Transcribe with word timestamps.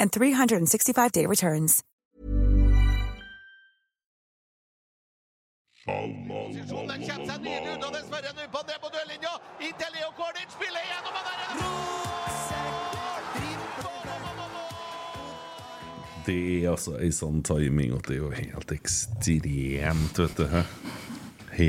and 0.00 0.10
365-day 0.10 1.26
returns. 1.26 1.84
Posisjonen 5.90 7.00
seg 7.24 7.40
nydelig 7.40 7.78
dessverre 7.94 8.32
nå 8.36 8.44
på 8.52 8.60
ned 8.68 8.78
på 8.82 8.88
dørlinja. 8.94 9.32
Inntil 9.64 9.94
Leo 9.96 10.10
Kornic 10.18 10.50
spiller 10.52 10.84
gjennom 10.90 11.14
og 11.16 11.24
der 11.26 11.38
er 11.40 11.50
Det 16.26 16.64
er 16.64 16.70
altså 16.70 16.92
ei 17.00 17.10
sånn 17.16 17.40
timing 17.42 17.94
at 17.96 18.04
det 18.06 18.18
er 18.18 18.20
jo 18.20 18.30
helt 18.36 18.72
ekstremt, 18.76 20.20
vet 20.20 20.36
du. 20.36 20.44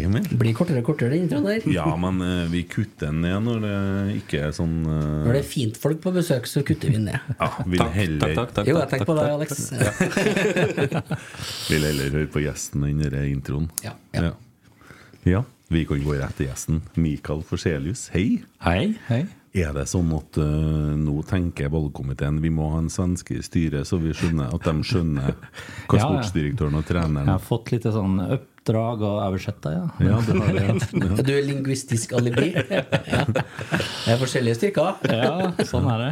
Emil. 0.05 0.25
Blir 0.39 0.53
kortere 0.57 0.79
og 0.81 0.87
kortere, 0.91 1.09
den 1.15 1.25
introen 1.27 1.47
der. 1.49 1.65
Ja, 1.77 1.85
men 1.99 2.21
eh, 2.25 2.45
vi 2.51 2.63
kutter 2.69 3.09
den 3.11 3.21
ned 3.25 3.43
når 3.47 3.59
det 3.65 3.73
ikke 4.21 4.41
er 4.47 4.53
sånn 4.55 4.77
eh, 4.85 5.09
Når 5.27 5.33
det 5.37 5.41
er 5.43 5.49
fint 5.51 5.79
folk 5.81 5.99
på 6.03 6.13
besøk, 6.15 6.47
så 6.49 6.63
kutter 6.67 6.91
vi 6.91 6.97
den 6.99 7.09
ned. 7.09 7.33
Ja, 7.39 7.49
vil 7.65 7.83
heller, 7.97 8.37
Jo, 8.67 8.77
jeg 8.79 8.91
tenker 8.93 9.09
på 9.09 9.17
deg, 9.19 9.33
Alex. 9.35 9.51
vil 11.71 11.85
heller 11.89 12.15
høre 12.15 12.29
på 12.31 12.43
gjesten 12.45 12.87
enn 12.87 13.03
denne 13.03 13.25
introen. 13.31 13.67
Ja, 13.85 13.95
ja. 14.15 14.29
Ja. 14.31 14.33
Ja, 15.29 15.43
Vi 15.71 15.83
kan 15.87 16.01
gå 16.03 16.15
rett 16.17 16.33
til 16.39 16.47
gjesten. 16.49 16.81
Mikael 16.99 17.43
Forselius, 17.47 18.07
hei. 18.15 18.41
Hei, 18.65 18.95
hei. 19.07 19.21
Er 19.51 19.73
det 19.75 19.83
sånn 19.91 20.07
at 20.15 20.37
eh, 20.39 20.93
nå 20.95 21.17
tenker 21.27 21.67
valgkomiteen 21.73 22.37
vi 22.43 22.49
må 22.55 22.69
ha 22.71 22.77
en 22.79 22.87
svenske 22.91 23.35
i 23.35 23.43
styret, 23.43 23.83
så 23.87 23.99
vi 23.99 24.13
skjønner 24.15 24.53
at 24.55 24.63
de 24.63 24.73
skjønner 24.87 25.33
hva 25.91 25.97
Ja, 25.97 25.99
ja. 25.99 26.05
sportsdirektøren 26.07 26.77
og 26.79 26.85
treneren 26.87 27.27
Jeg 27.27 27.33
har 27.35 27.43
fått 27.43 27.73
lite 27.75 27.91
sånn 27.91 28.15
uppdrag 28.61 29.01
och 29.01 29.23
översätta, 29.23 29.73
ja. 29.73 29.89
Ja, 29.99 30.21
det 30.27 30.39
har 30.39 30.53
jeg. 30.53 30.81
Du 31.25 31.31
er 31.33 31.43
lingvistisk 31.45 32.13
alibi. 32.13 32.53
Ja. 33.11 33.25
Det 34.05 34.13
er 34.13 34.17
forskjellige 34.19 34.55
styrker. 34.57 34.97
Ja, 35.09 35.51
sånn 35.67 35.87
är 35.89 35.99
det. 35.99 36.11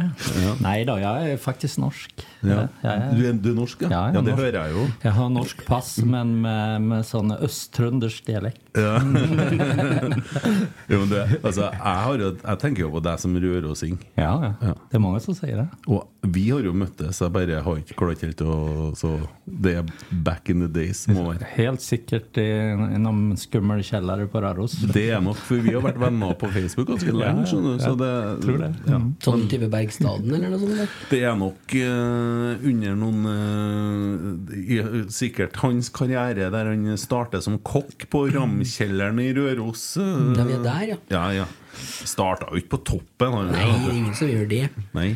Nej 0.62 0.84
då, 0.84 0.98
jag 0.98 1.30
är 1.30 1.36
faktiskt 1.36 1.78
norsk. 1.78 2.26
Ja. 2.40 2.66
Är, 2.82 3.14
Du, 3.14 3.26
er, 3.28 3.32
du 3.32 3.50
er 3.50 3.54
norsk, 3.56 3.82
ja? 3.82 3.88
Ja, 3.90 4.00
jeg 4.06 4.10
er 4.10 4.14
ja 4.14 4.20
det 4.20 4.30
norsk. 4.30 4.42
hører 4.42 4.58
jeg 4.58 4.72
jo. 4.74 4.84
jag 5.02 5.12
har 5.12 5.28
norsk 5.30 5.64
pass, 5.66 5.98
men 5.98 6.40
med, 6.40 6.82
med 6.82 7.06
sån 7.06 7.32
östtröndersk 7.32 8.26
dialekt. 8.26 8.62
Ja. 8.74 8.98
jo, 10.90 10.98
men 11.00 11.08
det, 11.10 11.22
altså, 11.42 11.68
jeg, 11.70 11.96
har 12.06 12.24
jeg 12.24 12.58
tenker 12.62 12.86
jo 12.86 12.90
på 12.94 13.02
deg 13.04 13.20
som 13.22 13.36
rørosing. 13.42 13.98
Ja, 14.16 14.32
ja. 14.44 14.52
Ja. 14.60 14.74
Det 14.90 14.96
är 14.96 15.00
många 15.00 15.20
som 15.20 15.34
säger 15.34 15.56
det. 15.56 15.68
Og 15.86 16.06
vi 16.22 16.50
har 16.50 16.60
jo 16.64 16.72
møttes, 16.76 17.20
jeg 17.20 17.32
bare 17.32 17.62
har 17.64 17.80
ikke 17.80 17.96
klart 17.96 18.22
helt 18.24 18.42
å 18.44 18.92
Så 18.96 19.14
det 19.44 19.76
er 19.80 19.92
back 20.10 20.50
in 20.52 20.60
the 20.60 20.68
days, 20.68 21.06
må 21.08 21.30
være. 21.30 21.46
Helt 21.56 21.82
säkert 21.82 22.39
i 22.40 22.98
någon 23.00 23.36
skummel 23.40 23.82
källare 23.86 24.26
på 24.30 24.40
Röros. 24.42 24.72
Det 24.94 25.06
er 25.14 25.20
nok, 25.24 25.36
for 25.36 25.60
vi 25.64 25.74
har 25.74 25.82
vært 25.84 25.98
venner 26.02 26.34
på 26.40 26.48
Facebook 26.54 26.88
ganske 26.90 27.12
lenge, 27.14 27.44
skjønner 27.50 27.76
du. 27.78 27.84
Så 27.84 27.92
det, 28.00 28.10
tror 28.44 28.58
det. 28.64 28.70
Ja. 28.90 29.00
Sånn 29.26 29.46
type 29.52 29.68
Bergstaden 29.72 30.34
eller 30.34 30.50
noe 30.54 30.60
sånt. 30.62 30.76
der. 30.80 30.94
Det 31.10 31.22
er 31.30 31.38
nok 31.40 31.76
eh, 31.80 32.66
under 32.72 32.98
noen 33.00 33.30
eh, 33.30 34.58
i- 34.60 35.06
Sikkert 35.10 35.56
hans 35.62 35.88
karriere 35.94 36.50
der 36.52 36.70
han 36.72 36.96
starter 37.00 37.40
som 37.44 37.58
kokk 37.58 38.06
på 38.10 38.26
Ramkjelleren 38.34 39.20
i 39.22 39.32
Røros. 39.36 39.96
eh. 40.00 40.34
Ja, 40.38 40.44
vi 40.44 40.54
er 40.58 40.62
der, 40.64 40.84
ja. 40.94 40.96
Ja, 41.10 41.24
ja. 41.42 41.48
Starta 41.80 42.48
jo 42.50 42.58
ikke 42.60 42.76
på 42.76 42.84
toppen. 42.84 43.32
Han, 43.32 43.52
Nei, 43.52 43.64
det 43.84 43.90
er 43.92 43.98
ingen 43.98 44.14
som 44.18 44.28
gjør 44.28 44.48
det. 44.50 44.64
Nei. 44.96 45.10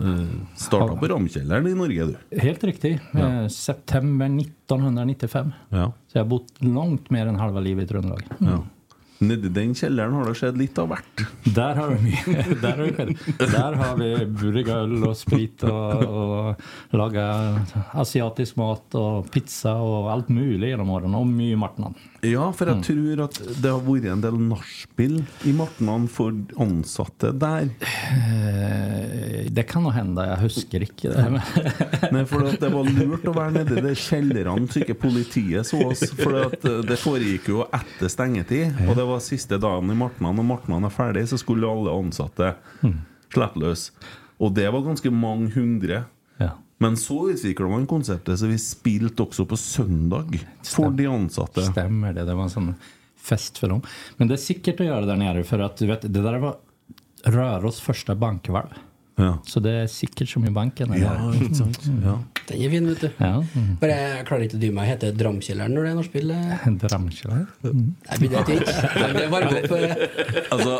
Uh, 0.00 0.24
starta 0.56 0.96
på 0.96 1.08
Ramkjelleren 1.08 1.66
i 1.66 1.74
Norge, 1.74 2.04
du. 2.04 2.40
Helt 2.40 2.64
riktigt. 2.64 3.00
Eh, 3.12 3.48
september 3.48 4.26
1995. 4.26 5.52
Ja. 5.68 5.92
Så 6.08 6.18
jag 6.18 6.24
har 6.24 6.28
bott 6.28 6.52
långt 6.58 7.10
mer 7.10 7.26
än 7.26 7.36
halva 7.36 7.60
livet 7.60 7.84
i 7.84 7.88
Trøndelag. 7.88 8.22
ja. 8.38 8.64
Nedi 9.18 9.48
den 9.48 9.74
kjelleren 9.74 10.12
har 10.12 10.26
det 10.26 10.34
skjedd 10.34 10.56
litt 10.58 10.78
av 10.82 10.88
hvert. 10.90 11.22
Där 11.54 11.74
har, 11.78 11.90
vi, 11.94 12.10
där, 12.62 12.76
har 12.76 12.82
vi, 12.82 12.92
skett. 12.92 13.38
där 13.38 13.72
har 13.72 13.96
vi 13.96 14.26
brygga 14.26 14.74
öl 14.74 15.04
och 15.04 15.16
sprit 15.16 15.62
och, 15.62 16.04
och 16.04 16.60
laga 16.90 17.26
asiatisk 17.92 18.56
mat 18.56 18.94
och 18.94 19.30
pizza 19.30 19.74
och 19.74 20.12
allt 20.12 20.28
möjligt 20.28 20.68
genom 20.68 20.90
åren 20.90 21.14
och 21.14 21.26
mycket 21.26 21.58
martnan. 21.58 21.94
Ja, 22.24 22.46
for 22.56 22.70
jeg 22.70 22.82
tror 22.86 23.20
at 23.26 23.38
det 23.60 23.70
har 23.70 23.82
vært 23.84 24.06
en 24.12 24.22
del 24.24 24.36
nachspiel 24.48 25.18
i 25.48 25.52
Martnan 25.56 26.06
for 26.08 26.32
ansatte 26.62 27.32
der. 27.36 27.68
Eh, 27.84 29.50
Det 29.50 29.62
kan 29.62 29.82
nog 29.82 29.92
hända, 29.92 30.26
jag 30.28 30.36
husker 30.36 30.80
inte 30.80 31.08
det. 31.08 31.42
Nei, 32.12 32.24
for 32.26 32.46
det 32.60 32.70
var 32.72 32.88
lurt 32.88 33.26
å 33.28 33.34
være 33.36 33.52
nedi 33.60 33.82
de 33.84 33.92
kjellerne 33.98 34.66
så 34.70 34.80
ikke 34.82 34.96
politiet 35.04 35.66
så 35.68 35.82
oss. 35.90 36.02
For 36.18 36.40
eh, 36.40 36.80
det 36.88 36.98
foregikk 37.02 37.48
jo 37.52 37.66
etter 37.68 38.10
stengetid, 38.10 38.74
og 38.88 38.96
det 38.98 39.06
var 39.08 39.22
siste 39.24 39.58
dagen 39.62 39.90
i 39.92 39.98
Martnan. 39.98 40.38
Og 40.40 40.48
Martnan 40.48 40.84
er 40.88 40.94
ferdig, 40.94 41.26
så 41.30 41.38
skulle 41.40 41.68
alle 41.70 41.92
ansatte 41.94 42.54
slippe 43.34 43.60
løs. 43.62 43.88
Og 44.42 44.50
det 44.56 44.66
var 44.74 44.82
ganske 44.86 45.10
mange 45.14 45.52
hundre. 45.54 46.04
Men 46.84 46.96
så 46.96 47.30
utvikla 47.30 47.68
man 47.68 47.86
konseptet, 47.86 48.38
så 48.38 48.46
vi 48.46 48.58
spilte 48.60 49.24
også 49.24 49.46
på 49.48 49.56
søndag 49.56 50.34
for 50.68 50.90
de 50.92 51.06
ansatte. 51.08 51.62
Stämmer 51.64 52.12
det, 52.12 52.26
det 52.28 52.34
var 52.34 52.42
en 52.42 52.50
sån 52.50 52.74
fest 53.16 53.58
för 53.58 53.68
dem. 53.68 53.80
Men 54.16 54.28
det 54.28 54.34
är 54.34 54.42
säkert 54.42 54.80
att 54.80 54.86
göra 54.86 55.06
där 55.06 55.16
nere 55.16 55.44
för 55.44 55.58
att 55.58 55.76
du 55.76 55.86
vet, 55.86 56.02
det 56.02 56.22
där 56.22 56.38
var 56.38 56.56
Röros 57.24 57.80
första 57.80 58.14
bankvalv. 58.14 58.74
Ja. 59.16 59.38
Så 59.46 59.60
det 59.60 59.70
är 59.70 59.86
säkert 59.86 60.28
som 60.28 60.44
i 60.44 60.50
banken. 60.50 60.92
ja, 60.98 61.12
ikke 61.34 61.54
sant? 61.54 61.80
Ja. 62.04 62.18
Den 62.48 62.60
er 62.62 62.70
fin, 62.70 62.86
vet 62.90 63.00
du. 63.00 63.10
Ja, 63.22 63.44
mm. 63.54 63.76
Bare 63.80 63.94
jeg 63.96 64.24
klarer 64.28 64.42
ikke 64.48 64.58
å 64.58 64.60
dy 64.60 64.70
meg. 64.74 64.88
Heter 64.90 65.12
det 65.12 65.20
Dramkjelleren 65.22 65.72
når 65.76 65.84
det 65.86 65.90
er 65.92 65.94
nachspiel? 66.00 66.32
eh? 66.34 66.64
Dramkjellare. 66.82 67.46
Jeg 67.62 68.18
begynner 68.20 68.42
å 68.42 68.48
tenke. 68.48 68.74
Men 68.98 69.14
Det 69.16 69.28
varmer 69.32 69.60
opp. 69.60 69.72
eh. 69.78 70.50
Altså, 70.52 70.74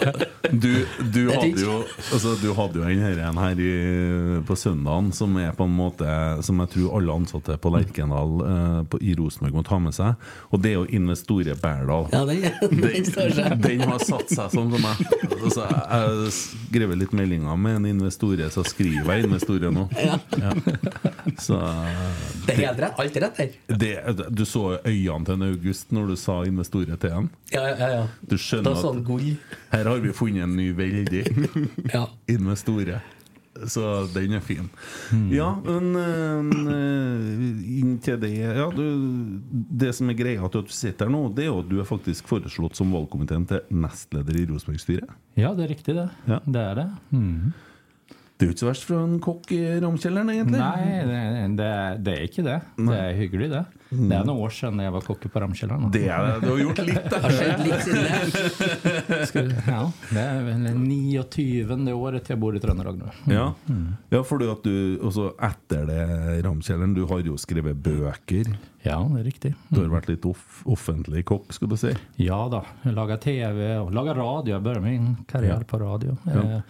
du, 0.50 0.69
du, 1.14 1.20
Det 1.31 1.36
hadde 1.38 1.62
jo, 1.62 1.76
altså, 2.12 2.34
du 2.42 2.48
hadde 2.58 2.82
jo 2.82 2.84
en 2.90 3.00
her, 3.06 3.22
en 3.31 3.38
her 3.40 3.62
i, 3.64 3.70
på 4.50 4.56
søndagen 4.58 5.08
som 5.16 5.38
er 5.40 5.54
på 5.56 5.64
en 5.64 5.72
måte 5.75 6.04
Som 6.44 6.60
jeg 6.62 6.72
tror 6.75 6.98
alle 6.98 7.16
ansatte 7.16 7.56
på 7.62 7.72
Lerkendal 7.75 8.34
eh, 8.50 8.82
på, 8.92 9.00
i 9.00 9.14
Rosenborg 9.19 9.54
må 9.56 9.64
ta 9.66 9.78
med 9.81 9.94
seg. 9.96 10.19
Og 10.50 10.60
det 10.62 10.75
er 10.75 10.76
jo 10.81 10.84
Investore 11.00 11.54
Berdal. 11.62 12.10
Ja, 12.12 12.25
den, 12.28 12.44
den 12.82 13.08
seg. 13.08 13.56
Den 13.64 13.86
har 13.88 14.02
satt 14.04 14.28
seg 14.34 14.52
sånn 14.52 14.75
som 14.75 14.84
meg. 14.84 15.00
Altså, 15.40 15.64
jeg 15.64 15.88
har 15.94 16.28
skrevet 16.34 17.00
litt 17.06 17.14
meldinger 17.16 17.56
med 17.56 17.78
en 17.81 17.88
investorer, 18.24 18.48
så 18.50 18.64
skriver 18.64 19.14
jeg 19.14 19.24
investorer 19.26 19.70
nå. 19.72 19.88
Ja. 19.98 20.18
Ja. 20.38 20.52
Så 21.40 21.56
Det 22.46 22.52
er 22.54 22.60
helt 22.66 22.78
rett. 22.80 22.98
Alt 23.00 23.16
er 23.16 23.24
rett 23.24 23.36
der. 23.36 23.78
det, 23.78 24.26
Du 24.36 24.44
så 24.44 24.78
øynene 24.84 25.24
til 25.24 25.34
en 25.34 25.42
August 25.48 25.90
når 25.92 26.06
du 26.12 26.16
sa 26.16 26.42
investorer 26.44 26.96
til 27.00 27.10
ham. 27.10 27.30
Ja, 27.52 27.64
ja, 27.72 27.88
ja. 27.94 28.04
Du 28.20 28.36
Da 28.36 28.40
skjønner 28.40 28.74
sånn 28.76 29.00
at 29.00 29.06
gull. 29.08 29.36
her 29.72 29.84
har 29.88 29.98
vi 30.04 30.12
funnet 30.12 30.42
en 30.44 30.56
ny 30.56 30.72
veldig 30.72 31.24
Ja. 31.94 32.06
investorer. 32.28 33.02
Så 33.70 34.08
den 34.12 34.32
er 34.34 34.40
fin. 34.42 34.66
Ja, 35.30 35.52
men 35.62 35.94
eh, 35.94 36.40
Men 36.42 37.98
til 38.02 38.16
det 38.18 38.32
ja, 38.34 38.64
du, 38.74 38.82
Det 39.70 39.92
som 39.94 40.10
er 40.10 40.16
greia 40.18 40.48
til 40.50 40.64
at 40.64 40.66
du 40.66 40.74
sitter 40.74 41.06
her 41.06 41.12
nå, 41.14 41.28
det 41.36 41.44
er 41.44 41.52
jo 41.52 41.60
at 41.62 41.68
du 41.70 41.76
er 41.78 41.86
faktisk 41.86 42.26
foreslått 42.28 42.74
som 42.76 42.90
valgkomiteen 42.92 43.46
til 43.46 43.62
nestleder 43.70 44.40
i 44.40 44.46
Rosenborg-styret. 44.50 45.08
Ja, 45.38 45.54
det 45.54 45.64
är 45.64 45.68
riktigt 45.68 45.94
det. 45.96 46.08
Ja. 46.26 46.40
Det 46.44 46.60
är 46.60 46.74
det. 46.74 46.88
Mm. 47.12 47.52
Det 48.34 48.44
er 48.44 48.50
jo 48.50 48.54
ikke 48.54 48.64
så 48.64 48.66
verst 48.66 48.86
fra 48.88 48.96
en 48.98 49.19
kokk 49.22 49.52
i 49.54 49.60
Ramkjelleren, 49.78 50.31
egentlig. 50.32 50.58
Nej, 50.58 51.04
det, 51.06 51.48
det, 51.60 51.70
det 52.02 52.14
är 52.19 52.22
inte 52.22 52.42
det. 52.42 52.60
Det 52.76 52.98
är 52.98 53.12
hyggligt 53.12 53.52
det. 53.52 53.64
Det 53.94 54.14
är 54.14 54.25
några 54.25 54.40
år 54.40 54.50
sedan 54.50 54.76
när 54.76 54.84
jag 54.84 54.92
var 54.92 55.00
kock 55.00 55.32
på 55.32 55.40
Ramkällan. 55.40 55.90
Det 55.90 56.08
er 56.08 56.40
Du 56.40 56.48
har 56.50 56.58
gjort 56.58 56.78
litt, 56.78 57.10
da. 57.10 57.20
Har 57.22 57.31
skjedd 57.31 57.62
litt 57.66 57.84
siden 57.84 58.04
det. 59.48 59.62
Ja, 59.66 59.92
det 60.10 60.25
väl 60.42 60.66
29 61.31 61.92
året 61.92 62.28
jag 62.28 62.38
bor 62.38 62.56
i 62.56 62.60
Trøndelag 62.60 62.98
nu. 62.98 63.34
Ja, 63.34 63.54
ja 64.08 64.22
fordi 64.25 64.48
at 64.50 64.64
du 64.64 64.98
også 65.02 65.31
etter 65.38 65.86
det 65.86 66.42
Ramkjelleren 66.44 66.94
Du 66.94 67.04
har 67.10 67.22
jo 67.22 67.36
skrevet 67.38 67.76
bøker. 67.76 68.50
Ja, 68.82 68.98
det 69.14 69.20
är 69.20 69.25
riktigt. 69.25 69.56
Du 69.69 69.81
har 69.81 69.92
vært 69.94 70.10
litt 70.10 70.26
off 70.28 70.62
offentlig 70.69 71.25
kokk, 71.25 71.52
skal 71.54 71.70
du 71.70 71.76
si. 71.81 71.94
Ja 72.20 72.48
då, 72.50 72.64
jag 72.82 72.94
lagar 72.94 73.16
tv 73.16 73.78
och 73.78 73.92
lagar 73.92 74.14
radio. 74.14 74.54
Jag 74.54 74.62
började 74.62 74.84
min 74.84 75.16
karriär 75.28 75.64
på 75.69 75.78
radio. 75.78 76.16
Eh, 76.26 76.60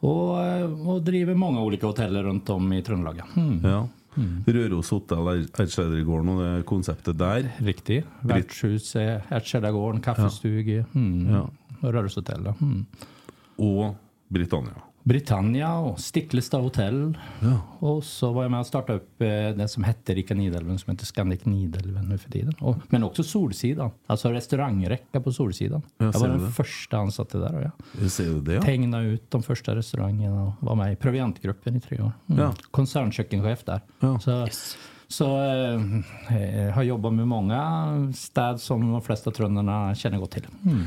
och, 0.00 0.44
eh, 0.44 0.88
och 0.88 1.02
driver 1.02 1.34
många 1.34 1.62
olika 1.62 1.86
hotell 1.86 2.16
runt 2.22 2.50
om 2.50 2.72
i 2.72 2.82
Trøndelag. 2.82 3.22
Mm. 3.36 3.60
Ja. 3.64 3.88
Røros 4.46 4.90
hotell 4.90 5.28
Eidskjedergården 5.28 6.28
og 6.32 6.40
det 6.42 6.64
konseptet 6.66 7.18
der. 7.18 7.52
Riktigt. 7.58 8.06
Värdshuset, 8.20 9.22
Ärtkällargården, 9.30 10.00
kaffestuga, 10.00 10.84
mm. 10.94 11.30
Ja. 11.30 11.50
och 11.80 11.92
Rörelsehotell. 11.92 12.44
då. 12.44 12.54
Mm. 12.60 12.86
Og 13.56 13.94
Britannia. 14.28 14.82
Britannia 15.02 15.78
och 15.78 16.00
Sticklestad 16.00 16.62
hotell. 16.62 17.18
Ja. 17.40 17.60
Och 17.78 18.04
så 18.04 18.32
var 18.32 18.42
jag 18.42 18.50
med 18.50 18.60
och 18.60 18.66
startade 18.66 18.98
upp 18.98 19.22
eh, 19.22 19.28
det 19.28 19.68
som 19.68 19.84
hette 19.84 20.14
Rika 20.14 20.34
Nidelven 20.34 20.78
som 20.78 20.90
heter 20.90 21.06
Scandic 21.06 21.44
Nidelven 21.44 22.08
nu 22.08 22.18
för 22.18 22.30
tiden. 22.30 22.54
Och, 22.60 22.76
men 22.88 23.04
också 23.04 23.22
Solsidan, 23.22 23.90
alltså 24.06 24.32
restaurangräcka 24.32 25.20
på 25.20 25.32
Solsidan. 25.32 25.82
jag 25.98 26.14
ser 26.14 26.20
var 26.20 26.28
det. 26.28 26.42
den 26.42 26.52
första 26.52 26.98
ansatte 26.98 27.38
där. 27.38 27.54
Och 27.54 27.62
jag 28.00 28.10
Ser 28.10 28.24
du 28.24 28.40
det, 28.40 28.54
ja? 28.54 28.62
Tegnade 28.62 29.04
ut 29.04 29.30
de 29.30 29.42
första 29.42 29.76
restaurangerna 29.76 30.44
och 30.44 30.52
var 30.60 30.74
med 30.74 30.92
i 30.92 30.96
proviantgruppen 30.96 31.76
i 31.76 31.80
tre 31.80 32.00
år. 32.00 32.12
Mm. 32.26 32.42
Ja. 32.42 32.54
Koncernkökenchef 32.70 33.64
där. 33.64 33.80
Ja. 34.00 34.18
Så, 34.20 34.48
så 35.08 35.42
eh, 35.42 36.66
eh, 36.66 36.74
har 36.74 36.82
jobbat 36.82 37.12
med 37.12 37.28
många 37.28 38.12
städer 38.16 38.56
som 38.56 38.92
de 38.92 39.02
flesta 39.02 39.30
trønderna 39.30 39.94
känner 39.94 40.18
gott 40.18 40.30
till. 40.30 40.46
Mm. 40.64 40.84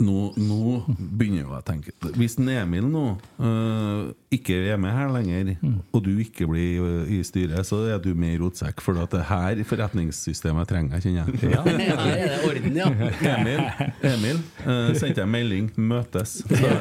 Nå, 0.00 0.32
nå 0.40 0.58
begynner 0.88 1.42
jeg 1.42 1.50
å 1.52 1.60
tenke. 1.66 1.92
Hvis 2.16 2.38
Emil 2.40 2.86
nå 2.88 3.04
øh, 3.44 4.12
ikke 4.32 4.56
er 4.72 4.78
med 4.80 4.92
her 4.94 5.10
lenger, 5.12 5.52
og 5.92 6.04
du 6.04 6.10
ikke 6.22 6.46
blir 6.48 6.84
øh, 6.84 7.10
i 7.12 7.20
styret, 7.26 7.66
så 7.68 7.82
er 7.92 8.00
du 8.02 8.12
med 8.18 8.34
i 8.34 8.38
rotsekk. 8.40 8.80
For 8.84 8.96
at 9.02 9.12
det 9.12 9.24
her 9.28 9.62
forretningssystemet 9.68 10.70
trenger 10.70 10.98
jeg, 10.98 11.02
kjenner 11.04 11.28
jeg. 11.28 11.52
Ja, 11.52 11.62
her 11.66 12.00
er 12.14 12.32
det 12.32 12.38
orden, 12.48 12.78
ja. 12.80 12.88
Emil, 13.32 13.62
Emil 14.08 14.40
øh, 14.66 14.96
sendte 14.96 15.20
jeg 15.20 15.28
melding 15.28 15.70
'møtes'. 15.76 16.42
Så, 16.48 16.72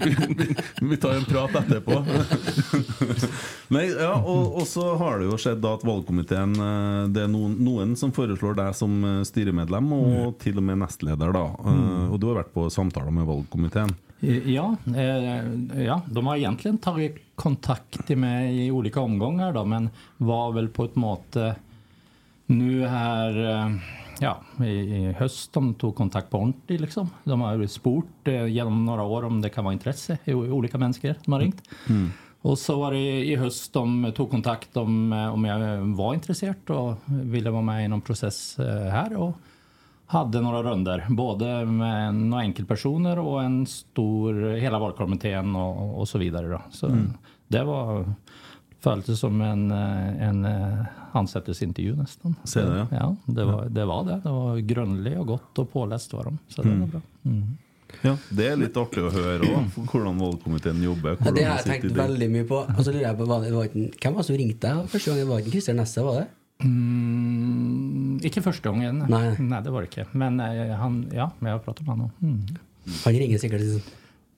vi 0.90 0.96
tar 1.00 1.16
en 1.16 1.28
prat 1.28 1.56
etterpå. 1.62 2.00
Nei, 3.74 3.86
ja, 3.90 4.12
og, 4.20 4.60
og 4.60 4.66
så 4.68 4.92
har 5.00 5.20
det 5.20 5.30
jo 5.30 5.40
skjedd 5.40 5.62
da 5.64 5.74
at 5.76 5.84
valgkomiteen 5.86 6.54
øh, 6.60 7.02
Det 7.14 7.24
er 7.24 7.30
noen, 7.32 7.56
noen 7.64 7.96
som 7.98 8.12
foreslår 8.14 8.58
deg 8.60 8.76
som 8.76 8.98
styremedlem, 9.26 9.92
og 9.96 10.36
til 10.42 10.60
og 10.60 10.66
med 10.68 10.82
nestleder, 10.84 11.32
da. 11.34 11.46
Øh, 11.66 12.10
og 12.12 12.20
du 12.20 12.30
har 12.30 12.42
vært 12.42 12.54
på 12.54 12.68
samtaler 12.72 13.14
med 13.14 13.28
valgkomiteen. 13.28 13.96
Ja, 14.20 14.76
eh, 14.96 15.82
ja, 15.84 16.02
de 16.10 16.26
har 16.26 16.36
egentligen 16.36 16.78
tagit 16.78 17.16
kontakt 17.34 18.08
med 18.08 18.18
mig 18.18 18.66
i 18.66 18.70
olika 18.70 19.00
omgångar 19.00 19.52
då, 19.52 19.64
men 19.64 19.90
var 20.16 20.52
väl 20.52 20.68
på 20.68 20.84
ett 20.84 20.96
måte 20.96 21.56
nu 22.46 22.86
här 22.86 23.50
eh, 23.50 23.76
ja, 24.20 24.64
i, 24.64 25.12
höst 25.12 25.52
de 25.52 25.74
tog 25.74 25.96
kontakt 25.96 26.30
på 26.30 26.38
ordentligt 26.38 26.80
liksom. 26.80 27.10
De 27.24 27.40
har 27.40 27.66
spurt 27.66 28.28
eh, 28.28 28.46
genom 28.46 28.84
några 28.84 29.02
år 29.02 29.24
om 29.24 29.42
det 29.42 29.48
kan 29.48 29.64
vara 29.64 29.72
intresse 29.72 30.18
i 30.24 30.34
olika 30.34 30.78
människor 30.78 31.14
som 31.24 31.32
har 31.32 31.40
ringt. 31.40 31.62
Och 32.40 32.58
så 32.58 32.80
var 32.80 32.92
det 32.92 32.98
i 32.98 33.32
i 33.32 33.36
höst 33.36 33.72
de 33.72 34.12
tog 34.16 34.30
kontakt 34.30 34.76
om, 34.76 35.12
eh, 35.12 35.34
om 35.34 35.44
jag 35.44 35.78
var 35.78 36.14
intresserad 36.14 36.70
och 36.70 36.94
ville 37.06 37.50
vara 37.50 37.62
med 37.62 37.84
i 37.84 37.88
någon 37.88 38.00
process 38.00 38.58
eh, 38.58 38.90
här. 38.90 39.16
Och 39.16 39.36
hade 40.06 40.40
några 40.40 40.62
runder, 40.62 41.06
både 41.08 41.64
med 41.64 42.14
några 42.14 42.42
enkelpersoner 42.42 43.18
och 43.18 43.42
en 43.42 43.66
stor, 43.66 44.54
hela 44.56 44.78
valkommittén 44.78 45.56
och, 45.56 46.00
och 46.00 46.08
så 46.08 46.18
vidare. 46.18 46.48
Då. 46.48 46.62
Så 46.70 46.90
det 47.48 47.64
var, 47.64 48.12
följdes 48.80 49.20
som 49.20 49.40
en, 49.40 49.70
en 49.70 50.44
eh, 50.44 50.84
ansättesintervju 51.12 51.96
nästan. 51.96 52.34
Ser 52.44 52.66
det, 52.70 52.78
ja. 52.78 52.86
ja. 52.90 53.16
det, 53.24 53.44
var, 53.44 53.64
det 53.64 53.84
var 53.84 54.04
det. 54.04 54.20
Det 54.24 54.28
var 54.28 54.56
grundlig 54.56 55.20
och 55.20 55.26
gott 55.26 55.58
och 55.58 55.72
påläst 55.72 56.12
var 56.12 56.24
de. 56.24 56.38
Så 56.48 56.62
det 56.62 56.68
var 56.68 56.86
bra. 56.86 57.00
Mm. 57.24 57.56
Ja, 58.02 58.16
Det 58.30 58.46
er 58.50 58.56
litt 58.58 58.76
artig 58.76 59.02
å 59.06 59.10
høre 59.14 59.46
òg, 59.46 59.76
hvordan 59.90 60.18
valgkomiteen 60.20 60.80
jobber. 60.82 61.14
Ja, 61.14 61.16
Hvordan 61.20 61.36
det 61.38 61.44
har 61.46 61.60
jeg 61.60 61.66
tenkt 61.70 61.84
i 61.84 61.88
det. 61.88 61.98
veldig 62.00 62.28
mye 62.32 62.46
på. 62.48 62.58
Og 62.66 62.80
så 62.82 62.92
lurer 62.92 63.06
jeg 63.06 63.18
på, 63.20 63.28
var 63.30 63.44
det, 63.44 63.52
var 63.54 63.68
ikke, 63.70 63.84
Hvem 64.02 64.16
var 64.16 64.20
det 64.24 64.26
som 64.28 64.36
ringte 64.40 64.72
deg 64.72 64.90
første 64.92 65.10
gang? 65.10 65.20
Det 65.20 65.28
var 65.30 65.42
ikke 65.44 65.52
Christer 65.54 65.78
Nesse, 65.78 66.02
var 66.04 66.18
det? 66.20 66.26
Mm, 66.58 68.20
inte 68.22 68.42
första 68.42 68.68
gången. 68.68 69.04
Nej. 69.08 69.36
Nej, 69.38 69.62
det 69.62 69.70
var 69.70 69.80
det 69.80 69.86
inte. 69.86 70.06
Men 70.12 70.40
eh, 70.40 70.76
han, 70.76 71.10
ja, 71.14 71.30
jag 71.40 71.48
har 71.48 71.58
pratat 71.58 71.86
med 71.86 71.94
honom. 71.96 72.10
Mm. 72.22 72.46
Han 73.04 73.12
ringer 73.12 73.38
sikkert 73.38 73.60
sånn 73.60 73.82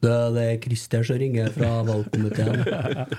det, 0.00 0.14
det 0.34 0.42
er 0.46 0.58
Christer 0.62 1.02
som 1.02 1.18
ringer 1.18 1.50
fra 1.54 1.82
valgkomiteen. 1.82 2.64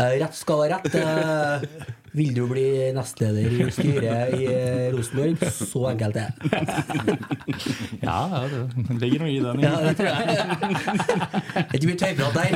Eh, 0.00 0.14
rett 0.16 0.36
skal 0.38 0.60
være 0.62 0.76
rett. 0.78 1.64
Vil 2.12 2.32
du 2.34 2.42
bli 2.50 2.64
nestleder 2.94 3.52
i 3.54 3.66
styret 3.70 4.32
i 4.34 4.46
eh, 4.50 4.88
Rosenborg? 4.94 5.44
Så 5.54 5.84
enkelt 5.92 6.16
er 6.18 6.32
det. 6.34 7.18
Ja, 8.00 8.16
ja, 8.32 8.40
det 8.88 8.96
ligger 9.02 9.18
nog 9.20 9.28
i 9.30 9.38
den. 9.44 9.60
Ja, 9.62 9.72
det 9.84 9.92
tror 9.98 10.08
jeg. 10.08 10.26
Det 11.54 11.62
er 11.62 11.76
ikke 11.76 11.90
mye 11.90 12.00
tøyprat 12.00 12.38
der. 12.38 12.50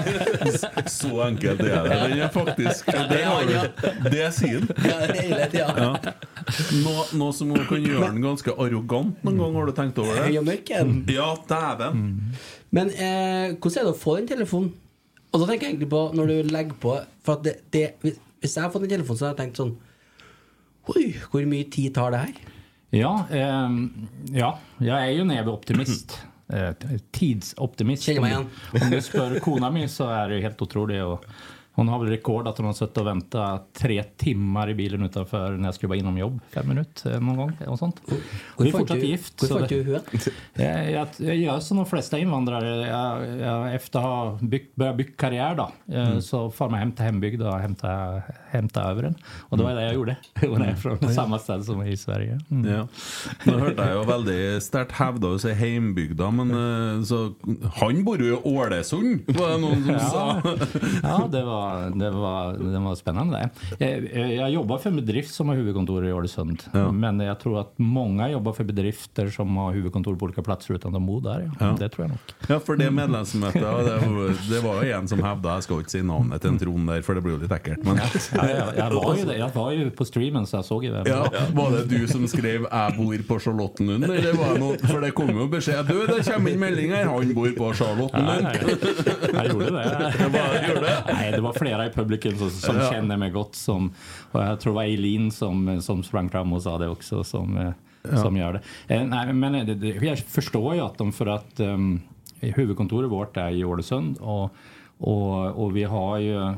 Så 0.96 1.10
enkelt 1.26 1.60
er 1.60 1.86
det. 1.86 1.98
Den 2.10 2.22
er 2.24 2.30
faktisk 2.34 2.86
Det, 2.86 3.20
du, 3.44 4.10
det 4.10 4.28
sier 4.34 4.64
den. 4.64 5.58
Ja. 5.58 5.68
Noe, 6.82 7.04
noe 7.18 7.34
som 7.36 7.52
kan 7.68 7.84
gjøre 7.84 8.10
den 8.10 8.22
ganske 8.24 8.54
arrogant 8.56 9.22
noen 9.26 9.38
gang, 9.42 9.58
har 9.60 9.70
du 9.70 9.74
tenkt 9.76 10.00
over 10.02 10.18
det? 10.18 10.24
er. 10.26 10.90
Ja, 11.14 11.30
dæven! 11.50 12.04
Men 12.74 12.90
eh, 12.90 13.54
hvordan 13.54 13.78
er 13.84 13.86
det 13.86 13.92
å 13.94 13.98
få 13.98 14.16
den 14.18 14.30
telefonen? 14.34 14.72
Og 15.34 15.42
da 15.42 15.48
tenker 15.50 15.66
jeg 15.68 15.74
egentlig 15.76 15.90
på 15.90 16.02
når 16.14 16.30
du 16.30 16.52
legger 16.54 16.76
på 16.82 16.92
For 17.26 17.38
at 17.38 17.46
det, 17.46 17.54
det, 17.74 18.14
hvis, 18.44 18.58
jeg 18.58 18.66
har 18.66 18.72
fått 18.74 18.84
en 18.84 18.92
telefon, 18.92 19.16
så 19.16 19.26
har 19.26 19.34
jeg 19.34 19.40
tenkt 19.40 19.60
sånn 19.62 19.74
Oi, 20.92 21.06
hvor 21.32 21.46
mye 21.48 21.64
tid 21.72 21.94
tar 21.96 22.12
det 22.12 22.18
her? 22.26 22.40
Ja, 22.92 23.12
ehm, 23.32 24.08
ja, 24.36 24.58
jag 24.78 25.00
är 25.00 25.14
ju 25.16 25.22
en 25.22 25.30
evig 25.30 25.52
optimist. 25.54 26.18
Eh, 26.52 26.70
tidsoptimist. 27.10 28.02
Känner 28.02 28.20
mig 28.20 28.30
igen. 28.30 28.50
Om 28.72 28.90
du 28.90 29.02
spör 29.02 29.38
kona 29.40 29.70
mi 29.70 29.88
så 29.88 30.08
är 30.08 30.28
det 30.28 30.34
ju 30.34 30.42
helt 30.42 30.62
otroligt. 30.62 31.02
Och 31.02 31.24
hon 31.74 31.88
har 31.88 31.98
väl 31.98 32.08
rekord 32.08 32.48
att 32.48 32.56
hon 32.58 32.66
har 32.66 32.72
suttit 32.72 32.96
och 32.98 33.06
väntat 33.06 33.68
tre 33.72 34.02
timmar 34.02 34.70
i 34.70 34.74
bilen 34.74 35.02
utanför 35.02 35.50
när 35.50 35.64
jag 35.68 35.74
skulle 35.74 35.88
vara 35.88 35.98
inom 35.98 36.18
jobb. 36.18 36.40
Fem 36.50 36.68
minuter 36.68 37.14
eh, 37.14 37.20
någon 37.20 37.36
gång. 37.36 37.52
Och 37.66 37.78
sånt. 37.78 38.00
Vi 38.58 38.68
är 38.68 38.72
fortsatt 38.72 39.00
du- 39.00 39.06
gift. 39.06 39.40
Det- 39.40 39.66
du 39.68 39.84
henne? 39.84 40.00
Jag, 40.54 40.90
jag, 40.90 41.08
jag 41.28 41.36
gör 41.36 41.60
som 41.60 41.76
de 41.76 41.86
flesta 41.86 42.18
invandrare. 42.18 42.86
Jag, 42.88 43.38
jag, 43.40 43.74
efter 43.74 43.98
att 43.98 44.04
ha 44.04 44.38
byggt, 44.42 44.76
börjat 44.76 44.96
bygga 44.96 45.12
karriär 45.16 45.54
då, 45.54 45.94
eh, 45.94 46.18
så 46.18 46.50
far 46.50 46.68
man 46.70 46.78
hem 46.78 46.92
till 46.92 47.04
hembygd 47.04 47.42
och 47.42 47.58
hämta, 47.58 48.22
hämta 48.50 48.82
över 48.82 49.02
den. 49.02 49.14
Och 49.40 49.58
det 49.58 49.64
var 49.64 49.74
det 49.74 49.82
jag 49.82 49.94
gjorde. 49.94 50.16
Hon 50.40 50.62
är 50.62 50.74
från 50.74 51.14
samma 51.14 51.38
ställe 51.38 51.62
som 51.62 51.82
i 51.86 51.96
Sverige. 51.96 52.40
Mm. 52.50 52.72
Ja. 52.72 52.88
Nå 53.44 53.58
hørte 53.58 53.82
jeg 53.86 53.96
jo 53.96 54.02
veldig 54.08 54.38
sterkt 54.64 54.92
hevda 54.98 55.30
å 55.34 55.38
si 55.42 55.52
heimbygda, 55.56 56.30
men 56.30 56.50
eh, 56.54 57.02
så 57.08 57.20
Han 57.80 58.04
bor 58.06 58.20
jo 58.22 58.34
i 58.36 58.40
Ålesund, 58.56 59.24
var 59.38 59.54
det 59.54 59.58
noen 59.62 59.84
som 59.84 59.98
sa. 60.10 60.24
Ja, 61.02 61.16
det 61.32 61.42
var, 61.44 61.63
det 61.94 62.10
var, 62.10 62.52
det 62.72 62.78
var 62.78 62.94
spännande. 62.94 63.50
det. 63.78 63.86
Jag, 64.14 64.34
jag 64.34 64.50
jobbar 64.50 64.78
för 64.78 64.90
en 64.90 64.96
bedrift 64.96 65.34
som 65.34 65.48
har 65.48 65.54
huvudkontor 65.56 66.06
i 66.06 66.12
Ålesund. 66.12 66.62
Ja. 66.72 66.92
Men 66.92 67.20
jag 67.20 67.40
tror 67.40 67.60
att 67.60 67.72
många 67.76 68.28
jobbar 68.30 68.52
för 68.52 68.64
bedrifter 68.64 69.28
som 69.28 69.56
har 69.56 69.72
huvudkontor 69.72 70.16
på 70.16 70.24
olika 70.24 70.42
platser 70.42 70.74
utan 70.74 70.92
de 70.92 71.06
bor 71.06 71.20
där. 71.20 71.50
Ja. 71.60 71.66
Ja. 71.66 71.76
Det 71.78 71.88
tror 71.88 72.04
jag 72.04 72.08
nog. 72.08 72.18
Ja, 72.48 72.60
for 72.60 72.76
det 72.76 72.90
medlemsmøtet 72.90 73.64
og 73.64 73.84
det, 73.84 73.98
var- 74.06 74.62
var 74.62 74.84
en 74.84 75.08
som 75.08 75.18
Jeg 75.54 75.62
skal 75.62 75.80
ikke 75.80 75.90
si 75.90 76.02
navnet 76.02 76.40
til 76.42 76.50
en 76.50 76.58
Trond 76.58 76.88
der, 76.88 77.02
for 77.02 77.14
det 77.14 77.22
jo 77.30 77.36
litt 77.42 77.52
ekkelt. 77.52 77.84
Men 77.84 77.96
Ja, 77.96 78.48
jag, 78.48 78.76
jag, 78.76 78.90
var 78.94 79.16
ju, 79.16 79.32
jag 79.38 79.50
var 79.54 79.70
ju 79.72 79.90
på 79.90 80.04
streamen 80.04 80.46
så 80.46 80.56
jag 80.56 80.64
såg 80.64 80.84
ju 80.84 80.90
det. 80.92 81.02
ja, 81.10 81.26
var 81.52 81.70
det 81.70 81.84
du 81.98 82.06
som 82.08 82.26
skrev 82.28 82.66
'Jeg 82.70 82.96
bor 82.96 83.18
på 83.28 83.38
Charlottenlund'? 83.38 84.04
Eller 84.04 84.32
var 84.32 84.52
det 84.54 84.60
noe, 84.60 84.76
for 84.88 85.00
det 85.00 85.10
kom 85.14 85.30
jo 85.30 85.46
beskjed 85.48 85.86
Du, 85.88 86.06
det 86.06 86.24
kommer 86.34 86.50
inn 86.50 86.60
melding 86.60 86.92
her, 86.92 87.04
han 87.04 87.34
bor 87.34 87.48
på 87.56 87.72
Charlottenlund. 87.74 88.42
nej, 88.42 88.58
jag 89.34 89.46
gjorde 89.52 89.64
det. 89.70 90.14
Det 90.18 90.28
var- 90.28 90.68
gjorde 90.68 90.80
det? 90.86 90.96
Nej, 91.12 91.32
det 91.32 91.40
var 91.40 91.52
flera 91.54 91.86
i 91.86 91.90
publiken 91.90 92.38
som, 92.38 92.50
som 92.50 92.76
Ja. 92.76 92.90
känner 92.90 93.16
mig 93.16 93.30
gott. 93.30 93.54
Som, 93.54 93.92
och 94.32 94.42
jag 94.42 94.60
tror 94.60 94.72
det 94.72 94.74
var 94.74 94.82
Eileen 94.82 95.30
som, 95.30 95.82
som 95.82 96.02
sprang 96.02 96.30
fram 96.30 96.52
och 96.52 96.62
sa 96.62 96.78
det 96.78 96.88
också. 96.88 97.24
Som, 97.24 97.56
eh, 97.56 98.16
som 98.22 98.36
gör 98.36 98.52
det. 98.88 98.94
Eh, 98.94 99.06
nej, 99.06 99.32
men 99.32 99.52
det, 99.66 99.74
det, 99.74 99.88
jag 99.88 100.18
förstår 100.18 100.74
ju 100.74 100.80
att 100.80 100.98
de 100.98 101.12
för 101.12 101.26
att 101.26 101.60
um, 101.60 102.00
huvudkontoret 102.40 103.10
vårt 103.10 103.36
är 103.36 103.50
i 103.50 103.64
Ålesund. 103.64 104.16
Och, 104.20 104.50
Och, 104.98 105.64
och 105.64 105.76
vi 105.76 105.84
har 105.84 106.18
ju 106.18 106.36
eh, 106.42 106.54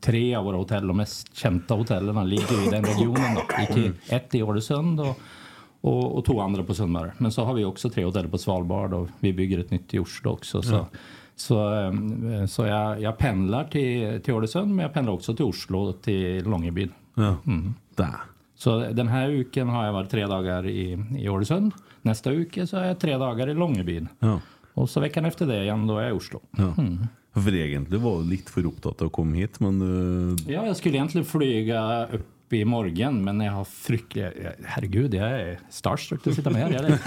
tre 0.00 0.34
av 0.34 0.44
våra 0.44 0.56
hotell, 0.56 0.86
de 0.86 0.96
mest 0.96 1.36
kända 1.36 1.74
hotellen, 1.74 2.28
ligger 2.28 2.66
i 2.66 2.70
den 2.70 2.84
regionen. 2.84 3.34
Då. 3.34 3.80
I, 3.80 3.92
ett 4.08 4.34
i 4.34 4.42
Ålesund 4.42 5.00
och, 5.00 5.18
och, 5.80 6.16
och 6.18 6.24
två 6.24 6.40
andra 6.40 6.62
på 6.62 6.74
Sunnmøre. 6.74 7.12
Men 7.18 7.32
så 7.32 7.44
har 7.44 7.54
vi 7.54 7.64
också 7.64 7.90
tre 7.90 8.04
hotell 8.04 8.28
på 8.28 8.38
Svalbard 8.38 8.94
och 8.94 9.08
vi 9.20 9.32
bygger 9.32 9.58
ett 9.58 9.70
nytt 9.70 9.94
i 9.94 9.98
Oslo 9.98 10.30
också. 10.30 10.62
Så, 10.62 10.86
så, 11.36 11.74
eh, 11.74 12.46
så 12.46 12.66
jag, 12.66 13.00
jag 13.02 13.18
pendlar 13.18 13.64
till, 13.64 14.20
till 14.22 14.34
Ålesund 14.34 14.74
men 14.74 14.82
jag 14.82 14.92
pendlar 14.92 15.12
också 15.12 15.34
till 15.34 15.44
Oslo 15.44 15.92
till 15.92 16.44
Långebyn. 16.44 16.92
Ja. 17.14 17.36
Där. 17.96 18.14
Så 18.56 18.78
den 18.78 19.08
här 19.08 19.28
uken 19.28 19.68
har 19.68 19.84
jag 19.84 19.92
varit 19.92 20.10
tre 20.10 20.26
dagar 20.26 20.66
i, 20.66 21.04
i 21.18 21.28
Ålesund. 21.28 21.72
Nästa 22.02 22.30
uke 22.30 22.66
så 22.66 22.76
är 22.76 22.84
jag 22.84 22.98
tre 22.98 23.16
dagar 23.16 23.48
i 23.48 23.54
Långebyn. 23.54 24.08
Ja. 24.18 24.40
Och 24.74 24.90
så 24.90 25.00
veckan 25.00 25.24
efter 25.24 25.46
det 25.46 25.62
igen 25.62 25.86
då 25.86 25.98
är 25.98 26.02
jag 26.02 26.10
i 26.10 26.18
Oslo. 26.18 26.40
Ja. 26.56 26.74
For 27.34 27.54
egentlig 27.54 28.00
var 28.00 28.18
du 28.18 28.28
litt 28.30 28.50
for 28.50 28.66
opptatt 28.66 29.02
av 29.02 29.06
å 29.06 29.10
komme 29.10 29.36
hit, 29.36 29.60
men 29.60 29.78
du 29.78 30.52
Ja, 30.52 30.66
jag 30.66 30.76
skulle 30.76 30.94
egentligen 30.94 31.24
flyga 31.24 32.06
upp 32.06 32.33
i 32.50 32.64
morgon 32.64 33.24
men 33.24 33.40
jag 33.40 33.52
har 33.52 33.64
fryktliga... 33.64 34.32
Herregud, 34.64 35.14
jag 35.14 35.28
är 35.40 35.58
starstruck 35.70 36.26
att 36.26 36.34
sitta 36.34 36.50
med 36.50 36.62
här. 36.62 36.72
Jag 36.72 36.84
är, 36.84 36.98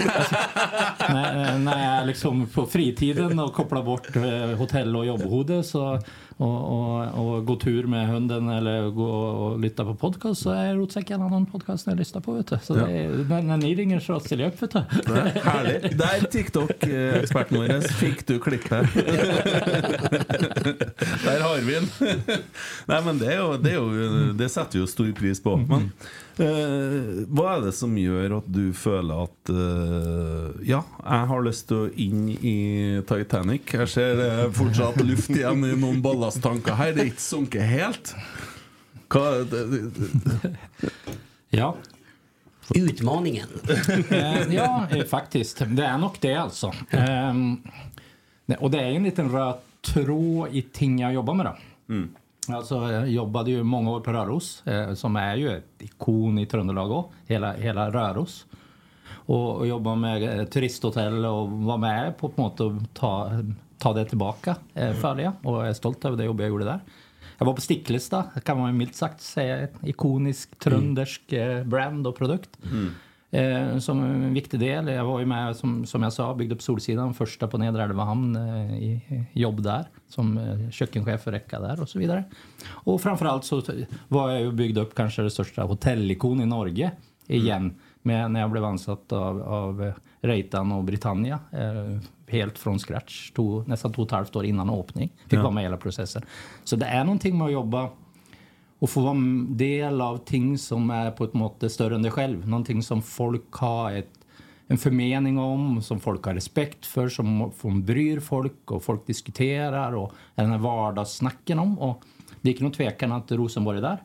när, 1.12 1.58
när 1.58 1.96
jag 1.96 2.06
liksom 2.06 2.46
på 2.46 2.66
fritiden 2.66 3.38
och 3.38 3.54
kopplar 3.54 3.82
bort 3.82 4.16
eh, 4.16 4.58
hotell 4.58 4.96
och 4.96 5.06
jobbhodet 5.06 5.66
så, 5.66 6.00
och, 6.36 6.64
och, 6.64 7.36
och 7.36 7.46
gå 7.46 7.56
tur 7.56 7.84
med 7.84 8.08
hunden 8.08 8.48
eller 8.48 8.90
gå 8.90 9.10
och 9.10 9.60
lyssna 9.60 9.84
på 9.84 9.94
podcast 9.94 10.42
så 10.42 10.50
är 10.50 10.74
Rotsekk 10.74 11.10
en 11.10 11.22
annan 11.22 11.46
podcast 11.46 11.86
jag 11.86 11.96
lyssnar 11.96 12.20
på. 12.20 12.32
Vet 12.32 12.46
du. 12.46 12.58
Så 12.62 12.74
det 12.74 12.92
är, 12.92 13.08
när, 13.08 13.42
när 13.42 13.56
ni 13.56 13.74
ringer 13.74 14.00
så 14.00 14.20
ställer 14.20 14.44
jag 14.44 14.52
upp. 14.52 14.62
Vet 14.62 14.70
du. 14.70 14.78
Nei, 15.12 15.32
Herlig. 15.44 15.98
Der, 15.98 16.30
TikTok-eksperten 16.30 17.58
vår. 17.58 17.80
Fikk 17.80 18.26
du 18.26 18.38
klippet? 18.38 18.70
Der 21.24 21.40
har 21.40 21.60
vi 21.60 21.74
den. 21.74 21.88
Nei, 22.86 23.00
men 23.04 23.18
det, 23.18 23.26
er 23.32 23.36
jo, 23.38 23.56
det, 23.56 23.70
er 23.70 23.74
jo, 23.74 24.32
det 24.38 24.48
setter 24.52 24.72
vi 24.78 24.84
jo 24.84 24.86
stor 24.90 25.12
pris 25.12 25.27
på. 25.44 25.56
Men 25.60 25.90
eh, 26.38 27.24
hva 27.28 27.56
er 27.56 27.60
det 27.66 27.74
som 27.74 27.92
gjør 27.98 28.38
at 28.38 28.48
du 28.54 28.72
føler 28.72 29.24
at 29.26 29.52
eh, 29.52 30.64
Ja, 30.70 30.80
jeg 31.04 31.28
har 31.32 31.44
lyst 31.44 31.68
til 31.68 31.76
å 31.84 31.90
inn 31.94 32.28
i 32.38 32.56
Titanic. 33.08 33.72
Jeg 33.74 33.88
ser 33.92 34.22
er 34.24 34.50
fortsatt 34.56 34.96
luft 35.04 35.30
igjen 35.30 35.64
i 35.68 35.74
noen 35.76 36.00
ballasttanker 36.04 36.74
her. 36.78 36.92
Det 36.96 37.04
er 37.04 37.12
ikke 37.12 37.26
sunket 37.28 37.62
helt. 37.68 38.14
Hva 39.08 39.44
det, 39.52 39.62
det, 39.72 40.52
Ja, 41.50 41.74
Utmaningen. 42.74 43.48
Ja, 44.50 44.86
faktiskt. 45.10 45.62
Det 45.68 45.84
är 45.84 45.98
nog 45.98 46.16
det 46.20 46.34
alltså. 46.34 46.72
Det- 46.90 48.56
och 48.60 48.70
det 48.70 48.78
är 48.78 48.90
en 48.92 49.02
liten 49.04 49.28
röd 49.32 49.56
tråd 49.94 50.48
i 50.52 50.62
ting 50.62 50.98
jag 51.00 51.12
jobbar 51.14 51.34
med. 51.34 51.46
Då. 51.46 51.56
Alltså, 52.48 52.92
jag 52.92 53.08
jobbade 53.08 53.50
ju 53.50 53.62
många 53.62 53.90
år 53.90 54.00
på 54.00 54.12
Röros, 54.12 54.66
eh, 54.66 54.94
som 54.94 55.16
är 55.16 55.36
ju 55.36 55.56
ett 55.56 55.64
ikon 55.78 56.38
i 56.38 56.46
Trøndelag 56.46 56.90
också, 56.90 57.12
hela, 57.26 57.52
hela 57.52 57.90
Röros. 57.90 58.46
Och, 59.10 59.56
och 59.56 59.66
jobba 59.66 59.94
med 59.94 60.40
eh, 60.40 60.44
turisthotell 60.44 61.24
och 61.24 61.50
vara 61.50 61.76
med 61.76 62.18
på, 62.18 62.28
på 62.28 62.42
något 62.42 62.60
att 62.60 62.94
ta, 62.94 63.30
ta 63.78 63.92
det 63.92 64.04
tillbaka 64.04 64.56
eh, 64.74 64.92
för 64.92 65.14
det. 65.14 65.32
Och 65.42 65.56
jag 65.56 65.68
är 65.68 65.72
stolt 65.72 66.04
över 66.04 66.16
det 66.16 66.24
jobb 66.24 66.40
jag 66.40 66.48
gjorde 66.48 66.64
där. 66.64 66.80
Jag 67.38 67.46
var 67.46 67.54
på 67.54 67.60
Sticklista, 67.60 68.24
kan 68.44 68.58
man 68.58 68.76
milt 68.76 68.94
sagt 68.94 69.20
säga 69.20 69.58
ett 69.58 69.74
ikonisk 69.82 70.58
tröndersk 70.58 71.32
eh, 71.32 71.64
brand 71.64 72.06
och 72.06 72.16
produkt. 72.16 72.58
Eh, 73.30 73.78
som 73.78 74.04
en 74.04 74.34
viktig 74.34 74.60
del. 74.60 74.88
Jag 74.88 75.04
var 75.04 75.20
ju 75.20 75.26
med, 75.26 75.56
som, 75.56 75.86
som 75.86 76.02
jag 76.02 76.12
sa, 76.12 76.34
byggde 76.34 76.54
upp 76.54 76.62
Solsidan, 76.62 77.14
första 77.14 77.48
på 77.48 77.58
Nedre 77.58 77.82
Älvhamn 77.84 78.36
eh, 78.36 78.78
i 78.82 79.24
jobb 79.32 79.62
där. 79.62 79.86
Som 80.08 80.38
eh, 80.38 80.70
kökkenchef 80.70 81.22
för 81.22 81.32
Räcka 81.32 81.60
där 81.60 81.80
och 81.80 81.88
så 81.88 81.98
vidare. 81.98 82.24
Och 82.68 83.00
framförallt 83.00 83.44
så 83.44 83.62
var 84.08 84.30
jag 84.30 84.40
ju 84.40 84.46
och 84.46 84.54
byggde 84.54 84.80
upp 84.80 84.94
kanske 84.94 85.22
det 85.22 85.30
största 85.30 85.62
hotellikon 85.62 86.40
i 86.40 86.46
Norge 86.46 86.92
igen. 87.26 87.74
Med, 88.02 88.30
när 88.30 88.40
jag 88.40 88.50
blev 88.50 88.64
ansatt 88.64 89.12
av, 89.12 89.42
av 89.42 89.84
eh, 89.84 89.94
Reitan 90.20 90.72
och 90.72 90.84
Britannia. 90.84 91.38
Eh, 91.52 92.00
helt 92.26 92.58
från 92.58 92.78
scratch. 92.78 93.30
Tog, 93.30 93.68
nästan 93.68 93.92
två 93.92 94.02
och 94.02 94.08
ett 94.08 94.12
halvt 94.12 94.36
år 94.36 94.44
innan 94.44 94.70
öppning. 94.70 95.10
Fick 95.26 95.38
vara 95.38 95.50
med 95.50 95.62
i 95.62 95.64
hela 95.64 95.76
processen. 95.76 96.22
Så 96.64 96.76
det 96.76 96.86
är 96.86 97.04
någonting 97.04 97.38
med 97.38 97.46
att 97.46 97.52
jobba 97.52 97.90
och 98.78 98.90
få 98.90 99.00
vara 99.00 99.16
del 99.48 100.00
av 100.00 100.18
ting 100.18 100.58
som 100.58 100.90
är 100.90 101.10
på 101.10 101.24
ett 101.24 101.34
mått 101.34 101.72
större 101.72 101.94
än 101.94 102.02
dig 102.02 102.10
själv. 102.10 102.48
Någonting 102.48 102.82
som 102.82 103.02
folk 103.02 103.52
har 103.52 103.92
ett, 103.92 104.17
en 104.70 104.78
förmening 104.78 105.38
om, 105.38 105.82
som 105.82 106.00
folk 106.00 106.24
har 106.24 106.34
respekt 106.34 106.86
för, 106.86 107.08
som, 107.08 107.52
som 107.60 107.82
bryr 107.84 108.20
folk 108.20 108.70
och 108.70 108.82
folk 108.82 109.06
diskuterar 109.06 109.92
och 109.94 110.12
är 110.34 110.42
den 110.42 110.50
här 110.52 110.58
vardagssnacken 110.58 111.58
om. 111.58 111.78
Och 111.78 112.02
det 112.40 112.50
är 112.58 112.62
någon 112.62 112.72
tvekan 112.72 113.12
att 113.12 113.32
Rosenborg 113.32 113.78
är 113.78 113.82
där 113.82 113.98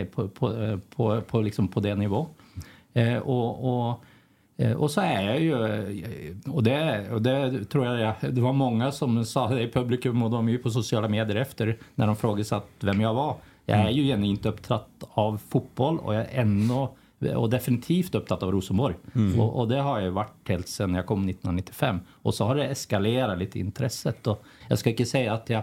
eh, 0.00 0.06
på, 0.06 0.28
på, 0.28 0.62
eh, 0.62 0.78
på, 0.96 1.20
på, 1.20 1.40
liksom 1.40 1.68
på 1.68 1.80
det 1.80 1.94
nivå. 1.94 2.26
Eh, 2.92 3.16
och, 3.18 3.88
och, 3.88 4.00
eh, 4.56 4.72
och 4.72 4.90
så 4.90 5.00
är 5.00 5.22
jag 5.22 5.40
ju, 5.40 5.52
eh, 5.66 6.52
och 6.52 6.62
det, 6.62 7.10
och 7.12 7.22
det 7.22 7.64
tror 7.64 7.86
jag, 7.86 8.00
jag- 8.00 8.34
det 8.34 8.40
var 8.40 8.52
många 8.52 8.92
som 8.92 9.24
sa 9.24 9.48
det 9.48 9.62
i 9.62 9.70
publikum 9.72 10.22
och 10.22 10.30
de 10.30 10.48
är 10.48 10.52
ju 10.52 10.58
på 10.58 10.70
sociala 10.70 11.08
medier 11.08 11.36
efter 11.36 11.78
när 11.94 12.06
de 12.06 12.16
frågade 12.16 12.60
vem 12.80 13.00
jag 13.00 13.14
var. 13.14 13.36
Jag 13.64 13.78
är 13.78 13.90
ju 13.90 14.02
genuint 14.02 14.46
upptatt 14.46 14.88
av 15.10 15.40
fotboll 15.48 15.98
och 15.98 16.14
jag 16.14 16.20
är 16.22 16.40
ännu 16.40 16.86
och 17.36 17.50
definitivt 17.50 18.14
upptatt 18.14 18.42
av 18.42 18.52
Rosenborg. 18.52 18.94
Och, 19.40 19.58
och 19.60 19.68
det 19.68 19.80
har 19.80 20.00
jag 20.00 20.10
varit 20.10 20.48
helt 20.48 20.68
sedan 20.68 20.94
jag 20.94 21.06
kom 21.06 21.18
1995. 21.18 22.00
Och 22.22 22.34
så 22.34 22.44
har 22.44 22.54
det 22.54 22.66
eskalerat 22.66 23.38
lite 23.38 23.58
intresset. 23.58 24.26
Och 24.26 24.44
jag 24.68 24.78
ska 24.78 24.90
inte 24.90 25.04
säga 25.04 25.32
att 25.32 25.50
jag 25.50 25.62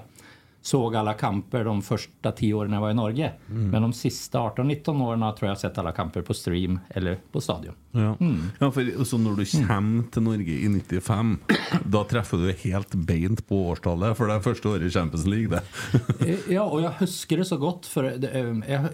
såg 0.67 0.95
alla 0.95 1.13
kamper 1.13 1.63
de 1.63 1.81
första 1.81 2.31
tio 2.31 2.53
åren 2.53 2.73
jag 2.73 2.81
var 2.81 2.91
i 2.91 2.93
Norge. 2.93 3.31
Men 3.47 3.81
de 3.81 3.93
sista 3.93 4.39
18-19 4.39 5.03
åren 5.03 5.35
tror 5.35 5.49
jag 5.49 5.57
sett 5.57 5.77
alla 5.77 5.91
kamper 5.91 6.21
på 6.21 6.33
stream 6.33 6.79
eller 6.89 7.19
på 7.31 7.41
stadion. 7.41 7.73
Ja. 7.91 8.15
ja, 8.59 8.71
for 8.71 8.89
også 8.99 9.17
når 9.17 9.39
du 9.39 9.45
kommer 9.67 10.03
til 10.11 10.25
Norge 10.25 10.57
i 10.57 10.67
95, 10.69 11.31
da 11.85 12.03
treffer 12.09 12.43
du 12.43 12.51
helt 12.65 12.93
beint 13.07 13.41
på 13.47 13.61
årstallet, 13.71 14.17
for 14.19 14.29
det 14.29 14.35
er 14.37 14.45
første 14.45 14.69
året 14.69 14.85
i 14.89 14.91
Champions 14.93 15.25
League, 15.25 15.47
det. 15.55 15.63
Eh, 16.27 16.37
Ja, 16.57 16.63
och 16.63 16.81
jag 16.81 16.91
husker 16.99 17.37
det 17.37 17.45
så 17.45 17.57
gott 17.57 17.85
för, 17.85 18.03
det, 18.03 18.29
eh, 18.29 18.55
jag, 18.67 18.85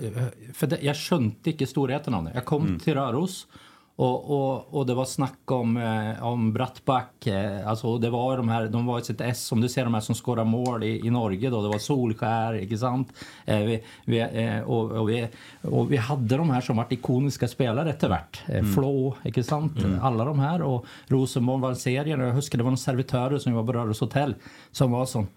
för 0.53 0.67
det, 0.67 0.79
jag 0.81 0.97
skönte 0.97 1.49
inte 1.49 1.67
storheten 1.67 2.13
av 2.13 2.23
det. 2.23 2.31
Jag 2.33 2.45
kom 2.45 2.79
till 2.79 2.93
Röros 2.93 3.47
och, 3.95 4.31
och, 4.31 4.73
och 4.73 4.85
det 4.85 4.93
var 4.93 5.05
snack 5.05 5.51
om, 5.51 5.77
eh, 5.77 6.23
om 6.25 6.53
Brattback. 6.53 7.27
Eh, 7.27 7.67
alltså 7.67 7.97
det 7.97 8.09
var 8.09 8.38
de 8.38 8.50
här, 8.50 8.67
de 8.67 8.85
var 8.85 9.00
i 9.00 9.03
sitt 9.03 9.21
S, 9.21 9.45
som 9.45 9.62
du 9.62 9.69
ser 9.69 9.83
de 9.83 9.93
här 9.93 10.01
som 10.01 10.15
skårar 10.15 10.43
mål 10.43 10.83
i, 10.83 11.07
i 11.07 11.09
Norge 11.09 11.50
då. 11.50 11.62
Det 11.62 11.67
var 11.67 11.77
Solskär, 11.77 12.53
inte 12.53 12.77
sant? 12.77 13.13
Eh, 13.45 13.59
vi, 13.59 13.83
vi, 14.05 14.19
eh, 14.19 14.62
och, 14.62 14.91
och, 14.91 15.09
vi, 15.09 15.27
och 15.62 15.91
vi 15.91 15.97
hade 15.97 16.38
de 16.38 16.50
här 16.50 16.62
som 16.62 16.77
varit 16.77 16.91
ikoniska 16.91 17.47
spelare 17.47 17.95
hvert. 18.01 18.43
Eh, 18.45 18.63
Flå, 18.63 19.15
inte 19.23 19.43
sant? 19.43 19.73
Alla 20.01 20.25
de 20.25 20.39
här. 20.39 20.62
Och 20.62 20.85
Rosenborg 21.07 21.62
var 21.62 21.73
serien. 21.73 22.19
Jag 22.19 22.33
husker 22.33 22.57
det 22.57 22.63
var 22.63 22.71
en 22.71 22.77
servitörer 22.77 23.38
som 23.38 23.53
var 23.53 23.63
på 23.63 23.73
Röros 23.73 24.00
hotell 24.00 24.35
som 24.71 24.91
var 24.91 25.05
sån 25.05 25.27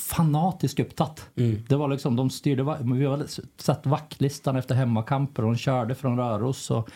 fanatiskt 0.00 0.80
upptatt. 0.80 1.26
Det 1.68 1.76
var 1.76 1.88
liksom, 1.88 2.16
de 2.16 2.30
styrde, 2.30 2.78
vi 2.94 3.06
hade 3.06 3.26
satt 3.56 3.86
vaktlistan 3.86 4.56
efter 4.56 4.74
hemmakamper 4.74 5.44
och 5.44 5.52
de 5.52 5.58
körde 5.58 5.94
från 5.94 6.16
Röros 6.16 6.70
och 6.70 6.90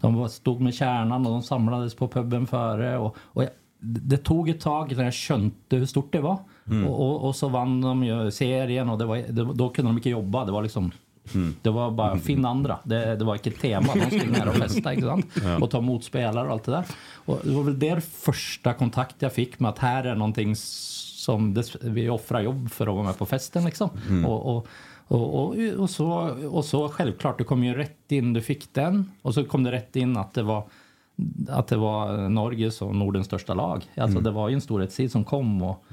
de 0.00 0.28
stod 0.28 0.60
med 0.60 0.74
kärnan 0.74 1.26
och 1.26 1.32
de 1.32 1.42
samlades 1.42 1.94
på 1.94 2.08
puben 2.08 2.46
före. 2.46 2.98
Och, 2.98 3.16
och 3.18 3.42
jag, 3.42 3.50
det 3.80 4.16
tog 4.16 4.48
ett 4.48 4.60
tag 4.60 4.96
när 4.96 5.04
jag 5.04 5.14
skönte 5.14 5.76
hur 5.76 5.86
stort 5.86 6.12
det 6.12 6.20
var. 6.20 6.38
Och, 6.86 7.00
och, 7.00 7.28
och 7.28 7.36
så 7.36 7.48
vann 7.48 7.80
de 7.80 8.04
ju 8.04 8.30
serien 8.30 8.88
och 8.90 8.98
det 8.98 9.04
var, 9.04 9.16
det, 9.16 9.44
då 9.54 9.68
kunde 9.68 9.88
de 9.88 9.96
inte 9.96 10.10
jobba. 10.10 10.44
Det 10.44 10.52
var 10.52 10.62
liksom 10.62 10.92
Det 11.62 11.70
var 11.70 11.90
bara 11.90 12.18
finn 12.18 12.44
andra. 12.44 12.78
Det, 12.84 13.16
det 13.16 13.24
var 13.24 13.34
inte 13.34 13.48
ett 13.48 13.60
tema. 13.60 13.94
De 13.94 14.18
skulle 14.18 14.32
ner 14.32 14.48
och 14.48 14.54
festa 14.54 15.00
sant? 15.00 15.26
och 15.60 15.70
ta 15.70 15.78
emot 15.78 16.04
spelare 16.04 16.46
och 16.46 16.52
allt 16.52 16.64
det 16.64 16.72
där. 16.72 16.84
Och 17.14 17.40
det 17.44 17.50
var 17.50 17.62
väl 17.62 17.78
där 17.78 18.00
första 18.00 18.72
kontakt 18.72 19.16
jag 19.18 19.32
fick 19.32 19.60
med 19.60 19.68
att 19.68 19.78
här 19.78 20.04
är 20.04 20.14
någonting 20.14 20.56
som 21.28 21.62
vi 21.80 22.08
offrar 22.08 22.40
jobb 22.40 22.70
för 22.70 22.86
att 22.86 22.94
vara 22.94 23.04
med 23.04 23.18
på 23.18 23.26
festen. 23.26 23.64
Liksom. 23.64 23.90
Och, 24.26 24.56
och, 24.56 24.66
och, 25.08 25.34
och, 25.34 25.56
och, 25.78 25.90
så, 25.90 26.10
och 26.50 26.64
så 26.64 26.88
självklart, 26.88 27.38
du 27.38 27.44
kom 27.44 27.64
ju 27.64 27.74
rätt 27.74 28.12
in, 28.12 28.32
du 28.32 28.40
fick 28.40 28.74
den. 28.74 29.10
Och 29.22 29.34
så 29.34 29.44
kom 29.44 29.64
det 29.64 29.72
rätt 29.72 29.96
in 29.96 30.16
att 30.16 30.34
det 30.34 30.42
var 30.42 30.64
att 31.48 31.66
det 31.66 31.76
var 31.76 32.28
Norges 32.28 32.82
och 32.82 32.94
Nordens 32.94 33.26
största 33.26 33.54
lag. 33.54 33.84
Alltså 33.96 34.20
det 34.20 34.30
var 34.30 34.48
ju 34.48 34.54
en 34.54 34.60
storhetstid 34.60 35.12
som 35.12 35.24
kom 35.24 35.62
och 35.62 35.84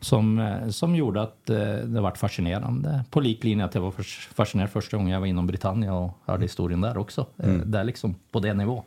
som, 0.00 0.56
som 0.70 0.94
gjorde 0.96 1.22
att 1.22 1.50
eh, 1.50 1.56
det 1.84 2.00
var 2.00 2.10
fascinerande. 2.10 3.04
På 3.10 3.20
liklinje 3.20 3.64
att 3.64 3.74
jag 3.74 3.82
var 3.82 3.94
fascinerad 4.34 4.70
första 4.70 4.96
gången 4.96 5.12
jag 5.12 5.20
var 5.20 5.26
inom 5.26 5.46
Britannia 5.46 5.94
och 5.94 6.18
hörde 6.26 6.42
historien 6.42 6.80
där 6.80 6.98
också. 6.98 7.26
Eh, 7.36 7.54
Där 7.54 7.84
liksom 7.84 8.14
på 8.30 8.40
det 8.40 8.54
nivå. 8.54 8.84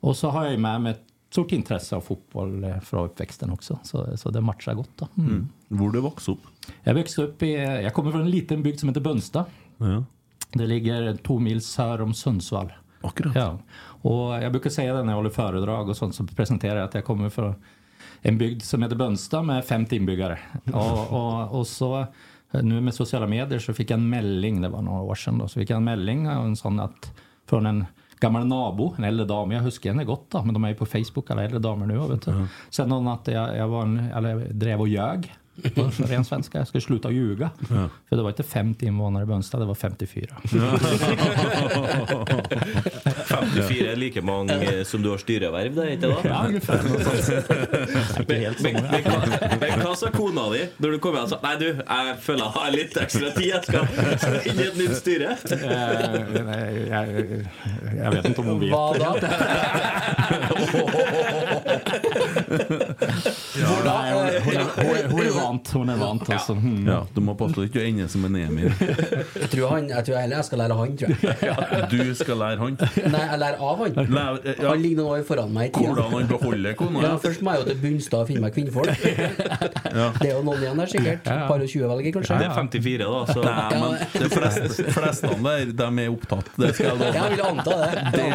Och 0.00 0.16
så 0.16 0.30
har 0.30 0.42
jag 0.44 0.52
ju 0.52 0.58
med 0.58 0.80
mig 0.80 0.94
stort 1.32 1.52
intresse 1.52 1.96
av 1.96 2.00
fotboll 2.00 2.64
eh, 2.64 2.80
från 2.80 3.04
uppväxten 3.04 3.50
också. 3.50 3.78
Så, 3.82 4.16
så 4.16 4.30
det 4.30 4.40
matchar 4.40 4.74
gott. 4.74 4.90
Då. 4.96 5.08
Mm. 5.18 5.48
Hvor 5.68 5.90
du 5.90 6.00
vokste 6.00 6.30
opp. 6.30 6.40
Jag 6.82 6.94
växte 6.94 7.22
upp 7.22 7.42
i, 7.42 7.52
jag 7.54 7.94
kommer 7.94 8.10
från 8.10 8.20
en 8.20 8.30
liten 8.30 8.62
bygd 8.62 8.80
som 8.80 8.88
heter 8.88 9.00
Bönstad. 9.00 9.44
Ja. 9.76 10.04
Det 10.52 10.66
ligger 10.66 11.16
två 11.16 11.38
mil 11.38 11.60
sör 11.60 12.00
om 12.00 12.14
Sundsvall. 12.14 12.72
Akkurat. 13.00 13.34
Ja. 13.36 13.58
Och 13.84 14.42
jag 14.42 14.52
brukar 14.52 14.70
säga 14.70 14.94
det 14.94 15.02
när 15.02 15.12
jag 15.12 15.16
håller 15.16 15.30
föredrag 15.30 15.88
och 15.88 15.96
sånt 15.96 16.14
så 16.14 16.26
presenterar 16.26 16.76
jag 16.76 16.84
att 16.84 16.94
jag 16.94 17.04
kommer 17.04 17.28
från 17.28 17.54
en 18.20 18.38
bygd 18.38 18.62
som 18.62 18.82
heter 18.82 18.96
Bönstad 18.96 19.42
med 19.42 19.64
50 19.64 19.96
inbyggare. 19.96 20.38
Och, 20.72 21.12
och, 21.12 21.58
och 21.58 21.66
så 21.66 22.06
nu 22.50 22.80
med 22.80 22.94
sociala 22.94 23.26
medier 23.26 23.58
så 23.58 23.74
fick 23.74 23.90
jag 23.90 23.98
en 23.98 24.08
melding, 24.08 24.60
det 24.60 24.68
var 24.68 24.82
några 24.82 25.02
år 25.02 25.14
sedan 25.14 25.38
då, 25.38 25.48
så 25.48 25.60
fick 25.60 25.70
jag 25.70 25.76
en 25.76 25.84
melding 25.84 26.28
av 26.28 26.46
en 26.46 26.56
sån 26.56 26.80
att 26.80 27.12
från 27.46 27.66
en 27.66 27.84
gammal 28.22 28.46
nabo, 28.46 28.94
en 28.98 29.04
äldre 29.04 29.26
dam. 29.26 29.50
Jag 29.52 29.60
huskar 29.60 29.90
henne 29.90 30.04
gott 30.04 30.30
då, 30.30 30.42
men 30.42 30.54
de 30.54 30.64
är 30.64 30.68
ju 30.68 30.74
på 30.74 30.86
Facebook 30.86 31.30
alla 31.30 31.44
äldre 31.44 31.58
damer 31.58 31.86
nu. 31.86 31.98
Vet 31.98 32.24
du. 32.24 32.46
Sen 32.70 32.88
någon 32.88 33.04
natt 33.04 33.28
jag, 33.28 33.56
jag 33.56 33.68
var 33.68 33.82
en, 33.82 33.98
eller 33.98 34.28
jag 34.28 34.54
drev 34.54 34.80
och 34.80 34.88
ljög 34.88 35.34
på 35.70 35.90
ren 36.08 36.24
svenska. 36.24 36.58
Jag 36.58 36.68
skulle 36.68 36.80
sluta 36.82 37.10
ljuga. 37.10 37.50
För 38.08 38.16
det 38.16 38.22
var 38.22 38.28
inte 38.30 38.42
50 38.42 38.86
invånare 38.86 39.22
i 39.22 39.26
Bönstad, 39.26 39.58
det 39.58 39.64
var 39.64 39.74
54. 39.74 40.26
54 43.26 43.92
er 43.92 43.96
like 43.96 44.22
mange 44.22 44.52
eh, 44.54 44.84
som 44.84 45.02
du 45.02 45.08
har 45.10 45.18
styreverv, 45.18 45.74
det 45.74 45.82
er 45.82 45.90
ikke 45.96 46.06
det? 46.08 46.16
Ja, 46.28 46.44
ungefär. 46.46 46.78
Inte 48.20 48.34
helt 48.34 48.58
så 48.58 48.62
Men, 48.62 48.74
många. 48.74 49.76
hva 49.82 49.94
sa 49.96 50.10
kona 50.14 50.42
når 50.76 50.90
du 50.90 50.98
kom 51.02 51.16
sa 51.28 51.38
Nei, 51.42 51.54
du, 51.60 51.66
jeg 51.82 52.16
føler 52.22 52.44
jeg 52.44 52.52
har 52.56 52.70
litt 52.74 52.96
ekstra 53.02 53.30
tid. 53.36 53.48
Jeg 53.52 53.62
skal 53.66 53.86
skal 54.18 54.34
inn 54.50 54.60
i 54.60 54.66
et 54.68 54.76
nytt 54.78 54.96
styre. 54.98 55.36
Eh, 55.52 55.58
nej, 56.44 56.86
jag, 56.90 57.04
jag 58.04 58.10
vet 58.16 58.24
inte 58.24 58.40
om 58.40 58.46
hon 58.46 58.60
vet. 58.60 58.70
Da? 59.00 59.10
Nej, 63.84 64.12
hon, 64.12 64.26
är- 64.26 64.34
är- 64.78 65.04
är 65.04 65.08
vant. 65.52 65.70
Hon 65.72 65.88
är 65.88 65.96
vant 65.96 66.30
alltså. 66.30 66.52
Mm. 66.52 66.86
Ja, 66.88 67.06
du 67.14 67.20
må 67.20 67.34
passe 67.34 67.54
på 67.54 67.64
ikke 67.66 67.80
å 67.82 67.86
ende 67.86 68.08
som 68.08 68.24
en 68.28 68.36
Emil. 68.36 68.70
Jeg 68.80 69.48
tror, 69.52 69.68
han, 69.74 69.88
jeg 69.92 70.04
tror 70.06 70.16
heller 70.20 70.36
jeg 70.40 70.44
skal 70.48 70.58
lære 70.62 70.76
han, 70.78 70.96
tror 70.96 71.10
jeg. 71.22 71.88
Du 71.92 72.14
skal 72.18 72.38
lære 72.40 72.58
han. 72.62 72.76
Nei, 73.12 73.22
jeg 73.32 73.38
lærer 73.42 73.62
av 73.70 73.82
han. 73.82 73.98
Lær, 74.12 74.38
ja, 74.46 74.68
Han 74.68 74.82
ligger 74.82 75.02
noen 75.02 75.12
år 75.18 75.24
foran 75.28 75.52
meg 75.54 75.68
i 75.68 75.72
tida. 75.76 75.92
hvordan 75.92 76.12
han 76.16 76.28
beholder 76.30 76.76
kona. 76.78 77.02
Ja, 77.06 77.12
først 77.22 77.42
må 77.44 77.54
jeg 77.56 77.62
jo 77.62 77.68
til 77.70 77.80
Bunstad 77.82 78.20
og 78.22 78.30
finne 78.30 78.44
meg 78.46 78.56
kvinnfolk. 78.56 78.90
Det 79.02 80.28
er 80.28 80.34
jo 80.34 80.42
noen 80.46 80.62
igjen 80.62 80.82
der, 80.82 80.92
sikkert. 80.92 81.24
Par 81.26 81.62
og 81.62 81.68
20 81.68 81.88
velger, 81.92 82.16
kanskje. 82.18 82.38
Det 82.42 82.48
er 82.48 82.54
54, 82.56 82.98
da. 83.02 83.22
Så 83.32 83.44
Nei, 83.46 83.80
men 83.82 83.90
de 84.12 84.30
fleste, 84.32 84.86
fleste 84.96 85.32
der, 85.48 85.72
de 85.82 85.88
er 86.06 86.12
opptatt. 86.12 86.50
Det 86.58 86.72
skal 86.76 86.88
jeg 86.88 86.96
love. 87.00 87.12
Jeg 87.18 87.36
vil 87.36 87.44
anta 87.50 87.78
det. 87.82 87.90
Det. 88.12 88.28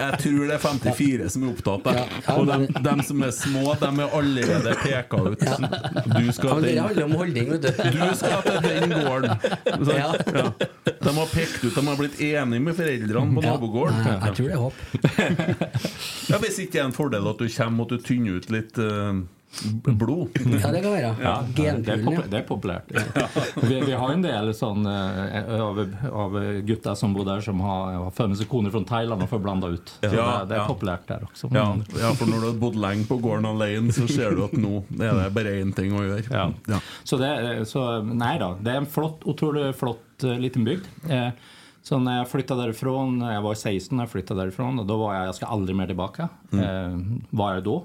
Jeg 0.00 0.20
tror 0.24 0.40
det 0.50 0.54
er 0.56 0.62
54 0.64 1.30
som 1.34 1.44
er 1.46 1.52
opptatt. 1.54 1.90
Ja, 1.96 2.36
Og 2.36 2.46
de, 2.50 2.58
de 2.88 2.94
som 3.08 3.24
er 3.26 3.32
små, 3.36 3.64
de 3.80 3.90
er 4.04 4.16
allerede 4.20 4.74
peka 4.82 5.22
ut. 5.30 5.44
Du 6.10 6.30
skal 6.40 6.50
Men 6.56 6.64
til 6.64 6.74
Det 6.74 6.82
handler 6.82 7.04
om 7.06 7.14
holdning, 7.20 7.50
vet 7.52 7.62
du. 7.62 7.68
du 7.70 8.14
skal 8.18 8.42
til 8.48 8.58
den 8.66 8.94
gården. 8.98 9.30
Ja. 9.90 10.10
ja. 10.34 10.46
De 11.00 11.12
har 11.16 11.28
pekt 11.32 11.62
ut, 11.64 11.74
de 11.74 11.82
har 11.86 11.96
blitt 12.00 12.18
enige 12.20 12.60
med 12.66 12.76
foreldrene 12.76 13.34
på 13.36 13.42
Ja. 13.44 13.52
nabogården. 13.54 14.00
Nei, 14.04 14.16
Jeg 14.26 14.36
tror 14.36 14.46
det 14.46 14.54
er 14.54 14.64
håp. 14.64 14.78
Ja, 16.30 16.38
hvis 16.42 16.58
ikke 16.62 16.72
det 16.76 16.80
er 16.82 16.88
en 16.90 16.94
fordel 16.96 17.26
at 17.30 17.38
du 17.40 17.46
kommer 17.50 17.86
og 17.86 17.90
du 17.94 17.98
tynner 18.06 18.38
ut 18.38 18.50
litt 18.54 18.78
eh, 18.78 19.20
blod. 19.84 20.28
Ja, 20.62 20.72
det 20.72 20.80
kan 20.80 20.92
være. 20.92 21.16
Ja, 21.22 21.42
det, 21.56 21.66
är 21.66 21.98
ja. 22.12 22.20
det 22.30 22.36
är 22.38 22.42
populärt. 22.42 22.82
Vi, 23.62 23.80
vi 23.80 23.92
har 23.92 24.12
en 24.12 24.22
del 24.22 24.54
sån, 24.54 24.86
eh, 24.86 25.60
av, 25.62 25.86
av 26.12 26.60
guttar 26.60 26.94
som 26.94 27.14
bor 27.14 27.24
där 27.24 27.40
som 27.40 27.60
har, 27.60 27.92
har 27.92 28.10
funnits 28.10 28.44
koner 28.44 28.70
från 28.70 28.84
Thailand 28.84 29.22
och 29.22 29.28
får 29.28 29.38
blanda 29.38 29.68
ut. 29.68 29.88
Så 29.88 30.06
Ja, 30.06 30.38
det, 30.38 30.46
det 30.48 30.54
är 30.54 30.58
ja. 30.58 30.66
populärt 30.66 31.08
där 31.08 31.22
också. 31.24 31.50
Ja, 31.54 31.66
Mm. 31.72 31.84
ja, 32.00 32.10
for 32.14 32.26
når 32.26 32.40
du 32.40 32.46
har 32.46 32.52
bodd 32.58 32.76
lenge 32.76 33.04
på 33.06 33.16
gården 33.16 33.46
alene, 33.46 33.92
så 33.92 34.06
ser 34.08 34.30
du 34.30 34.44
at 34.44 34.52
nå 34.52 34.82
er 35.00 35.14
det 35.24 35.30
bare 35.34 35.52
én 35.60 35.72
ting 35.72 35.92
å 35.98 36.02
gjøre. 36.04 36.24
Ja. 36.30 36.50
Ja. 36.66 36.80
Så, 37.04 37.16
det, 37.16 37.64
så 37.66 38.02
nej 38.02 38.38
då, 38.38 38.56
det 38.60 38.70
är 38.70 38.76
en 38.76 38.86
flott, 38.86 39.20
otroligt 39.24 39.76
flott 39.76 40.24
eh, 40.24 40.38
liten 40.38 40.64
bygd. 40.64 40.84
Eh, 41.08 41.28
så 41.82 41.98
när 41.98 42.18
jag 42.18 42.28
flyttade 42.28 42.62
därifrån, 42.62 43.18
när 43.18 43.34
jag 43.34 43.42
var 43.42 43.54
16 43.54 43.96
när 43.96 44.04
jag 44.04 44.10
flyttade 44.10 44.40
därifrån, 44.40 44.78
och 44.78 44.86
då 44.86 44.96
var 44.96 45.14
jag, 45.14 45.26
jag 45.26 45.34
ska 45.34 45.46
aldrig 45.46 45.76
mer 45.76 45.86
tillbaka. 45.86 46.28
Eh, 46.52 46.98
var 47.30 47.54
jag 47.54 47.64
då. 47.64 47.84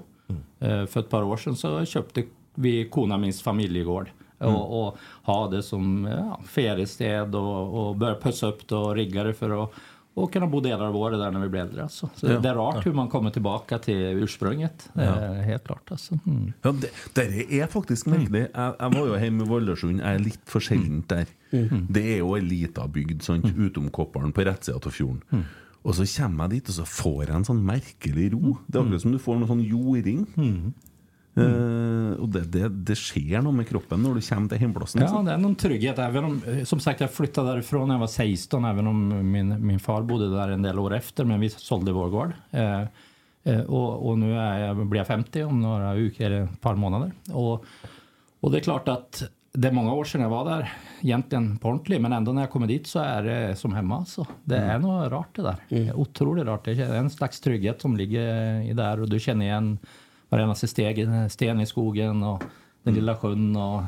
Eh, 0.60 0.86
för 0.86 1.00
ett 1.00 1.10
par 1.10 1.22
år 1.22 1.36
sedan 1.36 1.56
så 1.56 1.84
köpte 1.84 2.24
vi 2.54 2.88
kona 2.88 3.18
minns 3.18 3.42
familjegård. 3.42 4.10
Och, 4.38 4.86
och 4.86 4.96
ha 5.22 5.48
det 5.48 5.62
som 5.62 6.04
ja, 6.04 6.40
feriested 6.46 7.34
och, 7.34 7.88
och 7.88 7.96
börja 7.96 8.14
pussa 8.14 8.46
upp 8.46 8.68
det 8.68 8.74
och 8.74 8.94
rigga 8.94 9.24
det 9.24 9.34
för 9.34 9.64
att 9.64 9.72
och 10.16 10.32
kunna 10.32 10.46
bo 10.46 10.60
delar 10.60 10.86
av 10.86 10.96
året 10.96 11.18
där 11.18 11.30
när 11.30 11.40
vi 11.40 11.48
blir 11.48 11.60
äldre. 11.60 11.82
Alltså. 11.82 12.08
Så 12.14 12.26
det 12.26 12.48
är 12.48 12.54
rart 12.54 12.86
hur 12.86 12.92
man 12.92 13.08
kommer 13.08 13.30
tillbaka 13.30 13.78
till 13.78 13.96
ursprunget. 13.96 14.90
Eh, 14.94 15.32
helt 15.32 15.64
klart. 15.64 15.90
Alltså. 15.90 16.18
Mm. 16.26 16.52
Ja, 16.62 16.72
det, 16.72 16.90
det 17.14 17.60
er 17.60 17.66
faktisk 17.66 18.06
merkelig. 18.06 18.46
Jeg, 18.46 18.72
jeg 18.80 18.94
var 18.94 19.10
jo 19.10 19.18
hjemme 19.20 19.44
i 19.44 19.50
Valdresund. 19.50 20.00
Jeg 20.00 20.14
er 20.20 20.24
litt 20.24 20.40
for 20.48 20.64
sjeldent 20.64 21.08
der. 21.12 21.28
Det 21.52 22.04
er 22.14 22.22
jo 22.22 22.32
ei 22.38 22.40
lita 22.46 22.86
bygd 22.88 23.28
sant, 23.28 23.44
utom 23.44 23.90
Kopparen, 23.92 24.32
på 24.32 24.46
rett 24.48 24.64
side 24.64 24.80
av 24.80 24.96
fjorden. 24.96 25.44
Og 25.86 25.94
så 25.94 26.06
kommer 26.16 26.48
jeg 26.48 26.58
dit, 26.58 26.72
og 26.72 26.76
så 26.80 26.84
får 26.90 27.22
jeg 27.28 27.36
en 27.36 27.46
sånn 27.46 27.62
merkelig 27.66 28.32
ro. 28.34 28.56
Det 28.66 28.78
er 28.78 28.82
akkurat 28.82 29.04
som 29.04 29.14
du 29.14 29.22
får 29.22 29.38
noe 29.38 29.50
sånn 29.52 29.62
jording. 29.62 30.24
Eh, 31.36 32.12
og 32.16 32.30
det, 32.32 32.46
det, 32.48 32.70
det 32.88 32.96
skjer 32.96 33.42
noe 33.44 33.54
med 33.54 33.68
kroppen 33.68 34.00
når 34.02 34.18
du 34.18 34.22
kommer 34.24 34.50
til 34.50 34.64
hjemplassen. 34.64 35.02
Ja, 35.02 35.08
altså. 35.10 35.22
det 35.22 35.32
är 35.32 35.38
någon 35.38 35.54
trygghet. 35.54 35.98
Även 35.98 36.24
om, 36.24 36.42
eh, 36.46 36.64
som 36.64 36.80
sagt, 36.80 37.00
jag 37.00 37.10
flyttade 37.10 37.50
därifrån 37.50 37.88
när 37.88 37.94
jag 37.94 38.00
var 38.00 38.06
16, 38.06 38.64
även 38.64 38.86
om 38.86 39.30
min, 39.30 39.66
min 39.66 39.80
far 39.80 40.02
bodde 40.02 40.30
där 40.30 40.48
en 40.48 40.62
del 40.62 40.78
år 40.78 40.94
efter, 40.94 41.24
men 41.24 41.40
vi 41.40 41.50
sålde 41.50 41.92
vår 41.92 42.08
gård. 42.08 42.32
Eh, 42.50 42.82
eh, 43.44 43.60
och, 43.60 44.08
och 44.08 44.18
nu 44.18 44.38
är 44.38 44.58
jag, 44.58 44.86
blir 44.86 45.00
jag 45.00 45.06
50 45.06 45.42
om 45.42 45.60
några 45.60 45.94
veckor, 45.94 46.26
eller 46.26 46.42
ett 46.42 46.60
par 46.60 46.74
månader. 46.74 47.12
Och, 47.32 47.64
och 48.40 48.50
det 48.50 48.58
är 48.58 48.62
klart 48.62 48.88
att 48.88 49.22
det 49.56 49.68
är 49.68 49.72
många 49.72 49.92
år 49.92 50.04
sedan 50.04 50.20
jag 50.20 50.28
var 50.28 50.44
där, 50.44 50.72
egentligen 51.00 51.58
på 51.58 51.68
ordentligt, 51.68 52.00
men 52.00 52.12
ändå 52.12 52.32
när 52.32 52.42
jag 52.42 52.50
kommer 52.50 52.66
dit 52.66 52.86
så 52.86 52.98
är 52.98 53.22
det 53.22 53.56
som 53.56 53.74
hemma. 53.74 53.96
Alltså. 53.96 54.26
Det 54.44 54.56
är 54.56 54.78
nog 54.78 55.12
rart 55.12 55.36
det 55.36 55.42
där. 55.42 55.56
Det 55.68 55.88
är 55.88 55.96
otroligt 55.96 56.44
rart. 56.44 56.64
Det 56.64 56.72
är 56.72 56.94
en 56.94 57.10
slags 57.10 57.40
trygghet 57.40 57.80
som 57.80 57.96
ligger 57.96 58.60
i 58.60 58.72
där 58.72 59.00
och 59.00 59.10
du 59.10 59.20
känner 59.20 59.46
igen 59.46 59.78
varenaste 60.28 60.68
steg, 60.68 61.08
sten 61.30 61.60
i 61.60 61.66
skogen 61.66 62.22
och 62.22 62.42
den 62.82 62.94
lilla 62.94 63.16
sjön 63.16 63.56
och 63.56 63.82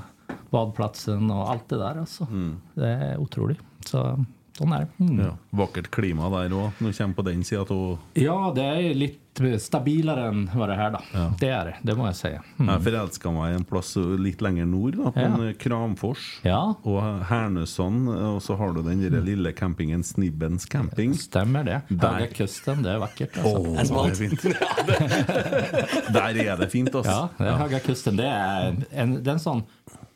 badplatsen 0.50 1.30
och 1.30 1.50
allt 1.50 1.68
det 1.68 1.78
där. 1.78 1.98
Alltså. 1.98 2.26
Det 2.74 2.88
är 2.88 3.18
otroligt. 3.18 3.60
Så 3.84 4.24
sån 4.58 4.72
är 4.72 4.78
det. 4.98 5.04
Mm. 5.04 5.24
Ja, 5.26 5.36
vakkert 5.50 5.90
klima 5.90 6.28
der 6.30 6.52
òg, 6.52 6.70
når 6.78 6.88
du 6.88 6.92
kommer 6.98 7.14
på 7.14 7.22
den 7.22 7.44
sida 7.44 7.60
av 7.62 7.98
Ja, 8.14 8.52
det 8.56 8.62
är 8.64 8.94
lite 8.94 9.58
stabilare 9.60 10.26
än 10.28 10.50
vad 10.54 10.68
det 10.68 10.74
här 10.74 10.90
då. 10.90 10.98
Det 11.40 11.48
är 11.48 11.64
det, 11.64 11.74
det 11.82 11.94
må 11.94 12.06
jag 12.06 12.16
säga. 12.16 12.42
Mm. 12.58 12.74
Jeg 12.74 12.82
forelska 12.84 13.30
meg 13.30 13.52
i 13.52 13.54
en 13.54 13.64
plass 13.64 13.92
litt 14.18 14.40
lenger 14.42 14.66
nord, 14.66 14.96
da, 14.96 15.10
på 15.12 15.20
Ja. 15.20 15.26
en 15.26 15.54
Kramfors. 15.54 16.40
Ja, 16.42 16.74
Og 16.82 17.02
Hernøsand, 17.28 18.08
og 18.08 18.42
så 18.42 18.56
har 18.56 18.72
du 18.72 18.82
den 18.82 19.02
der 19.12 19.20
lille 19.22 19.52
campingen 19.52 20.02
Snibbens 20.02 20.66
camping. 20.66 21.14
stämmer 21.14 21.64
det. 21.64 21.80
Där. 21.88 22.08
Höga 22.12 22.26
kusten, 22.26 22.82
det 22.82 22.90
är 22.90 22.98
vackert. 22.98 23.38
Alltså. 23.38 23.94
Åh, 23.94 24.06
det 24.06 24.10
är 24.10 24.14
fint. 24.14 24.42
Der 26.12 26.36
er 26.36 26.56
det 26.56 26.70
fint, 26.72 26.94
altså. 26.94 27.10
Ja, 27.10 27.28
det 27.38 27.44
är 27.44 27.56
Höga 27.56 27.80
kusten. 27.80 28.16
Det 28.16 28.26
är 28.26 28.76
en, 28.90 29.22
det 29.24 29.30
är 29.30 29.34
en 29.34 29.40
sån 29.40 29.62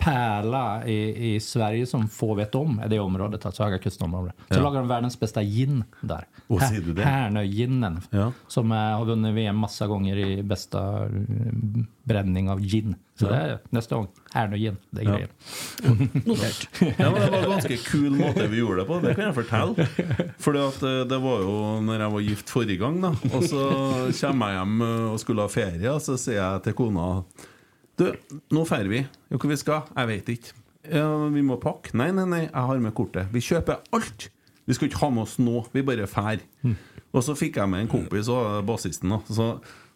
pärla 0.05 0.87
i, 0.87 1.35
i 1.35 1.41
Sverige 1.41 1.87
som 1.87 2.09
få 2.09 2.35
vet 2.35 2.55
om, 2.55 2.79
är 2.79 2.89
det 2.89 2.99
området, 2.99 3.47
alltså 3.47 3.63
Höga 3.65 3.79
kusten-området. 3.79 4.35
Så 4.49 4.55
Ja. 4.59 4.63
lagar 4.63 4.79
de 4.81 4.89
världens 4.89 5.21
bästa 5.21 5.43
gin 5.43 5.85
där. 6.01 6.25
Här- 6.49 6.69
ser 6.69 6.81
du 6.81 6.93
det? 6.93 7.03
Härnöginen. 7.03 8.01
Ja. 8.11 8.33
Som 8.49 8.73
eh, 8.73 8.79
har 8.79 9.05
vunnit 9.05 9.35
VM 9.35 9.57
massa 9.57 9.87
gånger 9.87 10.17
i 10.17 10.43
bästa 10.43 11.05
eh, 11.05 11.11
bränning 12.03 12.51
av 12.51 12.61
gin. 12.61 12.95
Så 13.21 13.29
det 13.29 13.35
är 13.37 13.59
nästa 13.71 13.95
gång, 13.97 14.09
Härnögin. 14.35 14.77
Det 14.91 15.01
är 15.03 15.05
Ja. 15.21 15.27
Notert. 16.25 16.69
Ja, 16.81 17.11
men 17.11 17.21
Det 17.21 17.31
var 17.31 17.39
en 17.45 17.51
ganske 17.51 17.77
kul 17.77 18.11
måte 18.11 18.47
vi 18.47 18.57
gjorde 18.59 18.77
det 18.81 18.85
på, 18.85 19.01
det 19.01 19.15
kan 19.15 19.25
jeg 19.25 19.35
fortelle. 19.35 19.87
Fordi 20.39 20.59
at 20.59 20.83
eh, 20.83 21.01
det 21.09 21.19
var 21.23 21.41
jo 21.45 21.55
når 21.81 22.01
jeg 22.01 22.13
var 22.13 22.21
gift 22.21 22.51
forrige 22.51 22.77
gang, 22.81 23.01
da. 23.03 23.13
Og 23.37 23.45
så 23.45 23.63
kommer 24.21 24.49
jeg 24.53 24.59
hjem 24.59 24.81
eh, 24.83 25.13
og 25.13 25.21
skulle 25.21 25.43
ha 25.47 25.49
ferie, 25.53 25.91
og 25.93 26.01
så 26.03 26.17
sier 26.19 26.41
jeg 26.43 26.63
til 26.67 26.73
kona 26.79 27.09
Du, 28.03 28.39
nå 28.51 28.65
drar 28.67 28.91
vi. 28.91 29.05
Ja, 29.31 29.39
hvor 29.39 29.51
vi 29.51 29.59
skal? 29.61 29.91
Jeg 29.95 30.11
vet 30.11 30.31
ikke. 30.35 30.55
Ja, 30.91 31.07
vi 31.31 31.43
må 31.47 31.59
pakke? 31.63 31.93
Nei, 31.99 32.09
nei, 32.15 32.25
nei, 32.27 32.41
jeg 32.49 32.69
har 32.71 32.81
med 32.83 32.95
kortet. 32.99 33.31
Vi 33.35 33.43
kjøper 33.45 33.85
alt! 33.95 34.31
Vi 34.67 34.75
skal 34.77 34.89
ikke 34.89 35.01
ha 35.03 35.11
med 35.11 35.25
oss 35.25 35.37
noe, 35.43 35.65
vi 35.75 35.83
bare 35.87 36.07
drar. 36.11 36.43
Og 37.13 37.25
så 37.27 37.35
fikk 37.39 37.59
jeg 37.59 37.71
med 37.71 37.85
en 37.85 37.91
kompis 37.91 38.31
og 38.31 38.63
bassisten. 38.67 39.15
Så, 39.27 39.49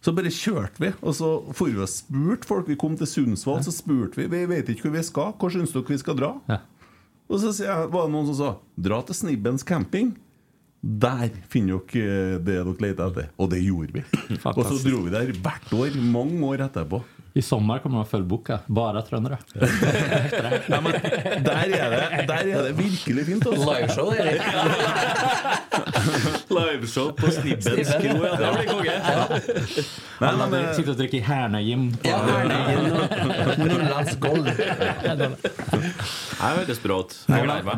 så 0.02 0.14
bare 0.14 0.32
kjørte 0.34 0.82
vi, 0.82 0.90
og 1.00 1.14
så 1.16 1.30
for 1.54 1.70
vi 1.70 1.82
og 1.82 1.90
spurte 1.90 2.48
folk. 2.48 2.70
Vi 2.70 2.78
kom 2.78 2.96
til 2.98 3.10
Sundsvall, 3.10 3.62
så 3.66 3.74
spurte 3.74 4.20
vi. 4.20 4.26
Vi 4.30 4.42
vet 4.50 4.70
ikke 4.70 4.88
hvor 4.88 4.96
vi 4.98 5.04
skal. 5.06 5.34
Hvor 5.38 5.54
syns 5.54 5.74
dere 5.74 5.94
vi 5.94 6.00
skal 6.02 6.18
dra? 6.18 6.32
Ja. 6.50 6.60
Og 7.26 7.42
så 7.42 7.50
jeg, 7.58 7.90
var 7.90 8.06
det 8.06 8.14
noen 8.14 8.28
som 8.28 8.36
sa 8.38 8.52
Dra 8.78 9.00
til 9.02 9.16
Snibbens 9.18 9.64
camping 9.66 10.12
Der 10.78 11.32
finner 11.50 11.80
dere 11.90 12.36
det 12.38 12.60
dere 12.60 12.74
leter 12.84 13.08
etter 13.08 13.32
Og 13.42 13.50
det 13.50 13.58
gjorde 13.64 13.96
vi 13.96 14.04
Og 14.52 14.60
så 14.62 14.76
dro 14.84 15.00
vi 15.08 15.10
der 15.10 15.32
hvert 15.34 15.72
år, 15.74 15.96
mange 15.98 16.38
år 16.46 16.62
etterpå 16.68 17.02
I 17.36 17.42
sommar 17.42 17.78
kommer 17.78 17.96
man 17.96 18.06
fullboka, 18.06 18.58
bara 18.66 19.02
tröndare. 19.02 19.38
ja, 19.54 20.80
men 20.84 20.92
der, 21.44 21.52
er 21.52 21.90
det, 21.90 22.26
der 22.28 22.34
er 22.34 22.62
det 22.64 22.72
virkelig 22.78 23.26
fint 23.26 23.46
også. 23.46 23.74
Liveshow, 23.74 24.12
Erik. 24.14 24.42
Liveshow 26.56 27.12
på 27.12 27.30
Snibbens 27.30 27.90
kro, 27.92 28.24
ja. 28.24 28.36
Det 28.40 28.52
blir 28.56 28.66
konge. 28.70 28.92
Nei, 30.20 30.28
Alla 30.30 30.46
men, 30.48 30.74
sitter 30.74 30.90
och 30.90 30.96
dricker 30.96 31.20
Härnögin. 31.20 31.96
på- 32.02 32.08
Ja, 32.08 32.18
og 34.00 34.20
Gold. 34.20 34.44
Det 34.46 35.30
høres 36.40 36.82
bra 36.82 37.00
ut. 37.00 37.26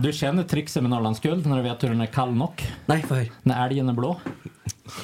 Du 0.02 0.12
känner 0.12 0.42
trixen 0.44 0.82
med 0.82 0.90
Norrlandsguld 0.90 1.46
när 1.46 1.56
du 1.56 1.62
vet 1.62 1.82
hur 1.84 1.88
den 1.88 2.00
är 2.00 2.06
kall 2.06 2.34
nog? 2.34 2.62
Nei, 2.86 3.02
få 3.02 3.14
høre. 3.14 3.28
När 3.42 3.66
älgen 3.66 3.88
är 3.88 3.92
blå. 3.92 4.20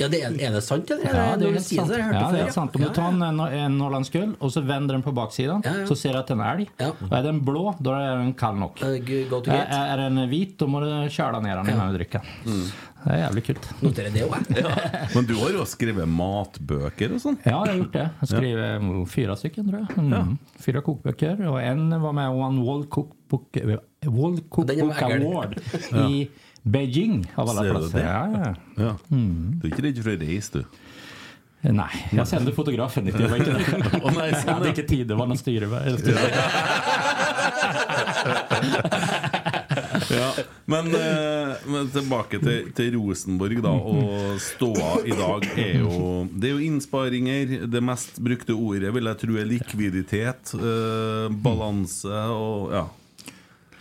Ja, 0.01 0.09
det 0.09 0.21
er, 0.25 0.35
er 0.49 0.53
det 0.57 0.63
sant, 0.65 0.91
eller? 0.91 1.05
Ja, 1.05 1.25
er 1.35 1.37
det, 1.39 1.51
det 1.53 1.57
är 1.57 1.65
sier 1.67 1.81
sant. 1.81 1.91
det? 1.93 1.99
Jeg 1.99 2.13
Ja, 2.15 2.31
det 2.31 2.39
det 2.39 2.49
är 2.49 2.51
sant. 2.51 2.77
Om 2.77 2.83
du 2.83 2.89
tar 2.89 3.09
en, 3.09 3.41
en 3.41 3.79
Norrlandsgull 3.79 4.35
och 4.39 4.53
så 4.53 4.61
vänder 4.61 4.95
den 4.95 5.03
på 5.03 5.13
baksidan 5.13 5.63
Ja, 5.65 5.71
ja. 5.81 5.87
så 5.87 5.97
ser 5.97 6.13
du 6.13 6.19
att 6.19 6.27
den 6.27 6.41
är 6.41 6.55
älg. 6.55 6.71
Ja. 6.77 6.91
Och 7.11 7.17
är 7.19 7.23
den 7.23 7.45
blå, 7.45 7.75
då 7.79 7.93
är 7.93 8.17
den 8.17 8.35
kall 8.35 8.57
nog. 8.57 8.83
Är, 8.83 9.71
är 9.71 9.97
den 9.99 10.29
vit, 10.31 10.59
då 10.59 10.67
må 10.67 10.81
du 10.81 11.11
köra 11.11 11.41
ner 11.41 11.57
den 11.57 11.71
innan 11.71 11.89
du 11.93 11.95
dricker. 11.99 12.21
Det 13.05 13.11
är 13.11 13.19
jävligt 13.19 13.45
kul. 13.45 13.59
Noterer 13.81 14.11
det 14.11 14.23
òg, 14.25 14.37
jeg. 14.57 15.09
Men 15.15 15.27
du 15.29 15.35
har 15.37 15.51
jo 15.53 15.65
skrevet 15.69 16.09
matbøker 16.09 17.13
og 17.13 17.21
sånn? 17.21 17.37
Ja, 17.45 17.51
jag 17.51 17.75
har 17.75 17.75
gjort 17.83 17.93
det. 17.93 18.07
Jag 18.21 18.29
skrev 18.31 18.63
eh, 18.65 19.05
fyra 19.13 19.37
stycken 19.37 19.69
tror 19.69 19.83
jag. 19.85 19.99
Mm. 19.99 20.39
Fyra 20.59 20.81
kokböcker 20.81 21.47
och 21.49 21.63
en 21.63 22.01
var 22.01 22.13
med 22.13 22.29
och 22.31 22.39
vann 22.39 22.63
World 22.65 22.91
Cookbook, 22.91 23.59
World 24.07 24.41
Den 24.41 24.49
Cookbook. 24.49 25.03
Award 25.03 25.61
i 26.11 26.31
Beijing 26.65 27.33
av 27.35 27.49
alla 27.49 27.61
Ser 27.61 27.69
du 27.69 27.75
platser. 27.79 27.99
det? 27.99 28.05
Ja, 28.05 28.29
ja. 28.33 28.55
Ja. 28.85 28.97
Du 29.09 29.67
er 29.69 29.73
ikke 29.73 29.83
redd 29.85 29.99
for 30.03 30.11
å 30.15 30.17
reise, 30.21 30.53
du? 30.59 30.65
Nej, 31.65 32.09
jag 32.13 32.29
sände 32.29 32.53
fotografen 32.53 33.05
dit. 33.05 33.15
Jag 33.21 33.29
var 33.29 33.37
inte 33.37 33.51
Å 34.05 34.11
nei, 34.13 34.29
jag 34.31 34.41
sånn, 34.43 34.55
hade 34.55 34.69
inte 34.69 34.83
tid, 34.83 35.07
det 35.09 35.15
var 35.17 35.27
någon 35.27 35.39
styre. 35.41 35.81
eller 35.81 35.99
styre. 35.99 36.21
Ja. 40.11 40.33
Men, 40.65 40.87
eh, 40.95 41.55
men 41.67 41.89
tilbake 41.93 42.39
til, 42.43 42.69
til 42.77 42.95
Rosenborg, 42.97 43.61
da. 43.65 43.73
Og 43.73 44.41
ståa 44.43 44.99
i 45.09 45.15
dag 45.17 45.47
er 45.59 45.79
jo 45.81 46.27
Det 46.33 46.51
er 46.51 46.55
jo 46.59 46.65
innsparinger. 46.67 47.55
Det 47.73 47.83
mest 47.85 48.21
brukte 48.23 48.57
ordet 48.57 48.93
vil 48.95 49.09
jeg 49.11 49.21
tro 49.23 49.39
er 49.41 49.49
likviditet. 49.49 50.55
Eh, 50.59 51.29
balanse 51.45 52.25
og 52.35 52.75
ja. 52.75 52.85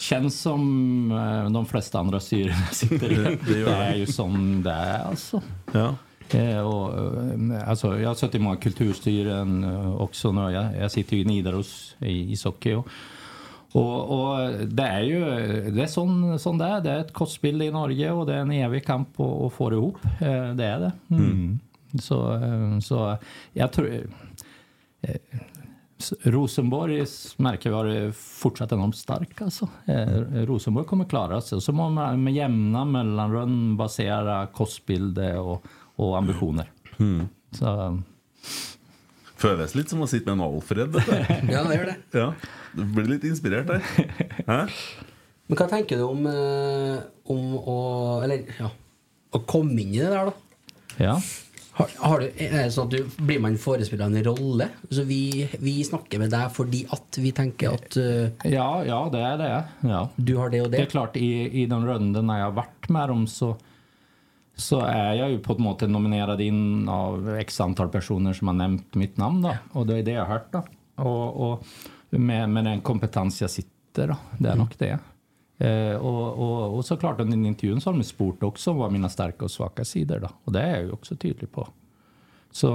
Känns 0.03 0.41
som 0.41 1.11
eh, 1.11 1.51
de 1.51 1.65
flesta 1.65 1.99
andra 1.99 2.19
styrelser 2.19 2.67
sitter 2.75 3.11
i. 3.11 3.37
Det 3.53 3.71
är 3.71 3.95
ju 3.95 4.05
som 4.05 4.63
det 4.63 4.71
är 4.71 5.03
alltså. 5.03 5.41
ja. 5.71 5.95
Eh, 6.29 6.59
och, 6.59 6.97
eh, 6.97 7.69
alltså 7.69 7.99
jag 7.99 8.07
har 8.07 8.15
suttit 8.15 8.35
i 8.35 8.39
många 8.39 8.55
kulturstyren 8.55 9.63
också. 9.97 10.31
Nu. 10.31 10.51
Jag, 10.51 10.77
jag 10.77 10.91
sitter 10.91 11.15
ju 11.15 11.21
i 11.21 11.25
Nidaros 11.25 11.95
i 11.99 12.31
ishockey. 12.31 12.73
Och, 12.73 12.85
och, 13.71 14.33
och 14.33 14.51
det 14.67 14.83
är 14.83 15.01
ju 15.01 15.21
det 15.71 15.83
är 15.83 15.87
sån, 15.87 16.39
sån 16.39 16.57
det 16.57 16.65
är. 16.65 16.81
Det 16.81 16.91
är 16.91 16.99
ett 16.99 17.13
kostbild 17.13 17.63
i 17.63 17.71
Norge 17.71 18.11
och 18.11 18.25
det 18.25 18.33
är 18.33 18.39
en 18.39 18.51
evig 18.51 18.85
kamp 18.85 19.19
att, 19.19 19.41
att 19.41 19.53
få 19.53 19.69
det 19.69 19.75
ihop. 19.75 19.97
Det 20.55 20.65
är 20.65 20.79
det. 20.79 20.91
Mm. 21.09 21.59
Så, 22.01 22.33
eh, 22.35 22.79
så 22.79 23.17
jag 23.53 23.71
tror... 23.71 24.07
eh, 26.11 26.31
Rosenborgs 26.31 27.37
märke 27.37 27.69
har 27.69 28.11
fortsatt 28.17 28.71
enormt 28.71 28.97
stark. 28.97 29.41
Alltså. 29.41 29.67
Eh, 29.85 30.45
Rosenborg 30.45 30.85
kommer 30.87 31.05
klara 31.05 31.41
sig. 31.41 31.55
Och 31.55 31.63
så 31.63 31.71
må 31.71 31.89
man 31.89 32.23
med 32.23 32.33
jämna 32.33 32.85
mellanrum 32.85 33.77
basera 33.77 34.47
kostbilder 34.47 35.39
og, 35.39 35.63
og 35.95 36.17
ambisjoner. 36.17 36.71
Så 37.51 38.01
Føles 39.43 39.73
litt 39.75 39.89
som 39.91 39.99
å 40.03 40.07
sitte 40.07 40.31
med 40.31 40.39
en 40.39 40.45
Alfred. 40.45 40.95
Ja, 41.51 41.63
det 41.67 41.75
gjør 41.77 41.89
det. 41.89 41.95
Ja. 42.15 42.27
Du 42.73 42.83
blir 42.95 43.09
litt 43.11 43.25
inspirert 43.27 43.67
der. 43.67 43.83
Men 45.47 45.59
hva 45.59 45.67
tenker 45.67 45.99
du 45.99 46.05
om, 46.07 46.23
eh, 46.29 47.01
om 47.29 47.57
å 47.59 47.77
Eller, 48.23 48.45
ja 48.55 48.69
Å 49.35 49.41
komme 49.49 49.75
inn 49.81 49.91
i 49.91 49.99
det 49.99 50.11
der, 50.13 50.29
da? 50.29 50.33
ja. 51.01 51.15
Har, 51.73 51.89
har 52.05 52.21
du, 52.21 52.25
er 52.37 52.51
det 52.53 52.73
sånn 52.75 52.85
at 52.85 52.93
du, 52.93 53.21
Blir 53.25 53.39
man 53.41 53.55
forespilla 53.57 54.05
en 54.05 54.17
rolle? 54.27 54.67
Så 54.93 55.05
vi, 55.09 55.47
vi 55.57 55.79
snakker 55.87 56.21
med 56.21 56.29
deg 56.33 56.51
fordi 56.53 56.83
at 56.93 57.17
vi 57.17 57.31
tenker 57.33 57.73
at 57.79 57.97
eh, 57.97 58.51
Ja, 58.53 58.67
ja, 58.85 58.99
det 59.13 59.23
er 59.25 59.39
det. 59.41 59.51
Ja. 59.89 60.01
du 60.15 60.33
har 60.37 60.53
det 60.53 60.61
og 60.61 60.69
Det 60.69 60.77
det? 60.77 60.83
er 60.85 60.91
klart, 60.93 61.17
i, 61.17 61.31
i 61.49 61.65
de 61.69 61.79
rundene 61.87 62.37
jeg 62.37 62.45
har 62.45 62.53
vært 62.59 62.89
med 62.93 63.09
dem, 63.09 63.23
så, 63.31 63.55
så 64.53 64.83
er 64.85 65.15
jeg 65.17 65.33
jo 65.33 65.41
på 65.47 65.55
en 65.57 65.65
måte 65.65 65.89
nominert 65.89 66.39
inn 66.45 66.85
av 66.93 67.25
x 67.41 67.57
antall 67.65 67.89
personer 67.93 68.37
som 68.37 68.51
har 68.51 68.59
nevnt 68.61 68.99
mitt 69.01 69.17
navn. 69.17 69.41
Da. 69.47 69.55
Og 69.73 69.89
det 69.89 70.03
er 70.03 70.07
det 70.11 70.17
jeg 70.19 70.21
har 70.27 70.31
hørt. 70.35 70.51
Da. 70.53 70.61
Og, 71.01 71.41
og 71.47 72.19
med, 72.21 72.53
med 72.53 72.69
den 72.69 72.85
kompetanse 72.85 73.47
jeg 73.47 73.55
sitter, 73.63 74.13
da. 74.13 74.19
Det 74.37 74.53
er 74.53 74.61
nok 74.61 74.77
det. 74.77 74.93
Eh, 75.57 75.95
og, 75.95 76.39
og, 76.39 76.77
og 76.77 76.85
så 76.85 76.97
klart, 76.97 77.21
under 77.21 77.37
intervjun 77.37 77.81
så 77.81 77.91
har 77.91 77.97
de 77.97 78.07
spurt 78.07 78.43
også 78.43 78.73
hva 78.77 78.89
mine 78.91 79.09
sterke 79.11 79.45
og 79.45 79.53
svake 79.53 79.85
sider. 79.85 80.23
Da. 80.25 80.33
Og 80.45 80.53
det 80.55 80.61
er 80.61 80.75
jeg 80.77 80.89
jo 80.89 80.97
også 80.99 81.15
tydelig 81.21 81.49
på. 81.53 81.67
Så, 82.53 82.69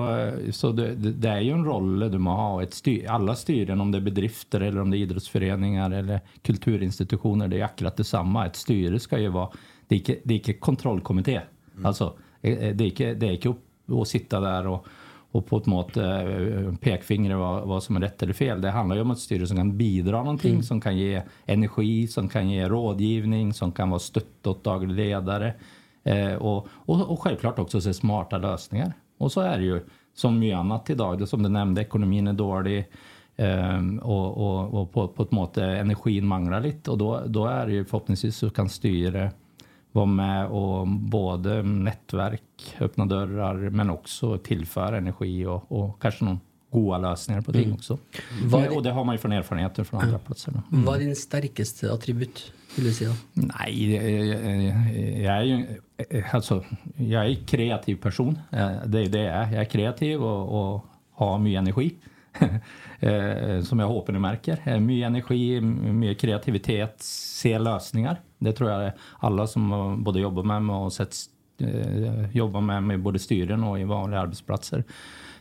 så 0.50 0.72
det, 0.72 0.94
det 0.94 1.28
är 1.28 1.40
ju 1.40 1.52
en 1.52 1.64
roll 1.64 2.10
du 2.10 2.18
må 2.18 2.30
ha. 2.30 2.54
och 2.54 2.62
Ett 2.62 2.74
styr, 2.74 3.06
alla 3.06 3.34
styren, 3.34 3.80
om 3.80 3.90
det 3.90 3.98
är 3.98 4.02
bedrifter 4.02 4.60
eller 4.60 4.80
om 4.80 4.90
det 4.90 4.96
är 4.96 4.98
idrottsföreningar 4.98 5.90
eller 5.90 6.20
kulturinstitutioner, 6.42 7.48
det 7.48 7.60
är 7.60 7.64
akkurat 7.64 7.96
detsamma. 7.96 8.46
Ett 8.46 8.56
styre 8.56 8.98
ska 8.98 9.18
ju 9.18 9.28
vara, 9.28 9.48
det 9.88 9.94
är 9.94 9.98
inte, 9.98 10.16
det 10.24 10.34
är 10.34 10.38
inte 10.38 10.52
kontrollkommitté. 10.52 11.40
Alltså, 11.84 12.18
eh, 12.42 12.58
det 12.74 12.84
är 12.84 12.86
inte, 12.86 13.14
det 13.14 13.26
är 13.26 13.32
inte 13.32 13.48
upp- 13.48 13.64
att 14.00 14.08
sitta 14.08 14.40
där 14.40 14.66
och, 14.66 14.86
och 15.32 15.46
på 15.46 15.56
ett 15.56 15.66
måte 15.66 16.04
eh, 16.04 17.36
vad, 17.36 17.68
vad 17.68 17.82
som 17.82 17.96
är 17.96 18.00
rätt 18.00 18.22
eller 18.22 18.32
fel. 18.32 18.60
Det 18.60 18.70
handlar 18.70 18.96
ju 18.96 19.02
om 19.02 19.10
ett 19.10 19.18
styre 19.18 19.46
som 19.46 19.56
kan 19.56 19.76
bidra 19.76 20.18
någonting, 20.18 20.62
som 20.62 20.80
kan 20.80 20.96
ge 20.96 21.22
energi, 21.46 22.06
som 22.06 22.28
kan 22.28 22.50
ge 22.50 22.68
rådgivning, 22.68 23.52
som 23.52 23.72
kan 23.72 23.90
vara 23.90 24.00
stött 24.00 24.46
åt 24.46 24.64
daglig 24.64 24.94
ledare. 24.94 25.54
Eh, 26.04 26.34
och, 26.34 26.68
och, 26.70 27.10
och 27.10 27.22
självklart 27.22 27.58
också 27.58 27.80
se 27.80 27.94
smarta 27.94 28.38
lösningar. 28.38 28.92
Och 29.18 29.32
så 29.32 29.40
är 29.40 29.58
det 29.58 29.64
ju 29.64 29.80
som 30.14 30.38
mycket 30.38 30.58
annat 30.58 30.90
idag. 30.90 31.18
Det 31.18 31.26
som 31.26 31.42
du 31.42 31.48
nämnde, 31.48 31.80
ekonomin 31.80 32.26
är 32.26 32.32
dålig 32.32 32.84
eh, 33.36 33.96
och, 34.02 34.36
och, 34.36 34.80
och 34.80 34.92
på, 34.92 35.08
på 35.08 35.22
ett 35.22 35.30
måte 35.30 35.64
energin 35.64 36.26
manglar 36.26 36.60
lite. 36.60 36.90
Och 36.90 36.98
då, 36.98 37.22
då 37.26 37.46
är 37.46 37.66
det 37.66 37.72
ju 37.72 37.84
förhoppningsvis 37.84 38.36
så 38.36 38.50
kan 38.50 38.68
styre 38.68 39.32
vara 39.92 40.07
med 40.07 40.46
och 40.46 40.88
både 40.88 41.62
nätverk, 41.62 42.42
öppna 42.81 43.07
dörrar 43.07 43.55
men 43.70 43.90
också 43.90 44.38
tillföra 44.38 44.96
energi 44.98 45.46
och, 45.46 45.72
och 45.72 46.03
kanske 46.03 46.24
någon 46.24 46.40
goda 46.72 46.98
lösningar 46.98 47.40
på 47.40 47.53
ting 47.53 47.72
också. 47.72 47.98
Vad 48.44 48.62
är 48.64 48.68
det- 48.68 48.77
Och 48.77 48.83
det 48.83 48.90
har 48.90 49.05
man 49.05 49.14
ju 49.14 49.18
från 49.18 49.33
erfarenheter 49.33 49.85
från 49.85 50.01
andra 50.03 50.18
platser. 50.18 50.53
då. 50.53 50.77
Hva 50.77 50.96
er 50.96 51.01
din 51.01 51.16
sterkeste 51.16 51.92
attributt, 51.92 52.53
vil 52.77 52.85
du 52.85 52.92
si? 52.92 53.05
da? 53.05 53.12
Nej, 53.35 53.94
jag, 53.94 55.22
jag 55.22 55.37
är 55.37 55.42
ju 55.42 55.66
alltså, 56.33 56.64
jag 56.96 57.24
är 57.27 57.29
en 57.29 57.44
kreativ 57.46 57.96
person. 57.96 58.38
Eh, 58.53 58.70
Det 58.87 59.01
är 59.01 59.09
det 59.09 59.22
jag 59.22 59.35
är. 59.37 59.53
Jag 59.53 59.61
är 59.61 59.64
kreativ 59.64 60.22
och, 60.22 60.74
och 60.74 60.87
har 61.12 61.38
mycket 61.38 61.59
energi. 61.59 61.94
Eh, 63.01 63.62
Som 63.62 63.79
jag 63.79 63.88
hoppas 63.88 64.12
ni 64.12 64.18
märker. 64.18 64.59
Eh, 64.64 64.81
Mycket 64.81 65.07
energi, 65.07 65.61
mycket 65.61 66.20
kreativitet, 66.20 66.94
se 67.03 67.59
lösningar. 67.59 68.20
Det 68.38 68.53
tror 68.53 68.70
jag 68.70 68.92
alla 69.18 69.46
som 69.46 69.96
både 70.05 70.20
jobbar 70.20 70.42
med 70.42 70.62
mig 70.62 70.77
och 70.77 70.92
sett, 70.92 71.14
eh, 71.61 72.37
jobbar 72.37 72.61
med 72.61 72.83
mig 72.83 72.96
både 72.96 73.18
styren 73.18 73.64
och 73.64 73.81
i 73.81 73.85
vanliga 73.85 74.20
arbetsplatser 74.20 74.85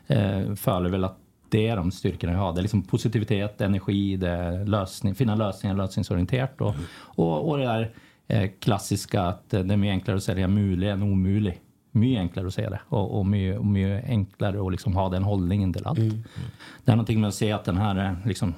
eh, 0.08 0.56
följer 0.56 0.92
väl 0.92 1.04
att 1.04 1.18
det 1.50 1.68
är 1.68 1.76
de 1.76 1.92
styrkorna 1.92 2.34
jag 2.34 2.40
har. 2.40 2.54
Det 2.54 2.60
är 2.60 2.62
liksom 2.62 2.84
positivitet, 2.84 3.62
energi, 3.62 4.18
det 4.18 4.64
lösning, 4.66 5.16
finna 5.16 5.36
lösningar, 5.36 5.76
lösningsorienterat. 5.76 6.62
Och, 6.62 6.76
och, 7.00 7.50
och 7.50 7.58
det 7.58 7.64
där 7.64 7.92
eh, 8.28 8.50
klassiska 8.60 9.22
att 9.22 9.50
det 9.50 9.58
är 9.58 9.64
mycket 9.64 9.92
enklare 9.92 10.18
att 10.18 10.24
säga 10.24 10.48
mulig 10.48 10.90
än 10.90 11.04
omöjlig. 11.04 11.62
Mycket 11.92 12.20
enklare 12.20 12.48
att 12.48 12.54
säga 12.54 12.70
det 12.70 12.80
och, 12.90 13.18
och 13.20 13.26
mycket, 13.26 13.66
mycket 13.66 14.10
enklare 14.10 14.66
att 14.66 14.72
liksom 14.72 14.96
ha 14.96 15.10
den 15.10 15.24
hållningen 15.24 15.74
till 15.74 15.88
allt. 15.88 16.00
Det 16.86 16.92
är 16.92 16.96
någonting 16.96 17.22
med 17.22 17.28
att 17.28 17.34
se 17.34 17.52
att 17.52 17.66
den 17.66 17.78
här 17.78 17.96
är 17.96 18.16
liksom, 18.26 18.54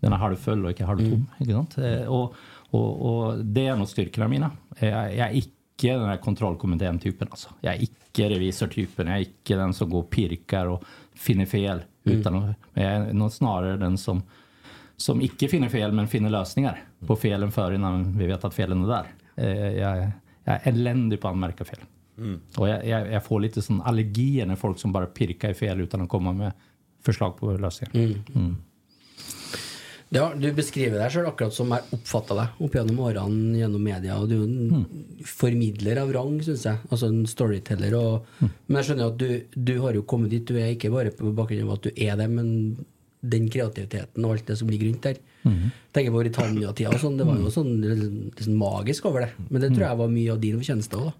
den 0.00 0.12
är 0.12 0.16
halvfull 0.16 0.64
och 0.64 0.70
inte 0.70 0.84
halvtom. 0.84 1.26
Sant? 1.46 1.78
Eh, 1.78 2.02
Och, 2.02 2.34
och, 2.72 3.26
och 3.26 3.44
det 3.44 3.66
är 3.66 3.76
nog 3.76 3.88
styrkorna 3.88 4.28
mina. 4.28 4.50
Jag, 4.78 5.16
jag 5.16 5.28
är 5.30 5.36
icke 5.36 5.92
den 5.92 6.08
här 6.08 6.16
kontrollkommittén-typen. 6.16 7.28
Alltså. 7.30 7.48
Jag 7.60 7.74
är 7.74 7.82
icke 7.82 8.28
revisortypen. 8.28 9.06
Jag 9.06 9.16
är 9.16 9.20
icke 9.20 9.56
den 9.56 9.74
som 9.74 9.90
går 9.90 9.98
och 9.98 10.10
pirkar 10.10 10.66
och 10.66 10.84
finner 11.14 11.46
fel. 11.46 11.82
Utan 12.04 12.34
att, 12.34 12.56
men 12.72 12.84
jag 12.84 12.92
är 12.92 13.12
nog 13.12 13.32
snarare 13.32 13.76
den 13.76 13.98
som, 13.98 14.22
som 14.96 15.22
icke 15.22 15.48
finner 15.48 15.68
fel 15.68 15.92
men 15.92 16.08
finner 16.08 16.30
lösningar 16.30 16.82
på 17.06 17.16
felen 17.16 17.52
före 17.52 17.74
innan 17.74 18.18
vi 18.18 18.26
vet 18.26 18.44
att 18.44 18.54
felen 18.54 18.84
är 18.84 18.88
där. 18.88 19.06
Eh, 19.36 19.72
Jag, 19.78 19.98
jag 20.44 20.54
är 20.54 20.60
eländig 20.68 21.20
på 21.20 21.28
att 21.28 21.32
anmärka 21.32 21.64
fel. 21.64 21.78
Och 22.56 22.68
jag, 22.68 22.86
jag, 22.86 23.12
jag 23.12 23.24
får 23.24 23.40
lite 23.40 23.62
sån 23.62 23.82
allergier 23.82 24.46
när 24.46 24.56
folk 24.56 24.78
som 24.78 24.92
bara 24.92 25.06
pirkar 25.06 25.50
i 25.50 25.54
fel 25.54 25.80
utan 25.80 26.00
att 26.00 26.08
komma 26.08 26.32
med 26.32 26.52
förslag 27.04 27.36
på 27.36 27.52
lösningar. 27.52 27.92
Ja, 30.12 30.26
du 30.36 30.44
beskriver 30.52 30.98
deg 31.00 31.10
sjøl 31.14 31.26
akkurat 31.30 31.54
som 31.56 31.70
jeg 31.72 31.86
oppfatta 31.96 32.34
deg 32.36 32.60
opp 32.66 32.74
gjennom 32.76 32.98
årene 33.00 33.58
gjennom 33.62 33.80
media. 33.86 34.18
Og 34.20 34.28
du 34.28 34.34
er 34.34 34.40
jo 34.42 34.48
en 34.48 34.86
formidler 35.24 36.00
av 36.02 36.12
rang, 36.12 36.34
syns 36.44 36.66
jeg. 36.68 36.80
Altså 36.92 37.08
en 37.08 37.22
storyteller. 37.30 37.94
Og, 37.96 38.26
Men 38.66 38.76
jeg 38.80 38.88
skjønner 38.90 39.06
jo 39.06 39.12
at 39.14 39.20
du, 39.22 39.62
du 39.72 39.74
har 39.86 39.96
jo 39.96 40.02
kommet 40.08 40.30
dit. 40.34 40.44
Du 40.44 40.58
er 40.60 40.74
ikke 40.74 40.90
bare 40.92 41.14
på 41.16 41.32
bakgrunn 41.36 41.64
av 41.68 41.78
at 41.78 41.86
du 41.88 41.90
er 41.96 42.18
det, 42.20 42.28
men 42.32 42.50
den 43.22 43.44
kreativiteten 43.54 44.24
og 44.26 44.32
alt 44.34 44.48
det 44.50 44.56
som 44.58 44.68
ligger 44.68 44.90
rundt 44.90 45.04
der. 45.08 45.20
Tenker 45.94 46.12
på 46.14 46.22
Britannia-tida 46.24 46.90
og 46.92 47.00
sånn. 47.02 47.16
Det 47.20 47.26
var 47.28 47.38
jo 47.40 47.52
sånn 47.54 47.72
litt 47.80 48.42
sånn 48.44 48.58
magisk 48.58 49.06
over 49.08 49.24
det. 49.26 49.30
Men 49.48 49.62
det 49.64 49.70
tror 49.72 49.86
jeg 49.88 50.00
var 50.02 50.12
mye 50.16 50.32
av 50.34 50.40
din 50.42 50.58
fortjeneste 50.60 50.98
òg, 51.00 51.08
da. 51.12 51.18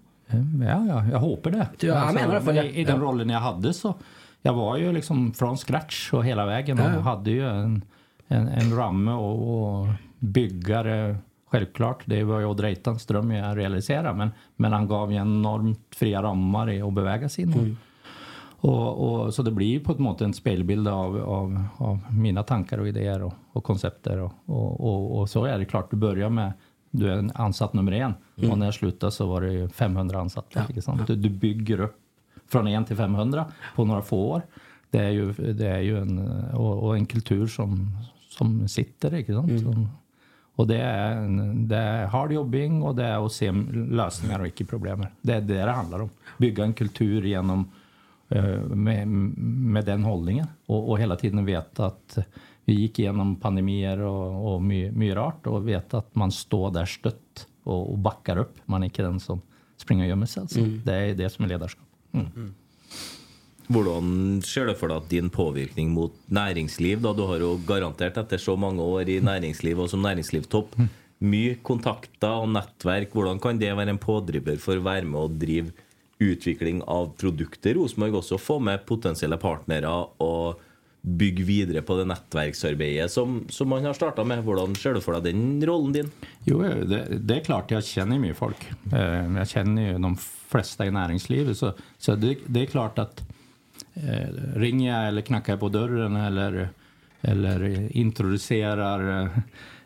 Ja, 0.65 0.77
ja, 0.87 0.99
jag 1.11 1.19
hoppas 1.21 1.53
det. 1.53 1.65
Du, 1.79 1.87
jag 1.87 2.13
menar 2.13 2.21
i 2.21 2.35
alla 2.35 2.41
fall 2.41 2.55
det. 2.61 2.63
i, 2.71 2.81
I 2.81 2.85
den 2.87 2.95
Ja. 2.95 3.01
rollen 3.03 3.29
jag 3.29 3.39
hade 3.39 3.73
så, 3.73 3.95
jag 4.41 4.53
var 4.53 4.77
ju 4.77 4.91
liksom 4.93 5.33
från 5.33 5.57
scratch 5.57 6.13
och 6.13 6.25
hela 6.25 6.45
vägen 6.45 6.77
Ja, 6.77 6.91
ja. 6.91 6.97
och 6.97 7.03
hade 7.03 7.31
ju 7.31 7.43
en, 7.49 7.81
en, 8.27 8.47
en 8.47 8.75
ramme 8.77 9.11
och, 9.11 9.79
och 9.79 9.87
byggare 10.19 11.17
självklart. 11.45 12.03
Det 12.05 12.23
var 12.23 12.39
ju 12.39 12.45
Odd 12.45 12.59
Reitans 12.59 13.05
dröm 13.05 13.31
jag 13.31 13.57
realisera 13.57 14.13
men, 14.13 14.29
men 14.55 14.73
han 14.73 14.87
gav 14.87 15.11
ju 15.11 15.17
enormt 15.17 15.95
fria 15.95 16.23
ramar 16.23 16.69
i 16.71 16.81
att 16.81 16.93
beväga 16.93 17.29
sig 17.29 17.43
inom. 17.43 17.77
Och, 18.63 19.23
och, 19.23 19.33
så 19.33 19.43
det 19.43 19.51
blir 19.51 19.79
på 19.79 19.91
ett 19.91 19.99
måte 19.99 20.25
en 20.25 20.33
spelbild 20.33 20.87
av, 20.87 21.17
av, 21.17 21.63
av 21.77 21.99
mina 22.13 22.43
tankar 22.43 22.77
och 22.77 22.87
idéer 22.87 23.23
och, 23.23 23.33
och 23.51 23.63
koncepter. 23.63 24.29
Och, 24.45 25.19
och, 25.19 25.29
så 25.29 25.45
är 25.45 25.59
det 25.59 25.65
klart, 25.65 25.91
du 25.91 25.97
börjar 25.97 26.29
med 26.29 26.53
du 26.91 27.11
är 27.11 27.17
en 27.17 27.31
ansatt 27.35 27.73
nummer 27.73 27.91
en 27.91 28.13
och 28.51 28.57
när 28.57 28.65
jag 28.65 28.73
slutade 28.73 29.11
så 29.11 29.27
var 29.27 29.41
det 29.41 29.53
ju 29.53 29.69
500 29.69 30.19
ansatta. 30.19 30.81
sant? 30.81 31.07
Du, 31.07 31.15
du 31.15 31.29
bygger 31.29 31.79
upp 31.79 31.95
från 32.47 32.67
en 32.67 32.85
till 32.85 32.95
500 32.95 33.45
på 33.75 33.85
några 33.85 34.01
få 34.01 34.17
år. 34.17 34.41
Det 34.89 34.99
är 34.99 35.09
ju, 35.09 35.33
det 35.33 35.67
är 35.67 35.79
ju 35.79 35.97
en, 35.97 36.19
och 36.51 36.97
en 36.97 37.05
kultur 37.05 37.47
som, 37.47 37.97
som 38.33 38.67
sitter. 38.67 39.15
Inte 39.15 39.33
sant? 39.33 39.61
Som, 39.61 39.89
och 40.55 40.67
det 40.67 40.77
är, 40.77 41.27
det 41.67 41.75
är 41.75 42.05
hard 42.07 42.31
jobbing 42.31 42.83
och 42.83 42.95
det 42.95 43.03
är 43.03 43.25
att 43.25 43.31
se 43.31 43.51
lösningar 43.71 44.39
och 44.39 44.47
icke 44.47 44.65
problem. 44.65 45.05
Det 45.21 45.33
är 45.33 45.41
det 45.41 45.65
det 45.65 45.71
handlar 45.71 46.01
om. 46.01 46.09
Bygga 46.37 46.63
en 46.63 46.73
kultur 46.73 47.25
genom 47.25 47.71
eh, 48.29 48.59
med, 48.59 49.07
med 49.07 49.85
den 49.85 50.03
hållningen 50.03 50.47
och, 50.65 50.89
och 50.89 50.99
hela 50.99 51.15
tiden 51.15 51.45
veta 51.45 51.85
att 51.85 52.17
vi 52.65 52.73
gick 52.73 52.99
igenom 52.99 53.35
pandemier 53.35 53.99
och, 53.99 54.53
och 54.53 54.61
my, 54.61 54.91
mycket 54.91 55.15
rart 55.15 55.47
och 55.47 55.67
veta 55.67 55.97
att 55.97 56.15
man 56.15 56.31
står 56.31 56.71
där 56.71 56.85
stött 56.85 57.47
och, 57.63 57.91
och 57.91 57.97
backar 57.97 58.37
upp. 58.37 58.55
Man 58.65 58.83
är 58.83 58.85
inte 58.85 59.01
den 59.01 59.19
som 59.19 59.41
springer 59.77 60.03
och 60.03 60.09
gömmer 60.09 60.25
sig. 60.25 60.41
Alltså. 60.41 60.59
Det 60.85 60.93
är 60.93 61.15
det 61.15 61.29
som 61.29 61.45
är 61.45 61.49
ledarskap. 61.49 61.87
Mm. 62.11 62.53
Hvordan 63.71 64.41
ser 64.43 64.67
du 64.67 64.73
for 64.75 64.91
deg 64.91 65.03
at 65.03 65.11
din 65.11 65.29
påvirkning 65.33 65.93
mot 65.95 66.15
næringsliv 66.33 67.01
da, 67.03 67.13
Du 67.13 67.23
har 67.29 67.39
jo 67.39 67.55
garantert 67.67 68.17
etter 68.19 68.41
så 68.41 68.57
mange 68.59 68.83
år 68.83 69.09
i 69.09 69.21
næringsliv 69.23 69.79
og 69.79 69.89
som 69.91 70.03
næringslivstopp 70.03 70.75
mye 71.23 71.55
kontakter 71.63 72.43
og 72.43 72.51
nettverk. 72.51 73.13
Hvordan 73.15 73.39
kan 73.43 73.61
det 73.61 73.71
være 73.75 73.95
en 73.95 74.01
pådriver 74.01 74.59
for 74.61 74.79
å 74.79 74.85
være 74.85 75.07
med 75.07 75.19
og 75.21 75.39
drive 75.39 75.71
utvikling 76.23 76.83
av 76.87 77.13
produkter? 77.19 77.77
Rosenborg 77.77 78.19
også 78.19 78.41
få 78.41 78.59
med 78.63 78.85
potensielle 78.89 79.39
partnere 79.39 79.91
og 80.23 80.61
bygge 81.03 81.43
videre 81.43 81.81
på 81.83 81.97
det 81.99 82.05
nettverksarbeidet 82.07 83.09
som, 83.11 83.41
som 83.51 83.67
man 83.67 83.83
har 83.83 83.95
starta 83.95 84.23
med. 84.27 84.43
Hvordan 84.45 84.75
ser 84.79 84.95
du 84.95 85.01
for 85.03 85.17
deg 85.17 85.33
den 85.33 85.63
rollen 85.67 85.95
din? 85.95 86.11
Jo, 86.47 86.61
det, 86.63 87.05
det 87.19 87.41
är 87.41 87.43
klart, 87.43 87.71
jag 87.71 87.83
känner 87.83 88.19
mye 88.19 88.19
mycket 88.19 88.37
folk. 88.37 88.71
Eh, 88.93 88.99
jeg 88.99 89.37
Jag 89.37 89.49
känner 89.49 89.91
ju 89.91 89.97
de 89.99 90.17
flesta 90.47 90.85
i 90.85 90.91
näringslivet. 90.91 91.57
Så, 91.57 91.73
så 91.97 92.15
det, 92.15 92.37
det 92.47 92.61
är 92.61 92.65
klart 92.65 92.99
att 92.99 93.23
ringer 94.55 94.97
jag 94.97 95.07
eller 95.07 95.21
knackar 95.21 95.53
jag 95.53 95.59
på 95.59 95.69
dörren 95.69 96.15
eller, 96.15 96.69
eller 97.21 97.87
introducerar, 97.97 99.31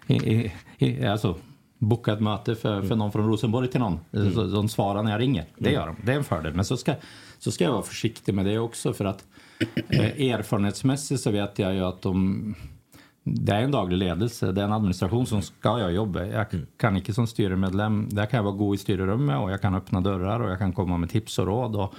eh, 0.08 0.18
i, 0.28 0.52
i, 0.78 1.06
alltså 1.06 1.36
bokar 1.78 2.14
ett 2.14 2.22
möte 2.22 2.56
för, 2.56 2.82
för 2.82 2.96
någon 2.96 3.12
från 3.12 3.28
Rosenborg 3.28 3.68
till 3.68 3.80
någon. 3.80 4.00
Så, 4.34 4.44
de 4.44 4.70
svarar 4.70 5.04
när 5.04 5.12
jag 5.12 5.22
ringer. 5.22 5.46
Det 5.58 5.72
gör 5.72 5.88
de. 5.88 5.96
Det 6.04 6.12
är 6.12 6.16
en 6.16 6.24
fördel. 6.24 6.54
Men 6.54 6.66
så 6.66 6.78
ska, 6.78 6.94
så 7.40 7.52
ska 7.52 7.64
jag 7.64 7.72
vara 7.72 7.82
försiktig 7.82 8.34
med 8.34 8.46
det 8.46 8.60
också 8.60 8.94
för 8.94 9.06
att 9.06 9.26
eh, 9.90 10.32
erfarenhetsmässigt 10.32 11.22
så 11.22 11.32
vet 11.32 11.60
jag 11.60 11.74
ju 11.74 11.84
att 11.84 12.02
de 12.02 12.56
det 13.30 13.52
är 13.52 13.62
en 13.62 13.72
daglig 13.72 13.98
ledelse, 13.98 14.52
det 14.52 14.62
är 14.62 14.66
en 14.66 14.74
administration 14.74 15.26
som 15.26 15.42
ska 15.42 15.80
göra 15.80 15.92
jobbet. 15.92 16.34
Jag 16.34 16.46
kan 16.78 16.98
inte 16.98 17.14
som 17.14 17.28
styremedlem, 17.28 18.10
där 18.10 18.26
kan 18.26 18.38
jag 18.38 18.44
vara 18.44 18.56
god 18.56 18.76
i 18.76 18.78
styrerummet 18.78 19.40
och 19.40 19.52
jag 19.52 19.62
kan 19.62 19.76
öppna 19.76 20.02
dörrar 20.02 20.40
och 20.40 20.52
jag 20.52 20.60
kan 20.60 20.74
komma 20.74 20.98
med 20.98 21.10
tips 21.10 21.40
och 21.40 21.46
råd 21.46 21.76
och, 21.76 21.94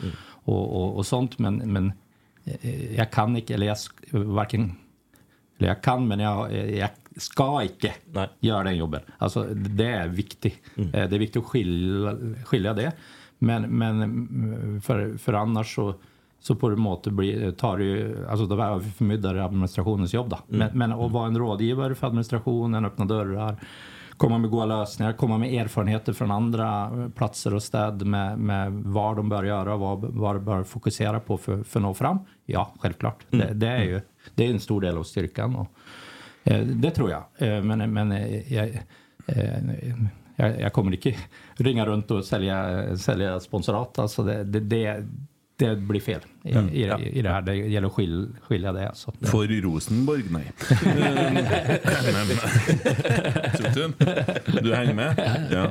och, 0.49 0.83
och, 0.83 0.97
och 0.97 1.07
sånt. 1.07 1.39
Men, 1.39 1.57
men 1.57 1.93
eh, 2.45 2.95
jag 2.95 3.11
kan 3.11 3.37
inte, 3.37 3.55
eller 3.55 3.67
jag 3.67 3.77
varken, 4.11 4.73
eller 5.59 5.69
jag 5.69 5.83
kan 5.83 6.09
men 6.09 6.21
jag, 6.21 6.69
jag 6.69 6.91
ska 7.17 7.63
inte 7.63 7.93
Nej. 8.13 8.29
göra 8.41 8.65
den 8.65 8.77
jobbet. 8.77 9.05
Alltså 9.19 9.45
det 9.55 9.87
är 9.87 10.09
viktigt. 10.09 10.61
Eh, 10.77 10.91
Det 10.91 10.99
är 11.17 11.19
viktigt 11.19 11.43
att 11.43 11.49
skilja, 11.49 12.17
skilja 12.45 12.75
det. 12.75 12.93
Men, 13.39 13.63
men 13.63 14.03
mm, 14.03 14.81
för, 14.81 15.17
för 15.17 15.33
annars 15.33 15.75
så 15.75 15.95
så 16.41 16.55
på 16.55 16.69
en 16.69 16.81
måte 16.81 17.11
blir, 17.11 17.51
tar 17.51 17.79
det 17.79 17.85
ju, 17.85 18.27
alltså 18.29 18.47
då 18.47 18.63
överförmyndar 18.63 19.35
administrationens 19.35 20.15
jobb 20.15 20.29
då. 20.29 20.39
Men, 20.47 20.71
men 20.73 20.93
att 20.93 21.13
vara 21.13 21.27
en 21.27 21.39
rådgivare 21.39 21.95
för 21.95 22.07
administrationen, 22.07 22.85
öppna 22.85 23.05
dörrar, 23.05 23.57
komma 24.19 24.39
med 24.39 24.51
goda 24.51 24.67
lösningar, 24.67 25.13
komma 25.13 25.39
med 25.39 25.55
erfarenheter 25.55 26.13
från 26.13 26.31
andra 26.31 26.91
platser 27.17 27.55
och 27.55 27.63
städ 27.63 28.07
med, 28.07 28.39
med 28.39 28.73
vad 28.73 29.17
de 29.17 29.29
bör 29.29 29.45
göra 29.45 29.75
och 29.75 29.81
vad, 29.81 30.01
vad 30.01 30.37
de 30.37 30.45
bör 30.45 30.65
fokusera 30.65 31.21
på 31.21 31.37
för, 31.37 31.63
för 31.63 31.81
att 31.81 31.83
nå 31.83 31.95
fram. 31.95 32.19
Ja, 32.47 32.73
självklart. 32.81 33.25
Det, 33.31 33.53
det 33.55 33.69
är 33.69 33.83
ju 33.83 34.01
det 34.35 34.47
är 34.47 34.51
en 34.51 34.61
stor 34.61 34.81
del 34.81 34.97
av 34.97 35.03
styrkan. 35.03 35.57
Och, 35.57 35.69
eh, 36.45 36.61
det 36.67 36.91
tror 36.91 37.11
jag. 37.11 37.25
Eh, 37.39 37.63
men 37.63 37.93
men 37.93 38.13
eh, 38.13 38.55
jag, 38.55 38.69
eh, 39.27 39.59
jag, 40.37 40.61
jag 40.61 40.73
kommer 40.73 40.93
inte 40.93 41.15
ringa 41.57 41.87
runt 41.87 42.11
och 42.11 42.25
sälja, 42.25 42.97
sälja 42.97 43.41
sponsorat. 43.41 43.99
Alltså 43.99 44.23
det, 44.23 44.45
det, 44.45 44.61
det, 44.61 45.07
det 45.59 45.77
blir 45.89 46.01
fel 46.01 46.21
i, 46.45 46.49
i, 46.55 46.85
i 47.19 47.23
det 47.23 47.29
här. 47.29 47.43
Det 47.43 47.55
gäller 47.57 47.89
att 47.89 47.95
skil, 47.95 48.29
skilja 48.49 48.73
det. 48.73 48.89
Alltså. 48.89 49.13
Det- 49.19 49.27
For 49.27 49.47
Rosenborg. 49.63 50.23
Men 50.31 50.45
Sutun, 53.57 53.95
du 54.63 54.75
henger 54.75 54.95
med? 54.95 55.19
Ja. 55.51 55.65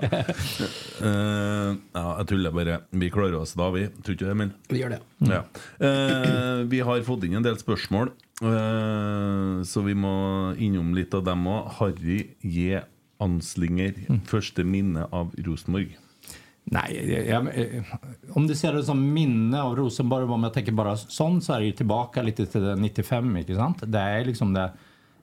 Eh, 1.01 1.75
ja, 1.93 2.03
jeg 2.19 2.27
tuller 2.31 2.51
bare. 2.55 2.79
Vi 2.91 3.09
klarer 3.13 3.35
oss 3.39 3.53
da, 3.57 3.69
vi. 3.73 3.87
Tror 4.03 4.15
ikke 4.17 4.27
det, 4.29 4.35
men 4.37 4.51
Vi 4.69 4.81
gjør 4.81 4.95
det. 4.95 4.99
ja. 5.29 5.41
Eh, 5.79 6.63
Vi 6.67 6.79
har 6.83 7.01
fått 7.07 7.23
inn 7.27 7.37
en 7.39 7.45
del 7.45 7.57
spørsmål, 7.59 8.11
eh, 8.43 9.63
så 9.67 9.83
vi 9.85 9.93
må 9.97 10.15
innom 10.57 10.93
litt 10.97 11.13
av 11.17 11.23
dem 11.27 11.45
òg. 11.47 11.71
Harry 11.79 12.19
J. 12.43 12.81
Anslinger, 13.23 13.95
første 14.29 14.63
minne 14.67 15.07
av 15.11 15.31
Rosenborg. 15.45 15.95
Nej, 16.71 17.25
jag, 17.29 17.59
eh, 17.59 17.83
om 18.29 18.47
du 18.47 18.55
ser 18.55 18.73
det 18.73 18.83
som 18.83 19.13
minne 19.13 19.61
av 19.61 19.75
Rosenborg, 19.75 20.25
om 20.25 20.43
jag 20.43 20.53
tänker 20.53 20.71
bara 20.71 20.97
sånt 20.97 21.43
så 21.43 21.53
är 21.53 21.59
det 21.59 21.65
ju 21.65 21.71
tillbaka 21.71 22.21
lite 22.21 22.45
till 22.45 22.61
det 22.61 22.75
95, 22.75 23.37
inte 23.37 23.55
sant? 23.55 23.77
Det 23.85 23.99
är 23.99 24.25
liksom 24.25 24.53
det, 24.53 24.71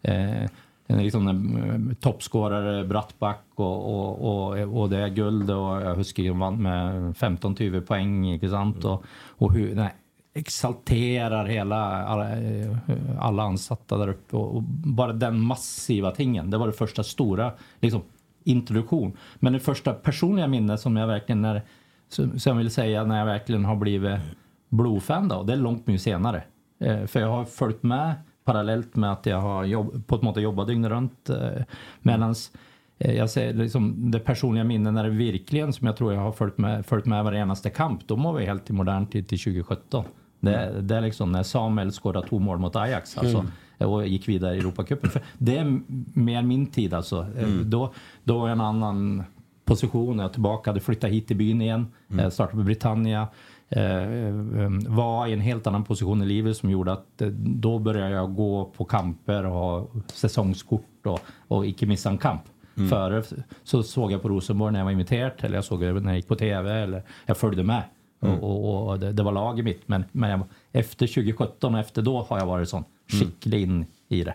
eh, 0.02 0.48
liksom 0.86 1.28
en 1.28 1.90
eh, 1.90 1.96
toppscorare, 1.96 2.84
Brattback 2.84 3.44
och, 3.54 3.94
och, 3.94 4.50
och, 4.50 4.80
och 4.80 4.90
det 4.90 4.98
är 4.98 5.08
guld 5.08 5.50
och 5.50 5.82
jag 5.82 5.94
huskar 5.94 6.28
han 6.28 6.38
vann 6.38 6.62
med 6.62 7.14
15-20 7.14 7.80
poäng, 7.80 8.26
inte 8.26 8.48
sant? 8.48 8.84
Och, 8.84 9.04
och 9.28 9.52
hur 9.52 9.74
nej, 9.74 9.94
exalterar 10.34 11.44
hela, 11.44 12.04
alla, 12.04 12.38
eh, 12.38 12.76
alla 13.18 13.42
ansatta 13.42 13.98
där 13.98 14.08
uppe 14.08 14.36
och, 14.36 14.56
och 14.56 14.62
bara 14.62 15.12
den 15.12 15.40
massiva 15.40 16.10
tingen, 16.10 16.50
det 16.50 16.58
var 16.58 16.66
det 16.66 16.72
första 16.72 17.02
stora 17.02 17.52
liksom, 17.80 18.02
introduktion. 18.44 19.16
Men 19.34 19.52
det 19.52 19.60
första 19.60 19.92
personliga 19.92 20.46
minne 20.46 20.78
som 20.78 20.96
jag 20.96 21.06
verkligen 21.06 21.42
när, 21.42 21.62
som 22.08 22.32
jag 22.44 22.54
vill 22.54 22.70
säga 22.70 23.04
när 23.04 23.18
jag 23.18 23.26
verkligen 23.26 23.64
har 23.64 23.76
blivit 23.76 24.20
blodfan 24.68 25.28
då, 25.28 25.42
det 25.42 25.52
är 25.52 25.56
långt 25.56 25.86
mycket 25.86 26.02
senare. 26.02 26.42
Eh, 26.80 27.06
för 27.06 27.20
jag 27.20 27.28
har 27.28 27.44
följt 27.44 27.82
med 27.82 28.14
parallellt 28.44 28.96
med 28.96 29.12
att 29.12 29.26
jag 29.26 29.40
har 29.40 29.64
jobb, 29.64 30.06
på 30.06 30.16
ett 30.16 30.22
måte 30.22 30.40
jobbat 30.40 30.66
dygnet 30.66 30.90
runt. 30.90 31.30
Eh, 31.30 31.62
medans 32.00 32.52
eh, 32.98 33.14
jag 33.14 33.30
säger 33.30 33.54
liksom 33.54 34.10
det 34.10 34.18
personliga 34.18 34.64
minnet 34.64 34.94
när 34.94 35.04
det 35.04 35.10
verkligen 35.10 35.72
som 35.72 35.86
jag 35.86 35.96
tror 35.96 36.12
jag 36.12 36.20
har 36.20 36.32
följt 36.32 36.58
med, 36.58 36.86
följt 36.86 37.06
med 37.06 37.24
varje 37.24 37.42
enaste 37.42 37.70
kamp. 37.70 38.08
Då 38.08 38.16
var 38.16 38.32
vi 38.32 38.46
helt 38.46 38.70
i 38.70 38.72
modern 38.72 39.06
tid 39.06 39.28
till 39.28 39.38
2017. 39.38 40.04
Det, 40.40 40.80
det 40.80 40.96
är 40.96 41.00
liksom 41.00 41.32
när 41.32 41.42
Samuel 41.42 41.92
skårade 41.92 42.28
två 42.28 42.38
mål 42.38 42.58
mot 42.58 42.76
Ajax. 42.76 43.18
Alltså, 43.18 43.46
och 43.84 44.06
gick 44.06 44.28
vidare 44.28 44.56
i 44.56 44.58
Europacupen. 44.58 45.10
Det 45.38 45.56
är 45.56 45.80
mer 46.18 46.42
min 46.42 46.66
tid 46.66 46.94
alltså. 46.94 47.26
Eh, 47.38 47.48
Då, 47.48 47.92
då 48.24 48.38
var 48.38 48.48
jag 48.48 48.52
en 48.52 48.60
annan 48.60 49.24
position. 49.64 50.18
Jag 50.18 50.32
tillbaka, 50.32 50.70
hade 50.70 50.80
flyttat 50.80 51.10
hit 51.10 51.26
till 51.26 51.36
byn 51.36 51.62
igen. 51.62 51.86
Mm. 52.10 52.30
Startade 52.30 52.56
på 52.56 52.62
Britannia. 52.62 53.28
Eh, 53.68 54.02
eh, 54.02 54.70
var 54.88 55.26
i 55.26 55.32
en 55.32 55.40
helt 55.40 55.66
annan 55.66 55.84
position 55.84 56.22
i 56.22 56.26
livet 56.26 56.56
som 56.56 56.70
gjorde 56.70 56.92
att 56.92 57.22
eh, 57.22 57.28
då 57.28 57.78
började 57.78 58.14
jag 58.14 58.34
gå 58.34 58.64
på 58.76 58.84
kamper 58.84 59.46
och 59.46 59.52
ha 59.52 59.86
säsongskort 60.06 61.06
och, 61.06 61.20
och 61.48 61.66
icke 61.66 61.86
missa 61.86 62.10
en 62.10 62.18
kamp. 62.18 62.42
Före 62.90 63.22
så 63.64 63.82
såg 63.82 64.12
jag 64.12 64.22
på 64.22 64.28
Rosenborg 64.28 64.72
när 64.72 64.80
jag 64.80 64.84
var 64.84 64.92
imiterad 64.92 65.32
eller 65.36 65.54
jag 65.54 65.64
såg 65.64 65.80
det 65.80 65.92
när 65.92 66.08
jag 66.08 66.16
gick 66.16 66.28
på 66.28 66.36
TV 66.36 66.72
eller 66.72 67.02
jag 67.26 67.36
följde 67.36 67.62
med. 67.62 67.82
Och, 68.20 68.42
och, 68.42 68.88
och 68.88 68.98
det, 68.98 69.12
det 69.12 69.22
var 69.22 69.32
laget 69.32 69.64
mitt. 69.64 69.88
Men, 69.88 70.04
men 70.12 70.30
jag, 70.30 70.40
efter 70.72 71.06
2017 71.06 71.74
och 71.74 71.80
efter 71.80 72.02
då 72.02 72.22
har 72.22 72.38
jag 72.38 72.46
varit 72.46 72.68
sån 72.68 72.84
skicklig 73.08 73.62
in 73.62 73.86
i 74.08 74.24
det. 74.24 74.34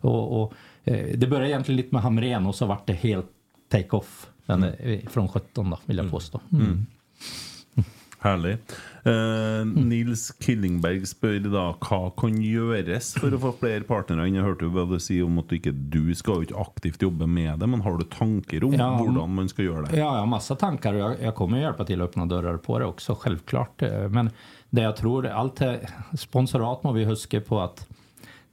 Och, 0.00 0.42
och, 0.42 0.52
eh, 0.84 1.18
det 1.18 1.26
började 1.26 1.48
egentligen 1.48 1.76
lite 1.76 1.94
med 1.94 2.02
Hamrén 2.02 2.46
och 2.46 2.54
så 2.54 2.66
vart 2.66 2.86
det 2.86 2.92
helt 2.92 3.30
take-off 3.68 4.26
den, 4.46 4.62
eh, 4.62 5.00
från 5.08 5.28
17 5.28 5.70
då, 5.70 5.78
vill 5.86 5.96
jag 5.96 6.10
påstå. 6.10 6.40
Mm. 6.52 6.86
Herlig. 8.22 8.58
Eh, 9.02 9.64
Nils 9.64 10.30
Killingberg 10.30 11.06
spør 11.08 11.38
da 11.46 11.62
hva 11.80 12.00
kan 12.20 12.34
gjøres 12.44 13.14
for 13.16 13.32
å 13.32 13.38
få 13.40 13.52
flere 13.62 13.86
partnere. 13.88 14.26
Jeg 14.28 14.44
hørte 14.44 14.66
jo 14.66 14.74
hva 14.74 14.84
du 14.90 14.98
sier 15.00 15.24
om 15.24 15.38
at 15.40 15.48
du 15.48 15.56
ikke 15.56 15.72
du 15.72 16.12
skal 16.18 16.44
ikke 16.44 16.58
aktivt 16.60 17.00
jobbe 17.06 17.24
med 17.30 17.62
det, 17.62 17.68
men 17.70 17.80
har 17.86 17.96
du 17.96 18.04
tanker 18.12 18.66
om 18.66 18.76
Ja, 18.76 18.90
hvordan 18.98 19.38
man 19.38 19.48
skal 19.48 19.70
gjøre 19.70 19.86
det? 19.86 19.96
Ja, 19.96 20.10
jag 20.12 20.26
har 20.26 20.26
massa 20.28 20.56
tankar 20.56 20.94
och 20.94 21.00
jag, 21.00 21.22
jag 21.22 21.34
kommer 21.34 21.56
att 21.56 21.62
hjälpa 21.62 21.84
till 21.84 22.02
att 22.02 22.08
öppna 22.10 22.26
dörrar 22.26 22.56
på 22.56 22.78
det 22.78 22.84
också, 22.84 23.14
självklart. 23.14 23.82
Men 24.10 24.30
det 24.70 24.82
jag 24.82 24.96
tror, 24.96 25.26
allt 25.26 25.60
är, 25.60 25.88
sponsorat 26.18 26.82
må 26.82 26.92
vi 26.92 27.04
huska 27.04 27.40
på 27.40 27.60
att 27.60 27.86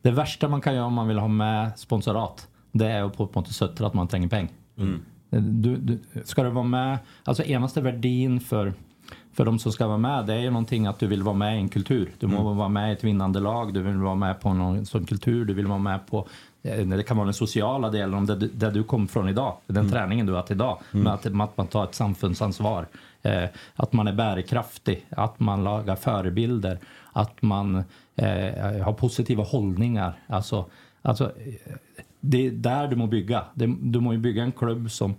det 0.08 0.12
värsta 0.12 0.48
man 0.48 0.62
kan 0.62 0.76
göra 0.76 0.86
om 0.86 0.94
man 0.94 1.08
vill 1.08 1.18
ha 1.18 1.28
med 1.28 1.80
sponsorat, 1.80 2.48
det 2.72 2.86
är 2.86 3.04
att 3.04 3.18
på 3.18 3.30
måte 3.34 3.54
söttra 3.54 3.88
att 3.88 3.94
man 3.94 4.08
tränger 4.08 4.28
pengar. 4.28 4.52
Du, 5.30 5.76
du, 5.78 6.00
ska 6.24 6.44
du 6.44 6.50
vara 6.50 6.66
med, 6.66 6.98
alltså 7.24 7.44
enaste 7.44 7.82
värdin 7.82 8.40
för, 8.40 8.74
för 9.34 9.46
de 9.46 9.60
som 9.60 9.72
ska 9.72 9.88
vara 9.88 9.98
med, 9.98 10.26
det 10.26 10.34
är 10.34 10.40
ju 10.40 10.50
någonting 10.50 10.88
att 10.88 11.00
du 11.00 11.08
vill 11.08 11.24
vara 11.24 11.36
med 11.36 11.56
i 11.56 11.60
en 11.60 11.70
kultur. 11.70 12.12
Du 12.20 12.28
må 12.28 12.54
vara 12.54 12.70
med 12.70 12.90
i 12.90 12.94
ett 12.94 13.04
vinnande 13.04 13.40
lag, 13.40 13.74
du 13.74 13.82
vill 13.82 13.98
vara 13.98 14.16
med 14.16 14.42
på 14.42 14.54
någon 14.54 14.86
sån 14.86 15.06
kultur, 15.06 15.46
du 15.46 15.54
vill 15.54 15.68
vara 15.68 15.80
med 15.80 16.08
på 16.08 16.28
eh, 16.64 16.88
det 16.88 17.04
kan 17.04 17.18
vara 17.18 17.26
den 17.26 17.34
sociala 17.34 17.90
delen 17.90 18.14
om 18.14 18.26
det, 18.26 18.36
där 18.36 18.72
du 18.72 18.84
kom 18.84 19.08
från 19.08 19.30
idag, 19.30 19.58
den 19.68 19.90
träningen 19.92 20.26
du 20.26 20.32
har 20.32 20.40
haft 20.40 20.52
idag. 20.52 20.80
Men 20.92 21.08
att, 21.08 21.26
att 21.26 21.58
man 21.58 21.68
tar 21.68 21.84
ett 21.84 21.96
samfundsansvar. 21.96 22.88
Eh, 23.22 23.50
att 23.76 23.94
man 23.94 24.08
är 24.08 24.14
bärkraftig, 24.14 25.06
att 25.10 25.40
man 25.40 25.64
lagar 25.64 25.96
förebilder, 25.96 26.80
att 27.14 27.42
man 27.42 27.84
eh, 28.18 28.84
har 28.84 28.94
positiva 28.94 29.44
hållningar. 29.44 30.20
Alltså, 30.28 30.66
alltså, 31.02 31.32
det 32.22 32.48
är 32.48 32.52
där 32.52 32.88
du 32.88 32.96
må 32.96 33.08
bygga. 33.08 33.44
Du 33.82 34.00
må 34.00 34.14
ju 34.14 34.20
bygga 34.20 34.44
en 34.44 34.52
klubb 34.52 34.92
som, 34.92 35.16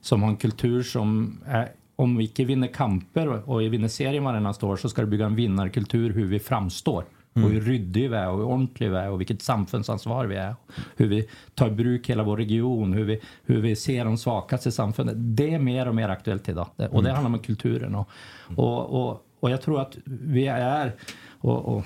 som 0.00 0.22
har 0.22 0.30
en 0.30 0.36
kultur 0.36 0.82
som 0.82 1.38
är, 1.46 1.68
om 1.96 2.16
vi 2.16 2.24
inte 2.24 2.44
vinner 2.44 2.68
kamper 2.68 3.48
och, 3.50 3.62
vinner 3.62 3.88
serien 3.88 4.24
varenda 4.24 4.50
år 4.62 4.76
så 4.76 4.88
ska 4.88 5.02
du 5.02 5.08
bygga 5.08 5.26
en 5.26 5.36
vinnarkultur 5.36 6.12
hur 6.12 6.26
vi 6.26 6.38
framstår. 6.38 7.04
Och 7.34 7.50
hur 7.50 7.60
ryddig 7.60 8.10
vi 8.10 8.16
är 8.16 8.28
och 8.28 8.38
hur 8.38 8.44
ordentlig 8.44 8.90
vi 8.90 8.96
är 8.96 9.10
och 9.10 9.20
vilket 9.20 9.42
samfundsansvar 9.42 10.26
vi 10.26 10.36
är. 10.36 10.54
Hur 10.96 11.08
vi 11.08 11.28
tar 11.54 11.68
i 11.68 11.70
bruk 11.70 12.10
hela 12.10 12.22
vår 12.22 12.36
region, 12.36 12.92
hur 12.92 13.04
vi, 13.04 13.20
hur 13.44 13.60
vi 13.60 13.76
ser 13.76 14.04
de 14.04 14.18
svagaste 14.18 14.68
i 14.68 14.72
samfundet. 14.72 15.14
Det 15.18 15.54
är 15.54 15.58
mer 15.58 15.88
och 15.88 15.94
mer 15.94 16.08
aktuellt 16.08 16.48
idag. 16.48 16.68
Och 16.90 17.02
det 17.02 17.12
handlar 17.12 17.32
om 17.32 17.38
kulturen. 17.38 17.94
Och, 17.94 18.08
och, 18.56 19.08
och, 19.08 19.26
och 19.40 19.50
jag 19.50 19.62
tror 19.62 19.80
att 19.80 19.98
vi 20.04 20.46
är 20.46 20.92
och, 21.40 21.76
och 21.76 21.84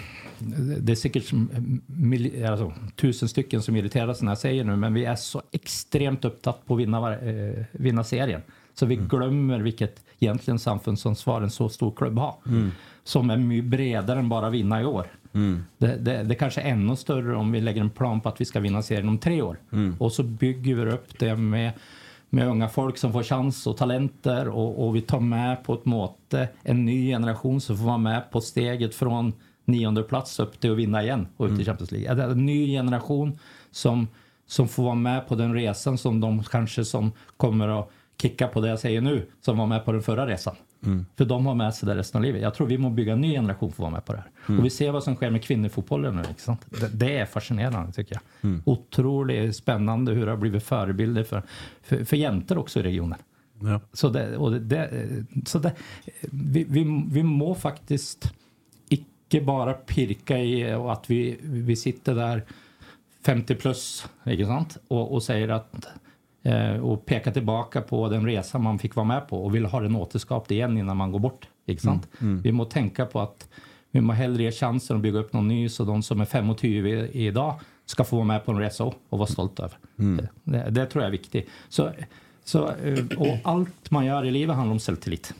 det 0.80 0.92
är 0.92 0.96
säkert 0.96 1.24
som, 1.24 1.50
mil- 1.86 2.46
alltså, 2.46 2.72
tusen 2.96 3.28
stycken 3.28 3.62
som 3.62 3.76
irriterar 3.76 4.14
sig 4.14 4.24
när 4.24 4.30
jag 4.30 4.38
säger 4.38 4.64
nu, 4.64 4.76
men 4.76 4.94
vi 4.94 5.04
är 5.04 5.16
så 5.16 5.42
extremt 5.52 6.24
upptatt 6.24 6.66
på 6.66 6.74
att 6.74 6.80
vinna, 6.80 7.16
eh, 7.18 7.64
vinna 7.72 8.04
serien. 8.04 8.42
Så 8.74 8.86
vi 8.86 8.96
glömmer 8.96 9.60
vilket 9.60 10.04
egentligen 10.18 10.58
samfundsansvar 10.58 11.42
en 11.42 11.50
så 11.50 11.68
stor 11.68 11.92
klubb 11.96 12.18
har. 12.18 12.34
Som 13.04 13.30
är 13.30 13.36
mycket 13.36 13.70
bredare 13.70 14.18
än 14.18 14.28
bara 14.28 14.50
vinna 14.50 14.82
i 14.82 14.84
år. 14.84 15.06
Det, 15.78 15.96
det, 15.96 16.22
det 16.22 16.34
kanske 16.34 16.60
är 16.60 16.70
ännu 16.70 16.96
större 16.96 17.36
om 17.36 17.52
vi 17.52 17.60
lägger 17.60 17.80
en 17.80 17.90
plan 17.90 18.20
på 18.20 18.28
att 18.28 18.40
vi 18.40 18.44
ska 18.44 18.60
vinna 18.60 18.82
serien 18.82 19.08
om 19.08 19.18
tre 19.18 19.42
år. 19.42 19.56
Och 19.98 20.12
så 20.12 20.22
bygger 20.22 20.74
vi 20.74 20.90
upp 20.92 21.18
det 21.18 21.36
med 21.36 21.72
med 22.34 22.48
unga 22.48 22.68
folk 22.68 22.98
som 22.98 23.12
får 23.12 23.22
chans 23.22 23.66
och 23.66 23.76
talenter 23.76 24.48
och, 24.48 24.86
och 24.86 24.96
vi 24.96 25.00
tar 25.00 25.20
med 25.20 25.64
på 25.64 25.74
ett 25.74 25.84
måte 25.84 26.48
en 26.62 26.84
ny 26.84 27.08
generation 27.08 27.60
som 27.60 27.76
får 27.76 27.84
vara 27.84 27.98
med 27.98 28.30
på 28.30 28.40
steget 28.40 28.94
från 28.94 29.32
nionde 29.64 30.02
plats 30.02 30.40
upp 30.40 30.60
till 30.60 30.72
att 30.72 30.78
vinna 30.78 31.02
igen 31.02 31.26
och 31.36 31.46
ut 31.46 31.60
i 31.60 31.64
Champions 31.64 31.92
League. 31.92 32.24
En 32.24 32.46
ny 32.46 32.66
generation 32.66 33.38
som, 33.70 34.08
som 34.46 34.68
får 34.68 34.82
vara 34.82 34.94
med 34.94 35.28
på 35.28 35.34
den 35.34 35.54
resan 35.54 35.98
som 35.98 36.20
de 36.20 36.42
kanske 36.42 36.84
som 36.84 37.12
kommer 37.36 37.80
att 37.80 37.90
kicka 38.22 38.48
på 38.48 38.60
det 38.60 38.68
jag 38.68 38.78
säger 38.78 39.00
nu, 39.00 39.26
som 39.40 39.58
var 39.58 39.66
med 39.66 39.84
på 39.84 39.92
den 39.92 40.02
förra 40.02 40.26
resan. 40.26 40.56
För 41.16 41.24
de 41.24 41.46
har 41.46 41.54
med 41.54 41.74
sig 41.74 41.86
det 41.86 41.94
resten 41.94 42.18
av 42.18 42.22
livet. 42.22 42.42
Jag 42.42 42.54
tror 42.54 42.66
vi 42.66 42.78
måste 42.78 42.94
bygga 42.94 43.12
en 43.12 43.20
ny 43.20 43.32
generation 43.32 43.72
för 43.72 43.74
att 43.74 43.78
vara 43.78 43.90
med 43.90 44.04
på 44.04 44.12
det 44.12 44.18
här. 44.18 44.58
Och 44.58 44.64
vi 44.64 44.70
ser 44.70 44.92
vad 44.92 45.04
som 45.04 45.16
sker 45.16 45.30
med 45.30 45.42
kvinnofotbollen 45.44 46.16
nu. 46.16 46.22
Sant? 46.36 46.66
Det, 46.80 46.88
det 46.88 47.18
är 47.18 47.26
fascinerande 47.26 47.92
tycker 47.92 48.20
jag. 48.40 48.60
Otroligt 48.64 49.56
spännande 49.56 50.12
hur 50.12 50.24
det 50.26 50.32
har 50.32 50.38
blivit 50.38 50.62
förebilder 50.62 51.24
för, 51.24 51.42
för, 51.82 52.04
för 52.04 52.16
jäntor 52.16 52.58
också 52.58 52.80
i 52.80 52.82
regionen. 52.82 53.18
Ja. 53.62 53.80
Så, 53.92 54.08
det, 54.08 54.36
och 54.36 54.52
det, 54.52 54.90
så 55.46 55.58
det, 55.58 55.72
vi, 56.22 56.64
vi, 56.64 57.04
vi 57.10 57.22
må 57.22 57.54
faktiskt 57.54 58.32
icke 58.88 59.40
bara 59.40 59.72
pirka 59.72 60.38
i 60.38 60.74
och 60.74 60.92
att 60.92 61.10
vi, 61.10 61.38
vi 61.42 61.76
sitter 61.76 62.14
där 62.14 62.44
50 63.24 63.54
plus 63.54 64.06
inte 64.26 64.46
sant? 64.46 64.78
Och, 64.88 65.14
och 65.14 65.22
säger 65.22 65.48
att 65.48 65.86
och 66.83 67.07
pekar 67.07 67.33
tillbaka 67.33 67.81
på 67.81 68.09
den 68.09 68.26
resa 68.26 68.59
man 68.59 68.78
fick 68.78 68.94
vara 68.94 69.07
med 69.07 69.28
på 69.28 69.44
och 69.44 69.55
vill 69.55 69.64
ha 69.64 69.81
den 69.81 69.96
återskapt 69.96 70.50
igen 70.50 70.78
innan 70.78 70.96
man 70.96 71.12
går 71.12 71.18
bort. 71.18 71.48
Inte 71.66 71.83
sant? 71.83 72.09
Vi 72.42 72.52
må 72.52 72.64
tänka 72.64 73.07
på 73.07 73.20
att 73.20 73.48
vi 73.90 74.00
må 74.00 74.12
hellre 74.12 74.42
ge 74.42 74.50
chansen 74.52 74.96
att 74.96 75.02
bygga 75.02 75.18
upp 75.18 75.33
någon 75.33 75.48
ny 75.48 75.68
så 75.68 75.85
de 75.85 76.02
som 76.02 76.20
är 76.20 76.24
25 76.24 76.76
i- 76.87 77.26
idag 77.26 77.55
ska 77.87 78.05
få 78.05 78.16
vara 78.16 78.26
med 78.26 78.44
på 78.44 78.52
en 78.52 78.59
resa 78.59 78.85
och 78.85 79.18
vara 79.18 79.26
stolta 79.26 79.62
över. 79.64 79.76
Det, 80.16 80.28
det, 80.44 80.70
det 80.70 80.87
tror 80.87 81.02
jag 81.05 81.09
är 81.09 81.12
viktigt. 81.12 81.48
Så, 81.68 81.90
så, 82.44 82.68
eh, 82.68 83.05
och 83.18 83.37
allt 83.44 83.90
man 83.90 84.05
gör 84.07 84.24
i 84.24 84.31
livet 84.31 84.57
handlar 84.57 84.72
om 84.72 84.78
självtillit. 84.78 85.35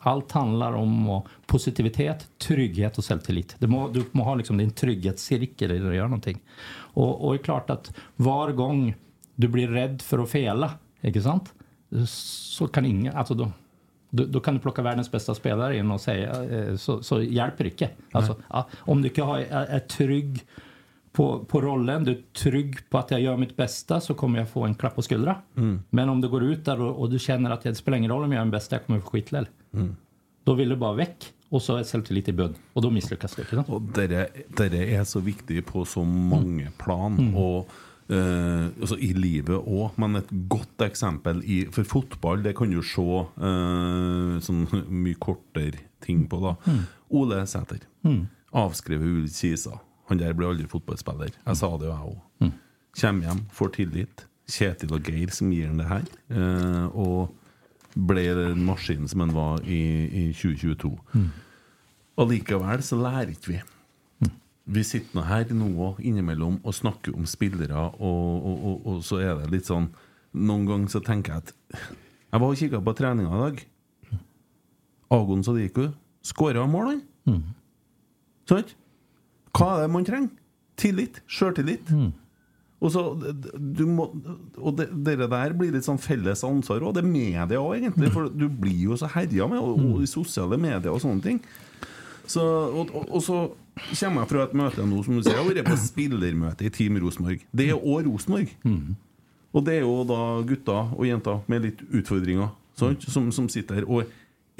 Allt 0.00 0.32
handlar 0.32 0.72
om 0.72 1.22
positivitet, 1.46 2.28
trygghet 2.38 2.98
och 2.98 3.04
självtillit. 3.04 3.56
Du 3.58 3.66
må, 3.66 3.88
du 3.88 4.04
må 4.12 4.24
ha 4.24 4.34
liksom 4.34 4.56
din 4.56 4.70
trygghetscirkel 4.70 5.82
när 5.82 5.90
du 5.90 5.96
gör 5.96 6.04
någonting. 6.04 6.38
Och, 6.74 7.24
och 7.26 7.32
det 7.32 7.40
är 7.40 7.42
klart 7.44 7.70
att 7.70 7.94
var 8.16 8.52
gång 8.52 8.94
du 9.34 9.48
blir 9.48 9.68
rädd 9.68 10.02
för 10.02 10.18
att 10.18 10.30
fela, 10.30 10.70
inte 11.00 11.22
sant? 11.22 11.54
Så 12.08 12.66
kan 12.66 12.84
ingen, 12.84 13.16
alltså 13.16 13.34
då, 13.34 13.52
då, 14.10 14.24
då 14.24 14.40
kan 14.40 14.54
du 14.54 14.60
plocka 14.60 14.82
världens 14.82 15.10
bästa 15.10 15.34
spelare 15.34 15.76
in 15.76 15.90
och 15.90 16.00
säga 16.00 16.44
eh, 16.44 16.76
så, 16.76 17.02
så 17.02 17.22
hjälper 17.22 17.64
det 17.64 17.70
inte. 17.70 17.90
Alltså, 18.12 18.36
om 18.78 19.02
du 19.02 19.08
inte 19.08 19.22
har, 19.22 19.38
är, 19.38 19.66
är 19.66 19.78
trygg 19.78 20.44
på, 21.12 21.44
på 21.44 21.60
rollen, 21.60 22.04
du 22.04 22.12
är 22.12 22.22
trygg 22.32 22.90
på 22.90 22.98
att 22.98 23.10
jag 23.10 23.20
gör 23.20 23.36
mitt 23.36 23.56
bästa 23.56 24.00
så 24.00 24.14
kommer 24.14 24.38
jag 24.38 24.48
få 24.48 24.64
en 24.64 24.74
klapp 24.74 24.94
på 24.94 25.02
skuldra. 25.02 25.36
Men 25.90 26.08
om 26.08 26.20
du 26.20 26.28
går 26.28 26.42
ut 26.42 26.64
där 26.64 26.80
och, 26.80 27.00
och 27.00 27.10
du 27.10 27.18
känner 27.18 27.50
att 27.50 27.62
det 27.62 27.74
spelar 27.74 27.98
ingen 27.98 28.10
roll 28.10 28.24
om 28.24 28.32
jag 28.32 28.40
är 28.40 28.44
den 28.44 28.50
bästa, 28.50 28.76
jag 28.76 28.86
kommer 28.86 29.00
få 29.00 29.10
skitläll. 29.10 29.46
Då 30.44 30.54
vill 30.54 30.68
du 30.68 30.76
bara 30.76 30.92
väck 30.92 31.32
och 31.48 31.62
så 31.62 31.76
är 31.76 31.84
självtillit 31.84 32.28
i 32.28 32.32
bunn 32.32 32.54
och 32.72 32.82
då 32.82 32.90
misslyckas 32.90 33.36
du. 33.36 33.44
Og 33.68 33.82
dere, 33.94 34.26
dere 34.56 34.86
er 34.88 35.04
så 35.04 35.20
viktig 35.20 35.66
på 35.66 35.84
så 35.84 36.04
mange 36.04 36.70
plan. 36.78 37.34
Og 37.36 37.68
eh, 38.12 38.66
altså 38.80 38.96
i 39.00 39.10
livet 39.16 39.56
òg, 39.58 39.96
men 40.02 40.20
et 40.20 40.30
godt 40.52 40.84
eksempel 40.86 41.40
i 41.44 41.62
For 41.72 41.84
fotball, 41.88 42.42
det 42.44 42.54
kan 42.58 42.70
du 42.72 42.80
se 42.84 43.02
eh, 43.02 44.36
sånn 44.44 44.66
mye 45.04 45.18
kortere 45.22 45.80
ting 46.04 46.26
på, 46.30 46.40
da. 46.44 46.56
Ole 47.12 47.42
Sæter. 47.46 47.84
Avskrevet 48.52 49.06
Ulrik 49.06 49.32
Kisa. 49.36 49.78
Han 50.10 50.18
der 50.20 50.34
ble 50.36 50.48
aldri 50.50 50.66
fotballspiller. 50.68 51.30
Jeg 51.46 51.56
sa 51.60 51.68
det 51.78 51.88
jo, 51.88 51.94
jeg 51.94 52.12
òg. 52.12 52.52
Kommer 53.00 53.28
hjem, 53.30 53.44
får 53.56 53.70
tillit. 53.78 54.24
Kjetil 54.52 54.90
og 54.92 55.06
Geir 55.06 55.30
som 55.32 55.52
gir 55.54 55.70
han 55.70 55.78
det 55.80 55.86
her. 55.88 56.02
eh, 56.34 56.88
og 56.98 57.30
ble 57.96 58.22
den 58.36 58.62
maskinen 58.66 59.08
som 59.08 59.20
han 59.24 59.32
var 59.36 59.62
i, 59.68 59.78
i 60.08 60.24
2022. 60.32 60.90
Allikevel 62.20 62.82
så 62.84 62.98
lærer 63.00 63.32
ikke 63.32 63.52
vi. 63.54 63.60
Vi 64.64 64.82
sitter 64.86 65.18
nå 65.18 65.24
her 65.26 65.50
nå 65.56 65.68
og 65.82 65.98
innimellom 66.04 66.60
og 66.62 66.74
snakker 66.76 67.16
om 67.18 67.26
spillere, 67.26 67.88
og, 67.98 68.46
og, 68.46 68.66
og, 68.70 68.86
og 68.86 69.00
så 69.06 69.18
er 69.24 69.34
det 69.40 69.50
litt 69.56 69.68
sånn 69.68 69.90
Noen 70.32 70.62
ganger 70.64 70.88
så 70.88 71.00
tenker 71.04 71.34
jeg 71.34 71.42
at 71.42 71.50
Jeg 72.32 72.40
var 72.40 72.46
og 72.46 72.56
kikka 72.56 72.78
på 72.80 72.94
treninga 72.96 73.28
i 73.36 73.40
dag. 73.42 73.58
Agon 75.12 75.42
Sadiku 75.44 75.90
skåra 76.24 76.62
mål, 76.70 76.94
han. 77.26 77.42
Sant? 78.48 78.72
Hva 79.52 79.74
er 79.74 79.82
det 79.84 79.90
man 79.92 80.06
trenger? 80.08 80.30
Tillit. 80.80 81.18
Sjøltillit. 81.28 81.90
Og 82.82 82.90
så, 82.90 83.02
du 83.76 83.84
må, 83.86 84.08
og 84.56 84.78
det, 84.78 84.88
dere 85.06 85.28
der 85.30 85.52
blir 85.54 85.74
litt 85.74 85.84
sånn 85.86 86.00
felles 86.02 86.40
ansvar, 86.46 86.82
og 86.82 86.96
det 86.96 87.04
er 87.04 87.10
media 87.12 87.60
òg, 87.60 87.76
egentlig. 87.82 88.08
For 88.14 88.32
du 88.32 88.48
blir 88.48 88.88
jo 88.88 88.96
så 88.98 89.10
herja 89.12 89.46
med, 89.50 89.60
og, 89.60 89.84
og 89.92 90.00
i 90.02 90.08
sosiale 90.10 90.58
medier 90.58 90.90
og 90.90 91.02
sånne 91.04 91.22
ting. 91.28 91.42
Så, 92.26 92.42
og, 92.42 92.90
og, 92.94 93.08
og 93.10 93.22
så 93.22 93.38
kommer 93.98 94.22
jeg 94.22 94.30
fra 94.30 94.42
et 94.46 94.54
møte 94.54 94.84
nå, 94.86 95.02
som 95.04 95.16
du 95.16 95.22
sier, 95.22 95.34
jeg 95.34 95.42
har 95.42 95.48
vært 95.48 95.70
på 95.70 95.78
spillermøte 95.80 96.66
i 96.68 96.72
Team 96.74 96.98
Rosenborg. 97.02 97.42
Det 97.52 97.70
er 97.72 97.78
òg 97.78 98.06
Rosenborg. 98.06 98.52
Og 99.52 99.64
det 99.66 99.78
er 99.78 99.82
jo 99.84 100.02
da 100.08 100.18
gutter 100.48 100.92
og 100.96 101.06
jenter 101.08 101.40
med 101.52 101.66
litt 101.66 101.80
utfordringer 101.90 102.52
sant, 102.78 103.02
som, 103.12 103.30
som 103.34 103.48
sitter 103.52 103.82
her. 103.82 103.88
Og 103.88 104.06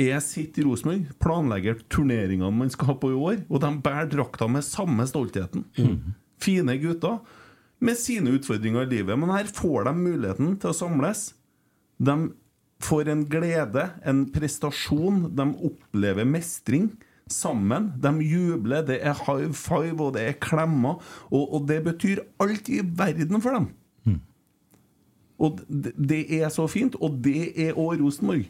jeg 0.01 0.25
sitter 0.25 0.63
i 0.63 0.67
Rosenborg, 0.67 1.07
planlegger 1.23 1.79
turneringene 1.93 2.51
man 2.57 2.73
skal 2.73 2.93
ha 2.93 2.97
på 2.99 3.13
i 3.13 3.17
år, 3.17 3.39
og 3.49 3.63
de 3.63 3.71
bærer 3.85 4.11
drakta 4.13 4.49
med 4.51 4.65
samme 4.67 5.07
stoltheten. 5.09 5.65
Fine 6.43 6.77
gutter 6.83 7.21
med 7.83 7.99
sine 7.99 8.35
utfordringer 8.37 8.85
i 8.87 8.91
livet, 8.97 9.19
men 9.19 9.31
her 9.35 9.49
får 9.51 9.89
de 9.89 9.95
muligheten 9.97 10.57
til 10.63 10.73
å 10.73 10.77
samles. 10.77 11.33
De 12.03 12.17
får 12.83 13.09
en 13.13 13.25
glede, 13.31 13.89
en 14.03 14.25
prestasjon. 14.35 15.29
De 15.35 15.47
opplever 15.69 16.27
mestring 16.27 16.91
sammen. 17.31 17.93
De 18.03 18.13
jubler. 18.25 18.83
Det 18.87 18.99
er 19.03 19.15
high 19.27 19.53
five, 19.53 20.01
og 20.01 20.15
det 20.15 20.27
er 20.29 20.41
klemmer. 20.41 21.03
Og, 21.31 21.55
og 21.55 21.69
det 21.69 21.83
betyr 21.85 22.25
alt 22.41 22.69
i 22.69 22.81
verden 22.83 23.43
for 23.43 23.59
dem. 23.59 23.71
Og 25.43 25.59
det, 25.67 25.93
det 25.99 26.23
er 26.43 26.51
så 26.55 26.67
fint, 26.71 26.95
og 27.03 27.17
det 27.25 27.51
er 27.59 27.79
òg 27.79 28.03
Rosenborg. 28.03 28.45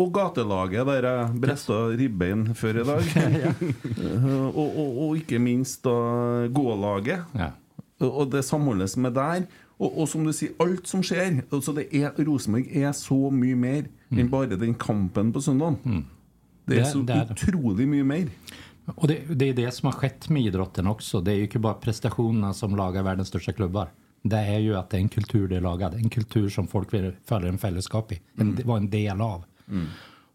Og 0.00 0.12
gatelaget 0.14 0.86
der 0.86 1.06
jeg 1.08 1.40
bretta 1.42 1.78
ribbein 1.98 2.44
før 2.54 2.78
i 2.80 2.84
dag. 2.86 3.08
og, 4.60 4.76
og, 4.78 5.00
og 5.02 5.16
ikke 5.18 5.40
minst 5.42 5.82
da 5.84 6.46
gålaget. 6.54 7.24
Ja. 7.34 7.50
Og 8.06 8.30
det 8.32 8.44
samholdet 8.46 8.90
som 8.90 9.04
er 9.10 9.16
der. 9.16 9.48
Og, 9.80 9.98
og 9.98 10.08
som 10.08 10.24
du 10.24 10.32
sier, 10.36 10.54
alt 10.60 10.88
som 10.88 11.02
skjer 11.02 11.40
altså 11.50 11.74
Rosenborg 12.28 12.68
er 12.76 12.92
så 12.96 13.18
mye 13.32 13.56
mer 13.56 13.90
enn 14.12 14.30
bare 14.30 14.58
den 14.60 14.74
kampen 14.78 15.32
på 15.32 15.40
søndag. 15.40 15.80
Det 16.70 16.76
er 16.76 16.80
Det- 16.80 16.86
så 16.90 16.98
det. 16.98 17.28
utrolig 17.30 17.88
mye 17.88 18.04
mer. 18.04 18.28
Och 18.94 19.08
det, 19.08 19.18
det 19.34 19.48
är 19.48 19.54
det 19.54 19.70
som 19.70 19.86
har 19.86 19.92
skett 19.92 20.28
med 20.28 20.42
idrotten 20.42 20.86
också. 20.86 21.20
Det 21.20 21.32
är 21.32 21.36
ju 21.36 21.42
inte 21.42 21.58
bara 21.58 21.74
prestationerna 21.74 22.54
som 22.54 22.76
lagar 22.76 23.02
världens 23.02 23.28
största 23.28 23.52
klubbar. 23.52 23.88
det 24.22 24.36
är 24.36 24.58
ju 24.58 24.76
att 24.76 24.90
det 24.90 24.96
är 24.96 25.00
en 25.00 25.08
kultur 25.08 25.48
det 25.48 25.56
är 25.56 25.60
lagad. 25.60 25.94
En 25.94 26.08
kultur 26.10 26.48
som 26.48 26.66
folk 26.66 26.94
vill 26.94 27.12
följa 27.24 27.48
en 27.48 27.58
fällskap 27.58 28.12
i. 28.12 28.20
En, 28.38 28.58
Var 28.64 28.76
en 28.76 28.90
del 28.90 29.20
av. 29.20 29.44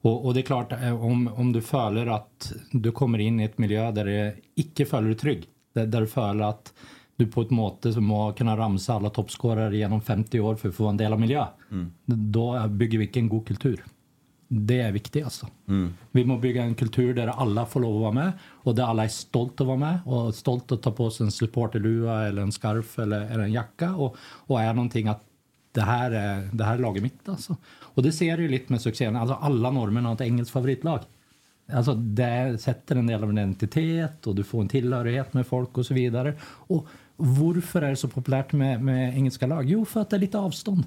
Och, 0.01 0.25
och 0.25 0.33
det 0.33 0.39
är 0.39 0.45
klart, 0.45 0.71
eh, 0.71 1.03
om, 1.05 1.27
om 1.27 1.51
du 1.51 1.61
följer 1.61 2.05
att 2.07 2.53
du 2.71 2.91
kommer 2.91 3.19
in 3.19 3.39
i 3.39 3.43
ett 3.43 3.57
miljö 3.57 3.91
där 3.91 4.05
det 4.05 4.35
icke 4.55 4.85
följer 4.85 5.13
trygg. 5.13 5.45
Där, 5.73 5.85
där 5.85 6.01
du 6.01 6.07
följer 6.07 6.43
att 6.49 6.73
du 7.15 7.27
på 7.27 7.41
ett 7.41 7.49
måte 7.49 7.93
som 7.93 8.03
må 8.05 8.33
kunna 8.33 8.57
ramsa 8.57 8.93
alla 8.93 9.09
toppscorare 9.09 9.77
genom 9.77 10.01
50 10.01 10.39
år 10.39 10.55
för 10.55 10.69
att 10.69 10.75
få 10.75 10.87
en 10.87 10.97
del 10.97 11.13
av 11.13 11.19
miljö. 11.19 11.45
Då 12.05 12.67
bygger 12.67 12.97
vi 12.99 13.05
inte 13.05 13.19
en 13.19 13.29
god 13.29 13.47
kultur. 13.47 13.83
Det 14.47 14.81
är 14.81 14.91
viktigt 14.91 15.23
alltså. 15.23 15.47
Vi 16.11 16.25
måste 16.25 16.41
bygga 16.41 16.63
en 16.63 16.75
kultur 16.75 17.13
där 17.13 17.27
alla 17.27 17.65
får 17.65 17.79
lov 17.79 17.95
att 17.95 18.01
vara 18.01 18.11
med 18.11 18.31
och 18.49 18.75
där 18.75 18.83
alla 18.83 19.03
är 19.03 19.07
stolta 19.07 19.63
att 19.63 19.67
vara 19.67 19.77
med 19.77 19.99
och 20.05 20.35
stolta 20.35 20.75
att 20.75 20.81
ta 20.81 20.91
på 20.91 21.11
sig 21.11 21.25
en 21.25 21.31
supporterlua 21.31 22.27
eller 22.27 22.41
en 22.41 22.51
scarf 22.51 22.99
eller, 22.99 23.21
eller 23.21 23.43
en 23.43 23.51
jacka 23.51 23.95
och, 23.95 24.15
och 24.21 24.61
är 24.61 24.73
någonting 24.73 25.07
att 25.07 25.23
det 25.71 25.81
här 25.81 26.11
är, 26.11 26.49
det 26.53 26.63
här 26.63 26.73
är 26.73 26.79
laget 26.79 27.03
mitt 27.03 27.29
alltså. 27.29 27.57
Och 27.65 28.03
det 28.03 28.11
ser 28.11 28.37
du 28.37 28.47
lite 28.47 28.73
med 28.73 28.81
succén. 28.81 29.15
Alltså 29.15 29.35
alla 29.35 29.71
normerna 29.71 30.09
har 30.09 30.15
ett 30.15 30.21
engelskt 30.21 30.53
favoritlag. 30.53 30.99
Alltså 31.73 31.93
det 31.93 32.61
sätter 32.61 32.95
en 32.95 33.07
del 33.07 33.23
av 33.23 33.29
en 33.29 33.37
identitet 33.37 34.27
och 34.27 34.35
du 34.35 34.43
får 34.43 34.61
en 34.61 34.67
tillhörighet 34.67 35.33
med 35.33 35.47
folk 35.47 35.77
och 35.77 35.85
så 35.85 35.93
vidare. 35.93 36.33
Och 36.43 36.87
varför 37.15 37.81
är 37.81 37.89
det 37.89 37.95
så 37.95 38.07
populärt 38.07 38.53
med, 38.53 38.83
med 38.83 39.15
engelska 39.15 39.47
lag? 39.47 39.69
Jo, 39.69 39.85
för 39.85 40.01
att 40.01 40.09
det 40.09 40.15
är 40.15 40.19
lite 40.19 40.37
avstånd. 40.37 40.83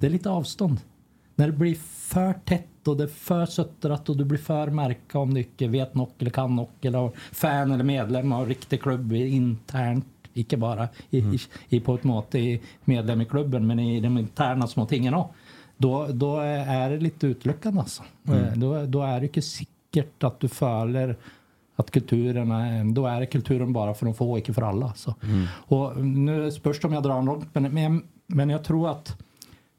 Det 0.00 0.06
är 0.06 0.10
lite 0.10 0.30
avstånd. 0.30 0.80
När 1.36 1.46
det 1.46 1.52
blir 1.52 1.74
för 1.84 2.32
tätt 2.32 2.88
och 2.88 2.96
det 2.96 3.04
är 3.04 3.08
för 3.08 3.46
söttrat 3.46 4.08
och 4.08 4.16
du 4.16 4.24
blir 4.24 4.38
för 4.38 4.70
märka 4.70 5.18
om 5.18 5.34
du 5.34 5.40
inte 5.40 5.66
vet 5.66 5.94
något 5.94 6.14
eller 6.18 6.30
kan 6.30 6.56
något 6.56 6.84
eller 6.84 6.98
har 6.98 7.12
fan 7.32 7.72
eller 7.72 7.84
medlem 7.84 8.32
av 8.32 8.48
riktig 8.48 8.82
klubb 8.82 9.12
internt. 9.12 10.06
Inte 10.34 10.56
bara 10.56 10.88
i, 11.10 11.18
i, 11.18 11.38
i 11.68 11.80
på 11.80 11.94
ett 11.94 12.04
måte 12.04 12.38
i 12.38 12.60
medlem 12.84 13.20
i 13.20 13.24
klubben 13.24 13.66
men 13.66 13.78
i 13.78 14.00
de 14.00 14.18
interna 14.18 14.66
små 14.66 14.86
tingen 14.86 15.14
också. 15.14 15.34
Då, 15.76 16.06
då 16.06 16.38
är 16.40 16.90
det 16.90 16.98
lite 16.98 17.26
utluckande 17.26 17.80
alltså. 17.80 18.02
Då, 18.56 18.86
då 18.86 19.02
är 19.02 19.20
det 19.20 19.26
inte 19.26 19.42
säkert 19.42 20.24
att 20.24 20.40
du 20.40 20.48
följer 20.48 21.16
att 21.76 21.90
kulturen 21.90 22.50
är, 22.50 22.94
då 22.94 23.06
är 23.06 23.20
det 23.20 23.26
kulturen 23.26 23.72
bara 23.72 23.94
för 23.94 24.06
de 24.06 24.14
få, 24.14 24.38
inte 24.38 24.52
för 24.52 24.62
alla. 24.62 24.92
Så. 24.94 25.14
Och 25.48 26.04
nu 26.04 26.50
spörs 26.50 26.80
det 26.80 26.86
om 26.86 26.92
jag 26.92 27.02
drar 27.02 27.22
långt, 27.22 27.48
men, 27.52 27.74
men, 27.74 28.02
men 28.26 28.50
jag 28.50 28.64
tror 28.64 28.90
att 28.90 29.16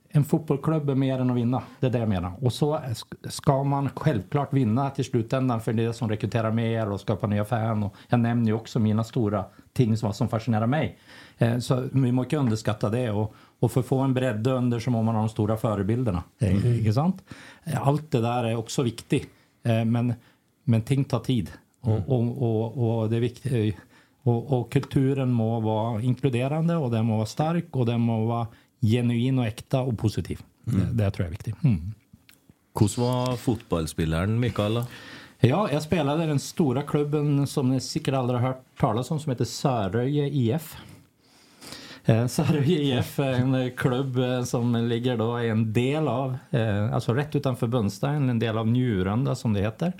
en 0.09 0.23
fotbollsklubb 0.23 0.89
är 0.89 0.95
mer 0.95 1.19
än 1.19 1.29
att 1.29 1.37
vinna. 1.37 1.63
Det 1.79 1.87
är 1.87 1.91
det 1.91 1.99
jag 1.99 2.09
menar. 2.09 2.33
Och 2.41 2.53
så 2.53 2.81
ska 3.29 3.63
man 3.63 3.89
självklart 3.95 4.53
vinna 4.53 4.89
till 4.89 5.05
slutändan 5.05 5.61
för 5.61 5.73
det 5.73 5.83
är 5.83 5.91
som 5.91 6.09
rekryterar 6.09 6.51
mer 6.51 6.91
och 6.91 6.99
skapar 6.99 7.27
nya 7.27 7.45
fan. 7.45 7.83
Och 7.83 7.95
jag 8.09 8.19
nämner 8.19 8.47
ju 8.47 8.53
också 8.53 8.79
mina 8.79 9.03
stora 9.03 9.45
ting 9.73 9.97
som, 9.97 10.13
som 10.13 10.29
fascinerar 10.29 10.67
mig. 10.67 10.99
Eh, 11.37 11.57
så 11.57 11.87
vi 11.91 12.11
måste 12.11 12.25
inte 12.25 12.37
underskatta 12.37 12.89
det. 12.89 13.11
Och, 13.11 13.35
och 13.59 13.71
för 13.71 13.79
att 13.79 13.85
få 13.85 13.99
en 13.99 14.13
bredd 14.13 14.47
under 14.47 14.79
så 14.79 14.91
må 14.91 15.01
man 15.01 15.15
ha 15.15 15.21
de 15.21 15.29
stora 15.29 15.57
förebilderna. 15.57 16.23
Mm. 16.39 16.77
Inte 16.77 16.93
sant? 16.93 17.23
Allt 17.73 18.11
det 18.11 18.21
där 18.21 18.43
är 18.43 18.55
också 18.55 18.83
viktigt. 18.83 19.29
Eh, 19.63 19.85
men, 19.85 20.13
men 20.63 20.81
ting 20.81 21.03
tar 21.03 21.19
tid. 21.19 21.51
Och, 21.81 21.99
och, 22.07 22.41
och, 22.41 23.01
och 23.01 23.09
det 23.09 23.15
är 23.15 23.21
viktigt. 23.21 23.77
Och, 24.23 24.59
och 24.59 24.71
kulturen 24.71 25.31
må 25.31 25.59
vara 25.59 26.01
inkluderande 26.01 26.75
och 26.75 26.91
den 26.91 27.05
må 27.05 27.15
vara 27.15 27.25
stark 27.25 27.75
och 27.75 27.85
den 27.85 28.01
må 28.01 28.25
vara 28.25 28.47
genuin 28.81 29.39
och 29.39 29.45
äkta 29.45 29.81
och 29.81 29.99
positiv. 29.99 30.41
Det, 30.63 31.03
det 31.03 31.11
tror 31.11 31.25
jag 31.25 31.27
är 31.27 31.31
viktigt. 31.31 31.63
Mm. 31.63 31.93
Hvordan 32.73 33.05
var 33.05 33.35
fotballspilleren 33.35 34.39
Mikael? 34.39 34.83
Ja, 35.39 35.71
jag 35.71 35.81
spelade 35.81 36.23
i 36.23 36.27
den 36.27 36.39
stora 36.39 36.81
klubben 36.81 37.47
som 37.47 37.69
ni 37.69 37.79
säkert 37.79 38.13
aldrig 38.13 38.39
har 38.39 38.47
hört 38.47 38.63
talas 38.79 39.11
om 39.11 39.19
som 39.19 39.29
heter 39.29 39.45
Söröje 39.45 40.27
IF. 40.27 40.77
Eh, 42.05 42.27
Söröje 42.27 42.99
IF 42.99 43.19
är 43.19 43.33
en 43.33 43.71
klubb 43.71 44.17
eh, 44.17 44.43
som 44.43 44.75
ligger 44.75 45.17
då 45.17 45.41
i 45.41 45.49
en 45.49 45.73
del 45.73 46.07
av, 46.07 46.37
eh, 46.49 46.93
alltså 46.93 47.13
rätt 47.13 47.35
utanför 47.35 47.67
Bunstein, 47.67 48.29
en 48.29 48.39
del 48.39 48.57
av 48.57 48.67
Njurunda 48.67 49.35
som 49.35 49.53
det 49.53 49.61
heter. 49.61 49.93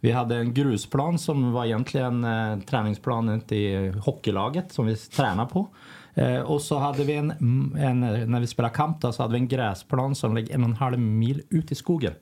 Vi 0.00 0.12
hade 0.12 0.36
en 0.36 0.54
grusplan 0.54 1.18
som 1.18 1.52
var 1.52 1.64
egentligen 1.64 2.26
träningsplanen 2.66 3.40
till 3.40 3.94
hockeylaget 3.94 4.72
som 4.72 4.86
vi 4.86 4.96
tränade 4.96 5.50
på. 5.50 5.68
Eh, 6.14 6.40
och 6.40 6.62
så 6.62 6.78
hade 6.78 7.04
vi 7.04 7.14
en, 7.14 7.30
en, 7.78 8.00
när 8.30 8.40
vi 8.40 8.46
spelade 8.46 8.74
kamp 8.74 9.00
då, 9.00 9.12
så 9.12 9.22
hade 9.22 9.32
vi 9.32 9.38
en 9.38 9.48
gräsplan 9.48 10.14
som 10.14 10.34
låg 10.34 10.50
en 10.50 10.62
och 10.62 10.68
en 10.68 10.76
halv 10.76 10.98
mil 10.98 11.42
ut 11.48 11.72
i 11.72 11.74
skogen. 11.74 12.12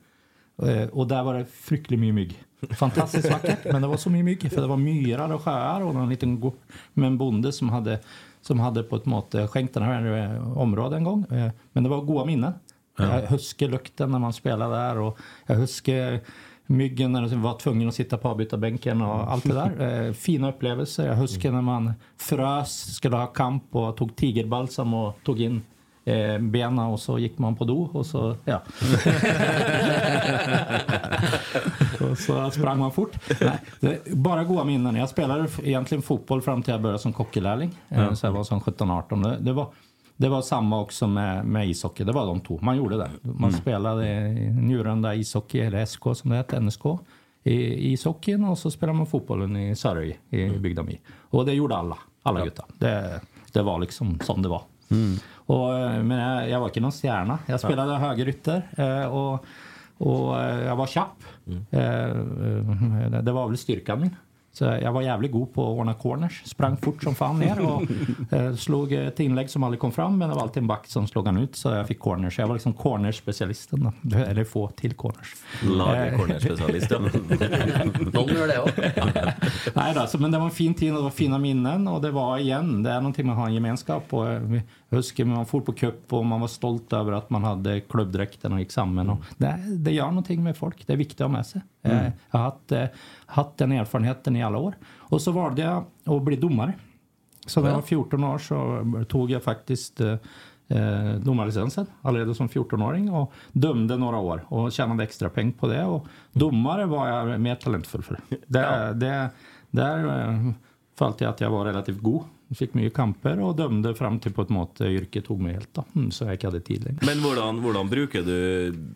Eh, 0.63 0.87
och 0.87 1.07
där 1.07 1.23
var 1.23 1.33
det 1.33 1.45
fryktligt 1.45 1.99
mycket 1.99 2.15
mygg. 2.15 2.43
Fantastiskt 2.69 3.31
vackert, 3.31 3.59
men 3.71 3.81
det 3.81 3.87
var 3.87 3.97
så 3.97 4.09
mycket 4.09 4.25
mygg. 4.25 4.51
För 4.51 4.61
det 4.61 4.67
var 4.67 4.77
myrar 4.77 5.33
och 5.33 5.41
sjöar 5.41 5.81
och 5.81 5.95
en 5.95 6.09
liten 6.09 6.39
gård 6.39 6.53
med 6.93 7.07
en 7.07 7.17
bonde 7.17 7.51
som 7.51 7.69
hade, 7.69 7.99
som 8.41 8.59
hade 8.59 8.83
på 8.83 8.95
ett 8.95 9.05
måte 9.05 9.47
skänkt 9.47 9.73
den 9.73 9.83
här 9.83 10.35
eh, 10.35 10.57
området 10.57 10.97
en 10.97 11.03
gång. 11.03 11.25
Eh, 11.31 11.51
men 11.71 11.83
det 11.83 11.89
var 11.89 12.01
goda 12.01 12.25
minnen. 12.25 12.53
Jag 12.97 13.21
huskar 13.21 13.67
lukten 13.67 14.11
när 14.11 14.19
man 14.19 14.33
spelade 14.33 14.75
där 14.75 14.97
och 14.97 15.17
jag 15.45 15.55
huskar 15.55 16.19
myggen 16.71 17.11
när 17.11 17.21
man 17.21 17.41
var 17.41 17.57
tvungen 17.57 17.87
att 17.87 17.95
sitta 17.95 18.17
på 18.17 18.29
avbytarbänken 18.29 19.01
och 19.01 19.31
allt 19.31 19.43
det 19.43 19.53
där. 19.53 20.07
Eh, 20.07 20.13
fina 20.13 20.49
upplevelser. 20.49 21.07
Jag 21.07 21.15
huskar 21.15 21.51
när 21.51 21.61
man 21.61 21.93
frös, 22.17 22.95
skulle 22.95 23.15
ha 23.15 23.27
kamp 23.27 23.75
och 23.75 23.97
tog 23.97 24.15
tigerbalsam 24.15 24.93
och 24.93 25.15
tog 25.23 25.41
in 25.41 25.61
eh, 26.05 26.37
benen 26.39 26.79
och 26.79 26.99
så 26.99 27.19
gick 27.19 27.37
man 27.37 27.55
på 27.55 27.63
do 27.63 27.89
och 27.93 28.05
så, 28.05 28.35
ja. 28.45 28.61
och 32.11 32.17
så 32.17 32.51
sprang 32.51 32.79
man 32.79 32.91
fort. 32.91 33.15
Nej, 33.79 34.01
bara 34.05 34.43
goda 34.43 34.63
minnen. 34.63 34.95
Jag 34.95 35.09
spelade 35.09 35.47
egentligen 35.63 36.01
fotboll 36.01 36.41
fram 36.41 36.63
till 36.63 36.71
jag 36.71 36.81
började 36.81 36.99
som 36.99 37.13
kockelärling. 37.13 37.77
Eh, 37.89 38.13
så 38.13 38.25
jag 38.25 38.31
var 38.31 38.43
som 38.43 38.61
17-18. 38.61 39.23
Det, 39.23 39.37
det 39.39 39.53
var 39.53 39.67
det 40.21 40.29
var 40.29 40.41
samma 40.41 40.79
också 40.81 41.07
med, 41.07 41.45
med 41.45 41.69
ishockey. 41.69 42.03
Det 42.03 42.11
var 42.11 42.25
de 42.25 42.39
två. 42.39 42.59
Man 42.61 42.77
gjorde 42.77 42.97
det. 42.97 43.09
Man 43.21 43.51
spelade 43.53 44.07
i 44.07 44.49
Njurunda 44.49 45.15
ishockey, 45.15 45.59
eller 45.59 45.85
SK 45.85 46.01
som 46.15 46.29
det 46.29 46.35
hette, 46.35 46.59
NSK, 46.59 46.85
i, 47.43 47.93
ishockeyn 47.93 48.43
och 48.45 48.57
så 48.57 48.71
spelade 48.71 48.97
man 48.97 49.05
fotbollen 49.07 49.57
i 49.57 49.75
Sörj, 49.75 50.19
i 50.29 50.49
Bygdami. 50.49 50.99
Och 51.29 51.45
det 51.45 51.53
gjorde 51.53 51.75
alla, 51.75 51.97
alla 52.23 52.43
gutta. 52.45 52.65
Det, 52.77 53.21
det 53.53 53.61
var 53.61 53.79
liksom 53.79 54.19
som 54.19 54.41
det 54.41 54.49
var. 54.49 54.61
Och, 55.35 55.77
eh, 55.79 56.03
men 56.03 56.17
jag, 56.17 56.49
jag 56.49 56.59
var 56.59 56.67
inte 56.67 56.79
någon 56.79 56.91
stjärna. 56.91 57.39
Jag 57.45 57.59
spelade 57.59 57.97
högerytter 57.97 58.61
eh, 58.77 59.05
och, 59.05 59.45
och 59.97 60.41
eh, 60.41 60.65
jag 60.65 60.75
var 60.75 60.87
tjapp. 60.87 61.23
Eh, 61.71 62.15
Det 63.21 63.31
var 63.31 63.47
väl 63.47 63.57
styrkan 63.57 63.99
min. 64.01 64.15
Så 64.53 64.63
jag 64.65 64.91
var 64.91 65.01
jävligt 65.01 65.31
god 65.31 65.53
på 65.53 65.61
att 65.63 65.79
ordna 65.79 65.93
corners. 65.93 66.41
Sprang 66.45 66.77
fort 66.77 67.03
som 67.03 67.15
fan 67.15 67.39
ner 67.39 67.59
och 67.59 67.81
eh, 68.33 68.55
slog 68.55 68.93
ett 68.93 69.19
inlägg 69.19 69.49
som 69.49 69.63
aldrig 69.63 69.79
kom 69.79 69.91
fram. 69.91 70.17
Men 70.17 70.29
det 70.29 70.35
var 70.35 70.41
alltid 70.41 70.61
en 70.63 70.67
back 70.67 70.87
som 70.87 71.07
slog 71.07 71.25
han 71.25 71.37
ut 71.37 71.55
så 71.55 71.69
jag 71.69 71.87
fick 71.87 71.99
corners. 71.99 72.39
Jag 72.39 72.47
var 72.47 72.55
liksom 72.55 72.73
cornerspecialisten. 72.73 73.91
Då. 74.01 74.17
Eller 74.17 74.43
få 74.43 74.67
till 74.67 74.93
corners. 74.93 75.35
Lager 75.63 76.17
cornerspesialist, 76.17 76.91
ja. 76.91 76.99
Någon 76.99 78.27
gör 78.35 78.47
det 78.47 78.59
också. 78.59 78.81
Nej 79.73 79.93
då, 79.95 80.07
så, 80.07 80.17
men 80.17 80.31
det 80.31 80.37
var 80.37 80.45
en 80.45 80.51
fin 80.51 80.73
tid 80.73 80.91
och 80.91 80.97
det 80.97 81.03
var 81.03 81.09
fina 81.09 81.37
minnen. 81.37 81.87
Och 81.87 82.01
det 82.01 82.11
var 82.11 82.37
igen, 82.37 82.83
det 82.83 82.89
är 82.91 82.95
någonting 83.01 83.27
man 83.27 83.35
har 83.37 83.47
en 83.47 83.53
gemenskap. 83.53 84.13
Och 84.13 84.25
jag 84.27 84.61
huskar 84.89 85.25
när 85.25 85.35
man 85.35 85.45
for 85.45 85.61
på 85.61 85.73
cup 85.73 86.13
och 86.13 86.25
man 86.25 86.41
var 86.41 86.47
stolt 86.47 86.93
över 86.93 87.11
att 87.11 87.29
man 87.29 87.43
hade 87.43 87.79
klubbdräkten 87.79 88.53
och 88.53 88.59
gick 88.59 88.71
samman. 88.71 89.09
Och 89.09 89.17
det, 89.37 89.59
det 89.77 89.91
gör 89.91 90.07
någonting 90.07 90.43
med 90.43 90.57
folk. 90.57 90.87
Det 90.87 90.93
är 90.93 90.97
viktigt 90.97 91.21
att 91.21 91.27
ha 91.27 91.31
med 91.37 91.45
sig. 91.45 91.61
Eh, 91.83 92.03
Jag 92.31 92.39
har 92.39 92.45
haft, 92.45 92.71
eh, 92.71 92.85
haft 93.31 93.57
den 93.57 93.71
erfarenheten 93.71 94.35
i 94.35 94.43
alla 94.43 94.57
år. 94.57 94.75
Och 94.97 95.21
så 95.21 95.31
valde 95.31 95.61
jag 95.61 95.85
att 96.05 96.21
bli 96.23 96.35
domare. 96.35 96.73
Så 97.45 97.61
när 97.61 97.67
jag 97.69 97.75
var 97.75 97.81
14 97.81 98.23
år 98.23 98.37
så 98.37 98.85
tog 99.09 99.31
jag 99.31 99.43
faktiskt 99.43 100.01
eh, 100.01 100.15
eh, 100.67 101.15
domarlicensen 101.15 101.85
allerede 102.01 102.35
som 102.35 102.49
14-åring 102.49 103.11
och 103.11 103.33
dömde 103.51 103.97
några 103.97 104.17
år 104.17 104.45
och 104.47 104.71
tjänade 104.71 105.03
extra 105.03 105.29
pengar 105.29 105.53
på 105.53 105.67
det. 105.67 105.85
Och 105.85 106.07
domare 106.31 106.85
var 106.85 107.07
jag 107.07 107.39
mer 107.39 107.55
talentfull 107.55 108.03
för. 108.03 108.19
Det, 108.47 108.93
det, 108.95 109.29
där 109.69 110.29
eh, 110.29 110.51
följde 110.97 111.25
jag 111.25 111.31
att 111.31 111.41
jag 111.41 111.49
var 111.49 111.65
relativt 111.65 111.99
god. 111.99 112.23
Fick 112.55 112.73
mycket 112.73 112.93
kamper 112.93 113.39
och 113.39 113.55
dömde 113.55 113.95
fram 113.95 114.19
till 114.19 114.33
på 114.33 114.41
ett 114.41 114.49
måte 114.49 114.83
yrket 114.83 115.25
tog 115.25 115.39
mig 115.41 115.53
helt. 115.53 115.73
Da. 115.73 115.85
Mm, 115.95 116.11
så 116.11 116.25
jeg 116.27 116.39
ikke 116.39 116.49
hadde 116.49 116.63
tid 116.67 116.83
lenger. 116.85 117.05
Men 117.07 117.23
hvordan, 117.23 117.61
hvordan 117.63 117.91
bruker 117.91 118.25
du 118.27 118.37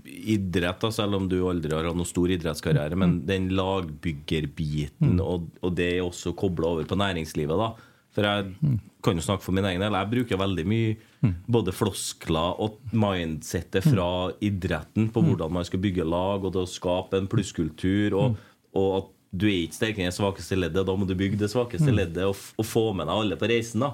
idrett, 0.03 0.81
da, 0.81 0.91
selv 0.91 1.15
om 1.15 1.29
du 1.31 1.37
aldri 1.47 1.71
har 1.71 1.87
hatt 1.87 1.95
noen 1.95 2.09
stor 2.09 2.33
idrettskarriere, 2.35 2.99
men 2.99 3.21
den 3.27 3.47
lagbyggerbiten, 3.55 5.21
og, 5.23 5.47
og 5.63 5.75
det 5.77 5.87
er 5.93 6.03
også 6.03 6.35
kobla 6.35 6.73
over 6.75 6.89
på 6.89 6.99
næringslivet, 6.99 7.55
da? 7.63 7.71
For 8.15 8.23
jeg 8.23 8.77
kan 9.03 9.19
jo 9.19 9.23
snakke 9.23 9.43
for 9.43 9.55
min 9.55 9.67
egen 9.67 9.83
del. 9.83 9.95
Jeg 9.99 10.11
bruker 10.13 10.39
veldig 10.39 10.63
mye 10.71 11.31
både 11.51 11.73
floskler 11.75 12.61
og 12.63 12.77
mindsettet 12.95 13.83
fra 13.83 14.09
idretten 14.43 15.09
på 15.11 15.23
hvordan 15.25 15.51
man 15.57 15.67
skal 15.67 15.81
bygge 15.83 16.05
lag, 16.07 16.43
og 16.43 16.53
det 16.55 16.63
å 16.63 16.69
skape 16.69 17.19
en 17.19 17.27
plusskultur, 17.31 18.15
og, 18.19 18.39
og 18.75 18.89
at 18.99 19.11
du 19.37 19.47
er 19.49 19.65
ikke 19.65 19.77
sterkere 19.77 20.05
enn 20.05 20.13
det 20.13 20.17
svakeste 20.17 20.57
leddet. 20.59 20.85
Da 20.87 20.95
må 20.95 21.07
du 21.07 21.15
bygge 21.17 21.39
det 21.41 21.51
svakeste 21.51 21.91
leddet 21.93 22.23
og, 22.27 22.39
og 22.59 22.67
få 22.67 22.87
med 22.95 23.09
deg 23.09 23.21
alle 23.23 23.39
på 23.39 23.49
reisen. 23.51 23.83
da 23.85 23.93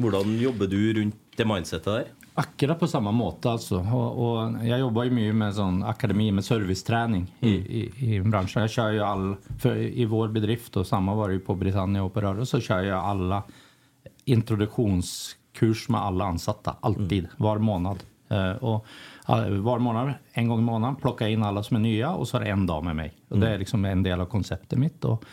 Hvordan 0.00 0.34
jobber 0.40 0.70
du 0.70 0.80
rundt 0.98 1.36
det 1.36 1.46
mindsettet 1.48 1.92
der? 1.92 2.10
Akkurat 2.40 2.80
på 2.80 2.86
samma 2.86 3.12
måte 3.12 3.50
alltså. 3.50 3.78
Och, 3.78 4.12
och 4.18 4.66
jag 4.66 4.78
jobbar 4.78 5.04
ju 5.04 5.10
mycket 5.10 5.34
med 5.34 5.54
sån 5.54 5.82
akademi 5.82 6.32
med 6.32 6.44
serviceträning 6.44 7.34
i, 7.40 7.48
i, 7.50 8.14
i 8.14 8.20
branschen. 8.20 8.62
Jag 8.62 8.70
kör 8.70 8.90
ju 8.90 9.00
all, 9.00 9.36
för 9.58 9.76
i 9.76 10.04
vår 10.04 10.28
bedrift 10.28 10.76
och 10.76 10.86
samma 10.86 11.14
var 11.14 11.28
det 11.28 11.34
ju 11.34 11.40
på 11.40 11.54
Britannia 11.54 12.02
och 12.02 12.14
på 12.14 12.46
så 12.46 12.60
kör 12.60 12.82
jag 12.82 12.98
alla 12.98 13.42
kurs 15.52 15.88
med 15.88 16.00
alla 16.00 16.24
ansatta, 16.24 16.76
alltid, 16.80 17.28
var 17.36 17.58
månad. 17.58 17.98
Eh, 18.28 18.50
och 18.50 18.86
ja, 19.19 19.19
var 19.60 19.78
månad, 19.78 20.12
en 20.32 20.48
gång 20.48 20.58
i 20.58 20.62
månaden, 20.62 20.96
plocka 20.96 21.28
in 21.28 21.42
alla 21.42 21.62
som 21.62 21.76
är 21.76 21.80
nya 21.80 22.10
och 22.10 22.28
så 22.28 22.36
är 22.36 22.40
det 22.40 22.50
en 22.50 22.66
dag 22.66 22.84
med 22.84 22.96
mig. 22.96 23.12
Och 23.28 23.38
det 23.38 23.48
är 23.54 23.58
liksom 23.58 23.84
en 23.84 24.02
del 24.02 24.20
av 24.20 24.26
konceptet 24.26 24.78
mitt. 24.78 25.04
Och, 25.04 25.24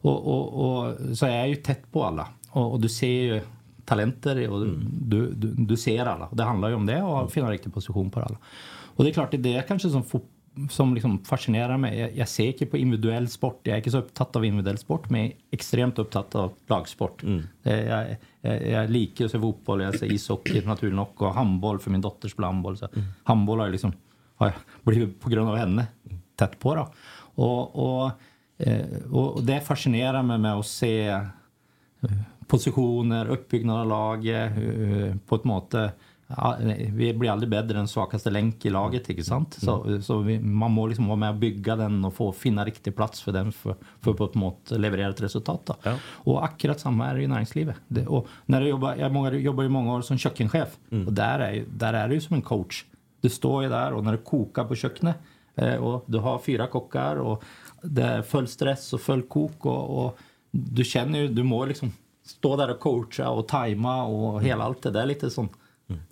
och, 0.00 0.26
och, 0.26 0.84
och 0.84 0.94
så 1.18 1.26
är 1.26 1.36
jag 1.36 1.48
ju 1.48 1.54
tätt 1.54 1.92
på 1.92 2.04
alla. 2.04 2.28
Och, 2.50 2.72
och 2.72 2.80
du 2.80 2.88
ser 2.88 3.22
ju 3.22 3.40
talenter 3.84 4.50
och 4.50 4.66
du, 4.90 5.30
du, 5.30 5.54
du 5.54 5.76
ser 5.76 6.06
alla. 6.06 6.28
Det 6.32 6.42
handlar 6.42 6.68
ju 6.68 6.74
om 6.74 6.86
det 6.86 7.02
och 7.02 7.24
att 7.24 7.32
finna 7.32 7.50
riktig 7.50 7.74
position 7.74 8.10
på 8.10 8.20
alla. 8.20 8.38
Och 8.96 9.04
det 9.04 9.10
är 9.10 9.14
klart, 9.14 9.30
det 9.30 9.36
är 9.36 9.42
det 9.56 9.64
kanske 9.68 9.90
som 9.90 10.02
fot- 10.02 10.32
som 10.70 10.94
liksom 10.94 11.24
fascinerar 11.24 11.76
mig. 11.78 11.98
Jag, 11.98 12.16
jag 12.16 12.28
ser 12.28 12.46
inte 12.46 12.66
på 12.66 12.76
individuell 12.76 13.28
sport. 13.28 13.60
Jag 13.62 13.72
är 13.72 13.76
inte 13.76 13.90
så 13.90 13.98
upptatt 13.98 14.36
av 14.36 14.44
individuell 14.44 14.78
sport, 14.78 15.10
men 15.10 15.32
extremt 15.50 15.98
upptatt 15.98 16.34
av 16.34 16.52
lagsport. 16.66 17.22
Är, 17.62 17.86
jag, 17.86 18.16
jag, 18.40 18.68
jag 18.68 18.90
liker 18.90 19.24
att 19.24 19.30
se 19.30 19.40
fotboll, 19.40 19.82
jag 19.82 19.98
ser 19.98 20.12
ishockey 20.12 20.60
naturligt 20.66 20.96
nog 20.96 21.22
och 21.22 21.34
handboll 21.34 21.78
för 21.78 21.90
min 21.90 22.00
dotter 22.00 22.28
spelar 22.28 22.48
handboll. 22.48 22.76
Så 22.76 22.88
Handboll 23.22 23.58
har 23.58 23.66
jag 23.66 23.72
liksom, 23.72 23.92
har 24.36 24.46
jag 24.46 24.54
blivit 24.82 25.20
på 25.20 25.30
grund 25.30 25.48
av 25.48 25.56
henne 25.56 25.86
tätt 26.36 26.58
på. 26.58 26.74
Då. 26.74 26.88
Och, 27.18 28.02
och, 28.02 28.10
eh, 28.58 29.12
och 29.12 29.42
det 29.42 29.60
fascinerar 29.60 30.22
mig 30.22 30.38
med 30.38 30.54
att 30.54 30.66
se 30.66 31.08
eh, 31.08 31.28
positioner, 32.46 33.26
uppbyggnad 33.26 33.80
av 33.80 33.86
laget 33.86 34.52
eh, 34.56 35.16
på 35.26 35.34
ett 35.34 35.44
måte 35.44 35.92
Ja, 36.36 36.56
vi 36.92 37.14
blir 37.14 37.30
aldrig 37.30 37.50
bättre 37.50 37.78
än 37.78 37.88
svagaste 37.88 38.30
länk 38.30 38.64
i 38.64 38.70
laget, 38.70 39.10
inte 39.10 39.24
sant? 39.24 39.54
Så, 39.60 40.02
så 40.02 40.18
vi, 40.18 40.40
man 40.40 40.70
må 40.70 40.86
liksom 40.86 41.06
vara 41.06 41.16
med 41.16 41.30
och 41.30 41.36
bygga 41.36 41.76
den 41.76 42.04
och 42.04 42.14
få 42.14 42.32
finna 42.32 42.64
riktig 42.64 42.96
plats 42.96 43.22
för 43.22 43.32
den 43.32 43.52
för, 43.52 43.76
för 44.00 44.12
på 44.12 44.24
ett 44.24 44.34
mått 44.34 44.70
leverera 44.70 45.10
ett 45.10 45.20
resultat. 45.20 45.66
Då. 45.66 45.92
Och 46.00 46.44
akkurat 46.44 46.80
samma 46.80 47.06
är 47.06 47.14
det 47.14 47.22
i 47.22 47.26
näringslivet. 47.26 47.76
Det, 47.88 48.06
och 48.06 48.28
när 48.46 48.60
jag, 48.60 48.70
jobbar, 48.70 48.96
jag 48.96 49.12
många, 49.12 49.32
jobbar 49.32 49.62
ju 49.62 49.68
många 49.68 49.94
år 49.94 50.02
som 50.02 50.18
kökkenchef 50.18 50.78
och 51.06 51.12
där 51.12 51.38
är, 51.38 51.64
där 51.76 51.94
är 51.94 52.08
det 52.08 52.14
ju 52.14 52.20
som 52.20 52.36
en 52.36 52.42
coach. 52.42 52.84
Du 53.20 53.28
står 53.28 53.62
ju 53.62 53.68
där 53.68 53.92
och 53.92 54.04
när 54.04 54.12
det 54.12 54.18
kokar 54.18 54.64
på 54.64 54.74
köknet 54.74 55.16
eh, 55.54 55.74
och 55.74 56.04
du 56.06 56.18
har 56.18 56.38
fyra 56.38 56.66
kockar 56.66 57.16
och 57.16 57.44
det 57.82 58.02
är 58.02 58.22
full 58.22 58.48
stress 58.48 58.92
och 58.92 59.00
full 59.00 59.22
kok 59.22 59.66
och, 59.66 60.04
och 60.04 60.18
du 60.50 60.84
känner 60.84 61.18
ju, 61.18 61.28
du 61.28 61.42
må 61.42 61.64
liksom 61.64 61.92
stå 62.26 62.56
där 62.56 62.70
och 62.70 62.80
coacha 62.80 63.30
och 63.30 63.48
tajma 63.48 64.04
och 64.04 64.42
hela 64.42 64.64
allt 64.64 64.82
det 64.82 64.90
där 64.90 65.06
lite 65.06 65.30
som 65.30 65.48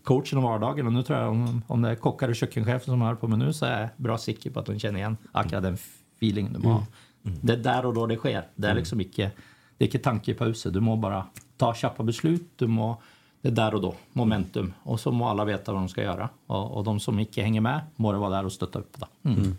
coachen 0.03 0.39
i 0.39 0.43
vardagen. 0.43 0.87
Och 0.87 0.93
nu 0.93 1.03
tror 1.03 1.19
jag 1.19 1.31
om, 1.31 1.63
om 1.67 1.83
det 1.83 1.91
är 1.91 1.95
kockar 1.95 2.29
och 2.29 2.37
kökkenchefer 2.37 2.85
som 2.85 3.03
hör 3.03 3.15
på 3.15 3.29
nu 3.29 3.53
så 3.53 3.67
är 3.67 3.81
jag 3.81 3.91
bra 3.97 4.19
säker 4.19 4.51
på 4.51 4.61
att 4.61 4.67
de 4.67 4.79
känner 4.79 4.99
igen 4.99 5.17
akkurat 5.33 5.63
den 5.63 5.79
feelingen 6.17 6.53
du 6.53 6.59
må 6.59 6.73
ha. 6.73 6.87
Det 7.23 7.53
är 7.53 7.57
där 7.57 7.87
och 7.87 7.95
då 7.95 8.07
det 8.07 8.17
sker. 8.17 8.45
Det 8.55 8.69
är 8.69 8.75
liksom 8.75 9.01
inte, 9.01 9.31
det 9.79 9.85
är 9.85 9.87
inte 9.87 9.99
tankepauser. 9.99 10.71
Du 10.71 10.81
må 10.81 10.97
bara 10.97 11.27
ta 11.57 11.75
tjappa 11.75 12.03
beslut. 12.03 12.51
Du 12.57 12.67
må, 12.67 13.03
det 13.41 13.49
är 13.49 13.53
där 13.53 13.75
och 13.75 13.81
då, 13.81 13.95
momentum. 14.13 14.73
Och 14.83 15.01
så 15.01 15.13
må 15.13 15.29
alla 15.29 15.45
veta 15.45 15.73
vad 15.73 15.81
de 15.81 15.89
ska 15.89 16.03
göra. 16.03 16.29
Och, 16.47 16.77
och 16.77 16.85
de 16.85 17.01
som 17.01 17.19
inte 17.19 17.43
hänger 17.43 17.61
med 17.61 17.81
må 17.97 18.13
vara 18.13 18.31
där 18.31 18.45
och 18.45 18.53
stötta 18.53 18.79
upp. 18.79 18.97
Då. 18.99 19.31
Mm. 19.31 19.59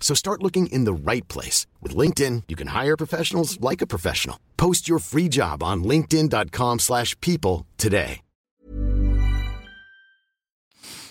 So 0.00 0.14
start 0.14 0.42
looking 0.42 0.66
in 0.66 0.84
the 0.84 1.12
right 1.12 1.28
place. 1.28 1.66
With 1.80 1.94
LinkedIn, 1.94 2.42
you 2.48 2.56
can 2.56 2.68
hire 2.68 2.96
professionals 2.96 3.60
like 3.60 3.80
a 3.84 3.86
professional. 3.86 4.36
Post 4.56 4.88
your 4.88 4.98
free 4.98 5.28
job 5.28 5.62
on 5.62 5.84
linkedin.com 5.84 6.78
slash 6.80 7.14
people 7.20 7.66
today. 7.76 8.22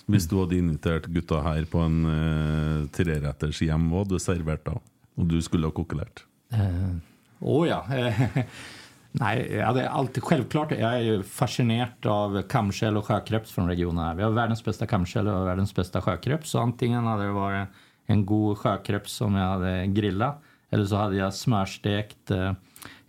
Hvis 0.10 0.26
du 0.26 0.40
hadde 0.40 0.58
invitert 0.58 1.06
gutta 1.14 1.44
her 1.46 1.66
på 1.70 1.84
en 1.86 1.98
uh, 2.06 2.88
treretters 2.90 3.60
hjem, 3.62 3.92
hva 3.92 4.02
hadde 4.02 4.18
du 4.18 4.24
servert 4.24 4.64
da? 4.66 4.80
Og 5.20 5.28
du 5.30 5.38
skulle 5.46 5.70
ha 5.70 5.76
kokkelert? 5.76 6.24
Eh, 6.50 6.96
oh 7.40 7.68
ja. 7.68 7.84
Eh, 7.94 8.38
Nej, 9.12 9.52
ja, 9.54 9.74
det 9.74 9.82
är 9.82 9.88
alltid 9.88 10.24
självklart. 10.24 10.72
Jag 10.72 10.94
är 10.94 11.00
ju 11.00 11.24
fascinerad 11.24 12.06
av 12.06 12.42
kamskäll 12.42 12.98
och 12.98 13.06
sjökreps 13.06 13.52
från 13.52 13.68
regionen. 13.68 14.06
här. 14.06 14.16
Vi 14.16 14.24
har 14.24 14.32
världens 14.32 14.64
bästa 14.64 14.88
kamskäll 14.88 15.28
och 15.28 15.48
världens 15.48 15.76
bästa 15.76 16.02
sjökreps. 16.02 16.50
Så 16.50 16.60
antingen 16.60 17.06
hade 17.06 17.24
det 17.24 17.32
varit 17.32 17.68
en 18.10 18.26
god 18.26 18.58
sjökreps 18.58 19.14
som 19.14 19.36
jag 19.36 19.48
hade 19.48 19.88
grillat. 19.88 20.42
Eller 20.70 20.86
så 20.86 20.96
hade 20.96 21.16
jag 21.16 21.34
smörstekt 21.34 22.32
eh, 22.32 22.54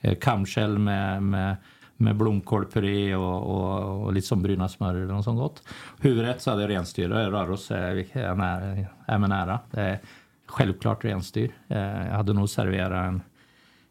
eh 0.00 0.14
kamskäll 0.14 0.78
med, 0.78 1.22
med, 1.22 1.56
med 1.96 2.16
blomkålpuré 2.16 3.14
och, 3.14 3.42
och, 3.42 4.04
och 4.04 4.12
lite 4.12 4.26
som 4.26 4.42
bryna 4.42 4.68
smör 4.68 4.94
eller 4.94 5.14
något 5.14 5.24
sånt 5.24 5.38
gott. 5.38 5.62
Huvudrätt 6.00 6.42
så 6.42 6.50
hade 6.50 6.62
jag 6.62 6.70
renstyr. 6.70 7.08
Röros 7.08 7.70
är, 7.70 7.96
eh, 7.96 8.24
är, 8.24 8.34
nära, 8.34 8.86
är 9.06 9.18
mig 9.18 9.28
nära. 9.28 9.60
Det 9.70 9.80
är 9.80 9.98
självklart 10.46 11.04
renstyr. 11.04 11.52
Eh, 11.68 11.78
jag 11.78 12.16
hade 12.16 12.32
nog 12.32 12.48
serverat 12.48 13.08
en, 13.08 13.22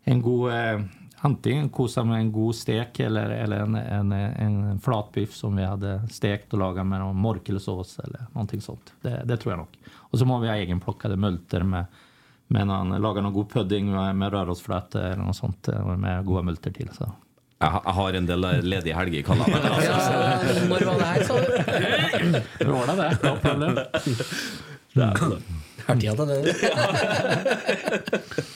en 0.03 0.22
god 0.22 0.51
eh, 0.53 0.82
antingen 1.18 1.70
kosa 1.70 2.03
med 2.03 2.20
en 2.20 2.32
god 2.32 2.55
stek 2.55 2.99
eller, 2.99 3.30
eller 3.30 3.60
en, 3.60 3.76
en, 3.76 4.12
en 4.12 4.80
flatbiff 4.80 5.34
som 5.34 5.55
vi 5.55 5.64
hade 5.64 6.07
stekt 6.07 6.53
och 6.53 6.60
lagat 6.60 6.86
med 6.86 6.99
någon 6.99 7.16
morkelsås 7.16 7.99
eller 7.99 8.26
någonting 8.34 8.62
sånt. 8.62 8.93
Det, 9.01 9.22
det 9.26 9.38
tror 9.38 9.51
jag 9.51 9.57
nog. 9.57 9.68
Och 10.12 10.20
så 10.20 10.26
har 10.26 10.39
vi 10.39 10.47
egenplockade 10.49 11.16
multer 11.16 11.64
med, 11.64 11.86
med 12.47 12.68
någon, 12.68 13.01
laga 13.01 13.22
någon 13.22 13.34
god 13.34 13.49
pudding 13.51 13.91
med, 13.91 14.16
med 14.16 14.32
rörosflöte 14.34 15.01
eller 15.01 15.24
något 15.24 15.36
sånt 15.36 15.68
eh, 15.68 15.97
med 15.97 16.26
goda 16.26 16.41
multer 16.41 16.72
till. 16.72 16.89
Så. 16.97 17.12
Jeg 17.62 17.70
ha- 17.70 17.82
jeg 17.86 17.93
har 17.93 18.14
en 18.14 18.26
del 18.26 18.41
ledige 18.64 18.95
helger 18.95 19.20
i 19.20 19.24
kalenderen. 19.24 19.72
Altså. 19.72 20.14
Når 20.70 20.80
var 20.86 20.93
det 20.99 21.05
her, 21.05 21.24
sa 21.24 21.34
du? 21.36 21.41
Det 22.60 22.68
var 22.68 22.88
det, 22.88 22.95
det. 22.99 23.18
Ja, 24.93 25.14
til 26.16 26.28
det. 26.28 26.39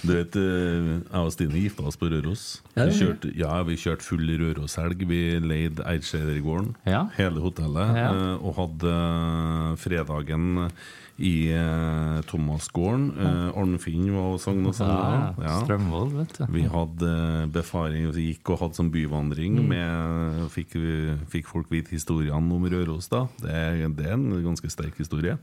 Du 0.03 0.11
vet, 0.11 0.35
eh, 0.35 0.43
jeg 0.43 1.21
og 1.23 1.31
Stine 1.33 1.59
gifta 1.61 1.83
oss 1.87 1.95
på 1.99 2.09
Røros. 2.11 2.41
Ja, 2.75 2.85
Vi 2.89 2.93
kjørte, 2.97 3.29
ja, 3.39 3.53
vi 3.67 3.75
kjørte 3.79 4.03
full 4.05 4.27
Røroshelg. 4.41 4.99
Vi 5.09 5.19
leide 5.39 5.83
Eidskjedergården, 5.87 6.73
Ja. 6.85 7.05
hele 7.17 7.39
hotellet, 7.43 7.95
Ja. 7.97 8.09
eh, 8.11 8.35
og 8.45 8.51
hadde 8.59 8.91
eh, 8.91 9.75
fredagen 9.79 10.71
i 11.19 11.49
eh, 11.53 12.21
Thomasgården. 12.25 13.03
Eh, 13.21 13.57
Arnfinn 13.61 14.07
var 14.15 14.31
og 14.33 14.39
sang 14.41 14.63
og 14.65 14.73
sang. 14.73 15.35
Ja. 15.43 15.59
Strømvoll, 15.61 16.09
vet 16.17 16.33
du. 16.39 16.45
Vi 16.55 16.63
hadde 16.73 17.11
eh, 17.11 17.45
befaring, 17.53 18.07
vi 18.15 18.31
gikk 18.31 18.49
og 18.55 18.63
hadde 18.63 18.79
sånn 18.79 18.89
byvandring. 18.93 19.59
Mm. 19.61 19.67
Med, 19.69 20.47
fikk, 20.55 20.73
fikk 21.29 21.47
folk 21.51 21.69
vite 21.69 21.93
historiene 21.93 22.33
om 22.57 22.65
Røros. 22.65 23.09
da 23.13 23.27
Det 23.43 23.51
er, 23.53 23.83
det 23.93 24.07
er 24.09 24.17
en 24.17 24.41
ganske 24.43 24.69
sterk 24.73 24.97
historie. 24.97 25.37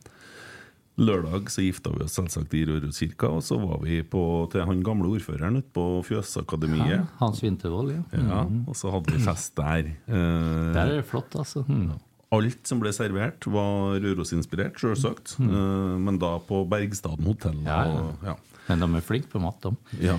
Lørdag 1.01 1.47
så 1.49 1.62
gifta 1.64 1.95
vi 1.95 2.03
oss 2.05 2.12
selvsagt 2.18 2.53
i 2.59 2.64
Røroskirka, 2.68 3.31
og 3.33 3.41
så 3.47 3.57
var 3.62 3.79
vi 3.81 4.03
på, 4.05 4.21
til 4.53 4.66
han 4.68 4.83
gamle 4.85 5.09
ordføreren 5.14 5.57
ute 5.62 5.71
på 5.73 5.85
Fjøsakademiet. 6.05 6.91
Ja, 6.91 6.99
Hans 7.23 7.41
Vintervold, 7.41 7.95
ja. 7.95 8.03
Ja, 8.18 8.43
Mhm. 8.45 8.64
og 8.68 8.77
så 8.77 8.91
hadde 8.93 9.14
vi 9.14 9.23
fest 9.25 9.55
der. 9.57 9.87
Eh, 10.11 10.73
Der 10.75 10.83
er 10.83 10.97
det 10.99 11.07
flott, 11.07 11.33
altså. 11.41 11.62
Mm. 11.68 11.95
Alt 12.31 12.68
som 12.68 12.78
ble 12.78 12.93
servert, 12.95 13.47
var 13.51 13.99
Røros-inspirert, 14.03 14.78
selvsagt. 14.78 15.35
Mm. 15.43 15.49
Eh, 15.51 15.97
men 16.07 16.20
da 16.22 16.37
på 16.47 16.62
Bergstaden 16.70 17.26
hotell. 17.26 17.59
Ja, 17.66 17.81
ja. 17.91 18.05
Ja. 18.31 18.37
Men 18.68 18.85
de 18.85 19.01
er 19.01 19.03
flinke 19.03 19.33
på 19.33 19.43
mat, 19.43 19.59
de. 19.66 19.99
Ja. 20.05 20.14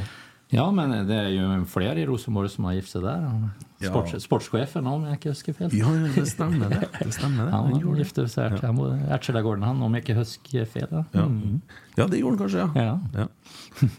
Ja, 0.52 0.66
men 0.76 0.91
det 1.08 1.16
er 1.16 1.30
jo 1.32 1.49
flere 1.72 2.02
i 2.02 2.06
Rosenborg 2.08 2.49
som 2.52 2.66
har 2.68 2.76
gift 2.76 2.91
seg 2.91 3.06
der. 3.06 3.24
Ja. 3.82 3.89
Sports, 3.89 4.14
Sportssjefen, 4.28 4.86
om 4.86 5.06
jeg 5.08 5.18
ikke 5.18 5.32
husker 5.32 5.56
feil. 5.58 5.72
Ja, 5.74 5.89
ja, 5.95 6.10
det 6.14 6.26
stemmer 6.30 6.70
det. 6.70 6.82
Det 7.02 7.14
stemmer 7.16 7.47
det. 7.47 7.54
Han 7.56 7.72
Han 7.74 7.95
gifte 7.97 8.28
seg 8.30 8.58
til 8.60 8.82
Ertseldagården, 9.16 9.64
han, 9.66 9.80
om 9.82 9.95
jeg 9.97 10.04
ikke 10.06 10.18
husker 10.20 10.68
feil. 10.70 10.86
da. 10.91 11.02
Ja. 11.18 11.24
Mm. 11.26 11.62
ja, 11.97 12.06
det 12.12 12.20
gjorde 12.20 12.36
han 12.36 12.41
kanskje, 12.43 12.60
ja. 12.62 12.84
Ja. 12.84 13.24
ja. 13.24 13.28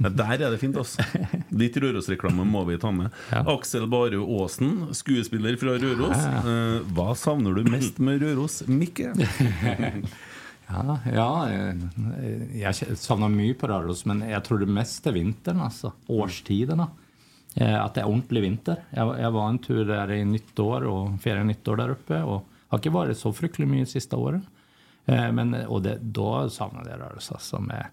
Ja, 0.04 0.12
Der 0.20 0.34
er 0.36 0.54
det 0.54 0.60
fint, 0.60 0.76
altså. 0.78 1.02
Litt 1.50 1.78
Røros-reklame 1.82 2.46
må 2.46 2.62
vi 2.68 2.76
ta 2.78 2.92
med. 2.94 3.10
Aksel 3.32 3.88
Barø 3.90 4.20
Aasen, 4.22 4.92
skuespiller 4.94 5.56
fra 5.58 5.74
Røros. 5.82 6.28
Eh, 6.44 6.92
hva 6.94 7.08
savner 7.18 7.56
du 7.58 7.66
mest 7.72 7.98
med 7.98 8.22
Røros, 8.22 8.62
Mikke? 8.68 9.10
Ja, 10.72 10.98
ja, 11.14 11.48
eh, 11.50 11.74
jag 12.60 12.74
jeg 12.74 12.96
savner 12.98 13.28
mye 13.28 13.54
på 13.54 13.66
Røros, 13.68 14.04
men 14.06 14.20
jag 14.30 14.44
tror 14.44 14.58
det 14.58 14.66
mest 14.66 15.06
är 15.06 15.12
vintern. 15.12 15.60
altså. 15.60 15.92
Årstidene. 16.08 16.86
Eh, 17.56 17.84
att 17.84 17.94
det 17.94 18.00
är 18.00 18.04
ordentlig 18.06 18.40
vinter. 18.42 18.76
Jag, 18.90 19.06
var- 19.06 19.30
var 19.30 19.48
en 19.48 19.58
tur 19.58 19.84
där 19.84 20.10
i 20.12 20.24
nyttår 20.24 20.84
og 20.86 21.20
ferie 21.20 21.44
nyttår 21.44 21.76
där 21.76 21.88
uppe. 21.90 22.22
och 22.22 22.44
har 22.68 22.78
inte 22.78 22.90
varit 22.90 23.18
så 23.18 23.32
fryktelig 23.32 23.68
mye 23.68 23.86
siste 23.86 24.16
året. 24.16 24.42
Eh, 25.06 25.32
Men, 25.32 25.54
och 25.54 25.82
det, 25.82 25.98
då 26.00 26.50
savner 26.50 26.90
jag 26.90 27.00
Røros, 27.00 27.32
altså, 27.32 27.60
med 27.60 27.86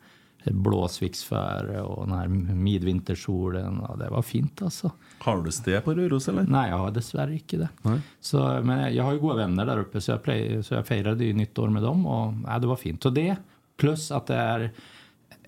blåsviksføre 0.45 1.81
og 1.83 2.05
den 2.07 2.15
her 2.15 2.29
midvintersolen. 2.55 3.81
og 3.85 3.99
Det 3.99 4.09
var 4.13 4.25
fint, 4.25 4.61
altså. 4.65 4.91
Har 5.25 5.41
du 5.43 5.51
sted 5.51 5.81
på 5.83 5.95
Røros, 5.97 6.29
eller? 6.31 6.47
Nei, 6.47 6.67
jeg 6.71 6.81
har 6.83 6.93
dessverre 6.95 7.35
ikke 7.35 7.61
det. 7.63 7.69
Så, 8.23 8.43
men 8.63 8.85
jeg 8.87 9.03
har 9.03 9.17
jo 9.17 9.23
gode 9.25 9.41
venner 9.41 9.67
der 9.67 9.83
oppe, 9.83 10.01
så 10.01 10.15
jeg, 10.15 10.23
pleier, 10.25 10.61
så 10.65 10.77
jeg 10.77 10.87
feiret 10.87 11.25
i 11.25 11.33
nyttår 11.35 11.73
med 11.75 11.83
dem. 11.83 12.05
Og 12.07 12.45
ja, 12.45 12.59
det 12.61 12.71
var 12.71 12.79
fint. 12.81 13.03
Så 13.03 13.11
det, 13.13 13.33
pluss 13.79 14.09
at 14.15 14.31
det 14.31 14.39
er 14.39 14.69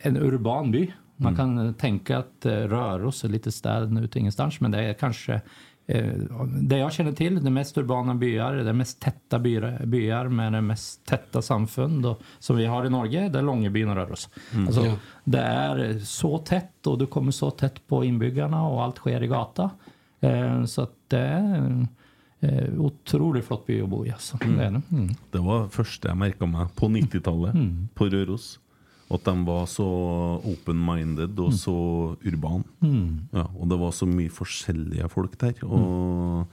en 0.09 0.19
urban 0.19 0.73
by. 0.73 0.85
Man 1.21 1.35
kan 1.37 1.73
tenke 1.77 2.17
at 2.17 2.45
eh, 2.49 2.63
Røros 2.69 3.23
er 3.23 3.35
litt 3.35 3.45
sted 3.53 3.91
ute 3.93 4.19
ingenstans, 4.19 4.57
men 4.61 4.73
det 4.73 4.97
kanskje 4.97 5.37
eh, 5.37 5.59
det 5.91 6.77
jeg 6.79 6.95
kjenner 6.95 7.15
til, 7.17 7.37
det 7.43 7.51
mest 7.53 7.77
urbane 7.81 8.13
byer, 8.21 8.61
det 8.63 8.73
mest 8.77 8.99
tette 9.03 9.39
byer, 9.43 9.81
byer 9.91 10.29
med 10.31 10.53
det 10.55 10.61
mest 10.63 11.01
tette 11.09 11.41
samfunn 11.43 11.99
da, 12.03 12.13
som 12.39 12.55
vi 12.59 12.67
har 12.69 12.87
i 12.87 12.91
Norge, 12.93 13.25
det 13.33 13.39
er 13.41 13.47
Longyearbyen 13.47 13.91
og 13.93 13.97
Røros. 13.99 14.27
Altså, 14.65 14.85
Ja. 14.87 14.95
Det 15.31 15.41
er 15.45 15.81
så 16.07 16.31
tett, 16.47 16.79
og 16.89 16.97
du 16.99 17.05
kommer 17.11 17.35
så 17.35 17.51
tett 17.53 17.77
på 17.87 17.99
innbyggerne, 18.07 18.57
og 18.71 18.79
alt 18.87 19.01
skjer 19.03 19.23
i 19.27 19.29
gata. 19.29 19.67
Eh, 20.21 20.63
så 20.65 20.87
at 20.87 20.95
det 21.13 21.21
en 21.21 21.83
eh, 22.41 22.71
utrolig 22.81 23.43
flott 23.45 23.67
by 23.67 23.81
å 23.83 23.89
bo 23.91 24.01
i. 24.05 24.09
Altså. 24.15 24.39
Det 24.41 24.49
er 24.65 24.71
det. 24.79 24.81
Mm. 24.89 25.11
Det 25.31 25.43
var 25.45 25.67
det 25.67 25.75
første 25.75 26.09
jeg 26.09 26.17
merka 26.23 26.49
meg 26.49 26.73
på 26.77 26.89
90-tallet 26.89 27.61
på 27.97 28.09
Røros. 28.09 28.47
At 29.11 29.25
de 29.27 29.33
var 29.47 29.65
så 29.67 29.87
open-minded 30.47 31.39
og 31.43 31.55
så 31.57 31.75
urban. 32.23 32.63
Ja, 33.35 33.47
og 33.51 33.67
det 33.71 33.79
var 33.81 33.91
så 33.95 34.07
mye 34.07 34.31
forskjellige 34.31 35.09
folk 35.11 35.35
der. 35.41 35.59
Og 35.67 36.47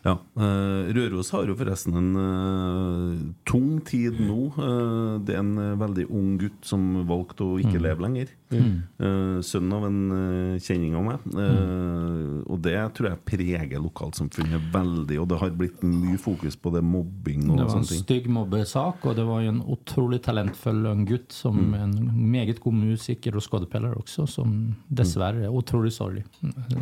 ja, 0.00 0.14
eh, 0.16 0.90
Røros 0.96 1.28
har 1.34 1.44
jo 1.48 1.56
forresten 1.58 1.96
en 1.98 2.10
eh, 2.16 3.24
tung 3.48 3.80
tid 3.84 4.16
nå. 4.24 4.38
Eh, 4.56 5.16
det 5.26 5.36
er 5.36 5.42
en 5.42 5.80
veldig 5.80 6.06
ung 6.08 6.38
gutt 6.40 6.64
som 6.64 7.02
valgte 7.08 7.44
å 7.44 7.58
ikke 7.60 7.82
leve 7.84 8.06
lenger. 8.06 8.32
Eh, 8.50 9.40
sønn 9.46 9.70
av 9.72 9.84
en 9.86 9.98
eh, 10.14 10.60
kjenning 10.62 10.96
av 10.98 11.04
meg. 11.06 11.26
Eh, 11.38 12.38
og 12.50 12.58
det 12.64 12.74
tror 12.96 13.10
jeg 13.10 13.22
preger 13.28 13.82
lokalsamfunnet 13.82 14.70
veldig. 14.74 15.18
Og 15.22 15.28
det 15.30 15.38
har 15.42 15.52
blitt 15.58 15.84
mye 15.86 16.18
fokus 16.20 16.58
på 16.58 16.72
det 16.74 16.82
mobbing 16.86 17.46
og 17.50 17.60
Det 17.60 17.68
var 17.68 17.78
en 17.78 17.86
stygg 17.88 18.26
mobbesak, 18.32 19.06
og 19.06 19.14
det 19.18 19.26
var 19.28 19.46
en 19.46 19.62
utrolig 19.70 20.20
talentfull 20.26 20.82
ung 20.90 21.04
gutt. 21.08 21.30
Som 21.30 21.74
en 21.78 21.94
meget 22.32 22.58
god 22.62 22.74
musiker 22.80 23.38
og 23.38 23.46
skuespiller 23.46 23.94
også, 24.00 24.26
som 24.28 24.58
dessverre 24.88 25.46
er 25.46 25.54
utrolig 25.54 25.94
sorglig. 25.94 26.24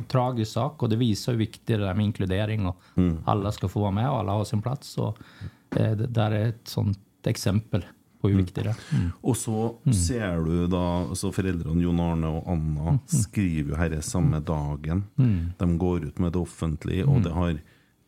Tragisk 0.08 0.54
sak, 0.54 0.82
og 0.82 0.92
det 0.92 1.00
viser 1.02 1.34
hvor 1.34 1.42
viktig 1.44 1.76
det 1.76 1.84
er 1.84 1.98
med 1.98 2.08
inkludering. 2.08 2.70
og 2.70 3.04
Alle 3.28 3.52
skal 3.52 3.72
få 3.72 3.84
være 3.84 3.98
med, 4.00 4.08
og 4.08 4.22
alle 4.22 4.40
har 4.40 4.48
sin 4.48 4.64
plass. 4.64 4.96
og 4.98 5.20
det 5.68 6.08
der 6.16 6.32
er 6.32 6.48
et 6.54 6.70
sånt 6.70 7.28
eksempel 7.28 7.84
hvor 8.20 8.34
viktig 8.34 8.64
det 8.64 8.72
er. 8.72 8.84
Mm. 8.90 9.08
Og 9.22 9.36
så 9.38 9.64
ser 9.94 10.42
du 10.42 10.66
da 10.70 10.84
så 11.18 11.30
Foreldrene 11.34 11.84
Jon 11.84 12.00
Arne 12.02 12.30
og 12.40 12.48
Anna 12.50 12.96
skriver 13.06 13.74
jo 13.74 13.78
herre 13.78 14.02
samme 14.02 14.40
dagen. 14.42 15.04
De 15.58 15.68
går 15.78 16.08
ut 16.08 16.22
med 16.22 16.34
det 16.34 16.42
offentlige, 16.42 17.06
og 17.06 17.22
det 17.26 17.34
har 17.36 17.60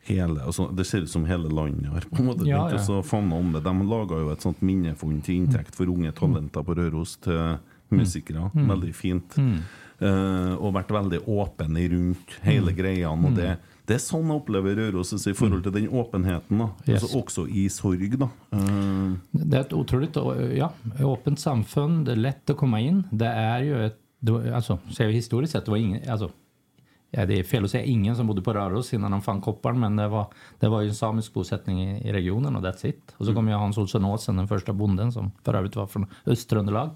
hele 0.09 0.41
altså, 0.43 0.71
Det 0.73 0.87
ser 0.89 1.05
ut 1.05 1.11
som 1.13 1.27
hele 1.29 1.51
landet 1.53 1.91
har 1.93 2.07
på 2.09 2.23
en 2.23 2.31
måte 2.31 2.47
Ja, 2.49 2.65
begynt 2.67 2.89
ja. 2.89 3.03
favne 3.03 3.37
om 3.37 3.53
det. 3.53 3.63
De 3.67 3.75
laga 3.87 4.19
jo 4.23 4.31
et 4.33 4.43
sånt 4.43 4.63
minnefond 4.63 5.23
til 5.27 5.43
inntekt 5.43 5.77
for 5.77 5.91
unge 5.93 6.13
talenter 6.17 6.65
på 6.67 6.75
Røros 6.79 7.17
til 7.23 7.59
musikere. 7.91 8.51
Veldig 8.55 8.95
fint. 8.95 9.39
Eh, 10.01 10.53
og 10.57 10.73
vært 10.79 10.93
veldig 10.97 11.21
åpen 11.29 11.77
i 11.77 11.87
rundt 11.93 12.37
hele 12.47 12.73
greia. 12.77 13.11
Og 13.13 13.35
det, 13.37 13.51
det 13.89 13.99
er 13.99 14.03
sånn 14.03 14.31
jeg 14.31 14.41
opplever 14.41 14.79
Røros 14.79 15.13
i 15.19 15.35
forhold 15.37 15.67
til 15.67 15.75
den 15.77 15.89
åpenheten. 15.93 16.63
Yes. 16.87 17.03
altså, 17.03 17.11
Også 17.21 17.47
i 17.49 17.67
sorg. 17.73 18.19
da 18.21 18.31
Eh, 18.57 19.17
Det 19.33 19.59
er 19.59 19.65
et 19.67 19.75
utroligt 19.77 20.17
ja, 20.57 20.71
åpent 21.05 21.41
samfunn. 21.43 22.05
Det 22.07 22.17
er 22.17 22.25
lett 22.31 22.55
å 22.55 22.57
komme 22.57 22.81
inn. 22.83 23.05
Det 23.13 23.29
er 23.29 23.67
jo 23.69 23.83
et 23.89 23.99
det 24.21 24.35
var, 24.35 24.47
altså, 24.59 24.79
Ser 24.93 25.09
vi 25.09 25.15
historisk 25.17 25.55
sett, 25.55 25.65
det 25.65 25.73
var 25.73 25.81
ingen 25.81 26.03
altså, 26.05 26.27
ja, 27.11 27.25
Det 27.27 27.41
er 27.41 27.47
feil 27.49 27.67
å 27.67 27.71
si 27.71 27.81
ingen 27.91 28.15
som 28.15 28.29
bodde 28.29 28.43
på 28.47 28.53
Røros 28.55 28.93
innan 28.95 29.17
de 29.17 29.21
fant 29.25 29.43
kopperen, 29.43 29.81
men 29.83 29.97
det 29.99 30.07
var, 30.13 30.29
det 30.63 30.71
var 30.71 30.85
jo 30.85 30.93
en 30.93 30.99
samisk 30.99 31.35
bosetning 31.35 31.81
i, 31.83 31.89
i 32.07 32.15
regionen, 32.15 32.55
og 32.57 32.63
that's 32.63 32.87
it. 32.87 33.15
Og 33.19 33.27
så 33.27 33.35
kom 33.35 33.49
jo 33.51 33.59
Hans 33.59 33.79
Olsson 33.83 34.07
Aasen, 34.07 34.39
den 34.39 34.51
første 34.51 34.75
bonden, 34.77 35.11
som 35.15 35.33
for 35.45 35.59
øvrig 35.59 35.75
var 35.75 35.91
fra 35.91 36.05
Øst-Trøndelag. 36.31 36.93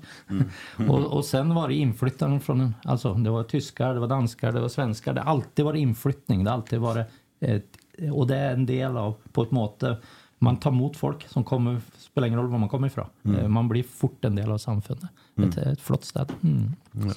og, 0.86 0.98
og 1.18 1.22
sen 1.26 1.50
var 1.56 1.68
det 1.72 1.80
innflytterne 1.82 2.38
fra 2.44 2.56
altså, 2.84 3.14
Det 3.18 3.32
var 3.34 3.48
tysker, 3.50 3.94
det 3.96 4.04
var 4.06 4.12
dansker, 4.14 4.54
det 4.54 4.62
var 4.62 4.74
svensker. 4.76 5.16
Det 5.16 5.24
har 5.24 5.34
alltid 5.34 5.66
vært 5.66 5.82
innflytning. 5.82 6.44
Det 6.44 6.52
har 6.52 6.60
alltid 6.62 6.84
vært 6.84 7.20
et, 7.44 7.80
og 8.10 8.28
det 8.30 8.38
er 8.38 8.54
en 8.54 8.68
del 8.70 8.96
av 8.98 9.16
på 9.34 9.48
et 9.48 9.54
måte 9.54 9.96
man 10.44 10.56
tar 10.60 10.74
mot 10.76 10.96
folk 10.96 11.22
som 11.30 11.44
kommer, 11.46 11.78
spiller 11.96 12.28
ingen 12.28 12.40
rolle 12.40 12.52
hvor 12.52 12.60
man 12.60 12.68
kommer 12.68 12.90
ifra. 12.90 13.06
Eh, 13.24 13.46
Man 13.48 13.68
blir 13.70 13.86
fort 13.86 14.24
en 14.28 14.34
del 14.36 14.50
av 14.52 14.58
samfunnet. 14.60 15.06
Et, 15.40 15.56
et 15.72 15.80
flott 15.80 16.04
sted. 16.04 16.30
Mm. 16.42 16.74
Ja, 17.06 17.14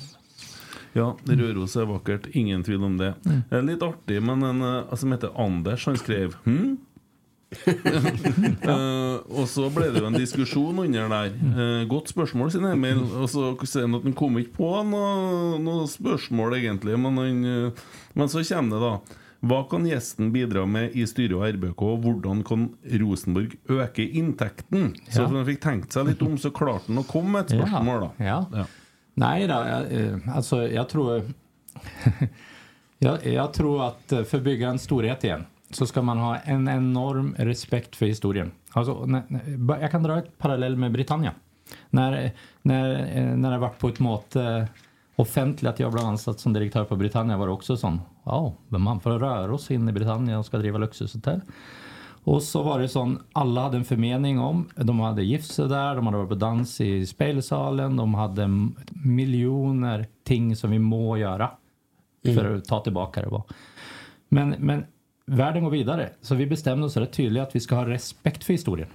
Røros 0.97 1.75
er 1.77 1.85
vakkert. 1.89 2.27
Ingen 2.35 2.63
tvil 2.67 2.83
om 2.83 2.97
det. 2.99 3.13
Eh, 3.51 3.61
Litt 3.61 3.83
artig, 3.85 4.21
men 4.23 4.43
en 4.43 4.61
eh, 4.61 4.95
som 4.95 5.11
heter 5.13 5.31
Anders, 5.37 5.85
han 5.85 5.97
skrev 6.01 6.35
hm? 6.45 6.77
Eh, 8.67 9.17
og 9.37 9.45
så 9.47 9.69
ble 9.71 9.85
det 9.93 10.01
jo 10.01 10.07
en 10.09 10.17
diskusjon 10.19 10.81
under 10.83 11.07
der. 11.11 11.29
Eh, 11.37 11.85
godt 11.89 12.11
spørsmål, 12.11 12.51
sin 12.51 12.65
Emil. 12.67 12.99
Og 13.21 13.29
så 13.31 13.53
sier 13.63 13.85
han 13.87 13.95
at 13.95 14.03
han 14.07 14.15
kom 14.17 14.35
ikke 14.41 14.57
på 14.57 14.71
noe, 14.89 15.55
noe 15.63 15.85
spørsmål, 15.91 16.57
egentlig. 16.59 16.97
Men, 16.99 17.15
han, 17.21 17.45
eh, 17.47 17.85
men 18.19 18.27
så 18.33 18.43
kommer 18.49 18.75
det, 18.75 18.83
da. 18.83 19.23
Hva 19.47 19.59
kan 19.69 19.85
gjesten 19.85 20.31
bidra 20.33 20.63
med 20.67 20.95
i 20.97 21.05
styret 21.07 21.35
og 21.37 21.45
RBK? 21.45 21.83
Hvordan 22.03 22.39
kan 22.47 22.67
Rosenborg 22.99 23.53
øke 23.69 24.01
inntekten? 24.17 24.95
Så 25.13 25.21
Ja. 25.21 25.27
når 25.29 25.43
han 25.43 25.45
fikk 25.51 25.61
tenkt 25.61 25.93
seg 25.93 26.07
litt 26.09 26.21
om, 26.25 26.35
så 26.41 26.49
klarte 26.51 26.87
han 26.89 26.97
å 27.03 27.07
komme 27.07 27.31
med 27.37 27.45
et 27.45 27.53
spørsmål, 27.55 28.01
da. 28.01 28.09
Ja. 28.25 28.39
Ja. 28.51 28.65
Nej 29.19 29.47
då, 29.47 29.53
jag, 29.53 29.91
eh, 30.01 30.17
alltså 30.35 30.67
jag 30.67 30.89
tror... 30.89 31.21
jag, 32.99 33.25
jag 33.25 33.53
tror 33.53 33.87
att 33.87 34.11
eh, 34.11 34.23
för 34.23 34.37
att 34.37 34.43
bygga 34.43 34.69
en 34.69 34.79
storhet 34.79 35.23
igen 35.23 35.45
så 35.69 35.85
ska 35.85 36.01
man 36.01 36.17
ha 36.17 36.37
en 36.37 36.67
enorm 36.67 37.35
respekt 37.37 37.95
för 37.95 38.05
historien. 38.05 38.51
Alltså, 38.71 39.05
när, 39.05 39.21
när- 39.29 39.81
jag 39.81 39.91
kan 39.91 40.03
dra 40.03 40.17
ett 40.17 40.37
parallell 40.37 40.75
med 40.75 40.91
Britannia. 40.91 41.31
När, 41.89 42.31
när, 42.61 43.17
eh, 43.17 43.35
när 43.37 43.51
det 43.51 43.57
var 43.57 43.69
på 43.69 43.87
ett 43.87 43.99
måte 43.99 44.67
offentligt 45.15 45.69
att 45.69 45.79
jag 45.79 45.91
blev 45.91 46.05
ansatt 46.05 46.39
som 46.39 46.53
direktör 46.53 46.83
på 46.83 46.95
Britannia 46.95 47.37
var 47.37 47.47
det 47.47 47.53
också 47.53 47.77
sån, 47.77 48.01
ja, 48.23 48.53
men 48.67 48.81
man 48.81 48.99
får 48.99 49.11
röra 49.11 49.53
oss 49.53 49.71
in 49.71 49.89
i 49.89 49.91
Britannia 49.91 50.39
och 50.39 50.45
ska 50.45 50.57
driva 50.57 50.77
luxushotell. 50.77 51.41
Och 52.27 52.43
så 52.43 52.63
var 52.63 52.79
det 52.79 52.87
sån, 52.87 53.19
alla 53.33 53.61
hade 53.61 53.77
en 53.77 53.85
förmening 53.85 54.39
om, 54.39 54.69
de 54.75 54.99
hade 54.99 55.23
gift 55.23 55.51
sig 55.51 55.69
där, 55.69 55.95
de 55.95 56.05
hade 56.05 56.17
varit 56.17 56.29
på 56.29 56.35
dans 56.35 56.81
i 56.81 57.05
spelsalen, 57.05 57.95
de 57.95 58.13
hade 58.13 58.49
miljoner 58.91 60.05
ting 60.23 60.55
som 60.55 60.71
vi 60.71 60.79
må 60.79 61.17
göra 61.17 61.51
för 62.25 62.55
att 62.55 62.65
ta 62.65 62.79
tillbaka 62.79 63.21
det. 63.21 63.27
Var. 63.27 63.43
Men, 64.29 64.49
men 64.49 64.85
världen 65.25 65.63
går 65.63 65.71
vidare, 65.71 66.09
så 66.21 66.35
vi 66.35 66.45
bestämde 66.45 66.85
oss 66.85 66.97
rätt 66.97 67.13
tydligt 67.13 67.43
att 67.43 67.55
vi 67.55 67.59
ska 67.59 67.75
ha 67.75 67.89
respekt 67.89 68.43
för 68.43 68.53
historien. 68.53 68.89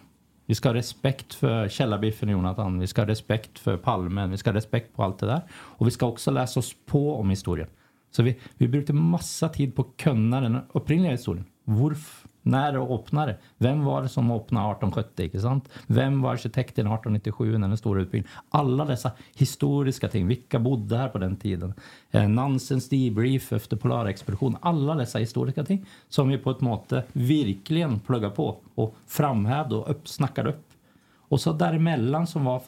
Vi 0.47 0.55
ska 0.55 0.69
ha 0.69 0.75
respekt 0.75 1.35
för 1.35 1.69
Källarbiffen 1.69 2.29
och 2.29 2.33
Jonathan, 2.33 2.79
vi 2.79 2.87
ska 2.87 3.03
ha 3.03 3.09
respekt 3.09 3.59
för 3.59 3.77
Palmen, 3.77 4.31
vi 4.31 4.37
ska 4.37 4.51
ha 4.51 4.57
respekt 4.57 4.97
på 4.97 5.03
allt 5.03 5.19
det 5.19 5.27
där. 5.27 5.43
Och 5.53 5.87
vi 5.87 5.91
ska 5.91 6.07
också 6.07 6.31
läsa 6.31 6.61
oss 6.61 6.75
på 6.87 7.17
om 7.17 7.31
historien. 7.31 7.69
Så 8.11 8.23
vi, 8.23 8.39
vi 8.57 8.69
brukade 8.69 8.99
massa 8.99 9.49
tid 9.49 9.77
på 9.77 9.83
att 9.83 9.97
kunna 9.97 10.41
den 10.41 10.59
upprinnliga 10.73 11.13
historien. 11.13 11.45
Varf, 11.65 12.22
när 12.43 12.79
och 12.79 13.01
öppnade. 13.01 13.37
Vem 13.59 13.85
var 13.85 14.03
det 14.03 14.09
som 14.09 14.31
öppnade 14.31 14.73
1870? 14.73 15.25
Inte 15.25 15.41
sant? 15.41 15.69
Vem 15.87 16.23
var 16.23 16.33
arkitekten 16.33 16.87
1897 16.87 17.59
när 17.59 17.69
den 17.69 17.77
stora 17.77 18.03
utbyggnaden? 18.03 18.37
Alla 18.49 18.85
dessa 18.85 19.13
historiska 19.35 20.09
ting. 20.09 20.27
Vilka 20.27 20.59
bodde 20.59 20.97
här 20.97 21.09
på 21.09 21.19
den 21.19 21.37
tiden? 21.37 21.75
Eh, 22.11 22.29
Nansens 22.29 22.89
debrief 22.89 23.53
efter 23.53 23.77
polarexpeditionen. 23.77 24.59
Alla 24.63 24.95
dessa 24.95 25.19
historiska 25.19 25.65
ting 25.65 25.87
som 26.09 26.29
vi 26.29 26.39
på 26.39 26.51
ett 26.51 26.61
måte 26.61 27.05
verkligen 27.13 28.01
pluggar 28.01 28.31
på 28.31 28.57
och 28.75 28.97
framhävde 29.07 29.75
och 29.75 29.91
upp, 29.91 30.09
snackade 30.09 30.51
upp. 30.51 30.69
Och 31.17 31.41
så 31.41 31.53
däremellan 31.53 32.27
som 32.27 32.45
var 32.45 32.63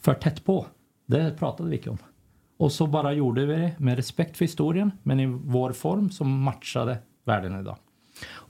för 0.00 0.14
tätt 0.14 0.44
på, 0.44 0.66
det 1.06 1.38
pratade 1.38 1.70
vi 1.70 1.76
inte 1.76 1.90
om. 1.90 1.98
Och 2.56 2.72
så 2.72 2.86
bara 2.86 3.12
gjorde 3.12 3.46
vi 3.46 3.54
det 3.56 3.74
med 3.78 3.96
respekt 3.96 4.36
för 4.36 4.44
historien, 4.44 4.92
men 5.02 5.20
i 5.20 5.26
vår 5.26 5.72
form 5.72 6.10
som 6.10 6.42
matchade 6.42 6.98
världen 7.24 7.60
idag. 7.60 7.76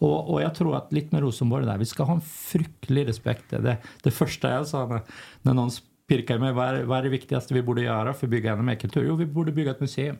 Och, 0.02 0.32
och 0.32 0.42
jag 0.42 0.54
tror 0.54 0.76
att 0.76 0.92
lite 0.92 1.14
med 1.14 1.22
Rosenborg 1.22 1.66
där, 1.66 1.78
vi 1.78 1.84
ska 1.84 2.02
ha 2.02 2.14
en 2.14 2.20
frycklig 2.20 3.08
respekt. 3.08 3.50
Det, 3.50 3.76
det 4.02 4.10
första 4.10 4.50
jag 4.50 4.66
sa 4.66 4.86
när, 4.86 5.00
när 5.42 5.54
någon 5.54 5.70
pirkade 6.08 6.40
mig, 6.40 6.52
vad 6.52 6.68
är, 6.68 6.82
vad 6.82 6.98
är 6.98 7.02
det 7.02 7.08
viktigaste 7.08 7.54
vi 7.54 7.62
borde 7.62 7.82
göra 7.82 8.12
för 8.12 8.26
att 8.26 8.30
bygga 8.30 8.52
ännu 8.52 8.62
mer 8.62 8.74
kultur? 8.74 9.04
Jo, 9.08 9.16
vi 9.16 9.26
borde 9.26 9.52
bygga 9.52 9.70
ett 9.70 9.80
museum. 9.80 10.16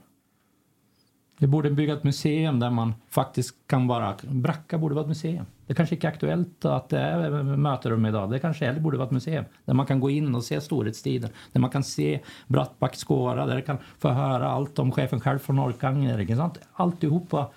Vi 1.39 1.47
borde 1.47 1.71
bygga 1.71 1.93
ett 1.93 2.05
museum 2.05 2.61
där 2.61 2.71
man 2.71 2.95
faktiskt 3.11 3.55
kan 3.67 3.87
vara... 3.87 4.15
Bracka 4.23 4.79
borde 4.79 4.95
vara 4.95 5.03
ett 5.03 5.09
museum. 5.09 5.47
Det 5.67 5.75
kanske 5.75 5.95
inte 5.95 6.07
är 6.07 6.13
aktuellt 6.13 6.65
att 6.65 6.89
det 6.89 6.99
är 6.99 7.43
möterum 7.43 8.07
idag. 8.07 8.31
Det 8.31 8.39
kanske 8.39 8.65
hellre 8.65 8.81
borde 8.81 8.97
vara 8.97 9.07
ett 9.07 9.13
museum. 9.13 9.45
Där 9.65 9.75
man 9.75 9.87
kan 9.87 10.01
gå 10.01 10.11
in 10.11 10.35
och 10.35 10.45
se 10.45 10.61
storhetstiden. 10.61 11.31
Där 11.53 11.61
man 11.61 11.71
kan 11.71 11.83
se 11.83 12.21
Brattback 12.47 12.97
skåra. 12.97 13.47
Där 13.47 13.55
man 13.55 13.63
kan 13.63 13.79
få 13.99 14.09
höra 14.09 14.49
allt 14.49 14.79
om 14.79 14.93
chefen 14.93 15.21
själv 15.21 15.39
från 15.39 15.59
Orkanger. 15.59 16.51
Alltihopa 16.73 17.51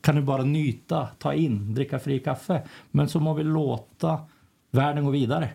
kan 0.00 0.16
du 0.16 0.22
bara 0.22 0.42
nyta, 0.42 1.08
ta 1.18 1.34
in, 1.34 1.74
dricka 1.74 1.98
fri 1.98 2.18
kaffe. 2.18 2.62
Men 2.90 3.08
så 3.08 3.20
må 3.20 3.34
vi 3.34 3.44
låta 3.44 4.20
världen 4.70 5.04
gå 5.04 5.10
vidare. 5.10 5.50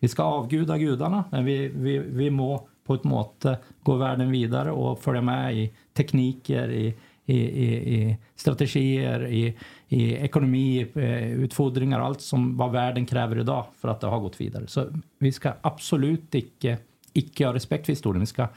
Vi 0.00 0.08
ska 0.08 0.22
avguda 0.22 0.78
gudarna, 0.78 1.24
men 1.30 1.44
vi, 1.44 1.68
vi, 1.68 1.98
vi 1.98 2.30
må 2.30 2.68
på 2.86 2.94
ett 2.94 3.04
måte 3.04 3.58
gå 3.82 3.96
världen 3.96 4.30
vidare 4.30 4.70
och 4.72 5.02
följa 5.02 5.22
med 5.22 5.56
i 5.56 5.72
tekniker, 5.92 6.70
i, 6.70 6.94
i, 7.24 7.36
i, 7.36 7.94
i 7.94 8.16
strategier, 8.34 9.26
i, 9.26 9.56
i 9.88 10.12
ekonomi, 10.14 10.80
eh, 10.80 10.86
utfodringar 10.86 11.44
utfordringar 11.44 12.00
och 12.00 12.06
allt 12.06 12.20
som 12.20 12.56
vad 12.56 12.72
världen 12.72 13.06
kräver 13.06 13.38
idag 13.38 13.66
för 13.80 13.88
att 13.88 14.00
det 14.00 14.06
har 14.06 14.20
gått 14.20 14.40
vidare. 14.40 14.66
Så 14.66 14.86
vi 15.18 15.32
ska 15.32 15.52
absolut 15.60 16.34
icke, 16.34 16.78
icke 17.12 17.46
ha 17.46 17.54
respekt 17.54 17.86
för 17.86 17.92
historien. 17.92 18.20
Vi 18.20 18.26
ska 18.26 18.48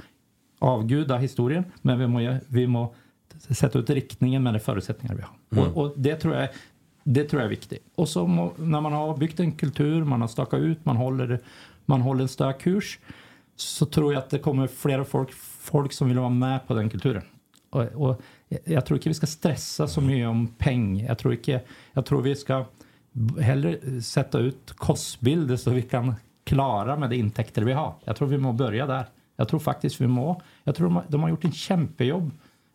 avguda 0.59 1.17
historien, 1.17 1.63
men 1.82 1.99
vi 1.99 2.07
må, 2.07 2.38
vi 2.47 2.67
må 2.67 2.95
sätta 3.40 3.80
ut 3.80 3.90
riktningen 3.90 4.44
med 4.44 4.54
de 4.54 4.60
förutsättningar 4.60 5.16
vi 5.16 5.22
har. 5.22 5.66
Och, 5.66 5.78
och 5.78 5.94
det 5.98 6.16
tror 6.16 6.36
jag 6.36 6.50
det 7.04 7.24
tror 7.24 7.42
jag 7.42 7.46
är 7.46 7.50
viktigt. 7.50 7.84
Och 7.96 8.10
så 8.10 8.28
må, 8.28 8.54
när 8.58 8.82
man 8.82 8.94
har 8.94 9.18
byggt 9.18 9.40
en 9.40 9.52
kultur, 9.52 10.04
man 10.04 10.22
har 10.22 10.28
stakat 10.28 10.60
ut, 10.60 10.86
man 10.86 10.98
håller, 10.98 11.40
man 11.86 12.02
håller 12.02 12.22
en 12.22 12.28
stök 12.28 12.62
kurs 12.62 13.00
så 13.56 13.86
tror 13.86 14.14
jag 14.14 14.20
att 14.20 14.30
det 14.30 14.40
kommer 14.40 14.68
flera 14.68 15.06
folk, 15.06 15.34
folk 15.60 15.94
som 15.94 16.08
vill 16.08 16.20
vara 16.20 16.30
med 16.30 16.68
på 16.68 16.74
den 16.74 16.90
kulturen. 16.90 17.24
Och, 17.70 17.84
och 17.84 18.22
jag 18.64 18.86
tror 18.86 18.98
inte 18.98 19.10
vi 19.10 19.16
ska 19.16 19.28
stressa 19.28 19.88
så 19.88 20.02
mycket 20.02 20.28
om 20.28 20.48
pengar. 20.48 21.08
Jag 21.08 21.18
tror, 21.18 21.34
inte, 21.34 21.62
jag 21.94 22.06
tror 22.06 22.22
vi 22.22 22.36
ska 22.36 22.66
hellre 23.40 24.02
sätta 24.02 24.40
ut 24.40 24.74
kostbilder 24.76 25.56
så 25.56 25.72
vi 25.72 25.82
kan 25.82 26.16
klara 26.44 26.98
med 26.98 27.10
de 27.10 27.16
intäkter 27.16 27.62
vi 27.62 27.74
har. 27.74 27.94
Jag 28.04 28.16
tror 28.16 28.28
vi 28.28 28.38
må 28.38 28.54
börja 28.54 28.88
där. 28.88 29.06
Jag 29.36 29.48
tror 29.48 29.60
faktiskt 29.60 30.02
vi 30.02 30.08
må. 30.08 30.42
Jag 30.64 30.76
tror 30.76 30.88
de 30.88 30.96
har, 30.96 31.04
de 31.08 31.22
har 31.22 31.30
gjort 31.30 31.46
en 31.46 31.52
kämpejobb 31.52 32.32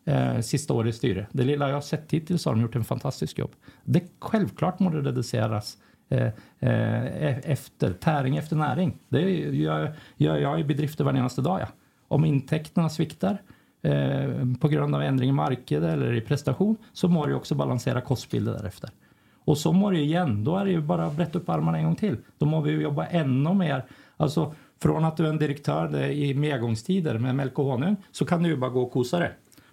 eh, 0.09 0.39
sista 0.41 0.73
året 0.73 0.95
i 0.95 0.97
styre. 0.97 1.27
Det 1.31 1.43
lilla 1.43 1.67
jag 1.67 1.75
har 1.75 1.81
sett 1.81 2.11
hittills 2.11 2.45
har 2.45 2.53
de 2.53 2.61
gjort 2.61 2.75
en 2.75 2.83
fantastisk 2.83 3.37
jobb. 3.37 3.51
Det 3.83 4.03
självklart 4.19 4.79
må 4.79 4.89
det 4.89 5.01
reduceras 5.01 5.77
eh, 6.09 6.27
eh, 6.59 7.05
e-, 7.05 7.41
efter 7.43 7.93
täring 7.93 8.37
efter 8.37 8.55
näring. 8.55 8.97
Det 9.09 9.21
gör, 9.39 9.95
gör 10.17 10.37
jag 10.37 10.59
i 10.59 10.63
bedrifter 10.63 11.03
varje 11.03 11.27
dag. 11.41 11.59
Ja. 11.61 11.67
Om 12.07 12.25
intäkterna 12.25 12.89
sviktar 12.89 13.41
eh, 13.81 14.29
på 14.59 14.67
grund 14.67 14.95
av 14.95 15.01
ändring 15.01 15.29
i 15.29 15.33
marknad 15.33 15.83
eller 15.83 16.13
i 16.13 16.21
prestation 16.21 16.77
så 16.93 17.07
må 17.07 17.25
det 17.25 17.35
också 17.35 17.55
balansera 17.55 18.01
kostbilden 18.01 18.53
därefter. 18.53 18.89
Och 19.45 19.57
så 19.57 19.73
må 19.73 19.91
det 19.91 19.99
igen, 19.99 20.43
då 20.43 20.57
är 20.57 20.65
det 20.65 20.71
ju 20.71 20.81
bara 20.81 21.05
att 21.05 21.15
bretta 21.15 21.39
upp 21.39 21.49
armarna 21.49 21.77
en 21.77 21.83
gång 21.83 21.95
till. 21.95 22.17
Då 22.37 22.45
må 22.45 22.61
vi 22.61 22.71
jobba 22.71 23.05
ännu 23.05 23.53
mer. 23.53 23.85
Alltså 24.17 24.53
från 24.81 25.05
att 25.05 25.17
du 25.17 25.25
är 25.25 25.29
en 25.29 25.37
direktör 25.37 26.05
i 26.05 26.33
medgångstider 26.33 27.17
med 27.17 27.35
mjölk 27.35 27.55
honung 27.55 27.95
så 28.11 28.25
kan 28.25 28.43
du 28.43 28.49
ju 28.49 28.57
bara 28.57 28.69
gå 28.69 28.81
och 28.81 28.91
kosa 28.91 29.19
dig. 29.19 29.31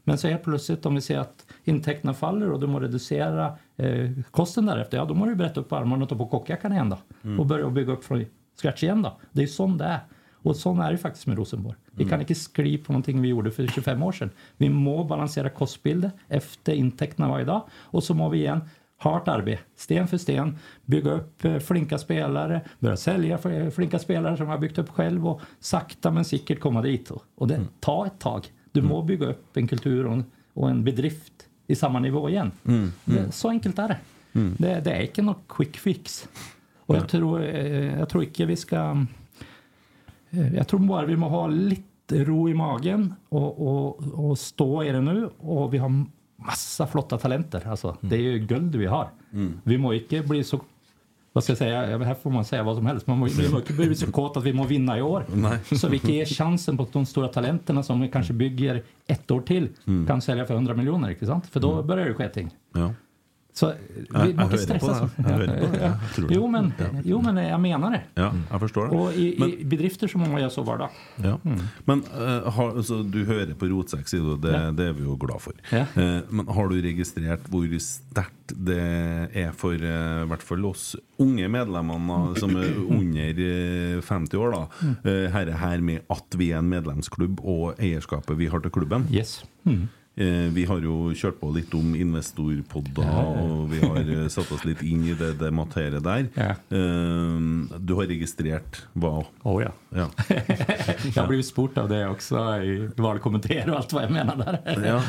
Men 0.08 0.18
så 0.18 0.28
helt 0.28 0.42
plötsligt 0.42 0.86
om 0.86 0.94
vi 0.94 1.00
ser 1.00 1.18
att 1.18 1.46
intäkterna 1.64 2.14
faller 2.14 2.50
och 2.50 2.60
du 2.60 2.66
må 2.66 2.80
reducera 2.80 3.58
eh, 3.76 4.10
kosten 4.30 4.66
därefter, 4.66 4.96
ja 4.96 5.04
då 5.04 5.14
må 5.14 5.26
du 5.26 5.34
bretta 5.34 5.60
upp 5.60 5.72
armarna 5.72 6.02
och 6.02 6.08
ta 6.08 6.16
på 6.16 6.26
kockjackan 6.26 6.72
igen 6.72 6.90
då. 6.90 6.98
Mm. 7.24 7.40
Och 7.40 7.46
börja 7.46 7.70
bygga 7.70 7.92
upp 7.92 8.04
från 8.04 8.24
scratch 8.62 8.82
igen 8.82 9.02
då. 9.02 9.18
Det 9.32 9.42
är 9.42 9.46
sån 9.46 9.78
det 9.78 9.84
är. 9.84 10.00
Och 10.32 10.56
sån 10.56 10.80
är 10.80 10.92
det 10.92 10.98
faktiskt 10.98 11.26
med 11.26 11.36
Rosenborg. 11.38 11.76
Vi 11.90 12.04
kan 12.04 12.20
inte 12.20 12.34
skri 12.34 12.78
på 12.78 12.92
någonting 12.92 13.22
vi 13.22 13.28
gjorde 13.28 13.50
för 13.50 13.66
25 13.66 14.02
år 14.02 14.12
sedan. 14.12 14.30
Vi 14.56 14.68
må 14.68 15.04
balansera 15.04 15.50
kostbilder 15.50 16.10
efter 16.28 16.72
intäkterna 16.72 17.28
varje 17.28 17.44
dag 17.44 17.62
och 17.72 18.04
så 18.04 18.14
må 18.14 18.28
vi 18.28 18.38
igen 18.38 18.60
Hårt 18.98 19.28
arbete, 19.28 19.62
sten 19.76 20.08
för 20.08 20.18
sten, 20.18 20.58
bygga 20.84 21.10
upp 21.10 21.44
eh, 21.44 21.58
flinka 21.58 21.98
spelare, 21.98 22.60
börja 22.78 22.96
sälja 22.96 23.38
för- 23.38 23.70
flinka 23.70 23.98
spelare 23.98 24.36
som 24.36 24.46
har 24.46 24.58
byggt 24.58 24.78
upp 24.78 24.88
själv 24.88 25.28
och 25.28 25.40
sakta 25.60 26.10
men 26.10 26.24
säkert 26.24 26.60
komma 26.60 26.82
dit. 26.82 27.10
Och 27.34 27.48
det 27.48 27.60
tar 27.80 28.06
ett 28.06 28.18
tag. 28.18 28.46
Du 28.76 28.82
må 28.88 29.02
bygga 29.02 29.26
upp 29.26 29.56
en 29.56 29.66
kultur 29.68 30.06
och 30.06 30.12
en, 30.12 30.24
och 30.54 30.70
en 30.70 30.84
bedrift 30.84 31.32
i 31.66 31.74
samma 31.74 31.98
nivå 31.98 32.28
igen. 32.28 32.50
Det, 33.04 33.32
så 33.32 33.48
enkelt 33.48 33.78
är 33.78 33.88
det. 33.88 33.98
det. 34.58 34.80
Det 34.84 34.90
är 34.90 35.00
inte 35.02 35.22
något 35.22 35.44
quick 35.48 35.76
fix. 35.76 36.28
Och 36.76 36.96
jag 36.96 37.08
tror, 37.08 37.42
eh, 37.42 37.98
jag 37.98 38.08
tror 38.08 38.24
inte 38.24 38.44
vi 38.44 38.56
ska... 38.56 39.06
eh, 40.30 40.54
Jag 40.54 40.68
tror 40.68 40.80
bara 40.80 41.06
vi 41.06 41.16
må 41.16 41.28
ha 41.28 41.46
lite 41.46 42.24
ro 42.24 42.48
i 42.48 42.54
magen 42.54 43.14
och, 43.28 43.66
och, 43.68 44.28
och 44.30 44.38
stå 44.38 44.84
i 44.84 44.90
det 44.92 45.00
nu. 45.00 45.30
Och 45.38 45.74
vi 45.74 45.78
har 45.78 46.04
massa 46.36 46.86
flotta 46.86 47.18
talenter. 47.18 47.68
Alltså, 47.68 47.96
Det 48.00 48.16
är 48.16 48.20
ju 48.20 48.38
guld 48.38 48.76
vi 48.76 48.86
har. 48.86 49.08
Vi 49.64 49.78
må 49.78 49.94
inte 49.94 50.20
bli 50.22 50.44
så... 50.44 50.60
Vad 51.36 51.44
ska 51.44 51.50
jag 51.50 51.58
säga? 51.58 51.98
Här 51.98 52.14
får 52.14 52.30
man 52.30 52.44
säga 52.44 52.62
vad 52.62 52.76
som 52.76 52.86
helst. 52.86 53.06
Man 53.06 53.18
må, 53.18 53.26
vi 53.26 53.48
må 53.48 53.56
inte 53.56 53.72
bli 53.72 53.94
så 53.94 54.12
kåt 54.12 54.36
att 54.36 54.44
vi 54.44 54.52
må 54.52 54.64
vinna 54.64 54.98
i 54.98 55.02
år. 55.02 55.24
Nej. 55.34 55.58
Så 55.78 55.88
vi 55.88 55.98
kan 55.98 56.10
ge 56.10 56.26
chansen 56.26 56.76
på 56.76 56.82
att 56.82 56.92
de 56.92 57.06
stora 57.06 57.28
talenterna 57.28 57.82
som 57.82 58.00
vi 58.00 58.08
kanske 58.08 58.32
bygger 58.32 58.82
ett 59.06 59.30
år 59.30 59.40
till 59.40 59.68
kan 60.06 60.22
sälja 60.22 60.46
för 60.46 60.54
100 60.54 60.74
miljoner. 60.74 61.10
Inte 61.10 61.26
sant? 61.26 61.46
För 61.46 61.60
då 61.60 61.82
börjar 61.82 62.06
det 62.06 62.14
ske 62.14 62.28
ting. 62.28 62.50
Ja. 62.74 62.92
Så 63.56 63.72
jag 64.12 64.26
vi 64.26 64.32
hör 64.32 64.48
på 64.50 64.56
stressa. 64.58 64.94
så. 64.98 65.08
Jag 65.16 65.24
hör. 65.24 65.78
Jag. 66.18 66.30
Jo, 66.30 66.46
men, 66.46 66.72
jo, 67.04 67.22
men 67.22 67.36
jag 67.36 67.60
menar 67.60 67.90
det. 67.90 68.02
ja, 68.14 68.32
jag 68.50 68.60
förstår 68.60 68.88
det. 68.88 68.96
Och 68.96 69.12
i, 69.12 69.26
i 69.60 69.64
bedrifter 69.64 70.08
så 70.08 70.18
må 70.18 70.26
man 70.28 70.40
göra 70.40 70.50
så 70.50 70.62
vardag. 70.62 70.90
Ja. 71.24 71.38
Men 71.84 72.02
eh, 72.20 72.52
har, 72.52 72.76
altså, 72.76 73.02
du 73.02 73.22
hører 73.24 73.54
på 73.56 73.66
Rotsekk, 73.70 74.08
sier 74.12 74.20
du. 74.20 74.36
Det, 74.44 74.52
Ja. 74.52 74.70
det 74.76 74.88
er 74.90 74.92
vi 74.98 75.06
jo 75.08 75.16
glad 75.16 75.40
for. 75.40 75.56
Ja. 75.72 75.86
Eh, 75.96 76.20
men 76.30 76.46
har 76.52 76.68
du 76.68 76.76
registrert 76.84 77.48
hvor 77.48 77.64
sterkt 77.80 78.52
det 78.68 78.76
er 79.32 79.52
for 79.56 79.72
eh, 79.72 80.22
i 80.22 80.28
hvert 80.28 80.44
fall 80.44 80.64
oss 80.68 80.92
unge 81.18 81.48
medlemmene 81.48 82.36
som 82.36 82.52
er 82.60 82.76
under 83.00 83.40
eh, 83.48 84.00
50 84.04 84.36
år, 84.36 84.52
da, 84.52 84.62
Mm. 84.82 84.96
eh, 85.08 85.26
herre 85.32 85.56
her 85.64 85.80
med 85.80 86.04
at 86.12 86.36
vi 86.36 86.50
er 86.52 86.58
en 86.60 86.68
medlemsklubb 86.68 87.40
og 87.40 87.80
eierskapet 87.80 88.36
vi 88.36 88.46
har 88.52 88.60
til 88.60 88.70
klubben? 88.76 89.08
Yes. 89.10 89.38
Mm. 89.64 89.86
Eh, 90.16 90.48
Vi 90.56 90.64
har 90.64 90.80
jo 90.80 91.10
kjørt 91.12 91.36
på 91.40 91.50
litt 91.52 91.74
om 91.76 91.92
investorpodder, 91.94 93.10
og 93.42 93.66
vi 93.70 93.80
har 93.82 93.98
eh, 94.00 94.28
satt 94.32 94.48
oss 94.54 94.64
litt 94.64 94.80
inn 94.86 95.02
i 95.10 95.14
det, 95.18 95.34
det 95.40 95.50
materiet 95.52 96.02
der. 96.06 96.30
Eh, 96.36 97.76
Du 97.78 97.94
har 97.98 98.06
registrert 98.08 98.82
hva 98.96 99.26
Oh, 99.46 99.60
ja. 99.62 99.70
Ja. 99.94 100.08
Har 101.16 101.26
blivit 101.28 101.46
spurt 101.46 101.78
av 101.78 101.88
det 101.88 102.06
också 102.08 102.36
i 102.62 102.88
valkommenterar 102.96 103.68
och 103.70 103.76
allt 103.76 103.92
vad 103.92 104.02
jag 104.02 104.10
menar 104.10 104.36
där. 104.36 104.84
ja, 104.86 105.02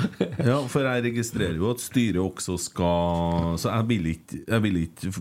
ja, 0.46 0.58
for 0.68 0.84
jeg 0.86 1.04
registrerer 1.04 1.58
jo 1.58 1.72
at 1.74 1.82
styret 1.82 2.22
også 2.22 2.56
skal 2.62 3.58
Så 3.60 3.72
jeg 3.74 3.88
vil 3.90 4.06
ikke, 4.14 4.40
jeg 4.48 4.64
vil 4.64 4.78
ikke 4.84 5.12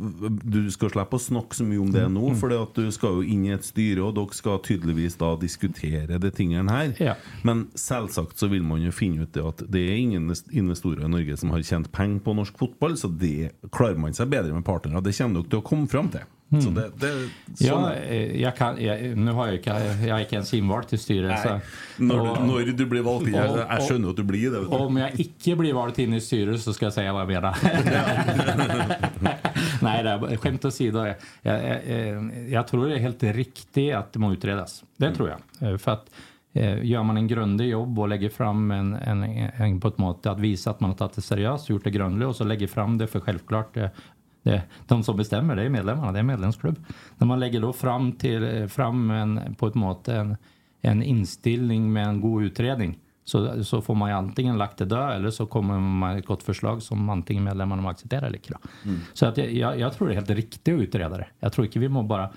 Du 0.45 0.59
skal 0.71 0.93
slippe 0.93 1.19
å 1.19 1.23
snakke 1.23 1.57
så 1.59 1.65
mye 1.67 1.81
om 1.83 1.91
det 1.95 2.05
nå, 2.13 2.29
for 2.39 2.53
at 2.55 2.77
du 2.79 2.91
skal 2.95 3.19
jo 3.19 3.25
inn 3.27 3.47
i 3.49 3.55
et 3.57 3.65
styre, 3.67 4.05
og 4.07 4.15
dere 4.19 4.37
skal 4.37 4.61
tydeligvis 4.67 5.17
da 5.21 5.33
diskutere 5.41 6.19
de 6.23 6.31
tingene 6.31 6.71
her. 6.73 6.93
Ja. 7.03 7.15
Men 7.47 7.67
selvsagt 7.79 8.39
så 8.39 8.49
vil 8.53 8.63
man 8.67 8.85
jo 8.85 8.93
finne 8.95 9.25
ut 9.27 9.33
det 9.35 9.45
at 9.47 9.65
det 9.73 9.76
er 9.83 9.97
ingen 10.01 10.31
investorer 10.53 11.05
i 11.05 11.11
Norge 11.13 11.37
som 11.41 11.51
har 11.55 11.63
tjent 11.67 11.91
penger 11.93 12.21
på 12.27 12.35
norsk 12.39 12.57
fotball, 12.61 12.97
så 13.01 13.11
det 13.13 13.53
klarer 13.75 13.99
man 14.01 14.15
seg 14.17 14.31
bedre 14.33 14.55
med 14.57 14.65
partnere. 14.67 15.03
Det 15.05 15.15
kommer 15.19 15.41
dere 15.43 15.51
til 15.53 15.61
å 15.63 15.67
komme 15.67 15.89
fram 15.91 16.09
til. 16.15 16.25
Så 16.63 16.71
det, 16.71 16.85
det, 17.03 17.09
Ja, 17.59 17.73
sånn. 17.75 17.87
eh, 18.07 18.37
jeg 18.39 18.55
kan, 18.55 18.77
jeg, 18.79 19.17
nå 19.19 19.33
har 19.35 19.49
jeg 19.51 19.59
ikke, 19.65 19.75
jeg 20.05 20.13
er 20.15 20.21
ikke 20.23 20.37
ens 20.39 20.53
innvalgt 20.55 20.93
i 20.95 20.99
styret. 21.03 21.43
Nei, 21.43 21.57
når, 22.07 22.21
og- 22.23 22.45
når 22.47 22.71
du 22.79 22.85
blir 22.87 23.03
valgt 23.03 23.27
inn 23.27 23.35
Jeg, 23.35 23.51
jeg 23.65 23.87
skjønner 23.89 24.13
at 24.15 24.21
du 24.21 24.23
blir 24.29 24.53
det. 24.55 24.61
Du. 24.63 24.77
Om 24.77 25.01
jeg 25.03 25.27
ikke 25.27 25.57
blir 25.59 25.75
valgt 25.75 25.99
inn 26.05 26.15
i 26.15 26.21
styret, 26.23 26.61
så 26.63 26.71
skal 26.77 26.87
jeg 26.93 26.95
si 27.01 27.07
hva 27.11 27.25
jeg 27.27 27.33
mener. 27.35 27.51
Nei, 29.87 29.97
det 30.07 30.13
er 30.15 30.39
skämt 30.41 30.65
åsido. 30.71 31.03
Jeg, 31.07 31.19
jeg, 31.45 31.83
jeg, 31.91 32.47
jeg 32.55 32.65
tror 32.71 32.87
det 32.87 32.95
er 32.97 33.05
helt 33.09 33.27
riktig 33.37 33.87
at 33.99 34.13
det 34.15 34.23
må 34.23 34.31
utredes. 34.35 34.79
Det 35.03 35.11
tror 35.19 35.33
jeg. 35.35 35.45
Eh, 35.63 35.77
For 35.83 35.99
at 35.99 36.09
eh, 36.57 36.83
Gjør 36.89 37.07
man 37.07 37.21
en 37.21 37.31
grundig 37.31 37.71
jobb 37.71 38.03
og 38.03 38.11
legger 38.13 38.33
fram 38.35 38.67
en, 38.75 38.93
en, 38.97 39.23
en, 39.23 39.79
på 39.83 39.93
et 39.93 40.03
måte 40.03 40.33
at 40.33 40.43
vise 40.43 40.71
at 40.71 40.83
man 40.83 40.95
har 40.95 41.01
tatt 41.05 41.21
det 41.21 41.27
seriøst, 41.27 41.71
gjort 41.71 41.87
det 41.87 41.95
grundig, 41.97 42.27
og 42.27 42.37
så 42.39 42.49
legger 42.49 42.73
fram 42.73 42.99
det 43.01 43.11
for 43.13 43.25
selvklart 43.25 43.79
det, 43.79 43.91
det, 44.47 44.61
De 44.89 45.01
som 45.03 45.17
bestemmer, 45.19 45.59
det 45.59 45.67
er 45.67 45.75
medlemmene. 45.75 46.13
Det 46.15 46.23
er 46.23 46.29
medlemsklubb. 46.29 46.77
Når 47.19 47.33
man 47.33 47.43
legger 47.43 47.65
da 47.65 47.73
fram, 47.75 48.13
til, 48.21 48.47
fram 48.73 49.11
en, 49.11 49.41
på 49.59 49.73
et 49.73 49.81
måte 49.81 50.15
en, 50.15 50.37
en 50.87 51.03
innstilling 51.03 51.89
med 51.93 52.09
en 52.09 52.23
god 52.23 52.51
utredning, 52.51 52.95
så, 53.27 53.65
så 53.67 53.81
får 53.83 53.95
man 53.99 54.11
ju 54.11 54.15
antingen 54.15 54.59
lagt 54.59 54.79
det 54.79 54.85
død, 54.85 55.17
eller 55.17 55.31
så 55.35 55.49
kommer 55.51 55.81
man 55.81 55.99
med 55.99 56.19
et 56.21 56.27
godt 56.29 56.45
forslag 56.47 56.83
som 56.83 57.09
antingen 57.11 57.49
medlemmene 57.49 57.83
må 57.83 57.91
akseptere 57.91 58.29
eller 58.29 58.39
ikke. 58.39 58.55
Da. 58.55 58.75
Så 59.19 59.27
at 59.33 59.41
jeg, 59.43 59.51
jeg, 59.59 59.81
jeg 59.81 59.95
tror 59.97 60.07
det 60.07 60.15
er 60.15 60.21
helt 60.21 60.37
riktig 60.39 60.75
å 60.75 60.85
utrede 60.85 61.19
det. 61.25 61.27
Jeg 61.43 61.55
tror 61.57 61.67
ikke 61.67 61.83
vi 61.83 61.91
må 61.91 62.05
bare 62.07 62.29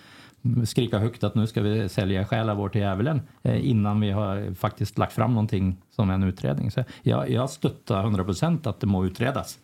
skrika 0.70 1.00
høyt 1.04 1.24
at 1.28 1.36
nå 1.36 1.44
skal 1.50 1.66
vi 1.66 1.74
selge 1.92 2.22
sjela 2.30 2.54
vår 2.56 2.72
til 2.74 2.84
djevelen 2.86 3.20
eh, 3.44 3.58
innan 3.70 4.00
vi 4.00 4.12
har 4.16 4.46
faktisk 4.56 4.98
lagt 5.02 5.14
fram 5.18 5.36
noe 5.36 5.60
som 5.92 6.10
en 6.14 6.24
utredning. 6.30 6.72
Så 6.72 6.86
jeg, 7.04 7.32
jeg 7.34 7.50
støtter 7.52 8.08
100% 8.08 8.70
at 8.72 8.80
det 8.80 8.88
må 8.90 9.04
utredes. 9.08 9.58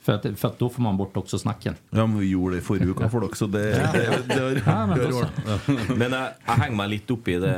For, 0.00 0.16
at, 0.18 0.26
for 0.36 0.50
at 0.52 0.58
da 0.60 0.68
får 0.68 0.82
man 0.84 0.96
bort 1.00 1.16
også 1.16 1.38
snakken. 1.40 1.76
Ja, 1.92 2.04
men 2.06 2.18
vi 2.20 2.30
gjorde 2.32 2.58
det 2.60 2.90
uke 2.90 3.08
for 3.12 3.24
dere, 3.24 3.36
så 3.38 3.46
det, 3.48 3.64
det, 3.94 4.02
det, 4.28 4.42
Ja, 4.64 4.80
men 4.86 4.98
det 4.98 5.06
har 5.08 5.12
også- 5.12 5.30
ordnet. 5.54 5.96
Men 5.98 6.10
jeg, 6.18 6.34
jeg 6.46 6.60
henger 6.64 6.76
meg 6.82 6.92
litt 6.96 7.14
opp 7.16 7.28
i 7.32 7.38
det 7.40 7.54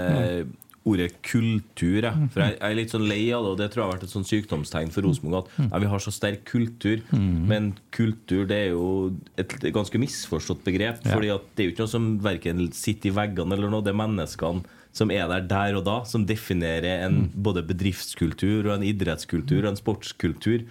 ordet 0.86 1.08
kultur. 1.26 2.06
Jeg. 2.06 2.28
For 2.32 2.44
jeg, 2.44 2.56
jeg 2.56 2.70
er 2.70 2.78
litt 2.78 2.94
sånn 2.94 3.06
lei 3.10 3.22
av 3.34 3.44
det, 3.44 3.52
og 3.52 3.58
det 3.60 3.68
tror 3.72 3.82
jeg 3.82 3.88
har 3.88 3.96
vært 3.96 4.06
et 4.06 4.14
sånn 4.14 4.28
sykdomstegn 4.28 4.94
for 4.94 5.06
Rosenborg. 5.06 5.50
At 5.50 5.66
ja, 5.66 5.82
vi 5.82 5.90
har 5.92 6.04
så 6.04 6.14
sterk 6.14 6.46
kultur. 6.48 7.02
Men 7.12 7.72
kultur 7.96 8.46
det 8.48 8.62
er 8.68 8.72
jo 8.76 8.88
et 9.40 9.56
ganske 9.74 10.00
misforstått 10.00 10.64
begrep. 10.66 11.02
Ja. 11.02 11.16
Fordi 11.16 11.34
at 11.34 11.52
det 11.54 11.64
er 11.64 11.70
jo 11.70 11.74
ikke 11.74 11.86
noe 11.86 11.94
som 11.96 12.10
verken 12.24 12.66
sitter 12.76 13.12
i 13.12 13.16
veggene 13.18 13.58
eller 13.58 13.72
noe. 13.72 13.84
Det 13.84 13.94
er 13.94 14.00
menneskene 14.04 14.76
som 14.96 15.10
er 15.12 15.26
der 15.28 15.44
der 15.44 15.76
og 15.76 15.84
da, 15.84 15.98
som 16.08 16.24
definerer 16.24 17.04
en 17.04 17.26
både 17.34 17.60
bedriftskultur 17.68 18.64
og 18.64 18.78
en 18.78 18.86
idrettskultur 18.86 19.60
og 19.60 19.74
en 19.74 19.80
sportskultur. 19.80 20.64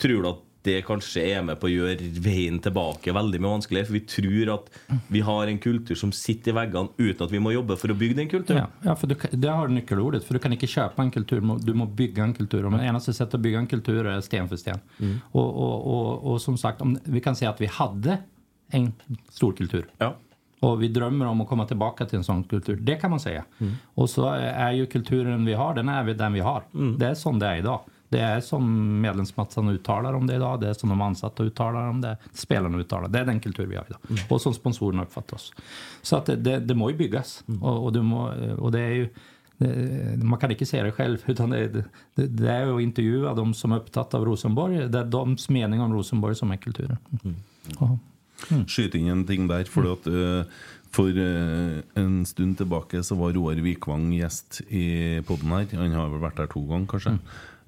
Tror 0.00 0.22
du 0.22 0.30
at 0.30 0.45
det 0.66 0.74
kanskje 0.86 1.22
er 1.30 1.44
med 1.46 1.60
på 1.62 1.68
å 1.68 1.72
gjøre 1.72 2.08
veien 2.22 2.58
tilbake 2.62 3.14
veldig 3.14 3.40
mye 3.40 3.52
vanskeligere? 3.56 3.86
For 3.88 3.96
vi 3.96 4.02
tror 4.12 4.52
at 4.56 4.70
vi 5.14 5.22
har 5.24 5.52
en 5.52 5.60
kultur 5.62 5.96
som 5.98 6.12
sitter 6.14 6.52
i 6.52 6.56
veggene 6.58 6.90
uten 6.98 7.24
at 7.28 7.32
vi 7.32 7.40
må 7.42 7.54
jobbe 7.54 7.78
for 7.80 7.94
å 7.94 7.96
bygge 7.98 8.18
den 8.20 8.28
kulturen. 8.32 8.64
Ja, 8.66 8.90
ja, 8.90 8.94
for 8.98 9.06
du, 9.10 9.14
det 9.32 9.50
har 9.54 9.70
du 9.70 9.76
nøkkelordet. 9.78 10.24
For 10.26 10.36
du 10.36 10.42
kan 10.44 10.52
ikke 10.56 10.68
kjøpe 10.70 11.02
en 11.06 11.14
kultur, 11.14 11.40
du 11.62 11.72
må 11.78 11.86
bygge 11.86 12.26
en 12.26 12.34
kultur. 12.36 12.66
Og 12.68 12.76
det 12.76 12.84
eneste 12.90 13.14
settet 13.16 13.38
å 13.38 13.42
bygge 13.46 13.62
en 13.64 13.70
kultur 13.70 14.06
er 14.12 14.20
sten 14.26 14.50
for 14.50 14.60
sten. 14.60 14.82
Og, 15.32 15.46
og, 15.46 15.74
og, 15.96 16.12
og 16.34 16.40
som 16.44 16.58
sagt, 16.60 16.82
om, 16.84 16.98
vi 17.06 17.22
kan 17.24 17.38
si 17.38 17.46
at 17.48 17.60
vi 17.62 17.70
hadde 17.78 18.20
en 18.74 18.90
stor 19.30 19.54
kultur. 19.54 19.86
Ja. 20.02 20.12
Og 20.66 20.78
vi 20.80 20.88
drømmer 20.90 21.28
om 21.28 21.42
å 21.44 21.46
komme 21.46 21.66
tilbake 21.68 22.06
til 22.08 22.18
en 22.18 22.24
sånn 22.26 22.40
kultur. 22.48 22.78
Det 22.80 22.96
kan 22.98 23.12
man 23.12 23.20
si. 23.22 23.34
Og 24.00 24.08
så 24.10 24.24
er 24.34 24.72
jo 24.78 24.86
kulturen 24.90 25.44
vi 25.46 25.52
har, 25.54 25.74
den 25.76 25.90
vi- 26.08 26.14
den 26.16 26.32
vi 26.32 26.40
har. 26.42 26.64
Det 26.72 27.10
er 27.10 27.14
sånn 27.20 27.38
det 27.38 27.46
er 27.50 27.60
i 27.60 27.66
dag. 27.66 27.84
Det 28.12 28.22
er 28.22 28.42
som 28.44 28.66
medlemsmassene 29.02 29.76
uttaler 29.78 30.14
om 30.14 30.26
det 30.28 30.38
i 30.38 30.42
dag, 30.42 30.60
det 30.62 30.70
er 30.70 30.78
som 30.78 30.92
de 30.92 30.98
ansatte 31.02 31.46
uttaler 31.46 31.90
om 31.90 32.02
det, 32.04 32.16
spillerne 32.36 32.82
uttaler. 32.82 33.10
Det 33.12 33.22
er 33.22 33.30
den 33.30 33.40
kulturen 33.42 33.70
vi 33.72 33.78
har 33.80 33.88
i 33.90 33.96
dag. 33.96 34.26
Og 34.28 34.42
som 34.42 34.54
sponsorene 34.54 35.06
oppfatter 35.06 35.40
oss. 35.40 35.48
Så 36.02 36.20
at 36.20 36.30
det, 36.30 36.42
det, 36.46 36.58
det 36.68 36.76
må 36.78 36.92
jo 36.92 37.00
bygges. 37.00 37.40
Og, 37.58 37.72
og, 37.72 37.88
du 37.96 38.02
må, 38.06 38.28
og 38.60 38.70
det 38.76 38.84
er 38.84 38.94
jo 39.00 39.08
det, 39.58 39.70
man 40.20 40.38
kan 40.40 40.52
ikke 40.52 40.68
se 40.68 40.82
det 40.84 40.92
selv, 40.96 41.22
utan 41.32 41.54
det, 41.54 41.84
det, 42.16 42.28
det 42.36 42.58
jo 42.68 42.76
å 42.76 42.82
intervjue 42.82 43.34
de 43.38 43.46
som 43.56 43.72
er 43.72 43.82
opptatt 43.82 44.16
av 44.18 44.26
Rosenborg. 44.28 44.86
Det 44.92 45.00
er 45.00 45.12
deres 45.12 45.48
mening 45.52 45.82
om 45.84 45.96
Rosenborg 45.96 46.38
som 46.38 46.52
er 46.52 46.62
kulturen. 46.62 47.00
Ja. 47.72 47.90
skyte 48.68 49.00
inn 49.00 49.12
en 49.12 49.26
ting 49.28 49.48
der. 49.48 49.64
For, 49.72 49.88
at, 49.96 50.06
eh, 50.06 50.44
for 50.94 51.08
eh, 51.08 51.80
en 51.98 52.20
stund 52.28 52.58
tilbake 52.60 53.02
så 53.06 53.16
var 53.18 53.34
Roar 53.36 53.60
Vikvang 53.64 54.10
gjest 54.18 54.60
i 54.68 55.22
poden 55.26 55.54
her. 55.56 55.68
Han 55.80 55.96
har 55.96 56.12
vel 56.12 56.24
vært 56.26 56.42
der 56.42 56.52
to 56.52 56.64
ganger, 56.68 56.90
kanskje. 56.92 57.16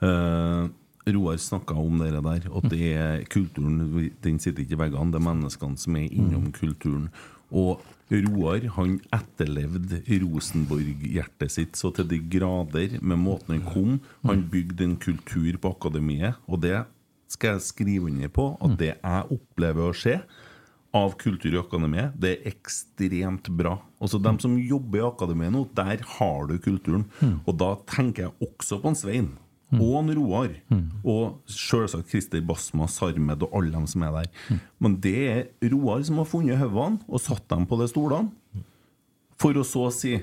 Eh, 0.04 0.68
Roar 1.08 1.38
snakka 1.40 1.74
om 1.74 2.02
det 2.02 2.10
der, 2.12 2.48
at 2.52 2.66
det 2.68 2.88
er 2.92 3.22
kulturen 3.32 4.10
Den 4.22 4.38
sitter 4.38 4.60
ikke 4.62 4.76
i 4.76 4.82
veggene, 4.82 5.12
det 5.12 5.20
er 5.20 5.24
menneskene 5.24 5.80
som 5.80 5.96
er 5.96 6.10
innom 6.12 6.50
kulturen. 6.52 7.08
Og 7.48 7.80
Roar 8.12 8.66
han 8.76 8.98
etterlevde 9.12 10.02
Rosenborg-hjertet 10.22 11.52
sitt 11.52 11.80
så 11.80 11.90
til 11.96 12.08
de 12.08 12.20
grader 12.36 12.98
med 13.00 13.20
måten 13.20 13.56
han 13.56 13.64
kom. 13.68 13.96
Han 14.24 14.46
bygde 14.52 14.84
en 14.84 14.96
kultur 15.00 15.56
på 15.60 15.72
akademiet, 15.76 16.36
og 16.48 16.60
det 16.64 16.84
skal 17.28 17.56
jeg 17.56 17.66
skrive 17.66 18.08
under 18.08 18.28
på 18.32 18.50
at 18.64 18.76
det 18.80 18.92
jeg 18.94 19.32
opplever 19.36 19.90
å 19.90 19.96
se 19.96 20.18
av 20.96 21.12
kultur 21.20 21.52
i 21.52 21.60
akademiet, 21.60 22.14
det 22.16 22.30
er 22.32 22.46
ekstremt 22.48 23.50
bra. 23.52 23.74
Altså 24.00 24.20
Dem 24.22 24.38
som 24.40 24.56
jobber 24.56 25.02
i 25.02 25.04
akademiet 25.08 25.52
nå, 25.52 25.66
der 25.76 26.00
har 26.16 26.48
du 26.48 26.56
kulturen. 26.64 27.04
Og 27.44 27.58
da 27.60 27.74
tenker 27.92 28.28
jeg 28.28 28.48
også 28.48 28.80
på 28.80 28.88
en 28.92 28.96
Svein. 28.96 29.28
Og 29.76 29.98
en 30.00 30.14
Roar. 30.16 30.48
Og 31.04 31.38
selvsagt 31.46 32.08
Christer 32.08 32.40
Basma, 32.40 32.86
Sarmed 32.88 33.42
og 33.42 33.52
alle 33.58 33.72
dem 33.74 33.86
som 33.86 34.02
er 34.02 34.14
der. 34.22 34.58
Men 34.80 34.96
det 35.04 35.16
er 35.28 35.70
Roar 35.74 36.02
som 36.08 36.16
har 36.22 36.24
funnet 36.24 36.56
hodene 36.58 37.02
og 37.08 37.20
satt 37.20 37.44
dem 37.50 37.66
på 37.68 37.76
de 37.80 37.88
stolene. 37.88 38.30
For 39.38 39.52
å 39.54 39.64
så 39.66 39.90
si 39.94 40.16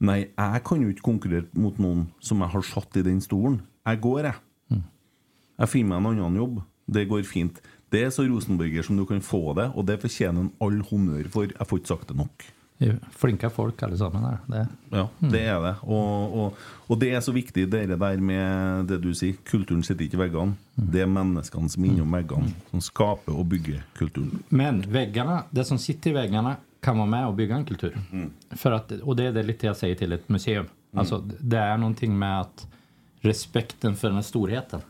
Nei, 0.00 0.30
jeg 0.32 0.62
kan 0.64 0.80
jo 0.80 0.88
ikke 0.88 1.04
konkurrere 1.04 1.44
mot 1.60 1.76
noen 1.76 2.06
som 2.24 2.40
jeg 2.40 2.48
har 2.54 2.62
satt 2.64 2.96
i 2.96 3.02
den 3.04 3.18
stolen. 3.20 3.58
Jeg 3.84 4.00
går, 4.00 4.30
jeg. 4.30 4.80
Jeg 5.60 5.68
finner 5.68 6.00
meg 6.00 6.14
en 6.14 6.22
annen 6.24 6.38
jobb. 6.40 6.62
Det 6.88 7.02
går 7.10 7.26
fint. 7.28 7.58
Det 7.92 8.06
er 8.06 8.14
så 8.14 8.24
Rosenborger 8.24 8.86
som 8.86 8.96
du 8.96 9.04
kan 9.04 9.20
få 9.20 9.52
det, 9.58 9.66
og 9.76 9.84
det 9.84 9.98
fortjener 10.00 10.46
en 10.46 10.52
all 10.64 10.80
honnør 10.88 11.28
for. 11.28 11.52
Jeg 11.52 11.68
får 11.68 11.82
ikke 11.82 11.92
sagt 11.92 12.08
det 12.08 12.16
nok. 12.16 12.46
Flinke 13.12 13.50
folk 13.52 13.82
alle 13.82 13.98
sammen 14.00 14.24
her. 14.24 14.38
Det. 14.46 14.62
Ja, 14.94 15.02
det 15.18 15.40
er 15.52 15.60
det. 15.64 15.74
Og, 15.82 16.36
og, 16.40 16.62
og 16.88 17.00
det 17.00 17.10
er 17.12 17.20
så 17.20 17.32
viktig, 17.36 17.66
det 17.72 17.82
der 17.92 18.22
med 18.24 18.88
det 18.88 19.02
du 19.04 19.10
sier. 19.14 19.36
Kulturen 19.50 19.82
sitter 19.84 20.06
ikke 20.06 20.16
i 20.16 20.22
veggene. 20.22 20.56
Det 20.74 21.02
er 21.04 21.10
menneskene 21.10 21.68
som 21.68 21.84
er 21.84 21.92
innom 21.92 22.16
veggene, 22.16 22.54
som 22.70 22.80
skaper 22.80 23.36
og 23.36 23.48
bygger 23.52 23.82
kulturen. 23.98 24.40
Men 24.48 24.80
väggarna, 24.80 25.42
det 25.50 25.66
som 25.68 25.78
sitter 25.78 26.10
i 26.10 26.14
väggarna 26.14 26.56
kan 26.80 26.98
vara 26.98 27.08
med 27.08 27.26
och 27.26 27.34
bygga 27.34 27.56
en 27.56 27.64
kultur. 27.64 27.98
För 28.50 28.72
att, 28.72 28.92
och 28.92 29.16
det 29.16 29.24
är 29.24 29.32
det 29.32 29.42
lite 29.42 29.66
jag 29.66 29.76
säger 29.76 29.94
till 29.94 30.12
ett 30.12 30.28
museum. 30.28 30.66
Alltså, 30.96 31.24
det 31.40 31.58
är 31.58 31.76
någonting 31.76 32.18
med 32.18 32.40
att 32.40 32.66
respekten 33.20 33.96
för 33.96 34.08
den 34.08 34.14
här 34.14 34.22
storheten, 34.22 34.80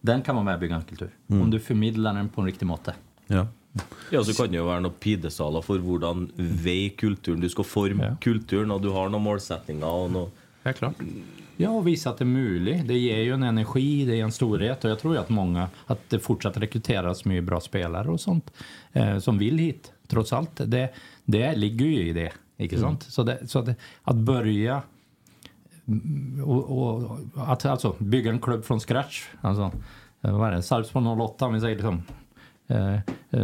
den 0.00 0.22
kan 0.22 0.34
vara 0.34 0.44
med 0.44 0.54
och 0.54 0.60
bygga 0.60 0.76
en 0.76 0.82
kultur. 0.82 1.10
Om 1.26 1.50
du 1.50 1.60
förmedlar 1.60 2.14
den 2.14 2.28
på 2.28 2.40
en 2.40 2.46
riktig 2.46 2.66
måte. 2.66 2.94
Ja. 3.26 3.46
Ja, 4.10 4.24
så 4.24 4.34
kan 4.34 4.50
det 4.52 4.58
jo 4.58 4.66
være 4.68 4.80
noen 4.84 4.94
pidesaler 5.00 5.64
for 5.66 5.82
hvordan 5.82 6.28
vei 6.36 6.90
kulturen 6.98 7.40
Du 7.42 7.48
skal 7.48 7.64
forme 7.64 8.04
Ja. 8.04 8.16
kulturen, 8.20 8.70
og 8.70 8.82
du 8.82 8.90
har 8.92 9.08
noen 9.10 9.22
målsetninger 9.24 9.84
og 9.86 10.10
noe 10.12 10.30
Ja, 10.62 10.72
klart. 10.72 10.96
Ja, 11.56 11.70
och 11.70 11.86
visa 11.86 12.10
att 12.10 12.18
det 12.18 12.24
är 12.24 12.26
möjligt. 12.26 12.88
Det 12.88 12.98
ger 12.98 13.16
ju 13.22 13.32
en 13.34 13.42
energi, 13.42 14.04
det 14.04 14.20
är 14.20 14.24
en 14.24 14.32
storhet 14.32 14.84
och 14.84 14.90
jag 14.90 14.98
tror 14.98 15.14
ju 15.14 15.20
att 15.20 15.28
många, 15.28 15.68
att 15.86 16.10
det 16.10 16.18
fortsatt 16.18 16.56
rekryteras 16.56 17.24
mycket 17.24 17.44
bra 17.44 17.60
spelare 17.60 18.08
och 18.08 18.20
sånt 18.20 18.52
eh, 18.92 19.18
som 19.18 19.38
vill 19.38 19.58
hit. 19.58 19.92
Trots 20.08 20.32
allt, 20.32 20.50
det, 20.66 20.90
det 21.24 21.56
ligger 21.56 21.86
ju 21.86 22.08
i 22.08 22.12
det. 22.12 22.32
Inte 22.58 22.78
sant? 22.80 23.02
Så, 23.02 23.22
det, 23.22 23.48
så 23.48 23.62
det, 23.62 23.74
att 24.02 24.16
börja 24.16 24.82
mm, 25.88 26.44
och, 26.44 26.98
och 26.98 27.18
att 27.34 27.64
alltså 27.64 27.96
bygga 27.98 28.30
en 28.30 28.40
klubb 28.40 28.64
från 28.64 28.80
scratch. 28.80 29.24
Alltså, 29.40 29.70
vad 30.20 30.48
är 30.48 30.52
det? 30.56 30.62
Sarpsborg 30.62 31.06
08, 31.06 31.46
om 31.46 31.54
vi 31.54 31.60
säger 31.60 31.76
liksom 31.76 32.02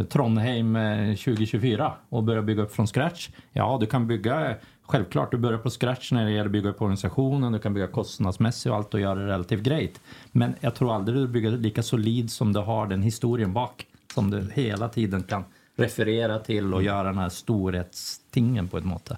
Trondheim 0.09 0.75
eh, 0.75 1.15
2024 1.15 1.93
och 2.09 2.23
börja 2.23 2.41
bygga 2.41 2.63
upp 2.63 2.75
från 2.75 2.87
scratch. 2.87 3.29
Ja, 3.51 3.77
du 3.79 3.85
kan 3.85 4.07
bygga, 4.07 4.49
eh, 4.49 4.55
självklart, 4.81 5.31
du 5.31 5.37
börjar 5.37 5.59
på 5.59 5.69
scratch 5.69 6.11
när 6.11 6.25
det 6.25 6.31
gäller 6.31 6.45
att 6.45 6.51
bygga 6.51 6.69
upp 6.69 6.81
organisationen, 6.81 7.51
du 7.51 7.59
kan 7.59 7.73
bygga 7.73 7.87
kostnadsmässigt 7.87 8.71
och 8.71 8.75
allt 8.75 8.93
och 8.93 8.99
göra 8.99 9.19
det 9.19 9.27
relativt 9.27 9.63
grejt. 9.63 9.99
Men 10.31 10.55
jag 10.59 10.75
tror 10.75 10.95
aldrig 10.95 11.17
du 11.17 11.27
bygger 11.27 11.51
lika 11.51 11.83
solid 11.83 12.31
som 12.31 12.53
du 12.53 12.59
har 12.59 12.87
den 12.87 13.01
historien 13.01 13.53
bak, 13.53 13.85
som 14.13 14.31
du 14.31 14.51
hela 14.53 14.89
tiden 14.89 15.23
kan 15.23 15.43
referera 15.75 16.39
till 16.39 16.73
och 16.73 16.83
göra 16.83 17.03
den 17.03 17.17
här 17.17 17.29
storhetstingen 17.29 18.67
på 18.67 18.77
ett 18.77 18.85
måte. 18.85 19.17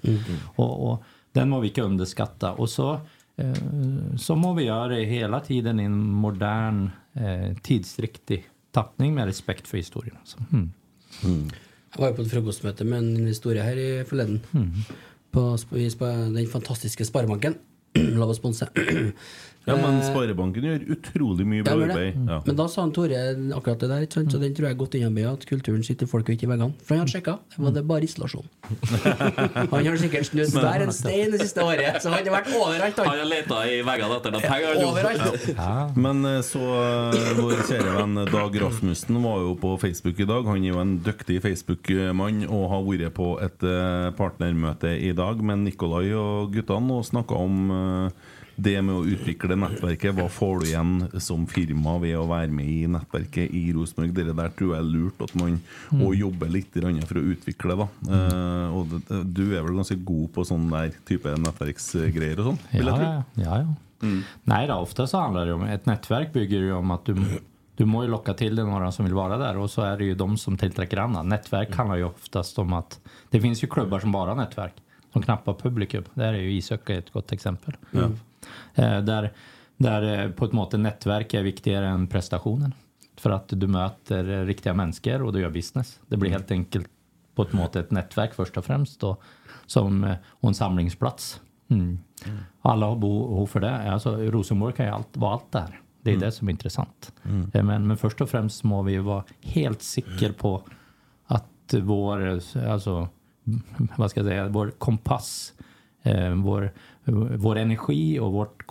Och, 0.56 0.90
och 0.90 1.02
den 1.32 1.48
må 1.48 1.60
vi 1.60 1.68
inte 1.68 1.82
underskatta. 1.82 2.52
Och 2.52 2.70
så, 2.70 3.00
eh, 3.36 3.54
så 4.16 4.36
må 4.36 4.54
vi 4.54 4.64
göra 4.64 4.88
det 4.88 5.04
hela 5.04 5.40
tiden 5.40 5.80
i 5.80 5.84
en 5.84 6.06
modern, 6.06 6.90
eh, 7.12 7.56
tidsriktig 7.62 8.46
tappning 8.76 9.14
med 9.16 9.26
respekt 9.30 9.66
for 9.70 9.80
historien. 9.80 10.16
Altså. 10.20 10.36
Mm. 10.52 10.68
Jeg 11.96 12.02
var 12.02 12.10
jo 12.12 12.16
på 12.18 12.24
et 12.26 12.32
frokostmøte 12.34 12.84
med 12.84 12.98
en 13.02 13.26
historie 13.30 13.62
her 13.64 13.78
i 13.80 13.88
forleden. 14.08 14.42
På, 15.32 15.48
sp- 15.56 15.76
i 15.80 15.88
den 15.88 16.48
fantastiske 16.52 17.04
Sparebanken. 17.08 17.56
Lov 17.96 18.30
å 18.34 18.36
sponse. 18.36 18.68
Ja, 19.66 19.74
men 19.76 19.96
Eh, 19.98 20.04
Sparebanken 20.06 20.62
gjør 20.62 20.82
utrolig 20.94 21.44
mye 21.46 21.64
bra 21.66 21.72
Ja, 21.74 21.78
det. 21.78 21.90
arbeid. 21.90 22.28
Ja. 22.30 22.36
Men 22.46 22.56
da 22.56 22.66
sa 22.70 22.82
han 22.84 22.92
Tore 22.94 23.18
akkurat 23.56 23.80
det 23.82 23.88
der, 23.90 24.04
ikke 24.06 24.12
sant? 24.20 24.30
så 24.32 24.38
den 24.40 24.54
tror 24.54 24.68
jeg 24.68 24.78
godt 24.78 24.94
innarbeidet 24.94 25.32
at 25.32 25.46
kulturen 25.48 25.82
sitter 25.82 26.06
folk 26.06 26.28
og 26.28 26.34
ikke 26.36 26.46
i 26.46 26.50
veggene. 26.52 26.72
For 26.86 26.94
han 26.94 27.02
hadde 27.02 27.14
sjekka, 27.16 27.34
det 27.56 27.64
var 27.64 27.72
det 27.74 27.82
bare 27.88 28.06
isolasjon. 28.06 28.46
han 29.72 29.86
har 29.86 29.96
sikkert 29.98 30.28
snudd 30.30 30.52
hver 30.54 30.84
en 30.86 30.92
stein 30.94 31.32
det 31.34 31.40
siste 31.42 31.64
året, 31.66 31.98
så 32.02 32.12
han 32.14 32.22
har 32.22 32.36
vært 32.36 32.52
overalt. 32.54 33.00
Han 33.02 33.08
Han. 33.10 33.18
har 33.18 33.30
leta 33.30 33.58
i 33.66 33.80
veggene 33.86 34.16
etter 34.20 34.36
noe 34.36 34.44
penger. 34.46 34.78
Overalt. 34.86 35.96
Men 35.96 36.24
eh, 36.30 36.40
så 36.46 36.62
eh, 36.62 37.32
vår 37.40 37.64
kjære 37.66 37.96
venn 37.98 38.22
Dag 38.30 38.60
Rasmussen 38.62 39.20
var 39.24 39.42
jo 39.42 39.56
på 39.60 39.74
Facebook 39.82 40.20
i 40.22 40.28
dag. 40.30 40.46
Han 40.46 40.62
er 40.62 40.70
jo 40.72 40.78
en 40.84 40.94
dyktig 41.02 41.40
Facebook-mann 41.42 42.44
og 42.46 42.68
har 42.70 42.86
vært 42.86 43.14
på 43.18 43.32
et 43.42 43.66
partnermøte 44.16 44.94
i 44.94 45.12
dag 45.16 45.42
med 45.42 45.64
Nikolai 45.66 46.12
og 46.14 46.52
guttene 46.54 47.00
og 47.00 47.06
snakka 47.10 47.34
om 47.34 47.70
eh, 47.74 48.10
det 48.56 48.82
med 48.82 48.94
å 48.94 49.04
utvikle 49.04 49.56
nettverket. 49.56 50.14
Hva 50.16 50.28
får 50.32 50.60
du 50.60 50.66
igjen 50.66 51.20
som 51.20 51.46
firma 51.46 51.98
ved 52.00 52.16
å 52.16 52.26
være 52.28 52.48
med 52.50 52.66
i 52.66 52.86
nettverket 52.88 53.52
i 53.52 53.72
Rosenborg? 53.76 54.14
Det 54.14 54.24
der 54.36 54.48
tror 54.56 54.74
jeg 54.74 54.78
er 54.80 54.90
lurt 54.90 55.20
at 55.22 55.34
man 55.34 55.60
Mm. 55.92 56.14
jobber 56.18 56.48
litt 56.48 56.72
for 56.72 57.16
å 57.20 57.24
utvikle. 57.36 57.76
da 57.76 57.88
Eh, 58.08 58.76
Og 58.76 58.88
det- 58.88 59.34
du 59.34 59.54
er 59.56 59.62
vel 59.62 59.76
ganske 59.76 60.04
god 60.04 60.32
på 60.34 60.44
sånn 60.44 60.70
der 60.70 60.90
type 61.04 61.28
nettverksgreier 61.38 62.38
og 62.38 62.44
sånn? 62.46 62.58
Ja, 62.70 63.00
ja, 63.00 63.22
ja, 63.34 63.58
ja. 63.58 63.74
Nej, 64.44 64.66
då, 64.66 64.74
ofta 64.74 65.06
så 65.06 65.18
handlar 65.18 65.46
det 65.46 65.52
om, 65.54 65.62
ett 65.62 65.86
nätverk 65.86 66.32
bygger 66.32 66.58
ju 66.58 66.72
om 66.72 66.90
att 66.90 67.04
du, 67.04 67.16
du 67.76 67.84
må 67.84 68.02
ju 68.04 68.10
locka 68.10 68.34
till 68.34 68.56
dig 68.56 68.64
några 68.64 68.92
som 68.92 69.04
vill 69.04 69.14
vara 69.14 69.38
där 69.38 69.56
och 69.58 69.70
så 69.70 69.82
är 69.82 69.96
det 69.98 70.04
ju 70.04 70.14
de 70.14 70.36
som 70.36 70.56
tillträcker 70.56 70.96
andra. 70.96 71.22
Nätverk 71.22 71.76
handlar 71.76 71.96
ju 71.96 72.04
oftast 72.04 72.58
om 72.58 72.72
att 72.72 73.00
det 73.30 73.40
finns 73.40 73.62
ju 73.64 73.66
klubbar 73.68 74.00
som 74.00 74.12
bara 74.12 74.30
har 74.30 74.36
nätverk. 74.36 74.74
Som 75.12 75.22
knappt 75.22 75.46
har 75.46 75.54
publikum. 75.54 76.04
Där 76.14 76.32
är 76.32 76.38
ju 76.38 76.52
ishockey 76.52 76.92
ett 76.92 77.12
gott 77.12 77.32
exempel. 77.32 77.76
Eh, 77.92 78.08
där, 78.74 79.32
där 79.76 80.24
eh, 80.24 80.30
på 80.30 80.44
ett 80.44 80.52
mått 80.52 80.72
nätverk 80.72 81.34
är 81.34 81.42
viktigare 81.42 81.86
än 81.88 82.06
prestationen. 82.06 82.74
För 83.16 83.30
att 83.30 83.48
du 83.48 83.66
möter 83.66 84.28
eh, 84.28 84.44
riktiga 84.44 84.74
människor 84.74 85.22
och 85.22 85.32
du 85.32 85.40
gör 85.40 85.50
business. 85.50 86.00
Det 86.06 86.16
blir 86.16 86.30
helt 86.30 86.50
enkelt 86.50 86.88
på 87.34 87.42
ett 87.42 87.52
mått 87.52 87.76
ett 87.76 87.90
nätverk 87.90 88.34
först 88.34 88.56
och 88.56 88.64
främst 88.64 89.00
då, 89.00 89.16
som, 89.66 90.04
eh, 90.04 90.16
och 90.26 90.48
en 90.48 90.54
samlingsplats. 90.54 91.40
Mm. 91.68 91.98
Alla 92.62 92.86
har 92.86 92.96
behov 92.96 93.46
för 93.46 93.60
det. 93.60 93.92
Alltså, 93.92 94.16
Rosenborg 94.16 94.74
kan 94.74 94.86
ju 94.86 94.92
allt, 94.92 95.16
vara 95.16 95.32
allt 95.32 95.52
där. 95.52 95.80
Det 96.02 96.12
är 96.12 96.16
det 96.16 96.32
som 96.32 96.48
är 96.48 96.52
intressant. 96.52 97.12
Eh, 97.52 97.62
Men, 97.64 97.86
men 97.86 97.96
först 97.96 98.20
och 98.20 98.30
främst 98.30 98.64
må 98.64 98.82
vi 98.82 98.98
vara 98.98 99.24
helt 99.42 99.82
säkra 99.82 100.32
på 100.32 100.62
att 101.26 101.74
vår, 101.82 102.26
eh, 102.28 102.72
alltså, 102.72 103.08
vad 103.96 104.10
ska 104.10 104.20
jag 104.20 104.26
säga, 104.26 104.48
vår 104.48 104.70
kompass, 104.70 105.52
eh, 106.02 106.30
vår, 106.30 106.72
vår 107.12 107.56
energi 107.56 108.18
och 108.18 108.32
vårt 108.32 108.66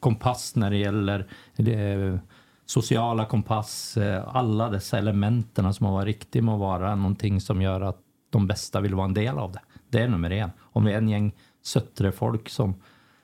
kompass 0.00 0.56
när 0.56 0.70
det 0.70 0.76
gäller 0.76 1.26
eh, 1.56 2.18
sociala 2.66 3.24
kompass, 3.24 3.96
eh, 3.96 4.36
alla 4.36 4.70
dessa 4.70 4.98
elementen 4.98 5.74
som 5.74 5.86
har 5.86 5.92
varit 5.92 6.06
riktigt 6.06 6.44
må 6.44 6.56
vara 6.56 6.94
någonting 6.94 7.40
som 7.40 7.62
gör 7.62 7.80
att 7.80 7.98
de 8.30 8.46
bästa 8.46 8.80
vill 8.80 8.94
vara 8.94 9.04
en 9.04 9.14
del 9.14 9.38
av 9.38 9.52
det. 9.52 9.60
Det 9.88 10.02
är 10.02 10.08
nummer 10.08 10.30
en. 10.30 10.50
Om 10.60 10.84
vi 10.84 10.92
är 10.92 10.98
en 10.98 11.08
gäng 11.08 11.32
söttre 11.62 12.12
folk 12.12 12.48
som 12.48 12.74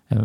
eh, 0.08 0.20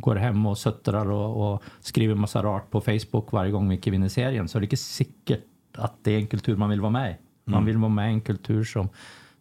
går 0.00 0.16
hem 0.16 0.46
och 0.46 0.58
söttrar 0.58 1.10
och, 1.10 1.52
och 1.52 1.62
skriver 1.80 2.14
massa 2.14 2.42
rart 2.42 2.70
på 2.70 2.80
Facebook 2.80 3.32
varje 3.32 3.50
gång 3.50 3.68
vi 3.68 3.90
vinner 3.90 4.08
serien 4.08 4.48
så 4.48 4.58
är 4.58 4.60
det 4.60 4.64
inte 4.64 4.76
säkert 4.76 5.44
att 5.74 5.94
det 6.02 6.12
är 6.12 6.18
en 6.18 6.26
kultur 6.26 6.56
man 6.56 6.70
vill 6.70 6.80
vara 6.80 6.90
med 6.90 7.10
i. 7.10 7.16
Man 7.50 7.64
vill 7.64 7.78
vara 7.78 7.88
med 7.88 8.10
i 8.10 8.14
en 8.14 8.20
kultur 8.20 8.64
som 8.64 8.88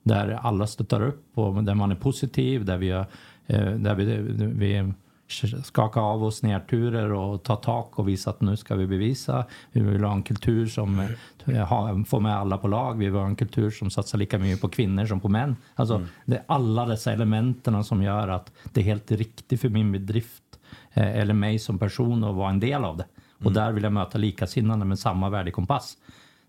där 0.07 0.39
alla 0.41 0.67
stöttar 0.67 1.01
upp 1.01 1.37
och 1.37 1.63
där 1.63 1.75
man 1.75 1.91
är 1.91 1.95
positiv, 1.95 2.65
där 2.65 2.77
vi, 2.77 2.89
eh, 2.89 3.05
där 3.71 3.95
vi, 3.95 4.05
vi 4.47 4.93
skakar 5.63 6.01
av 6.01 6.23
oss 6.23 6.43
nedturer 6.43 7.11
och 7.13 7.43
tar 7.43 7.55
tak 7.55 7.99
och 7.99 8.07
visar 8.07 8.31
att 8.31 8.41
nu 8.41 8.57
ska 8.57 8.75
vi 8.75 8.87
bevisa. 8.87 9.45
Vi 9.71 9.81
vill 9.81 10.03
ha 10.03 10.13
en 10.13 10.23
kultur 10.23 10.65
som 10.67 10.99
eh, 11.45 11.67
ha- 11.67 12.03
får 12.07 12.19
med 12.19 12.35
alla 12.35 12.57
på 12.57 12.67
lag. 12.67 12.97
Vi 12.97 13.05
vill 13.05 13.15
ha 13.15 13.25
en 13.25 13.35
kultur 13.35 13.69
som 13.71 13.89
satsar 13.89 14.17
lika 14.17 14.37
mycket 14.39 14.61
på 14.61 14.69
kvinnor 14.69 15.05
som 15.05 15.19
på 15.19 15.29
män. 15.29 15.55
Alltså, 15.75 16.05
Det 16.25 16.35
är 16.35 16.43
alla 16.47 16.85
dessa 16.85 17.13
elementen 17.13 17.83
som 17.83 18.03
gör 18.03 18.27
att 18.27 18.51
det 18.73 18.81
är 18.81 18.85
helt 18.85 19.11
riktigt 19.11 19.61
för 19.61 19.69
min 19.69 19.91
bedrift 19.91 20.43
eh, 20.93 21.17
eller 21.17 21.33
mig 21.33 21.59
som 21.59 21.77
person 21.79 22.23
att 22.23 22.35
vara 22.35 22.49
en 22.49 22.59
del 22.59 22.83
av 22.85 22.97
det. 22.97 23.05
Och 23.43 23.53
där 23.53 23.71
vill 23.71 23.83
jag 23.83 23.93
möta 23.93 24.17
likasinnande 24.17 24.85
med 24.85 24.99
samma 24.99 25.29
värdekompass. 25.29 25.97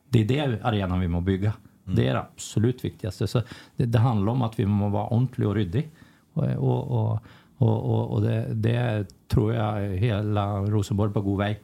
Det 0.08 0.20
är 0.20 0.24
det 0.24 0.60
arenan 0.64 1.00
vi 1.00 1.08
må 1.08 1.20
bygga. 1.20 1.52
Det 1.96 2.06
är 2.08 2.14
det 2.14 2.20
absolut 2.20 2.84
viktigaste. 2.84 3.26
Så 3.26 3.42
det, 3.76 3.86
det 3.86 3.98
handlar 3.98 4.32
om 4.32 4.42
att 4.42 4.58
vi 4.58 4.66
må 4.66 4.88
vara 4.88 5.06
ordentlig 5.06 5.48
och 5.48 5.54
ryddig. 5.54 5.90
Och, 6.32 6.90
och, 6.90 7.18
och, 7.58 8.10
och, 8.10 8.22
det, 8.22 8.54
det 8.54 9.06
tror 9.28 9.54
jag 9.54 9.96
hela 9.96 10.60
Rosenborg 10.60 11.12
på 11.12 11.20
god 11.20 11.38
väg. 11.38 11.60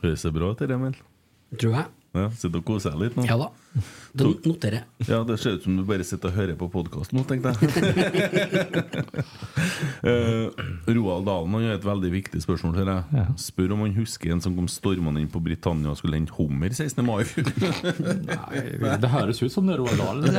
Høres 0.00 0.22
det 0.22 0.32
bra 0.32 0.52
ut, 0.52 0.60
Emil? 0.60 0.96
Tror 1.60 1.74
jeg. 1.74 1.84
Ja, 2.10 2.24
Sitter 2.34 2.58
og 2.58 2.64
koser 2.66 2.90
deg 2.96 3.00
litt 3.04 3.14
nå? 3.18 3.22
Ja 3.28 3.36
da. 3.38 3.46
Det 4.18 4.24
noterer 4.42 4.80
jeg. 4.80 4.86
Ja, 5.06 5.20
det 5.22 5.36
ser 5.38 5.54
ut 5.54 5.62
som 5.62 5.76
du 5.78 5.84
bare 5.86 6.02
sitter 6.02 6.26
og 6.32 6.38
hører 6.40 6.56
på 6.58 6.66
podkast 6.72 7.12
nå, 7.14 7.22
tenkte 7.28 7.52
jeg. 7.54 7.60
Eh, 10.00 10.48
Roald 10.96 11.26
Dalen 11.28 11.52
han 11.54 11.64
har 11.66 11.74
et 11.76 11.84
veldig 11.84 12.08
viktig 12.12 12.40
spørsmål 12.40 12.74
til 12.78 12.86
deg. 12.88 13.02
Spør 13.40 13.72
om 13.74 13.80
han 13.84 13.92
husker 13.96 14.32
en 14.32 14.40
som 14.40 14.56
kom 14.56 14.68
stormende 14.70 15.20
inn 15.22 15.30
på 15.32 15.40
Britannia 15.44 15.90
og 15.92 15.98
skulle 16.00 16.16
hente 16.16 16.32
hummer 16.36 16.70
16. 16.72 17.04
mai. 17.04 17.20
i 17.20 17.24
fjor. 17.28 17.44
Det 19.04 19.10
høres 19.12 19.42
ut 19.44 19.52
som 19.52 19.66
det 19.68 19.74
er 19.76 19.80
Roald 19.82 19.98
Dahl. 20.00 20.18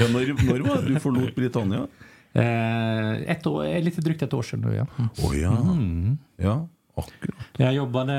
ja, 0.00 0.06
når, 0.12 0.22
når 0.44 0.60
var 0.68 0.76
det 0.84 0.90
du 0.96 1.00
forlot 1.02 1.32
Britannia? 1.36 1.82
Eh, 2.36 3.12
ett 3.32 3.46
år, 3.46 3.64
eh, 3.66 3.82
lite 3.82 4.00
drygt 4.04 4.22
ett 4.22 4.34
år 4.34 4.42
sedan 4.44 4.60
nu 4.66 4.74
ja. 4.76 4.84
Å 5.24 5.28
ja. 5.32 5.52
Ja, 6.36 6.56
akkurat. 6.96 7.60
Jag 7.60 7.74
jobbade 7.74 8.16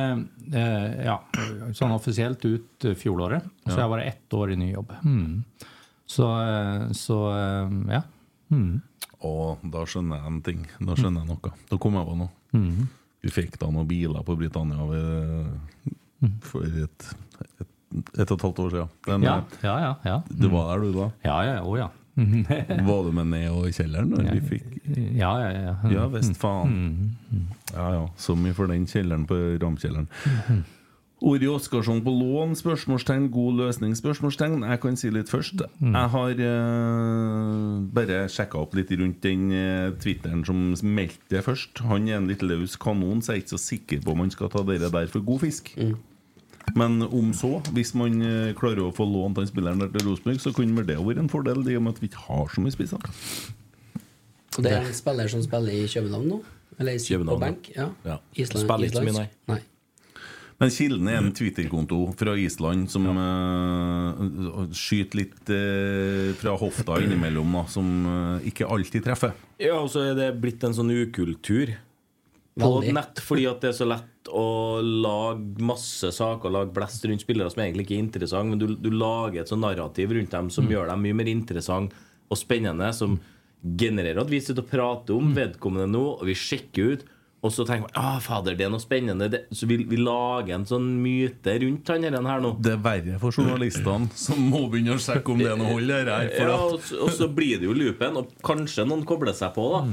eh, 0.53 1.05
ja, 1.05 1.17
sånn 1.73 1.91
officiellt 1.95 2.45
ut 2.45 2.85
eh, 2.85 2.93
fjolåret. 2.97 3.43
Så 3.65 3.75
jag 3.75 3.81
har 3.81 3.89
varit 3.89 4.13
ett 4.13 4.33
år 4.33 4.51
i 4.51 4.55
ny 4.55 4.71
jobb. 4.71 4.93
Mm. 5.03 5.43
Så, 6.05 6.29
eh, 6.41 6.91
så 6.91 7.17
eh, 7.33 7.93
ja. 7.97 8.01
Mm. 8.49 8.81
Å, 9.19 9.33
da 9.73 9.83
skjønner 9.89 10.21
jeg 10.21 10.31
en 10.31 10.41
ting. 10.45 10.63
Da 10.79 10.95
skjønner 10.95 11.25
jeg 11.25 11.33
noe. 11.33 11.53
Da 11.69 11.79
kom 11.81 11.97
jeg 11.97 12.07
på 12.07 12.17
noe. 12.21 12.31
Vi 13.25 13.33
fikk 13.33 13.57
da 13.59 13.69
noen 13.73 13.87
biler 13.89 14.23
på 14.23 14.35
Britannia 14.39 14.85
ved, 14.87 15.95
for 16.45 16.63
et, 16.63 17.07
et, 17.41 17.69
et 18.13 18.29
og 18.29 18.35
et 18.37 18.45
halvt 18.45 18.59
år 18.63 18.75
siden. 18.75 18.91
Den, 19.09 19.25
Ja, 19.25 19.39
ja, 19.65 19.77
ja. 19.81 19.93
ja. 20.05 20.17
Du 20.29 20.47
var 20.53 20.69
der, 20.71 20.85
du, 20.85 20.99
da? 20.99 21.09
Ja, 21.25 21.37
ja, 21.49 21.55
oh, 21.65 21.73
ja. 21.79 21.89
Var 22.17 23.03
du 23.05 23.11
med 23.13 23.27
ned 23.29 23.49
og 23.53 23.67
i 23.69 23.73
kjelleren? 23.77 24.09
Når 24.09 24.31
vi 24.33 24.41
fikk 24.55 24.71
Ja, 25.19 25.33
ja, 25.43 25.51
ja. 25.53 25.75
Ja 25.93 26.07
visst, 26.13 26.33
faen. 26.41 27.13
Ja 27.75 27.91
ja, 27.93 28.07
så 28.17 28.33
mye 28.39 28.55
for 28.57 28.71
den 28.71 28.87
kjelleren 28.89 29.27
på 29.29 29.37
Ramkjelleren. 29.61 30.09
Ori 31.27 31.47
Oskarsson 31.49 32.03
på 32.05 32.11
lån? 32.13 32.51
Spørsmålstegn. 32.59 33.23
God 33.33 33.55
løsning? 33.57 33.95
Spørsmålstegn. 33.97 34.61
Jeg 34.69 34.79
kan 34.83 34.97
si 35.01 35.09
litt 35.09 35.31
først. 35.33 35.63
Jeg 35.81 36.09
har 36.13 36.41
eh, 36.45 37.79
bare 37.97 38.19
sjekka 38.29 38.59
opp 38.61 38.75
litt 38.77 38.91
rundt 38.99 39.23
den 39.25 39.47
eh, 39.49 39.87
Twitteren 39.97 40.43
som 40.45 40.59
meldte 40.85 41.25
det 41.33 41.41
først. 41.47 41.81
Han 41.89 42.05
er 42.09 42.19
en 42.19 42.29
litt 42.29 42.45
løs 42.45 42.77
kanon, 42.81 43.23
så 43.25 43.33
jeg 43.33 43.41
er 43.41 43.45
ikke 43.47 43.55
så 43.55 43.61
sikker 43.63 44.03
på 44.05 44.13
om 44.13 44.21
han 44.25 44.33
skal 44.33 44.51
ta 44.53 44.61
dere 44.69 44.91
der 44.93 45.09
for 45.09 45.25
god 45.25 45.41
fisk. 45.47 45.73
Men 46.75 46.99
om 47.05 47.31
så, 47.33 47.57
hvis 47.73 47.93
man 47.97 48.19
eh, 48.21 48.51
klarer 48.57 48.83
å 48.85 48.91
få 48.95 49.07
lånt 49.07 49.39
den 49.39 49.47
spilleren 49.49 49.79
der 49.81 49.93
til 49.93 50.09
Rosenborg, 50.09 50.41
så 50.43 50.51
kunne 50.55 50.75
vel 50.77 50.89
det 50.89 50.97
vært 50.99 51.21
en 51.23 51.31
fordel, 51.31 51.63
i 51.69 51.77
og 51.79 51.85
med 51.85 51.95
at 51.95 52.03
vi 52.03 52.11
ikke 52.11 52.25
har 52.27 52.51
så 52.53 52.63
mye 52.63 52.75
spisser. 52.75 53.07
Det 54.57 54.73
er 54.73 54.83
en 54.83 54.93
spiller 54.97 55.31
som 55.31 55.41
spiller 55.45 55.73
i 55.77 55.87
København 55.89 56.29
nå? 56.33 56.43
Eller 56.77 56.97
i 56.97 57.01
København, 57.01 57.39
på 57.39 57.45
benk? 57.45 57.71
Ja. 57.75 57.89
Ja. 58.05 58.19
Island, 58.33 58.65
Spiller 58.65 58.89
ikke 58.89 59.01
så 59.01 59.07
mye, 59.07 59.31
nei. 59.53 59.63
Men 60.57 60.71
Kilden 60.73 61.09
er 61.11 61.19
en 61.21 61.33
Twitter-konto 61.37 61.99
fra 62.17 62.33
Island 62.41 62.87
som 62.89 63.05
eh, 63.13 64.71
skyter 64.73 65.19
litt 65.19 65.51
eh, 65.53 66.31
fra 66.39 66.55
hofta 66.57 66.97
innimellom, 67.03 67.51
da, 67.59 67.65
som 67.69 67.91
eh, 68.09 68.47
ikke 68.49 68.65
alltid 68.65 69.05
treffer. 69.05 69.35
Ja, 69.61 69.75
og 69.77 69.91
så 69.93 70.07
er 70.09 70.17
det 70.17 70.31
blitt 70.41 70.65
en 70.65 70.73
sånn 70.73 70.89
ukultur 70.93 71.75
på 72.57 72.69
Veldig. 72.79 72.93
nett, 72.97 73.19
fordi 73.21 73.45
at 73.49 73.61
det 73.61 73.69
er 73.71 73.77
så 73.77 73.85
lett 73.89 74.29
å 74.33 74.45
lage 74.81 75.61
masse 75.63 76.09
saker, 76.11 76.51
lage 76.51 76.73
blest 76.75 77.05
rundt 77.07 77.21
spillere 77.23 77.51
som 77.53 77.61
egentlig 77.63 77.85
ikke 77.87 77.95
er 77.97 78.03
interessante, 78.05 78.49
men 78.51 78.59
du, 78.61 78.67
du 78.75 78.89
lager 78.91 79.41
et 79.43 79.51
sånn 79.51 79.61
narrativ 79.63 80.11
rundt 80.17 80.33
dem 80.33 80.49
som 80.53 80.67
gjør 80.71 80.89
dem 80.91 81.03
mye 81.05 81.15
mer 81.21 81.29
interessant 81.31 81.93
og 82.27 82.39
spennende, 82.39 82.89
som 82.97 83.19
genererer 83.63 84.19
at 84.21 84.29
vi 84.31 84.39
sitter 84.43 84.65
og 84.65 84.71
prater 84.71 85.15
om 85.17 85.31
vedkommende 85.37 85.87
nå, 85.93 86.01
og 86.19 86.25
vi 86.27 86.35
sjekker 86.37 86.91
ut, 86.97 87.05
og 87.45 87.51
så 87.53 87.63
tenker 87.69 87.85
man 87.85 87.97
ah, 88.01 88.17
fader, 88.19 88.55
det 88.57 88.65
er 88.65 88.71
noe 88.73 88.81
spennende. 88.81 89.27
Det, 89.31 89.43
så 89.55 89.67
vi, 89.69 89.77
vi 89.87 89.99
lager 90.01 90.55
en 90.57 90.65
sånn 90.67 90.87
myte 90.99 91.53
rundt 91.61 91.87
han 91.93 92.03
her 92.07 92.15
her 92.17 92.41
nå. 92.43 92.55
Det 92.65 92.73
er 92.73 92.81
verre 92.83 93.19
for 93.21 93.31
journalistene, 93.37 94.09
som 94.17 94.41
må 94.49 94.63
begynne 94.73 94.97
å 94.97 95.01
sjekke 95.01 95.31
om 95.35 95.43
det 95.43 95.51
er 95.53 95.59
noe 95.61 95.75
hold 95.77 95.93
her. 95.93 96.09
Ja, 96.33 96.55
og, 96.65 96.81
så- 96.83 96.97
og 97.05 97.13
så 97.13 97.29
blir 97.31 97.61
det 97.61 97.69
jo 97.69 97.75
loopen, 97.77 98.17
og 98.23 98.33
kanskje 98.43 98.87
noen 98.89 99.05
kobler 99.07 99.37
seg 99.37 99.53
på, 99.55 99.67
da. 99.77 99.83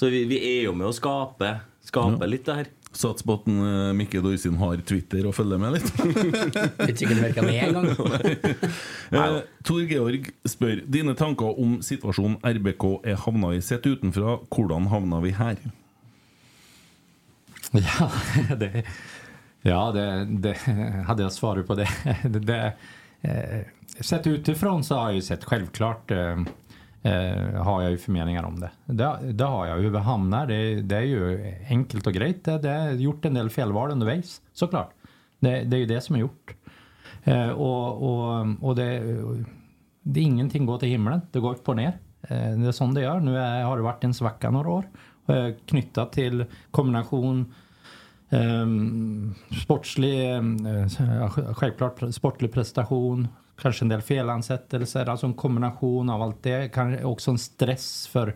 Så 0.00 0.08
vi, 0.10 0.24
vi 0.30 0.38
er 0.40 0.62
jo 0.70 0.72
med 0.74 0.88
å 0.88 0.94
skape, 0.96 1.52
skape 1.86 2.28
litt 2.28 2.46
det 2.48 2.56
her. 2.60 2.70
Sats 2.90 3.22
på 3.22 3.36
at 3.38 3.44
en, 3.46 3.58
eh, 3.62 3.92
Mikke 3.94 4.18
Dorsin 4.22 4.56
har 4.58 4.80
Twitter 4.82 5.26
og 5.28 5.34
følger 5.36 5.60
med 5.62 5.76
litt. 5.76 5.90
Med 7.44 7.54
en 7.54 7.76
gang. 7.76 7.90
Eh, 9.10 9.40
Tor 9.66 9.80
Georg 9.90 10.28
spør 10.46 10.84
dine 10.86 11.16
tanker 11.18 11.56
om 11.58 11.80
situasjonen 11.82 12.36
RBK 12.46 12.84
er 13.10 13.16
havna 13.18 13.50
i. 13.56 13.62
Sett 13.62 13.86
utenfra, 13.86 14.36
hvordan 14.54 14.86
havna 14.90 15.18
vi 15.24 15.32
her? 15.34 15.58
Ja, 17.78 18.10
det, 18.58 18.84
ja 19.62 19.80
det, 19.94 20.06
det, 20.42 20.54
hade 21.06 21.22
jag 21.22 21.32
svarat 21.32 21.66
på 21.66 21.74
det. 21.74 21.88
det, 22.22 22.38
det 22.38 22.72
eh, 23.22 23.66
sett 24.00 24.26
utifrån 24.26 24.84
så 24.84 24.94
har 24.94 25.10
jag 25.10 25.14
ju 25.14 25.22
sett 25.22 25.44
självklart 25.44 26.10
eh, 26.10 26.42
eh, 27.02 27.62
har 27.62 27.82
jag 27.82 27.90
ju 27.90 27.98
förmeningar 27.98 28.44
om 28.44 28.60
det. 28.60 28.70
Det, 28.86 29.18
det 29.32 29.44
har 29.44 29.66
jag. 29.66 29.76
Hur 29.76 29.90
vi 29.90 29.98
hamnar, 29.98 30.46
det, 30.46 30.82
det 30.82 30.96
är 30.96 31.02
ju 31.02 31.54
enkelt 31.68 32.06
och 32.06 32.12
grejt. 32.12 32.44
Det, 32.44 32.58
det 32.58 32.70
är 32.70 32.92
gjort 32.92 33.24
en 33.24 33.34
del 33.34 33.50
felval 33.50 33.90
underveis, 33.90 34.42
såklart. 34.52 34.90
Det, 35.38 35.64
det 35.64 35.76
är 35.76 35.78
ju 35.78 35.86
det 35.86 36.00
som 36.00 36.16
är 36.16 36.20
gjort. 36.20 36.54
Eh, 37.24 37.48
och 37.48 38.02
och, 38.02 38.46
och 38.60 38.76
det, 38.76 39.02
det 40.02 40.20
är 40.20 40.24
ingenting 40.24 40.66
går 40.66 40.78
till 40.78 40.88
himlen, 40.88 41.20
det 41.32 41.40
går 41.40 41.50
upp 41.50 41.68
och 41.68 41.76
ner. 41.76 41.98
Eh, 42.22 42.50
det 42.58 42.68
är 42.68 42.72
sånt 42.72 42.94
det 42.94 43.00
gör. 43.00 43.20
Nu 43.20 43.38
är, 43.38 43.62
har 43.62 43.76
det 43.76 43.82
varit 43.82 44.04
en 44.04 44.14
svacka 44.14 44.50
några 44.50 44.68
år. 44.68 44.84
Eh, 45.26 45.48
knyttat 45.66 46.12
till 46.12 46.44
kombination 46.70 47.54
Um, 48.32 49.34
sportslig, 49.62 50.30
uh, 50.30 51.54
självklart 51.54 52.14
sportlig 52.14 52.52
prestation, 52.52 53.28
kanske 53.60 53.84
en 53.84 53.88
del 53.88 54.02
felansättelser, 54.02 55.08
alltså 55.08 55.26
en 55.26 55.34
kombination 55.34 56.10
av 56.10 56.22
allt 56.22 56.42
det. 56.42 56.72
Kanske 56.72 57.04
också 57.04 57.30
en 57.30 57.38
stress 57.38 58.06
för, 58.06 58.28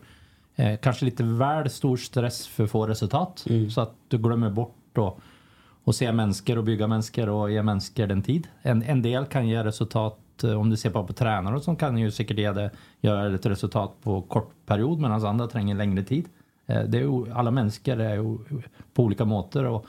uh, 0.59 0.77
kanske 0.83 1.05
lite 1.05 1.23
väl 1.23 1.71
stor 1.71 1.97
stress 1.97 2.47
för 2.47 2.65
att 2.65 2.71
få 2.71 2.87
resultat. 2.87 3.45
Mm. 3.49 3.71
Så 3.71 3.81
att 3.81 3.95
du 4.09 4.19
glömmer 4.19 4.51
bort 4.51 4.99
och, 4.99 5.21
och 5.85 5.95
se 5.95 6.13
människor 6.13 6.59
och 6.59 6.65
bygga 6.65 6.87
människor 6.87 7.29
och 7.29 7.51
ge 7.51 7.63
människor 7.63 8.07
den 8.07 8.23
tid. 8.23 8.49
En, 8.63 8.83
en 8.83 9.03
del 9.03 9.27
kan 9.27 9.49
ge 9.49 9.65
resultat, 9.65 10.19
uh, 10.45 10.61
om 10.61 10.71
du 10.71 10.77
ser 10.77 10.91
på, 10.91 11.07
på 11.07 11.13
tränare 11.13 11.57
och 11.57 11.63
som 11.63 11.77
kan 11.77 11.99
ju 11.99 12.11
säkert 12.11 12.39
ge 12.39 12.53
det, 12.53 12.71
göra 13.01 13.35
ett 13.35 13.47
resultat 13.47 13.93
på 14.03 14.23
kort 14.23 14.53
period 14.67 15.01
medan 15.01 15.27
andra 15.27 15.47
tränger 15.47 15.75
längre 15.75 16.03
tid. 16.03 16.29
Eh, 16.67 16.83
Det 16.83 16.99
är 16.99 17.03
ju, 17.03 17.33
alla 17.33 17.51
människor 17.51 18.01
är 18.01 18.15
ju 18.15 18.39
på 18.95 19.03
olika 19.03 19.25
måter 19.25 19.65
och, 19.65 19.87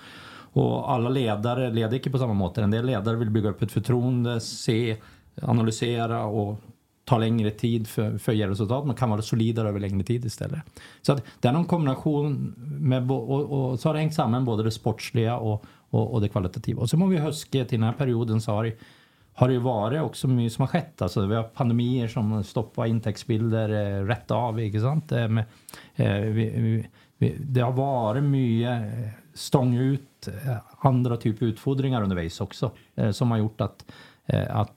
och 0.53 0.91
alla 0.91 1.09
ledare 1.09 1.71
leder 1.71 1.97
inte 1.97 2.09
på 2.09 2.17
samma 2.17 2.33
måter. 2.33 2.63
En 2.63 2.71
del 2.71 2.85
ledare 2.85 3.15
vill 3.15 3.29
bygga 3.29 3.49
upp 3.49 3.61
ett 3.61 3.71
förtroende, 3.71 4.39
se, 4.39 4.97
analysera 5.41 6.25
och 6.25 6.59
ta 7.05 7.17
längre 7.17 7.51
tid 7.51 7.87
för, 7.87 8.17
för 8.17 8.31
att 8.31 8.37
ge 8.37 8.47
resultat. 8.47 8.85
Man 8.85 8.95
kan 8.95 9.09
vara 9.09 9.21
solidare 9.21 9.69
över 9.69 9.79
längre 9.79 10.03
tid 10.03 10.25
istället. 10.25 10.59
Så 11.01 11.13
att 11.13 11.23
det 11.39 11.47
är 11.47 11.51
någon 11.53 11.65
kombination 11.65 12.53
med, 12.79 13.11
och, 13.11 13.69
och 13.69 13.79
så 13.79 13.89
har 13.89 13.93
det 13.93 13.99
hängt 13.99 14.13
samman 14.13 14.45
både 14.45 14.63
det 14.63 14.71
sportsliga 14.71 15.37
och, 15.37 15.65
och, 15.89 16.13
och 16.13 16.21
det 16.21 16.29
kvalitativa. 16.29 16.81
Och 16.81 16.89
så 16.89 16.97
må 16.97 17.07
vi 17.07 17.17
huska 17.17 17.65
till 17.65 17.79
den 17.79 17.83
här 17.83 17.93
perioden 17.93 18.41
så 18.41 18.51
har 18.51 18.63
det, 18.63 18.73
har 19.33 19.47
det 19.47 19.53
ju 19.53 19.59
varit 19.59 20.01
också 20.01 20.27
mycket 20.27 20.53
som 20.53 20.61
har 20.61 20.67
skett. 20.67 21.01
Alltså, 21.01 21.25
vi 21.25 21.35
har 21.35 21.43
pandemier 21.43 22.07
som 22.07 22.43
stoppar 22.43 22.85
intäktsbilder 22.85 23.69
eh, 23.69 24.05
rätt 24.05 24.31
av. 24.31 24.59
Inte 24.59 24.79
sant? 24.79 25.11
Eh, 25.11 25.27
med, 25.27 25.43
eh, 25.95 26.19
vi, 26.19 26.49
vi, 26.49 26.87
vi, 27.17 27.35
det 27.39 27.61
har 27.61 27.71
varit 27.71 28.23
mycket 28.23 28.69
eh, 28.69 29.09
stång 29.33 29.75
ut 29.75 30.27
eh, 30.27 30.57
andra 30.79 31.17
typer 31.17 31.45
av 31.45 31.49
utfodringar 31.49 32.03
undervis 32.03 32.41
också. 32.41 32.71
Eh, 32.95 33.11
som 33.11 33.31
har 33.31 33.37
gjort 33.37 33.61
att, 33.61 33.85
eh, 34.25 34.55
att 34.55 34.71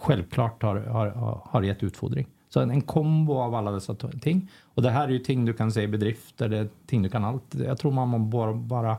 självklart 0.00 0.62
har, 0.62 0.76
har, 0.76 1.40
har, 1.44 1.62
gett 1.62 1.82
utfodring. 1.82 2.26
Så 2.48 2.60
en, 2.60 2.70
en 2.70 2.80
kombo 2.80 3.34
av 3.34 3.54
alla 3.54 3.70
dessa 3.70 3.94
ting. 3.94 4.50
Och 4.62 4.82
det 4.82 4.90
här 4.90 5.08
är 5.08 5.12
ju 5.12 5.18
ting 5.18 5.44
du 5.44 5.52
kan 5.52 5.72
se 5.72 5.82
i 5.82 5.88
bedrifter, 5.88 6.48
det 6.48 6.58
är 6.58 6.68
ting 6.86 7.02
du 7.02 7.08
kan 7.08 7.24
allt. 7.24 7.54
Jag 7.54 7.78
tror 7.78 7.92
man 7.92 8.30
bara, 8.30 8.54
bara 8.54 8.96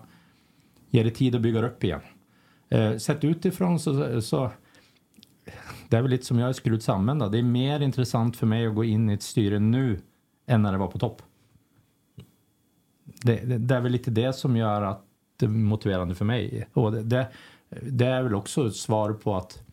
ge 0.89 1.03
det 1.03 1.11
tid 1.11 1.35
att 1.35 1.41
bygga 1.41 1.65
upp 1.65 1.83
igen. 1.83 2.01
Eh, 2.69 2.97
sett 2.97 3.23
utifrån 3.23 3.79
så, 3.79 4.21
så 4.21 4.51
det 5.89 5.97
är 5.97 6.01
väl 6.01 6.11
lite 6.11 6.25
som 6.25 6.39
jag 6.39 6.49
är 6.49 6.53
skruvat 6.53 6.83
samman 6.83 7.19
då. 7.19 7.29
Det 7.29 7.37
är 7.37 7.43
mer 7.43 7.79
intressant 7.79 8.37
för 8.37 8.47
mig 8.47 8.67
att 8.67 8.75
gå 8.75 8.83
in 8.83 9.09
i 9.09 9.13
ett 9.13 9.23
styre 9.23 9.59
nu 9.59 10.01
än 10.45 10.61
när 10.61 10.71
det 10.71 10.77
var 10.77 10.87
på 10.87 10.99
topp. 10.99 11.21
Det, 13.05 13.35
det, 13.35 13.57
det 13.57 13.75
är 13.75 13.81
väl 13.81 13.91
lite 13.91 14.11
det 14.11 14.33
som 14.33 14.57
gör 14.57 14.81
att 14.81 15.01
det 15.37 15.45
är 15.45 15.49
motiverande 15.49 16.15
för 16.15 16.25
mig. 16.25 16.67
Och 16.73 16.91
det, 16.91 17.03
det, 17.03 17.27
det 17.81 18.05
är 18.05 18.23
väl 18.23 18.35
också 18.35 18.67
ett 18.67 18.75
svar 18.75 19.13
på 19.13 19.35
att 19.35 19.63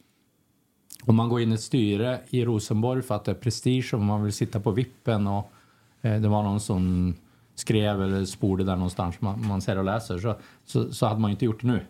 om 1.07 1.17
man 1.17 1.29
går 1.29 1.41
in 1.41 1.53
i 1.53 1.55
ett 1.55 1.61
styre 1.61 2.21
i 2.31 2.45
Rosenborg 2.45 3.03
för 3.03 3.15
att 3.15 3.25
det 3.25 3.31
är 3.31 3.35
prestige 3.35 3.91
och 3.95 4.01
man 4.01 4.23
vill 4.25 4.33
sitta 4.33 4.61
på 4.61 4.71
vippen 4.71 5.27
och 5.27 5.53
eh, 6.03 6.21
det 6.21 6.29
var 6.29 6.43
någon 6.43 6.61
som 6.61 7.15
skrev 7.55 8.03
eller 8.03 8.25
sporde 8.25 8.65
där 8.65 8.77
någonstans 8.77 9.21
man, 9.21 9.47
man 9.47 9.61
ser 9.63 9.79
och 9.79 9.85
läser 9.85 10.19
så, 10.19 10.37
så, 10.65 10.93
så 10.93 11.07
hade 11.07 11.21
man 11.21 11.31
ju 11.31 11.33
inte 11.33 11.45
gjort 11.45 11.61
det 11.61 11.67
nu. 11.67 11.81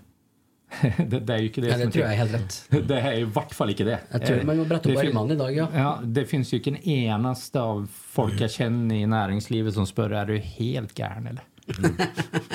det, 1.08 1.20
det 1.20 1.34
är 1.34 1.38
ju 1.38 1.46
inte 1.46 1.60
det 1.60 1.66
Ja, 1.68 1.76
det 1.76 1.90
tror 1.90 2.04
jag 2.04 2.12
är 2.14 2.16
helt 2.18 2.34
rätt. 2.34 2.66
det 2.88 3.00
är 3.00 3.18
i 3.18 3.24
vart 3.24 3.54
fall 3.54 3.70
inte 3.70 3.84
det. 3.84 4.00
Jag 4.10 4.26
tror 4.26 4.42
man 4.42 4.56
må 4.56 4.64
brette 4.64 4.88
upp 4.88 4.94
Det 4.94 5.00
fin- 5.00 5.16
armene 5.16 5.34
i 5.34 5.36
dag, 5.36 5.56
ja. 5.56 5.68
Ja, 5.74 5.98
det 6.04 6.24
finns 6.24 6.52
ju 6.52 6.56
inte 6.56 6.70
en 6.70 6.76
enaste 6.88 7.60
av 7.60 7.88
folk 7.92 8.40
jag 8.40 8.50
känner 8.50 8.94
i 8.94 9.06
näringslivet 9.06 9.74
som 9.74 9.86
spör 9.86 10.10
är 10.10 10.26
du 10.26 10.38
helt 10.38 10.98
gärn 10.98 11.26
eller? 11.26 11.42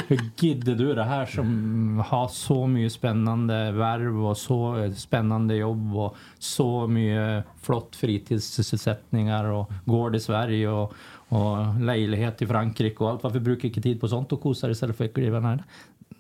Hur 0.08 0.20
gidder 0.36 0.76
du 0.76 0.95
det 0.95 1.03
här 1.03 1.26
som 1.26 2.03
har 2.08 2.28
så 2.28 2.68
mycket 2.68 2.93
spännande 2.93 3.72
värv 3.72 4.26
och 4.26 4.38
så 4.38 4.91
spännande 4.95 5.55
jobb 5.55 5.95
och 5.95 6.16
så 6.39 6.88
mycket 6.88 7.45
flott 7.62 7.95
fritidssysselsättningar 7.95 9.45
och 9.45 9.72
gård 9.86 10.16
i 10.16 10.20
Sverige 10.20 10.70
och, 10.70 10.93
och 11.28 11.82
lägenhet 11.82 12.41
i 12.41 12.47
Frankrike 12.47 13.03
och 13.03 13.10
allt. 13.10 13.24
Varför 13.24 13.39
brukar 13.39 13.68
inte 13.68 13.82
tid 13.82 14.01
på 14.01 14.08
sånt 14.08 14.32
och 14.32 14.41
kosar 14.41 14.70
istället 14.70 14.97
för 14.97 15.05
att 15.05 15.14
kliva 15.14 15.39
ner? 15.39 15.64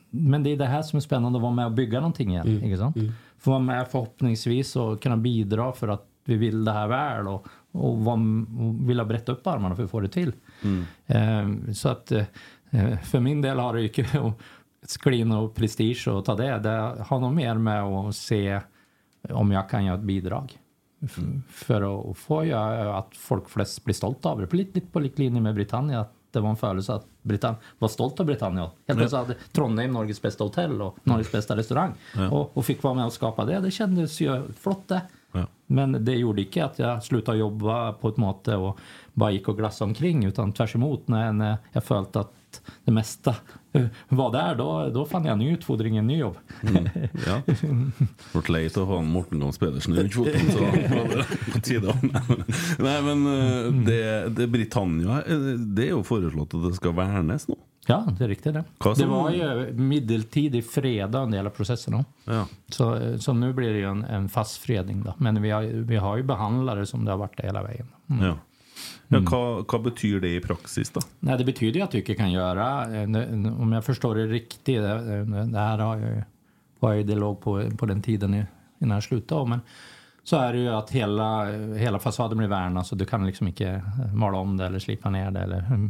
Men 0.09 0.43
det 0.43 0.49
är 0.49 0.57
det 0.57 0.65
här 0.65 0.81
som 0.81 0.97
är 0.97 1.01
spännande 1.01 1.37
att 1.37 1.43
vara 1.43 1.53
med 1.53 1.65
och 1.65 1.71
bygga 1.71 1.99
någonting 1.99 2.29
igen. 2.29 2.63
Inte 2.63 2.77
sant? 2.77 2.97
Få 3.39 3.49
vara 3.51 3.59
med 3.59 3.87
förhoppningsvis 3.87 4.75
och 4.75 5.01
kunna 5.01 5.17
bidra 5.17 5.71
för 5.71 5.87
att 5.87 6.05
vi 6.25 6.35
vill 6.35 6.65
det 6.65 6.71
här 6.71 6.87
väl 6.87 7.27
och, 7.27 7.47
och, 7.71 7.97
vara, 7.97 8.19
och 8.59 8.89
vilja 8.89 9.05
brätta 9.05 9.31
upp 9.31 9.47
armarna 9.47 9.75
för 9.75 9.83
att 9.83 9.91
få 9.91 9.99
det 9.99 10.07
till. 10.07 10.33
Eh, 11.07 11.73
så 11.73 11.89
att 11.89 12.11
eh, 12.11 12.23
för 13.03 13.19
min 13.19 13.41
del 13.41 13.59
har 13.59 13.73
det 13.73 13.81
ju 13.81 13.89
sklin 14.83 15.31
och 15.31 15.55
prestige 15.55 16.07
att 16.07 16.25
ta 16.25 16.35
det. 16.35 16.59
Det 16.59 16.95
har 17.07 17.19
nog 17.19 17.33
mer 17.33 17.55
med 17.55 17.83
att 17.83 18.15
se 18.15 18.61
om 19.29 19.51
jag 19.51 19.69
kan 19.69 19.85
göra 19.85 19.95
ett 19.97 20.03
bidrag. 20.03 20.57
F- 21.01 21.17
För 21.49 22.11
att 22.11 22.17
få 22.17 22.45
göra 22.45 22.97
att 22.97 23.15
folk 23.15 23.49
flest 23.49 23.83
blir 23.83 23.93
stolta 23.95 24.29
av 24.29 24.41
det. 24.41 24.47
På 24.47 24.55
lite, 24.55 24.81
på 24.81 24.99
linje 24.99 25.41
med 25.41 25.55
Britannia. 25.55 25.99
Att 25.99 26.13
det 26.31 26.39
var 26.39 26.49
en 26.49 26.55
födelse 26.55 26.93
att 26.93 27.05
Britannia 27.21 27.57
var 27.79 27.87
stolt 27.87 28.19
av 28.19 28.25
Britannia. 28.25 28.71
Helt 28.87 28.99
plötsligt 28.99 29.19
hade 29.21 29.33
Trondheim 29.51 29.91
Norges 29.91 30.21
bästa 30.21 30.43
hotell 30.43 30.81
och 30.81 30.97
Norges 31.03 31.31
bästa 31.31 31.55
restaurang. 31.55 31.91
Och, 32.31 32.57
och 32.57 32.65
fick 32.65 32.83
vara 32.83 32.93
med 32.93 33.05
och 33.05 33.13
skapa 33.13 33.45
det. 33.45 33.59
Det 33.59 33.71
kändes 33.71 34.21
ju 34.21 34.41
flott 34.59 34.87
det. 34.87 35.01
Ja. 35.31 35.45
Men 35.65 36.05
det 36.05 36.13
gjorde 36.15 36.41
inte 36.41 36.65
att 36.65 36.79
jag 36.79 37.03
slutade 37.03 37.37
jobba 37.37 37.93
på 37.93 38.09
ett 38.09 38.17
måte 38.17 38.55
och 38.55 38.79
bara 39.13 39.31
gick 39.31 39.47
och 39.47 39.57
glassade 39.57 39.89
omkring. 39.89 40.25
Utan 40.25 40.53
tvärs 40.53 40.75
emot 40.75 41.07
när, 41.07 41.31
när 41.33 41.57
jag 41.71 41.83
följt 41.83 42.15
att 42.15 42.33
det 42.85 42.91
mesta 42.91 43.35
eh, 43.71 43.85
var 44.09 44.31
där, 44.31 44.55
då, 44.55 44.89
då 44.89 45.05
fann 45.05 45.25
jag 45.25 45.37
ny 45.37 45.51
utfodring, 45.51 45.97
en 45.97 46.07
ny 46.07 46.17
jobb. 46.17 46.37
Ja. 47.27 47.41
Vart 48.33 48.49
leit 48.49 48.77
att 48.77 48.87
ha 48.87 48.99
en 48.99 49.23
Pedersen 49.59 49.95
rundt 49.95 50.13
foten, 50.13 50.51
så 50.51 50.59
det 50.59 51.25
på 51.53 51.59
tide. 51.59 51.93
Nei, 52.79 53.01
men 53.01 53.27
eh, 53.27 53.71
det, 53.85 54.29
det 54.29 54.47
Britannia, 54.47 55.23
eh, 55.23 55.37
det 55.57 55.89
är 55.89 55.95
ju 55.97 56.03
föreslått 56.03 56.53
att 56.53 56.69
det 56.69 56.73
ska 56.73 56.91
värnas 56.91 57.47
nu. 57.47 57.55
Ja, 57.89 58.07
det 58.17 58.23
är 58.23 58.27
riktigt 58.27 58.53
det. 58.53 58.63
Det 58.97 59.05
var 59.05 59.31
ju 59.31 59.73
medeltid 59.73 60.55
freda 60.61 61.19
under 61.19 61.37
hela 61.37 61.49
processen. 61.49 61.93
Då. 61.93 62.05
Ja. 62.33 62.47
Så, 62.69 63.17
så 63.19 63.33
nu 63.33 63.53
blir 63.53 63.69
det 63.69 63.77
ju 63.77 63.85
en, 63.85 64.03
en 64.03 64.29
fast 64.29 64.57
fredning. 64.57 65.03
Då. 65.03 65.13
Men 65.17 65.41
vi 65.41 65.49
har, 65.49 65.61
vi 65.63 65.95
har 65.95 66.17
ju 66.17 66.23
behandlare 66.23 66.85
som 66.85 67.05
det 67.05 67.11
har 67.11 67.17
varit 67.17 67.39
hela 67.39 67.63
vägen. 67.63 67.87
Mm. 68.09 68.25
Ja. 68.25 68.35
Ja, 69.07 69.19
vad, 69.31 69.65
vad 69.71 69.83
betyder 69.83 70.19
det 70.19 70.35
i 70.35 70.39
praxis 70.39 70.89
då? 70.89 71.01
Nej, 71.19 71.37
det 71.37 71.43
betyder 71.43 71.79
ju 71.79 71.83
att 71.83 71.93
inte 71.93 72.13
kan 72.13 72.31
göra, 72.31 72.95
eh, 72.95 73.61
om 73.61 73.71
jag 73.71 73.85
förstår 73.85 74.15
det 74.15 74.27
riktigt, 74.27 74.81
det, 74.81 75.45
det 75.45 75.59
här 75.59 75.77
har 75.77 75.97
ju, 75.97 76.23
var 76.79 76.93
ju 76.93 77.03
det 77.03 77.15
låg 77.15 77.41
på, 77.41 77.63
på 77.77 77.85
den 77.85 78.01
tiden 78.01 78.45
innan 78.79 78.95
jag 78.95 79.03
slutade. 79.03 79.49
Men 79.49 79.59
så 80.23 80.37
är 80.37 80.53
det 80.53 80.59
ju 80.59 80.69
att 80.69 80.91
hela, 80.91 81.45
hela 81.73 81.99
fasaden 81.99 82.37
blir 82.37 82.47
värnad 82.47 82.87
så 82.87 82.95
du 82.95 83.05
kan 83.05 83.25
liksom 83.25 83.47
inte 83.47 83.69
eh, 83.69 84.13
måla 84.13 84.37
om 84.37 84.57
det 84.57 84.65
eller 84.65 84.79
slipa 84.79 85.09
ner 85.09 85.31
det 85.31 85.39
eller 85.39 85.89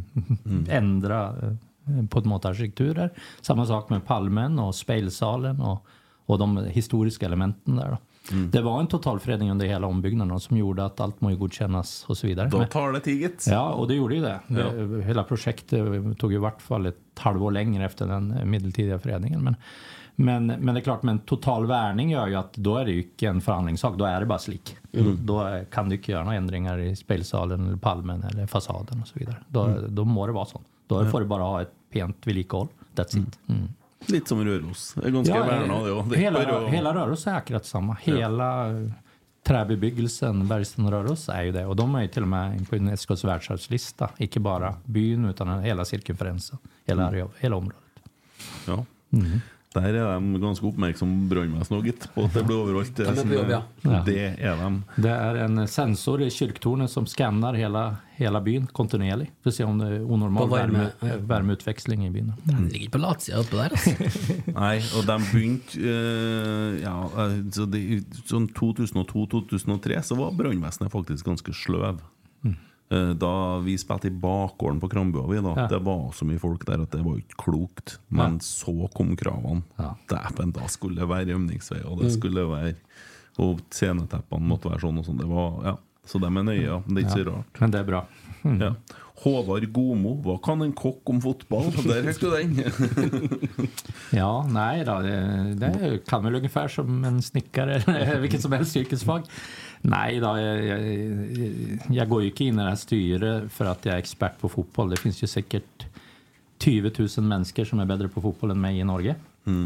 ändra 0.68 1.26
eh, 1.26 2.06
på 2.06 2.18
ett 2.18 2.24
mått 2.24 2.44
arkitekturer. 2.44 3.12
Samma 3.40 3.66
sak 3.66 3.90
med 3.90 4.06
palmen 4.06 4.58
och 4.58 4.74
spejlsalen 4.74 5.60
och, 5.60 5.86
och 6.26 6.38
de 6.38 6.56
historiska 6.56 7.26
elementen 7.26 7.76
där. 7.76 7.88
Då. 7.90 7.98
Det 8.32 8.62
var 8.62 8.80
en 8.80 8.86
totalfredning 8.86 9.50
under 9.50 9.66
hela 9.66 9.86
ombyggnaden 9.86 10.40
som 10.40 10.56
gjorde 10.56 10.84
att 10.84 11.00
allt 11.00 11.20
må 11.20 11.30
ju 11.30 11.36
godkännas 11.36 12.04
och 12.08 12.18
så 12.18 12.26
vidare. 12.26 12.48
Då 12.48 12.58
Men- 12.58 12.68
tar 12.68 12.92
det 12.92 13.00
tiget. 13.00 13.46
Ja, 13.46 13.72
och 13.72 13.88
det 13.88 13.94
gjorde 13.94 14.14
ju 14.14 14.20
det. 14.20 14.40
det 14.46 15.02
hela 15.02 15.24
projektet 15.24 16.18
tog 16.18 16.32
ju 16.32 16.36
i 16.36 16.40
vart 16.40 16.62
fall 16.62 16.86
ett 16.86 16.96
halvår 17.18 17.50
längre 17.50 17.84
efter 17.84 18.06
den 18.06 18.50
medeltida 18.50 18.98
förändringen. 18.98 19.42
Men, 19.42 19.56
men, 20.16 20.46
men 20.46 20.74
det 20.74 20.80
är 20.80 20.82
klart, 20.82 21.02
med 21.02 21.12
en 21.12 21.18
total 21.18 21.66
värning 21.66 22.10
gör 22.10 22.26
ju 22.26 22.34
att 22.34 22.54
då 22.54 22.76
är 22.76 22.84
det 22.84 22.92
ju 22.92 23.04
en 23.20 23.40
förhandlingssak, 23.40 23.98
då 23.98 24.04
är 24.04 24.20
det 24.20 24.26
bara 24.26 24.38
slik. 24.38 24.76
Då 25.24 25.60
kan 25.70 25.88
du 25.88 25.96
inte 25.96 26.12
göra 26.12 26.24
några 26.24 26.36
ändringar 26.36 26.78
i 26.78 26.96
spelsalen, 26.96 27.66
eller 27.66 27.76
palmen 27.76 28.22
eller 28.22 28.46
fasaden 28.46 29.00
och 29.02 29.08
så 29.08 29.18
vidare. 29.18 29.36
Då, 29.48 29.74
då 29.88 30.04
må 30.04 30.26
det 30.26 30.32
vara 30.32 30.44
så. 30.44 30.60
Då 30.86 31.04
får 31.04 31.20
du 31.20 31.26
bara 31.26 31.42
ha 31.42 31.62
ett 31.62 31.72
pent 31.92 32.26
vedlikehold. 32.26 32.68
That's 32.94 33.18
it. 33.18 33.38
Mm. 33.48 33.68
Litt 34.06 34.28
som 34.28 34.44
Røros. 34.44 34.94
Det 34.94 35.06
er 35.06 35.10
ganske 35.10 35.34
Ja, 35.34 35.42
verna, 35.46 35.78
det 35.84 35.90
òg. 35.92 36.14
hela, 36.16 36.68
hela 36.68 36.94
Röros 36.94 37.26
är 37.26 37.34
akkurat 37.34 37.66
samma. 37.66 37.96
Hela 38.00 38.70
eh, 38.70 38.90
träbebyggelsen 39.46 40.48
Bergsten 40.48 40.84
och 40.84 40.90
Röros 40.90 41.28
är 41.28 41.42
ju 41.42 41.52
det. 41.52 41.66
Och 41.66 41.76
de 41.76 41.94
är 41.94 42.02
ju 42.02 42.08
till 42.08 42.22
och 42.22 42.28
med 42.28 42.68
på 42.70 42.76
Unescos 42.76 43.24
världsarvslista. 43.24 44.10
Inte 44.18 44.40
bara 44.40 44.74
byn 44.84 45.24
utan 45.24 45.60
hela 45.62 45.84
cirkumferensen. 45.84 46.58
Hela, 46.86 47.10
area- 47.10 47.28
hela 47.38 47.56
området. 47.56 47.78
Ja. 48.66 48.84
Mm. 49.12 49.40
Der 49.78 49.94
er 49.94 50.18
de 50.18 50.40
ganske 50.42 50.66
oppmerksomme 50.66 51.28
brannvesen 51.30 51.76
òg, 51.78 51.86
gitt. 51.88 52.08
På 52.14 52.26
at 52.26 52.34
det 52.34 52.42
blir 52.48 52.58
overalt. 52.64 52.92
Det, 52.98 53.06
er 53.06 53.34
jobb, 53.38 53.52
ja. 53.52 53.62
Ja. 53.86 54.02
det 54.06 54.18
er 54.26 54.58
de. 54.62 54.70
Det 54.96 55.14
är 55.14 55.40
en 55.44 55.68
sensor 55.68 56.22
i 56.22 56.30
kyrktornet 56.30 56.90
som 56.90 57.06
skannar 57.06 57.54
hela, 57.54 57.84
hela 58.18 58.40
byn 58.40 58.66
kontinuerligt 58.66 59.32
för 59.42 59.50
att 59.50 59.54
se 59.54 59.64
om 59.64 59.78
det 59.78 59.86
är 59.86 60.02
onormal 60.12 60.48
På 60.48 60.54
värme, 60.54 60.90
värmeutväxling 61.00 62.06
i 62.06 62.10
byn. 62.10 62.32
De 62.44 62.68
ligger 62.68 62.90
på 62.90 62.98
latsida 62.98 63.40
oppå 63.40 63.56
der, 63.56 63.70
altså. 63.70 63.90
Nei, 64.58 64.76
og 64.98 65.06
de 65.06 65.18
begynte 65.32 65.78
eh, 65.78 66.82
Ja, 66.82 66.96
eh, 67.24 67.38
så 67.54 67.66
det, 67.70 67.82
sånn 68.26 68.48
2002-2003 68.58 70.02
så 70.02 70.18
var 70.18 70.34
brannvesenet 70.38 70.92
faktisk 70.92 71.26
ganske 71.30 71.54
sløv. 71.54 72.02
Eh, 72.44 72.56
Da 72.90 73.58
vi 73.60 73.74
spilte 73.78 74.08
i 74.08 74.10
bakgården 74.10 74.80
på 74.80 74.88
Krambua, 74.88 75.26
da, 75.42 75.54
Ja. 75.60 75.66
det 75.68 75.82
var 75.84 76.12
så 76.12 76.24
mye 76.24 76.38
folk 76.40 76.64
der 76.66 76.82
at 76.82 76.90
det 76.90 77.02
var 77.04 77.16
ikke 77.18 77.36
klokt. 77.36 77.98
Men 78.08 78.32
Ja. 78.32 78.38
så 78.40 78.88
kom 78.94 79.14
kravene. 79.16 79.62
Ja. 79.78 79.94
Dæven, 80.08 80.52
da 80.52 80.66
skulle 80.68 80.96
det 81.00 81.08
være 81.08 81.26
rømningsvei, 81.34 81.82
og 81.84 82.00
det 82.00 82.12
skulle 82.12 82.46
være 82.48 82.74
Og 83.38 83.60
sceneteppene 83.70 84.42
måtte 84.48 84.66
være 84.70 84.80
sånn 84.80 84.98
og 84.98 85.04
sånn. 85.06 85.18
Det 85.18 85.26
var, 85.28 85.62
ja. 85.64 85.76
Så 86.04 86.18
de 86.18 86.26
er 86.26 86.42
nøye. 86.42 86.82
Det 86.88 86.96
er 86.96 87.04
ikke 87.06 87.18
så 87.24 87.26
rart. 87.28 87.60
Men 87.60 87.70
det 87.70 87.78
är 87.80 87.84
bra. 87.84 88.06
Ja. 88.44 88.74
Håvard 89.22 89.72
Gomo, 89.72 90.14
hva 90.22 90.38
kan 90.42 90.62
en 90.62 90.72
kokk 90.72 91.02
om 91.10 91.20
fotball? 91.20 91.70
Der 91.86 92.02
fikk 92.02 92.20
du 92.20 92.30
den! 92.30 93.68
Ja, 94.12 94.46
nej 94.50 94.84
då, 94.84 94.98
det, 95.00 95.54
det 95.58 96.00
kan 96.06 96.24
väl 96.24 96.34
ungefär 96.34 96.68
som 96.68 97.04
en 97.04 97.22
snickare 97.22 97.74
eller 97.86 98.20
vilket 98.20 98.42
som 98.42 98.52
helst 98.52 98.76
yrkesfag. 98.76 99.22
Nej 99.80 100.20
då, 100.20 100.26
jag, 100.26 100.64
jag, 100.64 100.80
jag 101.88 102.08
går 102.08 102.22
ju 102.22 102.28
inte 102.30 102.44
in 102.44 102.54
i 102.54 102.62
det 102.62 102.68
här 102.68 102.74
styret 102.76 103.52
för 103.52 103.64
att 103.64 103.84
jag 103.84 103.94
är 103.94 103.98
expert 103.98 104.40
på 104.40 104.48
fotboll. 104.48 104.90
Det 104.90 104.96
finns 104.96 105.22
ju 105.22 105.26
säkert 105.26 105.86
20 106.62 106.92
000 107.18 107.26
människor 107.26 107.64
som 107.64 107.80
är 107.80 107.84
bättre 107.84 108.08
på 108.08 108.20
fotboll 108.20 108.50
än 108.50 108.60
mig 108.60 108.78
i 108.78 108.84
Norge. 108.84 109.14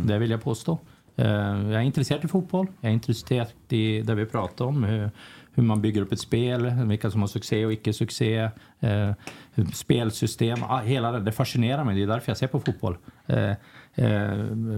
Det 0.06 0.18
vill 0.18 0.30
jag 0.30 0.43
påstå. 0.43 0.78
Eh, 1.16 1.26
Jag 1.26 1.74
är 1.74 1.80
intresserad 1.80 2.24
i 2.24 2.28
fotboll. 2.28 2.66
Jag 2.80 2.89
är 2.90 2.94
intresserad 2.94 3.48
i 3.68 4.01
det 4.02 4.14
vi 4.14 4.26
pratar 4.26 4.64
om. 4.64 4.84
Hur, 4.84 5.10
hur 5.55 5.62
man 5.62 5.82
bygger 5.82 6.02
upp 6.02 6.12
ett 6.12 6.20
spel, 6.20 6.66
vilka 6.86 7.10
som 7.10 7.20
har 7.20 7.28
succé 7.28 7.66
och 7.66 7.72
icke 7.72 7.93
succé. 7.93 8.51
Eh, 8.80 9.12
spelsystem, 9.74 10.59
ah, 10.62 10.80
hela 10.80 11.12
det, 11.12 11.20
det 11.20 11.32
fascinerar 11.32 11.84
mig. 11.84 11.97
Det 11.97 12.02
är 12.02 12.06
därför 12.06 12.30
jag 12.30 12.36
ser 12.36 12.47
på 12.47 12.60
fotboll. 12.60 12.97
Eh, 13.26 13.52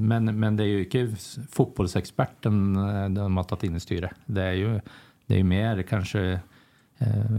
men, 0.00 0.38
men 0.40 0.56
det 0.56 0.62
är 0.64 0.66
ju 0.66 0.84
inte 0.84 1.16
fotbollsexperten 1.50 2.74
de 3.14 3.36
har 3.36 3.44
tagit 3.44 3.64
in 3.64 3.76
i 3.76 3.80
styret. 3.80 4.10
Det 4.26 4.42
är 4.42 4.52
ju, 4.52 4.80
det 5.34 5.40
är 5.40 5.44
mer 5.44 5.82
kanske 5.82 6.40
eh, 6.98 7.36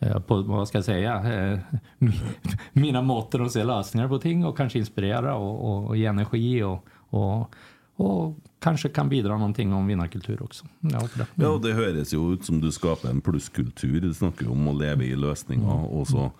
eh, 0.00 0.18
på, 0.20 0.42
vad 0.42 0.68
ska 0.68 0.78
jag 0.78 0.84
säga, 0.84 1.14
eh, 1.16 1.58
mi- 1.98 2.20
mina 2.72 3.02
måter 3.02 3.40
att 3.40 3.52
se 3.52 3.64
lösningar 3.64 4.08
på 4.08 4.18
ting 4.18 4.44
och 4.44 4.56
kanske 4.56 4.78
inspirera 4.78 5.34
och, 5.34 5.64
och, 5.70 5.86
och 5.86 5.96
ge 5.96 6.06
energi 6.06 6.62
och, 6.62 6.86
och, 7.10 7.54
och 7.96 8.36
kanske 8.60 8.88
kan 8.88 9.08
bidra 9.08 9.36
någonting 9.38 9.72
om 9.72 9.86
vinnarkultur 9.86 10.42
också. 10.42 10.66
Hoppas 10.82 11.12
det. 11.14 11.26
Ja, 11.34 11.58
det 11.62 11.74
høres 11.74 12.12
jo 12.12 12.32
ut 12.32 12.44
som 12.44 12.60
du 12.60 12.70
skaper 12.72 13.08
en 13.10 13.20
plusskultur. 13.20 14.00
Du 14.00 14.14
snakker 14.14 14.48
om 14.50 14.68
å 14.68 14.72
leve 14.72 15.04
i 15.04 15.16
løsninger, 15.16 15.84
og 15.92 16.06
så 16.08 16.30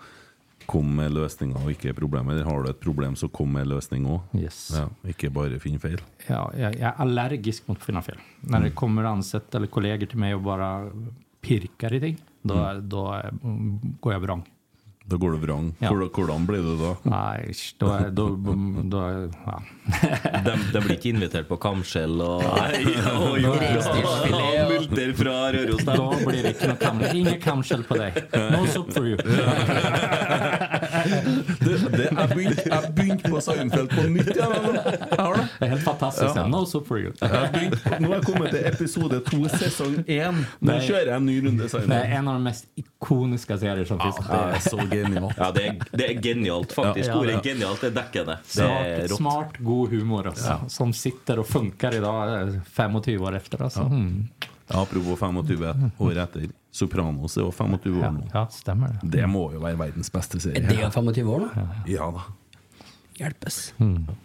kom 0.67 0.97
med 0.97 1.13
løsninger 1.15 1.57
og 1.63 1.71
ikke 1.73 1.95
problemer. 1.97 2.43
Har 2.45 2.63
du 2.63 2.71
et 2.71 2.81
problem, 2.81 3.17
så 3.17 3.29
kom 3.29 3.53
med 3.53 3.67
løsning 3.71 4.07
òg. 4.11 4.21
Yes. 4.39 4.59
Ja, 4.75 4.87
ikke 5.09 5.31
bare 5.31 5.61
finn 5.63 5.79
feil. 5.83 6.01
Ja, 6.27 6.51
jag, 6.57 6.75
jag 6.75 6.89
är 6.89 6.95
allergisk 7.01 7.69
mot 7.69 7.83
fina 7.85 8.03
fel. 8.03 8.19
När 8.41 8.61
det 8.61 8.71
kommer 8.71 9.05
ansättare 9.05 9.59
eller 9.61 9.67
kollegor 9.67 10.07
till 10.07 10.19
mig 10.19 10.35
och 10.35 10.41
bara 10.43 10.91
pirkar 11.41 11.93
i 11.93 12.01
ting, 12.01 12.17
då, 12.43 12.73
då 12.83 13.23
mm, 13.43 13.81
går 14.01 14.13
jag 14.13 14.21
vrång. 14.21 14.45
Da 15.09 15.17
går 15.17 15.31
du 15.33 15.39
vrang. 15.39 15.75
Ja. 15.79 15.89
Hvordan, 15.89 16.47
blir 16.47 16.59
du 16.59 16.77
da? 16.77 16.97
Nej, 17.03 17.53
då, 17.79 17.87
är- 17.87 18.11
då, 18.11 18.29
då, 18.83 19.31
ja. 19.45 19.63
De, 20.45 20.59
de 20.73 20.81
blir 20.81 20.97
ikke 20.97 21.09
invitert 21.09 21.47
på 21.49 21.57
kamskjell 21.63 22.19
og 22.21 22.43
ja, 22.43 22.65
multer 24.71 25.13
fra 25.15 25.37
Røros. 25.55 25.85
Då 25.85 26.15
blir 26.27 26.43
det 26.43 26.49
inte 26.49 26.69
något 26.69 26.81
kam, 26.81 27.03
inget 27.15 27.43
kamskjell 27.45 27.85
på 27.85 27.95
dig. 27.95 28.13
No 28.51 28.67
soup 28.67 28.93
for 28.95 29.07
you. 29.07 29.19
Det, 31.93 32.09
jeg 32.11 32.29
begynte 32.37 32.65
jeg 32.71 32.93
begynte 32.97 33.31
på 33.31 33.41
Seinfeld 33.41 33.91
på 33.91 34.03
nytt 34.09 34.41
har 34.41 35.35
det. 35.37 35.49
Det 35.59 35.65
är 35.65 35.69
helt 35.69 35.85
fantastiskt. 35.85 36.37
Ja. 36.37 36.47
No 36.47 36.65
soup 36.67 36.87
for 36.89 36.99
you. 36.99 37.13
Jeg 37.21 37.29
har 37.29 37.49
begynt, 37.53 37.85
nå 38.01 38.09
har 38.09 38.15
jeg 38.15 38.25
kommet 38.27 38.51
til 38.51 38.67
episode 38.67 39.21
to, 39.31 39.41
sesong 39.59 39.97
én. 40.07 40.43
Nå 40.61 40.79
kjører 40.87 41.13
jeg 41.13 41.17
en 41.17 41.27
ny 41.27 41.37
runde 41.47 41.63
Det 41.63 41.65
är 41.65 41.79
Seinfeld. 41.79 42.13
en 42.19 42.29
av 42.29 42.35
de 42.35 42.43
mest 42.43 42.67
ikoniska 42.77 43.59
serier 43.59 43.85
som 43.85 44.01
finns. 44.01 44.17
Det 44.17 44.41
er 44.41 44.59
så 44.69 44.77
genialt. 44.91 45.37
Ja, 45.47 45.51
det 45.53 45.67
er, 45.67 45.77
det 45.93 46.05
er 46.11 46.21
genialt, 46.23 46.73
faktisk. 46.73 47.09
Ja, 47.09 47.13
ja, 47.15 47.21
Ordet 47.21 47.35
ja. 47.35 47.41
genialt 47.45 47.85
er 47.85 47.91
dekkende. 47.97 48.39
Det 48.57 48.63
er 48.65 49.07
Smart, 49.07 49.11
rått. 49.11 49.19
smart, 49.19 49.59
god 49.59 49.89
humor 49.91 50.27
alltså, 50.27 50.61
som 50.69 50.93
sitter 50.93 51.39
och 51.39 51.49
funkar 51.49 51.95
idag 51.95 52.43
eh, 52.43 52.55
25 52.77 53.23
år 53.23 53.37
efter. 53.37 53.63
Alltså. 53.63 53.81
Mm. 53.81 54.29
Ja, 54.69 54.83
apropos 54.83 55.19
25 55.19 55.91
år 55.99 56.19
etter. 56.19 56.49
Sopranos 56.77 57.36
er 57.39 57.47
jo 57.47 57.53
25 57.57 57.94
år 58.05 58.11
nå. 58.19 58.24
ja, 58.35 58.43
stämmer 58.53 58.93
det. 59.01 59.11
Det 59.15 59.28
må 59.32 59.47
jo 59.55 59.62
være 59.62 59.78
verdens 59.81 60.11
beste 60.12 60.36
Er 60.36 60.44
serie. 60.51 60.66
det 60.69 60.90
25 60.93 61.31
år 61.32 61.47
nå? 61.47 61.66
Ja 61.89 62.11
da. 62.12 62.27
Hjelpes. 63.16 63.73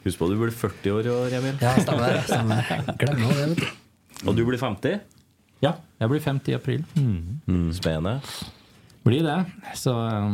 Husk 0.03 0.19
på, 0.19 0.27
du 0.27 0.35
blir 0.41 0.51
40 0.51 0.91
år 0.97 1.07
i 1.07 1.11
år, 1.15 1.35
Emil. 1.37 1.55
Ja, 1.63 1.71
stemmer 1.79 2.11
det. 2.11 2.23
Stemmer. 2.27 2.73
Glemmer 2.99 3.37
det, 3.37 3.45
vet 3.53 3.61
du. 3.61 4.27
Og 4.27 4.35
du 4.35 4.41
blir 4.49 4.59
50. 4.59 4.97
Ja, 5.63 5.71
jag 6.01 6.09
blir 6.11 6.19
50 6.19 6.51
i 6.51 6.55
april. 6.57 6.83
Mm. 6.99 7.69
Spennende. 7.77 8.17
Blir 9.07 9.23
det. 9.23 9.37
Så 9.79 9.93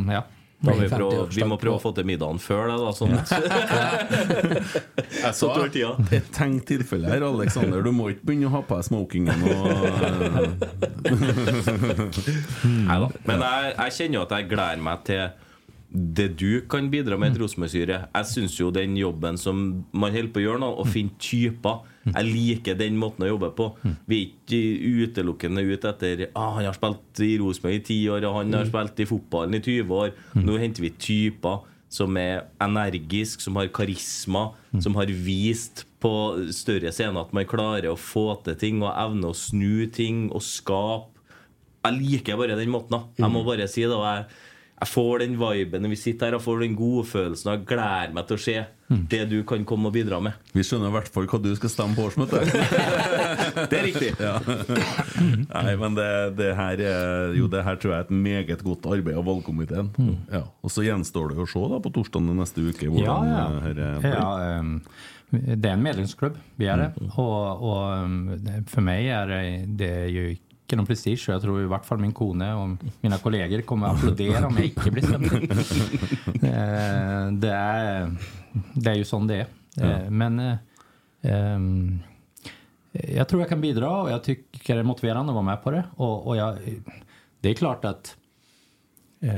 ja. 0.09 0.23
Da 0.57 0.73
vi, 0.73 0.87
50 0.87 0.95
prøve, 0.97 1.17
årsdag 1.21 1.35
vi 1.37 1.43
må 1.45 1.55
prøve 1.61 1.77
å 1.77 1.81
få 1.83 1.91
til 1.93 2.05
middagen 2.09 2.39
før 2.41 2.63
det, 2.71 2.77
da. 2.81 2.89
Sånn. 2.97 3.11
Jeg 5.21 5.33
Så 5.37 5.51
tar 5.53 5.69
tida. 5.75 5.91
et 6.17 6.31
tenkt 6.33 6.65
tilfelle 6.71 7.11
her, 7.11 7.21
Alexander. 7.27 7.83
Du 7.85 7.91
må 7.93 8.09
ikke 8.15 8.25
begynne 8.31 8.49
å 8.49 8.53
ha 8.55 8.61
på 8.65 8.73
deg 8.79 8.87
smokingen 8.89 9.37
og 9.45 9.53
Neida. 12.87 13.09
Men 13.27 13.43
jeg, 13.45 13.75
jeg 13.77 13.95
kjenner 13.99 14.25
at 14.25 14.33
jeg 14.37 14.49
gleder 14.51 14.81
meg 14.89 15.03
til 15.07 15.23
det 15.89 16.27
du 16.39 16.61
kan 16.69 16.89
bidra 16.91 17.15
med 17.17 17.31
i 17.31 17.35
et 17.35 17.39
Rosenborg-styre. 17.41 17.99
Jeg 18.11 18.27
syns 18.27 18.57
jo 18.59 18.67
den 18.75 18.97
jobben 18.99 19.37
som 19.39 19.85
man 19.95 20.11
holder 20.11 20.33
på 20.33 20.41
å 20.41 20.43
gjøre 20.43 20.61
nå, 20.63 20.71
å 20.81 20.85
finne 20.87 21.15
typer 21.21 21.85
Jeg 22.07 22.27
liker 22.27 22.75
den 22.79 22.99
måten 22.99 23.25
å 23.25 23.31
jobbe 23.31 23.49
på. 23.55 23.69
Vi 24.07 24.19
er 24.19 24.27
ikke 24.27 25.07
utelukkende 25.07 25.63
ute 25.67 25.89
etter 25.91 26.27
ah, 26.33 26.53
Han 26.55 26.67
har 26.67 26.75
spilt 26.75 27.23
i 27.23 27.33
Rosenborg 27.39 27.79
i 27.79 27.81
10 27.83 28.13
år, 28.15 28.27
og 28.27 28.37
han 28.41 28.59
har 28.59 28.69
spilt 28.69 29.01
i 29.03 29.09
fotballen 29.09 29.57
i 29.57 29.63
20 29.63 29.97
år. 30.03 30.13
Nå 30.39 30.59
henter 30.61 30.85
vi 30.85 30.93
typer 30.95 31.65
som 31.91 32.17
er 32.19 32.49
energiske, 32.59 33.43
som 33.43 33.55
har 33.55 33.69
karisma, 33.71 34.49
som 34.83 34.95
har 34.99 35.07
vist 35.07 35.85
på 36.03 36.11
større 36.53 36.91
scener 36.91 37.23
at 37.23 37.31
man 37.35 37.47
klarer 37.47 37.93
å 37.93 37.99
få 37.99 38.33
til 38.45 38.59
ting 38.59 38.83
og 38.83 38.91
evne 38.91 39.31
å 39.31 39.37
snu 39.37 39.87
ting 39.95 40.27
og 40.27 40.43
skape 40.43 41.17
jeg 41.87 41.97
liker 42.01 42.39
bare 42.39 42.57
den 42.59 42.71
måten. 42.71 42.97
da 42.97 43.23
Jeg 43.23 43.31
må 43.31 43.43
bare 43.47 43.67
si 43.69 43.83
det. 43.85 43.95
Og 43.95 44.03
jeg, 44.03 44.25
jeg 44.77 44.87
får 44.93 45.19
den 45.23 45.37
viben 45.41 45.81
når 45.81 45.89
vi 45.89 45.95
sitter 45.97 46.27
her. 46.27 46.35
Jeg 46.37 46.43
får 46.45 46.59
den 46.61 46.75
godfølelsen. 46.77 47.49
og 47.49 47.55
Jeg 47.57 47.65
gleder 47.71 48.11
meg 48.13 48.27
til 48.29 48.37
å 48.37 48.41
se 48.45 48.57
det 49.09 49.23
du 49.31 49.39
kan 49.43 49.65
komme 49.67 49.89
og 49.89 49.93
bidra 49.95 50.19
med. 50.23 50.37
Vi 50.53 50.61
skjønner 50.63 50.91
i 50.91 50.95
hvert 50.95 51.09
fall 51.11 51.25
hva 51.27 51.39
du 51.43 51.49
skal 51.57 51.71
stemme 51.73 51.97
på 51.97 52.05
årsmøtet. 52.07 52.53
Det 53.71 53.79
er 53.79 53.83
riktig. 53.87 54.11
Ja. 54.21 54.35
Nei, 55.49 55.73
men 55.81 55.97
det, 55.97 56.07
det 56.37 56.51
her 56.59 56.83
er 56.91 57.33
Jo, 57.35 57.49
det 57.51 57.63
her 57.65 57.75
tror 57.81 57.93
jeg 57.95 57.99
er 57.99 58.07
et 58.07 58.15
meget 58.29 58.63
godt 58.63 58.85
arbeid 58.93 59.17
av 59.17 59.25
valgkomiteen. 59.27 59.89
Ja. 60.31 60.43
Og 60.61 60.71
så 60.71 60.85
gjenstår 60.85 61.33
det 61.33 61.41
å 61.43 61.49
se 61.49 61.65
da 61.73 61.81
på 61.83 61.91
torsdag 61.97 62.29
neste 62.37 62.63
uke 62.69 62.87
Ja, 62.87 62.93
hvordan 62.93 63.29
ja. 63.33 63.45
det 63.51 63.61
her 63.65 63.77
blir. 64.01 64.11
ja 64.13 64.31
ehm, 64.45 64.73
det 65.29 65.69
är 65.69 65.73
en 65.73 65.83
medlemsklubb, 65.83 66.37
vi 66.55 66.67
är 66.67 66.77
det. 66.77 66.93
Och, 67.17 67.61
och 67.69 68.09
det- 68.39 68.63
för 68.69 68.81
mig 68.81 69.09
är 69.09 69.27
det, 69.67 70.07
ju 70.07 70.37
inte 70.67 70.75
någon 70.75 70.85
prestige. 70.85 71.25
Jag 71.27 71.41
tror 71.41 71.61
i 71.61 71.65
vart 71.65 71.85
fall 71.85 71.97
min 71.97 72.13
kone 72.13 72.53
och 72.53 72.69
mina 73.01 73.17
kollegor 73.17 73.61
kommer 73.61 73.87
att 73.87 73.95
applådera 73.97 74.47
om 74.47 74.55
jag 74.55 74.65
inte 74.65 74.91
blir 74.91 75.03
stämd. 75.03 75.27
Eh, 76.43 77.31
det, 77.31 77.51
är, 77.51 78.15
det 78.73 78.89
är 78.89 78.95
ju 78.95 79.03
sån 79.05 79.27
det 79.27 79.47
är. 79.75 80.03
Eh, 80.03 80.09
Men 80.09 80.57
ehm, 81.21 81.99
jag 82.91 83.27
tror 83.27 83.41
jag 83.41 83.49
kan 83.49 83.61
bidra 83.61 84.01
och 84.01 84.11
jag 84.11 84.23
tycker 84.23 84.73
det 84.73 84.79
är 84.79 84.83
motiverande 84.83 85.31
att 85.31 85.33
vara 85.33 85.45
med 85.45 85.63
på 85.63 85.71
det. 85.71 85.83
Och, 85.95 86.27
och 86.27 86.37
jag, 86.37 86.57
det 87.39 87.49
är 87.49 87.53
klart 87.53 87.85
att 87.85 88.17
eh, 89.19 89.31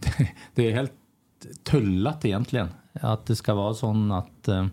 det, 0.00 0.28
det 0.54 0.68
är 0.68 0.72
helt 0.72 0.92
tullat 1.62 2.24
egentligen. 2.24 2.68
Att 2.92 3.26
det 3.26 3.36
ska 3.36 3.54
vara 3.54 3.74
så 3.74 4.12
att 4.12 4.48
eh, 4.48 4.66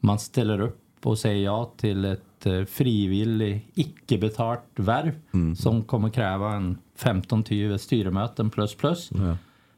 man 0.00 0.18
ställer 0.18 0.60
upp 0.60 1.06
och 1.06 1.18
säger 1.18 1.44
ja 1.44 1.72
till 1.76 2.04
ett 2.04 2.31
eh, 2.46 2.64
frivilligt, 2.64 3.64
icke-betalt 3.74 4.62
värv 4.76 5.12
som 5.56 5.82
kommer 5.82 6.08
kräva 6.08 6.52
en 6.54 6.78
15-20 6.98 7.76
styremöten 7.78 8.50
plus 8.50 8.74
plus. 8.74 9.10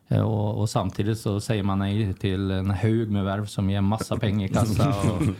Eh, 0.08 0.20
Och, 0.20 0.60
och 0.60 0.70
samtidigt 0.70 1.18
så 1.18 1.40
säger 1.40 1.62
man 1.62 1.78
nej 1.78 2.14
till 2.14 2.50
en 2.50 2.70
hög 2.70 3.10
med 3.10 3.24
värv 3.24 3.46
som 3.46 3.70
ger 3.70 3.80
massa 3.80 4.16
pengar 4.16 4.46
i 4.46 4.48
kassa. 4.48 4.88
Och, 4.88 5.22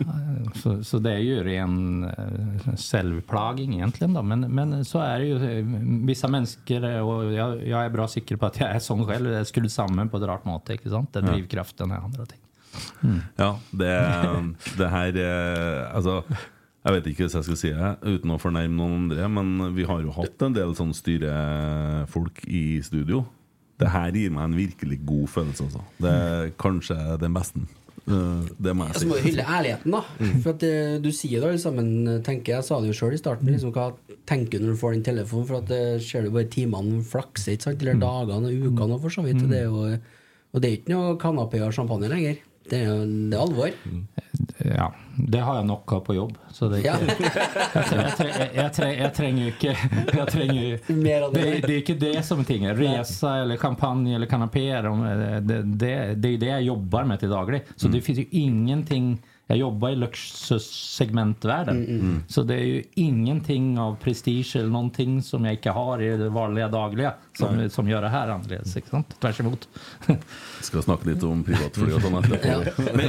Eh, 0.00 0.52
så, 0.54 0.84
så 0.84 0.98
det 0.98 1.12
är 1.12 1.18
ju 1.18 1.44
ren 1.44 2.10
självplaging 2.78 3.74
egentligen 3.74 4.12
då. 4.14 4.22
Men, 4.22 4.40
men 4.40 4.84
så 4.84 4.98
är 4.98 5.20
det 5.20 5.26
ju. 5.26 5.64
Vissa 6.06 6.28
människor, 6.28 7.00
och 7.00 7.32
jag, 7.32 7.66
jag 7.68 7.84
är 7.84 7.88
bra 7.90 8.08
säker 8.08 8.36
på 8.36 8.46
att 8.46 8.60
jag 8.60 8.70
är 8.70 8.78
sån 8.78 9.06
själv, 9.06 9.32
är 9.32 9.44
skrudd 9.44 9.72
samman 9.72 10.08
på 10.08 10.16
ett 10.16 10.22
rart 10.22 10.44
sant? 10.90 11.12
Det 11.12 11.18
är 11.18 11.22
drivkraften 11.22 11.90
och 11.90 11.96
andra 11.96 12.26
ting. 12.26 12.39
Ja, 13.38 13.50
det, 13.72 13.92
det 14.78 14.88
her 14.92 15.16
eh, 15.16 15.96
Altså, 15.96 16.22
jeg 16.84 16.92
vet 16.96 17.06
ikke 17.10 17.26
hvis 17.26 17.34
jeg 17.38 17.44
skal 17.48 17.58
si 17.60 17.70
det 17.76 17.90
uten 18.04 18.32
å 18.34 18.38
fornærme 18.40 18.76
noen 18.76 18.94
andre, 19.10 19.28
men 19.28 19.74
vi 19.76 19.84
har 19.88 20.00
jo 20.04 20.12
hatt 20.16 20.42
en 20.46 20.54
del 20.56 20.72
sånn 20.78 20.94
styrefolk 20.96 22.42
i 22.48 22.80
studio. 22.84 23.24
Det 23.80 23.88
her 23.94 24.12
gir 24.16 24.32
meg 24.34 24.44
en 24.50 24.56
virkelig 24.58 24.98
god 25.08 25.28
følelse, 25.32 25.66
altså. 25.70 25.84
Det 26.00 26.10
er 26.12 26.50
kanskje 26.60 26.96
den 27.22 27.36
beste. 27.36 27.62
Eh, 28.10 28.48
Det 28.60 28.72
må 28.76 28.86
Så 28.92 29.04
jeg 29.04 29.08
må 29.08 29.16
du 29.16 29.22
si. 29.22 29.28
hylle 29.30 29.44
ærligheten, 29.44 29.92
da. 29.92 30.02
For 30.42 30.50
at 30.54 30.62
eh, 30.68 30.98
Du 31.00 31.10
sier 31.12 31.40
det 31.40 31.48
alle 31.50 31.62
sammen, 31.62 32.22
tenker 32.26 32.56
jeg. 32.58 32.64
sa 32.64 32.80
det 32.80 32.90
jo 32.92 32.96
sjøl 33.00 33.16
i 33.16 33.20
starten. 33.20 33.48
Liksom, 33.52 33.72
hva 33.76 33.90
tenker 34.28 34.58
du 34.60 34.66
når 34.66 34.76
du 34.76 34.80
får 34.80 34.92
den 34.96 35.06
telefonen? 35.08 35.46
For 35.48 35.60
at 35.62 35.68
det 35.72 36.02
ser 36.04 36.24
du 36.26 36.30
bare 36.34 36.48
timene 36.52 37.00
flakse, 37.04 37.52
ikke 37.56 37.68
sant? 37.70 37.80
Eller 37.84 38.00
dagene 38.00 38.52
og 38.52 38.68
ukene, 38.72 38.96
og 38.96 39.00
for 39.04 39.10
så 39.16 39.24
vidt. 39.24 39.44
Det 39.48 39.62
er 39.64 39.68
jo, 39.68 39.84
og 40.52 40.60
det 40.60 40.68
er 40.68 40.74
jo 40.74 40.80
ikke 40.82 40.94
noe 40.96 41.16
kanapé 41.20 41.60
og 41.64 41.72
champagne 41.76 42.08
lenger. 42.12 42.40
Det 42.70 42.84
er, 42.86 43.06
det 43.30 43.36
er 43.36 43.42
alvor. 43.42 43.70
Ja, 44.58 44.92
det 45.16 45.38
har 45.38 45.56
jag 45.56 45.66
nog 45.66 45.92
av 45.92 46.00
på 46.00 46.14
jobb. 46.14 46.38
Så 46.52 46.68
det, 46.68 46.80
jag 48.54 49.14
tränger 49.14 49.42
ju 49.42 49.46
inte... 49.46 49.76
Jag 50.16 50.30
tränger 50.30 50.62
ju, 50.62 50.78
Mer 50.94 51.22
av 51.22 51.32
det, 51.32 51.40
det. 51.40 51.66
det 51.66 51.74
är 51.74 51.90
inte 51.90 51.94
det 51.94 52.22
som 52.22 52.44
ting. 52.44 52.68
Resa 52.68 53.36
eller 53.36 53.56
champagne 53.56 54.14
eller 54.14 54.26
eh, 55.34 55.40
Det, 55.40 55.62
det, 55.62 56.14
det 56.14 56.28
är 56.28 56.38
det 56.38 56.46
jag 56.46 56.62
jobbar 56.62 57.04
med 57.04 57.20
till 57.20 57.28
daglig. 57.28 57.62
Så 57.76 57.88
det 57.88 58.00
finns 58.00 58.18
ju 58.18 58.26
ingenting... 58.30 59.22
Jag 59.50 59.58
jobbar 59.58 59.90
i 59.90 59.96
lyxsegmentvärlden. 59.96 62.22
Så 62.28 62.42
det 62.42 62.54
är 62.54 62.64
ju 62.64 62.84
ingenting 62.94 63.78
av 63.78 63.96
prestige 63.96 64.56
eller 64.56 64.68
någonting 64.68 65.22
som 65.22 65.44
jag 65.44 65.54
inte 65.54 65.70
har 65.70 66.02
i 66.02 66.16
det 66.16 66.28
vanliga 66.28 66.68
dagliga 66.68 67.14
som, 67.38 67.70
som 67.70 67.88
gör 67.88 68.02
det 68.02 68.08
här 68.08 68.28
annorledes. 68.28 68.76
Inte 68.76 68.88
sant? 68.88 69.16
Tvärs 69.20 69.40
emot. 69.40 69.68
Skal 70.60 70.82
snakke 70.82 71.08
litt 71.10 71.22
om 71.26 71.42
privatfly 71.44 71.92
og 71.96 72.02
sånn 72.04 72.14
etterpå. 72.20 72.82
Men, 72.94 73.08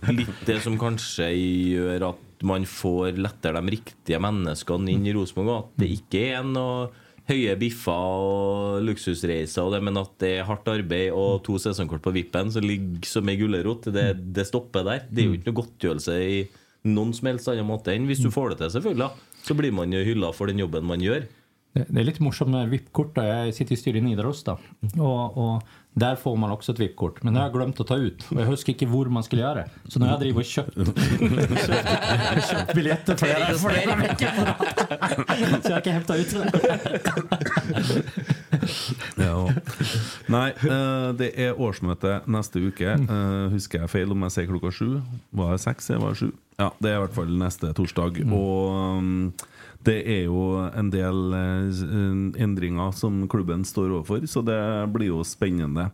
men 0.00 0.16
litt 0.16 0.40
det 0.48 0.60
som 0.64 0.78
kanskje 0.80 1.28
gjør 1.36 2.00
at 2.08 2.42
man 2.48 2.64
får 2.66 3.12
lettere 3.20 3.60
de 3.60 3.70
riktige 3.76 4.18
menneskene 4.24 4.88
inn 4.96 5.04
i 5.04 5.12
Rosenborg? 5.12 5.52
At 5.58 5.68
det 5.84 5.88
ikke 5.98 6.18
er 6.32 6.42
noe 6.48 6.88
høye 7.30 7.54
biffer 7.60 7.92
og 7.92 8.80
luksusreiser, 8.86 9.62
og 9.62 9.76
det, 9.76 9.82
men 9.86 10.00
at 10.00 10.14
det 10.22 10.32
er 10.38 10.48
hardt 10.48 10.70
arbeid 10.72 11.14
og 11.14 11.42
to 11.46 11.58
sesongkort 11.62 12.02
på 12.04 12.14
vippen 12.16 12.50
som 12.54 12.66
ligger 12.66 13.06
som 13.08 13.30
ei 13.30 13.38
gulrot. 13.40 13.86
Det, 13.94 14.08
det 14.34 14.48
stopper 14.48 14.86
der. 14.88 15.04
Det 15.10 15.22
er 15.22 15.30
jo 15.30 15.36
ikke 15.38 15.50
noe 15.50 15.60
godtgjørelse 15.60 16.16
i 16.18 16.40
noen 16.90 17.12
som 17.14 17.30
helst 17.30 17.50
annen 17.50 17.68
måte 17.68 17.94
enn 17.94 18.08
hvis 18.08 18.24
du 18.24 18.32
får 18.34 18.52
det 18.52 18.64
til, 18.64 18.74
selvfølgelig. 18.78 19.06
da. 19.06 19.38
Så 19.46 19.54
blir 19.58 19.74
man 19.74 19.94
jo 19.94 20.02
hylla 20.06 20.32
for 20.34 20.50
den 20.50 20.62
jobben 20.62 20.86
man 20.86 21.02
gjør. 21.02 21.28
Det 21.72 21.86
det 21.88 22.00
är 22.00 22.04
lite 22.04 22.22
morsomt 22.22 22.50
med 22.50 22.68
VIP-kort. 22.68 23.16
Jag 23.16 23.54
sitter 23.54 23.72
i 23.72 23.76
styret 23.76 23.96
i 23.96 24.00
Nidaros. 24.00 24.44
Då. 24.44 24.58
Och, 24.98 25.36
och 25.36 25.62
där 25.94 26.16
får 26.16 26.36
man 26.36 26.50
också 26.50 26.72
ett 26.72 26.78
VIP-kort. 26.78 27.22
Men 27.22 27.34
det 27.34 27.40
har 27.40 27.46
jag 27.46 27.54
glömt 27.54 27.80
att 27.80 27.86
ta 27.86 27.96
ut. 27.96 28.24
Och 28.28 28.40
jag 28.40 28.46
huskar 28.46 28.72
inte 28.72 28.86
var 28.86 29.04
man 29.04 29.22
skulle 29.22 29.42
göra 29.42 29.54
det. 29.54 29.70
Så 29.88 29.98
nu 29.98 30.04
har 30.04 30.12
jag 30.12 30.20
drivit 30.20 30.36
och 30.36 30.44
köpt, 30.44 30.74
köpt, 30.76 32.48
köpt 32.50 32.74
biljetter 32.74 33.16
flera, 33.16 33.54
flera 33.54 33.96
veckor 33.96 34.26
på 34.26 34.44
rad. 34.44 35.64
Så 35.64 35.70
jag 35.70 35.84
kan 35.84 35.92
hämta 35.92 36.16
ut 36.16 36.30
det. 36.30 36.50
Ja. 39.14 39.50
Nei, 40.26 40.48
eh, 40.50 41.08
det 41.18 41.32
er 41.40 41.58
årsmøte 41.60 42.20
neste 42.30 42.62
uke. 42.62 42.94
Eh, 42.94 43.52
husker 43.52 43.82
jeg 43.82 43.92
feil 43.92 44.14
om 44.14 44.22
jeg 44.26 44.36
sier 44.36 44.50
klokka 44.50 44.72
sju? 44.72 45.00
Var 45.30 45.56
det 45.56 45.74
eller 45.90 46.02
var 46.04 46.14
det 46.14 46.20
sju? 46.22 46.30
Ja, 46.60 46.70
det 46.78 46.90
er 46.90 46.96
i 46.96 47.02
hvert 47.02 47.16
fall 47.16 47.32
neste 47.40 47.72
torsdag. 47.76 48.22
Og 48.32 48.98
um, 48.98 49.32
det 49.86 49.98
er 50.06 50.26
jo 50.26 50.42
en 50.68 50.90
del 50.92 51.36
eh, 51.36 52.42
endringer 52.42 52.92
som 52.96 53.24
klubben 53.30 53.64
står 53.66 53.96
overfor, 53.98 54.26
så 54.30 54.44
det 54.46 54.60
blir 54.94 55.12
jo 55.12 55.22
spennende. 55.26 55.90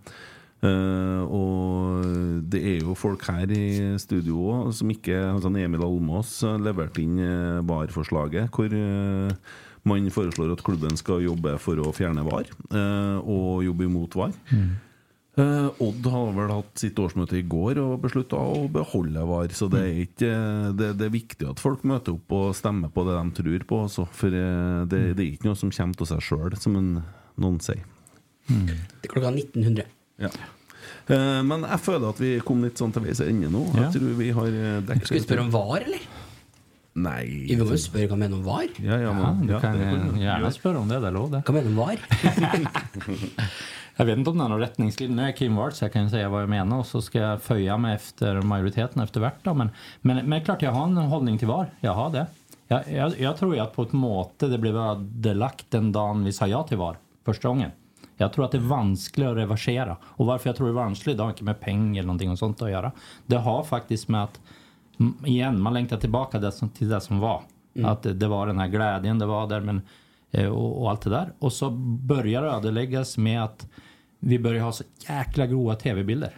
Uh, 0.58 1.22
og 1.30 2.06
det 2.50 2.58
er 2.66 2.80
jo 2.82 2.96
folk 2.98 3.22
her 3.30 3.46
i 3.54 3.94
studio 4.02 4.40
òg 4.50 4.72
som 4.74 4.90
ikke 4.90 5.14
altså 5.14 5.52
Emil 5.54 5.84
Almås 5.86 6.32
leverte 6.58 6.98
inn 7.04 7.20
eh, 7.22 7.60
VAR-forslaget, 7.62 8.50
hvor 8.50 8.74
uh, 8.74 9.30
man 9.86 10.10
foreslår 10.10 10.56
at 10.56 10.64
klubben 10.66 10.98
skal 10.98 11.22
jobbe 11.22 11.54
for 11.62 11.78
å 11.78 11.94
fjerne 11.94 12.26
VAR, 12.26 12.50
uh, 12.74 13.22
og 13.22 13.62
jobbe 13.68 13.86
imot 13.86 14.18
VAR. 14.18 14.34
Mm. 14.50 14.74
Eh, 15.38 15.68
Odd 15.84 16.06
har 16.10 16.32
vel 16.34 16.50
hatt 16.50 16.80
sitt 16.80 16.98
årsmøte 16.98 17.36
i 17.38 17.44
går 17.46 17.78
og 17.78 18.00
beslutta 18.02 18.40
å 18.42 18.64
beholde 18.74 19.22
VAR. 19.28 19.52
Så 19.54 19.68
det 19.70 19.82
er, 19.84 20.00
ikke, 20.02 20.30
det, 20.78 20.88
det 20.98 21.06
er 21.06 21.14
viktig 21.14 21.46
at 21.52 21.62
folk 21.62 21.84
møter 21.86 22.16
opp 22.16 22.34
og 22.34 22.56
stemmer 22.58 22.90
på 22.90 23.04
det 23.06 23.14
de 23.20 23.36
tror 23.38 23.66
på. 23.70 23.80
Også, 23.86 24.08
for 24.18 24.34
eh, 24.34 24.82
det, 24.90 25.02
det 25.14 25.22
er 25.24 25.30
ikke 25.36 25.50
noe 25.50 25.60
som 25.60 25.70
kommer 25.74 26.02
av 26.02 26.10
seg 26.10 26.24
sjøl, 26.26 26.58
som 26.58 26.78
en, 26.80 26.90
noen 27.38 27.60
sier. 27.62 27.84
Det 28.48 29.06
er 29.06 29.12
klokka 29.12 29.30
1900. 29.30 29.86
Ja. 30.24 30.32
Eh, 31.08 31.40
men 31.46 31.66
jeg 31.68 31.82
føler 31.84 32.10
at 32.10 32.22
vi 32.24 32.32
kom 32.44 32.64
litt 32.64 32.80
sånn 32.80 32.94
til 32.96 33.04
veis 33.06 33.20
ende 33.22 33.50
nå. 33.52 33.62
Ja. 33.76 33.86
Jeg 33.86 33.98
tror 34.00 34.16
vi 34.18 34.32
har 34.34 34.48
eh, 34.50 34.80
dekket 34.88 35.10
Skal 35.12 35.20
vi 35.20 35.26
spørre 35.28 35.46
om 35.46 35.52
VAR, 35.54 35.84
eller? 35.86 36.08
Nei 36.98 37.22
Vi 37.46 37.54
må 37.60 37.68
jo 37.70 37.76
spørre 37.78 38.08
hva 38.10 38.16
mener 38.18 38.40
om 38.40 38.42
VAR. 38.42 38.72
Ja, 38.82 38.96
ja, 38.98 39.12
Ja, 39.12 39.12
men, 39.14 39.44
du 39.46 39.52
ja, 39.54 39.60
kan 39.62 39.78
eh, 39.78 39.92
kan- 39.92 40.18
gärna 40.18 40.50
spöra 40.50 40.80
om 40.82 40.88
det. 40.90 40.98
Det 40.98 41.06
är 41.12 41.14
lov 41.14 41.30
det. 41.30 41.44
Hva 41.46 41.54
mener 41.54 41.68
du 41.68 41.76
om 41.76 41.82
VAR? 41.84 41.98
Jag 44.00 44.06
vet 44.06 44.18
inte 44.18 44.30
om 44.30 44.38
det 44.38 44.44
är 44.44 44.48
någon 44.48 44.60
rättningslinje. 44.60 45.16
Nu 45.16 45.22
är 45.22 45.32
Kim 45.32 45.56
Ward 45.56 45.72
så 45.72 45.84
jag 45.84 45.92
kan 45.92 46.10
säga 46.10 46.28
vad 46.28 46.42
jag 46.42 46.48
menar 46.48 46.78
och 46.78 46.86
så 46.86 47.02
ska 47.02 47.18
jag 47.18 47.42
föja 47.42 47.78
mig 47.78 47.94
efter 47.94 48.42
majoriteten 48.42 49.02
efter 49.02 49.20
vart. 49.20 49.44
Då. 49.44 49.54
Men, 49.54 49.70
men, 50.00 50.16
men 50.16 50.30
det 50.30 50.36
är 50.36 50.44
klart 50.44 50.62
jag 50.62 50.72
har 50.72 50.84
en 50.84 50.96
hållning 50.96 51.38
till 51.38 51.48
VAR. 51.48 51.70
Jag 51.80 51.94
har 51.94 52.10
det. 52.10 52.26
Jag, 52.68 52.92
jag, 52.92 53.20
jag 53.20 53.36
tror 53.36 53.54
ju 53.54 53.60
att 53.60 53.76
på 53.76 53.82
ett 53.82 53.92
måte 53.92 54.46
det 54.48 54.58
blev 54.58 54.76
ödelagt 54.76 55.66
den 55.70 55.92
dagen 55.92 56.24
vi 56.24 56.32
sa 56.32 56.46
ja 56.46 56.62
till 56.62 56.76
VAR 56.76 56.96
första 57.24 57.48
gången. 57.48 57.70
Jag 58.16 58.32
tror 58.32 58.44
att 58.44 58.52
det 58.52 58.58
är 58.58 58.62
vanskligt 58.62 59.26
att 59.26 59.36
reversera. 59.36 59.96
Och 60.02 60.26
varför 60.26 60.48
jag 60.48 60.56
tror 60.56 60.66
det 60.66 60.72
är 60.72 60.74
vanskligt, 60.74 61.16
det 61.16 61.22
har 61.22 61.30
inte 61.30 61.44
med 61.44 61.60
pengar 61.60 61.98
eller 61.98 62.06
någonting 62.06 62.30
och 62.30 62.38
sånt 62.38 62.62
att 62.62 62.70
göra. 62.70 62.92
Det 63.26 63.36
har 63.36 63.62
faktiskt 63.62 64.08
med 64.08 64.24
att, 64.24 64.40
mm, 65.00 65.14
igen, 65.24 65.60
man 65.60 65.74
längtar 65.74 65.96
tillbaka 65.96 66.38
det 66.38 66.52
som, 66.52 66.68
till 66.68 66.88
det 66.88 67.00
som 67.00 67.18
var. 67.18 67.42
Att 67.84 68.02
det, 68.02 68.14
det 68.14 68.28
var 68.28 68.46
den 68.46 68.58
här 68.58 68.68
glädjen, 68.68 69.18
det 69.18 69.26
var 69.26 69.46
där, 69.46 69.60
men, 69.60 69.82
eh, 70.30 70.48
och, 70.48 70.82
och 70.82 70.90
allt 70.90 71.00
det 71.00 71.10
där. 71.10 71.32
Och 71.38 71.52
så 71.52 71.70
börjar 72.00 72.42
det 72.42 72.48
ödeläggas 72.48 73.18
med 73.18 73.44
att 73.44 73.68
vi 74.18 74.38
börjar 74.38 74.62
ha 74.62 74.72
så 74.72 74.84
jäkla 75.08 75.46
grova 75.46 75.74
tv-bilder. 75.74 76.32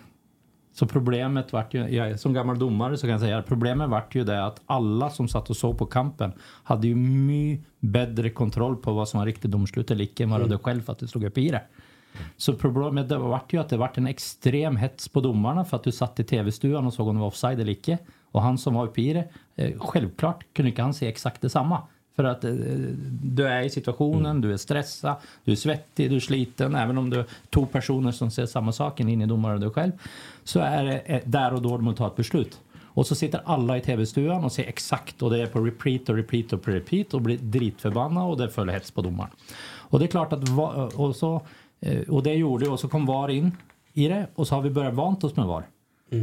Så 0.73 0.87
problemet 0.87 1.53
vart 1.53 1.75
ju, 1.75 1.89
jag, 1.89 2.21
som 2.21 2.33
gammal 2.33 2.59
domare 2.59 2.97
så 2.97 3.01
kan 3.01 3.11
jag 3.11 3.21
säga 3.21 3.43
problemet 3.43 3.91
vart 3.91 4.15
ju 4.15 4.25
det 4.25 4.47
att 4.47 4.61
alla 4.67 5.11
som 5.11 5.29
satt 5.29 5.51
och 5.51 5.57
såg 5.57 5.79
på 5.79 5.87
kampen 5.87 6.33
hade 6.65 6.87
ju 6.87 6.95
mycket 6.95 7.67
bättre 7.81 8.31
kontroll 8.31 8.77
på 8.77 8.93
vad 8.93 9.09
som 9.09 9.19
var 9.19 9.27
riktigt 9.27 9.51
domslut 9.51 9.91
eller 9.91 10.05
icke 10.05 10.23
än 10.23 10.31
vad 10.31 10.41
du 10.41 10.45
hade 10.45 10.59
själv 10.59 10.81
för 10.83 10.93
att 10.93 10.99
du 10.99 11.07
stod 11.07 11.25
upp 11.25 11.39
i 11.39 11.49
det. 11.49 11.63
Så 12.37 12.55
problemet 12.55 13.09
det 13.09 13.19
vart 13.19 13.53
ju 13.53 13.61
att 13.61 13.69
det 13.69 13.77
vart 13.77 13.99
en 13.99 14.07
extrem 14.07 14.77
hets 14.77 15.09
på 15.09 15.21
domarna 15.21 15.65
för 15.65 15.77
att 15.77 15.85
du 15.85 15.93
satt 15.93 16.21
i 16.21 16.25
tv-stugan 16.25 16.87
och 16.87 16.95
såg 16.95 17.09
om 17.09 17.15
det 17.15 17.21
var 17.21 17.29
offside 17.29 17.61
eller 17.61 17.73
icke. 17.73 17.99
Och 18.25 18.43
han 18.43 18.59
som 18.59 18.75
var 18.75 18.87
uppe 18.87 19.01
i 19.01 19.13
det, 19.13 19.29
eh, 19.57 19.79
självklart 19.79 20.45
kunde 20.53 20.69
inte 20.69 20.83
han 20.83 20.95
se 20.95 21.09
exakt 21.09 21.41
detsamma. 21.41 21.83
För 22.17 22.25
att 22.25 22.45
eh, 22.45 22.53
du 23.23 23.47
är 23.47 23.63
i 23.63 23.71
situationen, 23.71 24.41
du 24.41 24.53
är 24.53 24.57
stressad, 24.57 25.17
du 25.45 25.53
är 25.53 25.57
svettig, 25.57 26.11
du 26.11 26.17
är 26.17 26.21
sliten. 26.21 26.75
Även 26.75 26.99
om 26.99 27.11
du 27.11 27.19
är 27.19 27.25
två 27.51 27.67
personer 27.67 28.13
som 28.13 28.31
ser 28.31 28.47
samma 28.47 28.73
sak, 28.73 29.01
en 29.01 29.09
innedomare 29.09 29.55
och 29.55 29.61
du 29.61 29.71
själv. 29.71 29.93
Så 30.45 30.61
är 30.61 30.85
det 30.85 30.99
eh, 30.99 31.21
där 31.25 31.55
och 31.55 31.63
då 31.63 31.77
du 31.77 31.83
måste 31.83 31.99
ta 31.99 32.07
ett 32.07 32.17
beslut. 32.17 32.61
Och 32.93 33.07
så 33.07 33.15
sitter 33.15 33.41
alla 33.45 33.77
i 33.77 33.81
tv-stugan 33.81 34.45
och 34.45 34.53
ser 34.53 34.65
exakt 34.65 35.23
och 35.23 35.31
det 35.31 35.43
är 35.43 35.47
på 35.47 35.61
repeat 35.61 36.09
och 36.09 36.17
repeat 36.17 36.53
och 36.53 36.69
repeat 36.69 37.15
och 37.15 37.21
blir 37.21 37.39
dritförbannade 37.39 38.27
och 38.27 38.37
det 38.39 38.51
följer 38.51 38.75
hets 38.75 38.91
på 38.91 39.03
domaren. 39.03 39.31
Och 39.91 39.99
det 39.99 40.05
är 40.05 40.07
klart 40.07 40.33
att 40.33 40.49
va- 40.49 40.91
och 40.95 41.17
så 41.17 41.43
eh, 41.81 42.09
och 42.09 42.23
det 42.23 42.35
gjorde 42.35 42.69
och 42.69 42.81
så 42.81 42.89
kom 42.89 43.07
VAR 43.07 43.29
in 43.29 43.53
i 43.93 44.09
det 44.09 44.27
och 44.35 44.47
så 44.47 44.55
har 44.55 44.63
vi 44.63 44.71
börjat 44.71 44.95
vant 44.95 45.25
oss 45.25 45.37
med 45.37 45.47
VAR. 45.47 45.67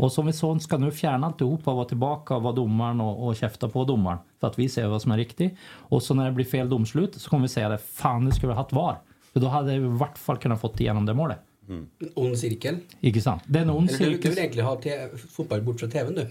Och 0.01 0.11
som 0.11 0.25
vi 0.25 0.33
sånt 0.33 0.63
ska 0.63 0.77
nu 0.77 0.91
fjärna 0.91 1.27
alltihopa 1.27 1.71
och 1.71 1.77
vara 1.77 1.87
tillbaka 1.87 2.35
och 2.35 2.41
vara 2.43 2.53
domaren 2.53 3.01
och, 3.01 3.27
och 3.27 3.35
käfta 3.35 3.69
på 3.69 3.83
domaren 3.83 4.17
för 4.39 4.47
att 4.47 4.59
vi 4.59 4.69
ser 4.69 4.87
vad 4.87 5.01
som 5.01 5.11
är 5.11 5.17
riktigt. 5.17 5.53
Och 5.71 6.03
så 6.03 6.13
när 6.13 6.25
det 6.25 6.31
blir 6.31 6.45
fel 6.45 6.69
domslut 6.69 7.15
så 7.15 7.29
kommer 7.29 7.41
vi 7.41 7.47
säga 7.47 7.69
det 7.69 7.77
fan 7.77 8.25
nu 8.25 8.31
skulle 8.31 8.47
vi 8.47 8.53
ha 8.53 8.61
haft 8.61 8.73
VAR. 8.73 8.97
För 9.33 9.39
då 9.39 9.47
hade 9.47 9.67
vi 9.79 9.85
i 9.85 9.89
vart 9.89 10.17
fall 10.17 10.37
kunnat 10.37 10.61
fått 10.61 10.79
igenom 10.79 11.05
det 11.05 11.13
målet. 11.13 11.37
En 11.69 11.87
ond 12.15 12.37
sirkel? 12.39 12.77
Ikke 13.01 13.21
sant? 13.21 13.43
Det 13.45 13.59
är 13.59 13.63
en 13.63 13.69
ond 13.69 13.89
Eller 13.89 13.99
du, 13.99 14.05
du 14.05 14.11
cirkus. 14.11 14.31
vil 14.31 14.37
egentlig 14.43 14.63
ha 14.63 14.75
te 14.75 15.07
fotball 15.29 15.61
bort 15.61 15.79
fra 15.79 15.87
TV-en, 15.87 16.15
du? 16.15 16.27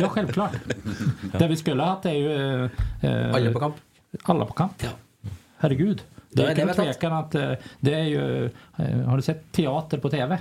Ja, 0.00 0.08
självklart. 0.08 0.52
Det 1.38 1.48
vi 1.48 1.56
skulle 1.56 1.82
ha 1.82 1.90
haft 1.90 2.06
är 2.06 2.12
ju... 2.12 2.64
eh, 2.64 3.34
Alle 3.34 3.52
på 3.52 3.58
kamp? 3.60 3.74
Alla 4.22 4.44
på 4.46 4.52
kamp. 4.52 4.72
Ja. 4.82 4.88
Herregud. 5.58 6.02
Det 6.30 6.42
Det 6.42 6.42
är 6.42 6.56
är 6.56 6.62
ingen 6.62 6.74
tvekan 6.74 7.12
att 7.12 7.34
eh, 7.34 7.52
det 7.80 7.94
är 7.94 8.04
ju... 8.04 8.44
eh, 8.76 9.00
Har 9.06 9.16
du 9.16 9.22
sett 9.22 9.52
teater 9.52 9.98
på 9.98 10.10
TV? 10.10 10.38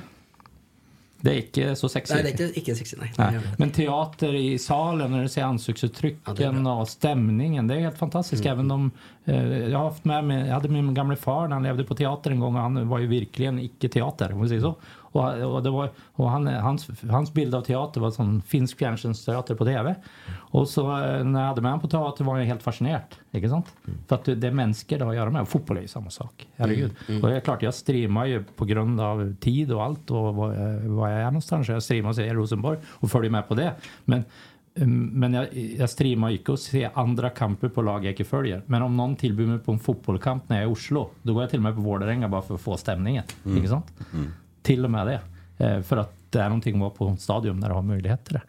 Det 1.26 1.32
er 1.34 1.40
ikke 1.42 1.72
så 1.80 1.90
sexy. 1.90 2.14
Nei, 2.14 2.22
det 2.22 2.34
er 2.34 2.52
ikke, 2.52 2.62
ikke 2.62 2.76
sexy, 2.78 2.98
nei. 3.02 3.08
Det. 3.18 3.40
Men 3.58 3.72
teater 3.74 4.36
i 4.38 4.58
salen, 4.62 5.12
när 5.12 5.24
du 5.26 5.30
ser 5.30 5.48
ansiktsuttrycken 5.48 6.68
och 6.68 6.90
stämningen, 6.90 7.68
det 7.68 7.76
är 7.76 7.80
helt 7.80 7.98
fantastiskt. 7.98 8.46
Även 8.46 8.72
om, 8.72 8.92
eh, 9.26 9.58
jag, 9.58 9.80
har 9.80 9.86
haft 9.90 10.06
med 10.06 10.24
mig, 10.24 10.48
jag 10.48 10.54
hade 10.54 10.70
min 10.70 10.94
gamle 10.94 11.16
far 11.16 11.48
när 11.48 11.56
han 11.56 11.64
levde 11.64 11.84
på 11.84 11.96
teater 11.96 12.32
en 12.32 12.40
gång 12.40 12.56
och 12.56 12.62
han 12.62 12.88
var 12.90 13.00
ju 13.00 13.08
verkligen 13.08 13.60
icke-teater, 13.60 14.34
om 14.34 14.42
vi 14.42 14.48
säger 14.48 14.62
så. 14.62 14.76
Och, 15.16 15.54
och, 15.54 15.64
det 15.64 15.70
var, 15.70 15.90
och 16.14 16.30
han, 16.30 16.48
hans, 16.48 16.88
hans 17.10 17.34
bild 17.34 17.56
av 17.56 17.62
teater 17.62 18.02
var 18.02 18.12
sån 18.12 18.42
finsk 18.42 18.78
fjärrstjärnsteater 18.78 19.56
på 19.56 19.66
TV. 19.66 19.96
Och 20.38 20.68
så 20.68 20.82
eh, 21.04 21.24
när 21.24 21.40
jag 21.42 21.48
hade 21.48 21.62
med 21.62 21.72
honom 21.72 21.82
på 21.82 21.88
teater 21.88 22.24
var 22.24 22.38
jag 22.38 22.46
helt 22.46 22.64
fascinerad. 22.64 23.16
Ikke 23.32 23.50
sant? 23.50 23.74
För 24.08 24.16
att 24.16 24.26
det 24.26 24.48
är 24.48 24.52
människor 24.52 24.98
det 24.98 25.04
har 25.06 25.12
att 25.12 25.18
göra 25.18 25.30
med. 25.30 25.42
Och 25.42 25.50
fotboll 25.50 25.78
är 25.78 25.82
ju 25.82 25.88
samma 25.88 26.10
sak. 26.10 26.48
Herregud. 26.56 26.92
Och 27.24 27.30
det 27.30 27.36
är 27.36 27.40
klart, 27.40 27.62
jag 27.62 27.74
streamar 27.74 28.26
ju 28.26 28.44
på 28.44 28.66
grund 28.66 29.02
av 29.02 29.36
tid 29.40 29.72
och 29.72 29.84
allt 29.84 30.12
och 30.12 30.36
var, 30.36 30.88
var 30.88 31.10
jag 31.10 31.20
är 31.22 31.26
någonstans. 31.26 31.68
Jag 31.68 31.84
streamar 31.84 32.10
och 32.10 32.16
ser 32.16 32.34
Rosenborg 32.34 32.78
och 32.86 33.12
följer 33.12 33.32
med 33.32 33.48
på 33.48 33.56
det. 33.56 33.74
Men 34.06 34.24
Mm, 34.78 35.10
Men 35.14 35.34
jeg, 35.34 35.78
jeg 35.80 35.88
streamer 35.88 36.34
ikke 36.36 36.52
å 36.52 36.60
se 36.60 36.82
andre 37.00 37.30
kamper 37.32 37.70
på 37.72 37.84
lag 37.88 38.04
jeg 38.04 38.12
ikke 38.18 38.26
følger. 38.28 38.64
Men 38.68 38.84
om 38.84 38.98
noen 38.98 39.14
tilbyr 39.16 39.48
meg 39.54 39.62
på 39.64 39.72
en 39.72 39.80
fotballkamp 39.80 40.50
når 40.50 40.58
jeg 40.58 40.66
er 40.66 40.68
i 40.68 40.74
Oslo, 40.74 41.04
da 41.24 41.32
går 41.32 41.46
jeg 41.46 41.50
til 41.54 41.62
og 41.62 41.64
med 41.64 41.78
på 41.78 41.86
Vålerenga 41.86 42.28
bare 42.34 42.44
for 42.44 42.58
å 42.58 42.64
få 42.66 42.76
stemningen. 42.82 43.24
Ikke 43.56 43.72
sant? 43.72 43.94
Til 44.66 44.86
og 44.88 44.92
med 44.92 45.12
det. 45.12 45.20
Eh, 45.60 45.80
For 45.86 46.02
at 46.04 46.14
det 46.36 46.46
noe 46.52 46.60
med 46.60 46.82
å 46.82 46.90
være 46.90 46.98
på 46.98 47.10
stadion 47.22 47.62
der 47.62 47.72
du 47.72 47.78
har 47.78 47.86
mulighet 47.86 48.26
til 48.28 48.40
det. 48.40 48.44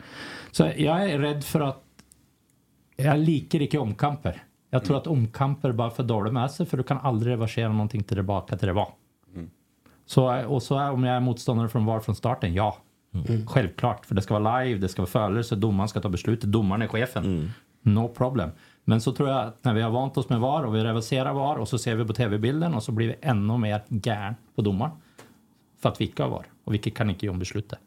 Så 0.56 0.70
jeg 0.74 1.12
er 1.12 1.22
redd 1.22 1.44
for 1.46 1.68
at 1.68 1.82
Jeg 2.96 3.20
liker 3.20 3.60
ikke 3.60 3.80
omkamper. 3.80 4.38
Jeg 4.72 4.82
tror 4.82 4.96
at 5.02 5.08
omkamper 5.12 5.74
bare 5.76 5.92
får 5.92 6.06
dårlig 6.08 6.32
med 6.32 6.50
seg, 6.50 6.66
for 6.68 6.80
du 6.80 6.86
kan 6.88 7.02
aldri 7.04 7.34
reversere 7.34 7.68
noe 7.68 7.88
tilbake 7.88 8.56
til 8.56 8.70
det 8.72 8.74
var. 8.74 8.94
Så, 10.06 10.44
och 10.46 10.62
så 10.62 10.78
är, 10.78 10.90
om 10.92 11.04
jag 11.04 11.16
är 11.16 11.20
motståndare 11.20 11.68
från 11.68 11.84
VAR 11.84 12.00
från 12.00 12.14
starten, 12.14 12.54
ja. 12.54 12.76
Självklart, 13.46 14.06
för 14.06 14.14
det 14.14 14.22
ska 14.22 14.38
vara 14.38 14.60
live, 14.60 14.80
det 14.80 14.88
ska 14.88 15.02
vara 15.02 15.10
följelse, 15.10 15.56
domaren 15.56 15.88
ska 15.88 16.00
ta 16.00 16.08
beslutet, 16.08 16.52
domaren 16.52 16.82
är 16.82 16.88
chefen. 16.88 17.52
No 17.82 18.08
problem. 18.08 18.50
Men 18.84 19.00
så 19.00 19.12
tror 19.12 19.28
jag 19.28 19.46
att 19.46 19.64
när 19.64 19.74
vi 19.74 19.82
har 19.82 19.90
vant 19.90 20.16
oss 20.16 20.28
med 20.28 20.40
VAR 20.40 20.64
och 20.64 20.74
vi 20.74 20.84
reverserar 20.84 21.32
VAR 21.32 21.56
och 21.56 21.68
så 21.68 21.78
ser 21.78 21.94
vi 21.94 22.04
på 22.04 22.12
tv-bilden 22.12 22.74
och 22.74 22.82
så 22.82 22.92
blir 22.92 23.08
vi 23.08 23.14
ännu 23.22 23.58
mer 23.58 23.82
gärn 23.88 24.34
på 24.54 24.62
domaren. 24.62 24.92
För 25.78 25.88
att 25.88 26.00
vi 26.00 26.04
inte 26.04 26.22
har 26.22 26.30
VAR 26.30 26.46
och 26.64 26.74
vi 26.74 26.78
kan 26.78 27.10
inte 27.10 27.26
göra 27.26 27.36
beslutet. 27.36 27.78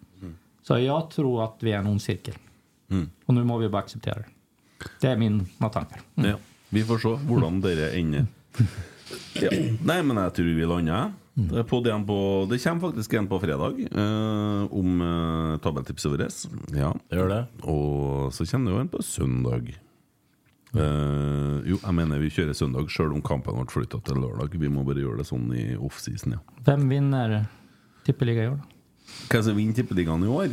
Så 0.62 0.80
jag 0.80 1.10
tror 1.10 1.44
att 1.44 1.58
vi 1.60 1.72
är 1.72 1.78
en 1.78 1.88
ond 1.88 2.02
cirkel. 2.02 2.34
Och 3.26 3.34
nu 3.34 3.44
må 3.44 3.58
vi 3.58 3.70
bara 3.70 3.82
acceptera 3.82 4.16
det. 4.16 4.26
Det 5.02 5.08
är 5.08 5.18
mina 5.18 5.70
tankar. 5.70 6.02
Ja, 6.16 6.36
vi 6.70 6.84
får 6.84 6.98
se 6.98 7.10
hvordan 7.28 7.62
dere 7.62 7.92
ender. 8.00 8.28
Ja. 9.42 9.50
Nei, 9.82 10.04
men 10.04 10.18
jeg 10.22 10.34
tror 10.38 10.54
vi 10.54 10.66
lander. 10.70 11.12
Det, 11.34 11.62
er 11.62 11.68
på 11.68 11.80
den 11.82 12.04
på, 12.06 12.18
det 12.52 12.60
kommer 12.64 12.90
faktisk 12.90 13.14
en 13.14 13.28
på 13.32 13.40
fredag 13.40 13.80
eh, 13.88 14.64
om 14.76 15.02
uh, 15.02 15.58
tabelltipset 15.64 16.12
vårt. 16.12 16.40
Ja. 16.76 16.92
Gjør 17.10 17.30
det. 17.32 17.44
Og 17.64 18.34
så 18.36 18.46
kommer 18.46 18.72
det 18.72 18.76
jo 18.76 18.82
en 18.84 18.92
på 18.92 19.04
søndag. 19.04 19.72
Eh, 20.78 21.56
jo, 21.66 21.80
jeg 21.80 21.96
mener 21.98 22.22
vi 22.22 22.30
kjører 22.34 22.58
søndag 22.58 22.92
sjøl 22.94 23.16
om 23.16 23.24
kampen 23.26 23.58
ble 23.58 23.72
flytta 23.72 24.02
til 24.06 24.20
lørdag. 24.22 24.58
Vi 24.60 24.70
må 24.70 24.84
bare 24.86 25.02
gjøre 25.02 25.24
det 25.24 25.30
sånn 25.30 25.48
i 25.56 25.72
offseason, 25.80 26.38
ja. 26.38 26.44
Vem 26.68 26.86
vinner 26.92 27.40
tippeliga 28.10 28.50
i 28.50 28.52
år? 28.56 28.60
Hva 29.30 29.40
som 29.46 29.58
vinner 29.58 29.76
Tippeligaen 29.78 30.24
i 30.26 30.30
år? 30.30 30.52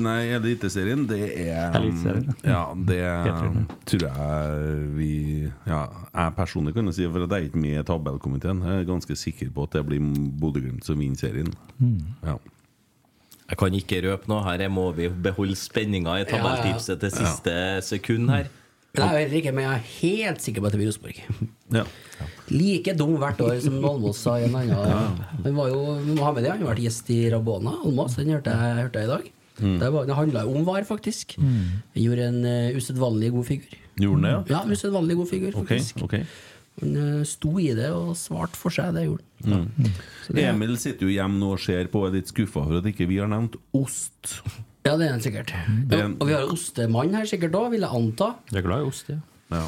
Nei, 0.00 0.18
Eliteserien, 0.36 1.04
det 1.08 1.20
er 1.42 1.74
Eliteserien. 1.76 2.28
Ja, 2.44 2.62
det 2.88 3.00
tror 3.88 4.04
jeg 4.06 4.90
vi 4.96 5.10
Ja, 5.68 5.80
jeg 6.12 6.34
personlig 6.36 6.74
kan 6.76 6.88
jo 6.88 6.94
si, 6.96 7.06
for 7.08 7.24
jeg 7.24 7.32
er 7.32 7.48
ikke 7.48 7.60
med 7.60 7.80
i 7.80 7.86
tabellkomiteen, 7.88 8.62
jeg 8.64 8.82
er 8.82 8.88
ganske 8.88 9.16
sikker 9.20 9.52
på 9.52 9.66
at 9.68 9.78
det 9.78 9.84
blir 9.88 10.04
Bodø-Glimt 10.40 10.84
som 10.86 11.00
vinner 11.00 11.20
serien. 11.20 11.50
Ja. 12.24 12.36
Jeg 13.46 13.60
kan 13.60 13.74
ikke 13.78 14.02
røpe 14.08 14.30
noe 14.30 14.42
her. 14.42 14.64
Jeg 14.64 14.72
må 14.74 14.88
vi 14.96 15.08
beholde 15.08 15.56
spenninga 15.58 16.16
i 16.20 16.26
tabelltipset 16.26 16.98
til 17.02 17.12
siste 17.14 17.52
sekund 17.86 18.32
her. 18.32 18.48
Men 18.96 19.12
jeg 19.12 19.16
er 19.16 19.24
heller 19.24 19.38
ikke, 19.40 19.52
men 19.56 19.66
jeg 19.66 19.76
er 19.76 19.86
helt 19.92 20.44
sikker 20.44 20.64
på 20.64 20.68
at 20.68 20.74
det 20.74 20.80
blir 20.80 20.90
Rosenborg. 20.90 21.22
ja. 21.76 21.86
Like 22.48 22.94
dum 22.96 23.16
hvert 23.20 23.40
år 23.44 23.56
som 23.60 23.78
Almås 23.84 24.20
sa 24.22 24.36
i 24.40 24.46
en 24.46 24.54
annen 24.56 25.22
Han 25.44 25.56
var 25.56 25.72
jo, 25.72 25.80
vi 26.04 26.14
må 26.14 26.24
ha 26.24 26.30
med 26.32 26.46
det, 26.46 26.52
han 26.54 26.62
har 26.62 26.70
vært 26.70 26.84
gjest 26.86 27.10
i 27.12 27.24
Rabona, 27.32 27.74
Almås, 27.84 28.16
den 28.20 28.32
hørte 28.32 28.54
jeg, 28.54 28.76
hørte 28.86 29.02
jeg 29.02 29.10
i 29.10 29.12
dag. 29.12 29.32
Det, 29.56 29.88
var, 29.92 30.04
det 30.08 30.16
handla 30.16 30.42
jo 30.44 30.52
om 30.58 30.66
VAR, 30.68 30.84
faktisk. 30.84 31.38
Han 31.40 31.80
gjorde 31.96 32.28
en 32.28 32.42
uh, 32.44 32.76
usedvanlig 32.76 33.32
god 33.32 33.48
figur. 33.48 33.78
Gjorde 33.96 34.16
han 34.16 34.26
det, 34.26 34.34
ja? 34.52 34.58
Ja, 34.58 34.76
usedvanlig 34.76 35.16
god 35.16 35.30
figur, 35.32 35.56
faktisk. 35.56 36.02
ok. 36.04 36.18
Han 36.76 36.96
eh, 37.00 37.20
sto 37.24 37.54
i 37.56 37.70
det 37.72 37.88
og 37.96 38.10
svarte 38.20 38.58
for 38.60 38.74
seg, 38.74 38.92
det 38.96 39.06
gjorde 39.06 39.24
han. 39.48 39.70
Det, 40.28 40.42
Emil 40.44 40.76
sitter 40.80 41.08
jo 41.08 41.14
hjemme 41.14 41.40
nå 41.40 41.54
og 41.54 41.62
ser 41.62 41.88
på 41.92 42.02
og 42.02 42.10
er 42.10 42.18
litt 42.18 42.32
skuffa 42.32 42.66
for 42.66 42.82
at 42.82 42.88
ikke 42.90 43.08
vi 43.08 43.16
har 43.22 43.30
nevnt 43.32 43.56
ost. 43.76 44.36
Ja, 44.86 44.96
det 44.96 45.06
er 45.08 45.12
han 45.16 45.22
sikkert. 45.24 45.52
Det 45.90 45.98
Ja, 45.98 46.06
er 46.06 46.14
og 46.20 46.26
vi 46.28 46.32
har 46.36 46.46
ostemann 46.52 47.14
her 47.14 47.26
sikkert 47.28 47.54
òg, 47.58 47.70
vil 47.74 47.82
jeg 47.84 47.90
anta. 47.90 48.34
Jag 48.50 48.58
är 48.62 48.66
glad 48.68 48.80
i 48.82 48.88
ost, 48.90 49.08
ja. 49.12 49.18
Ja. 49.48 49.62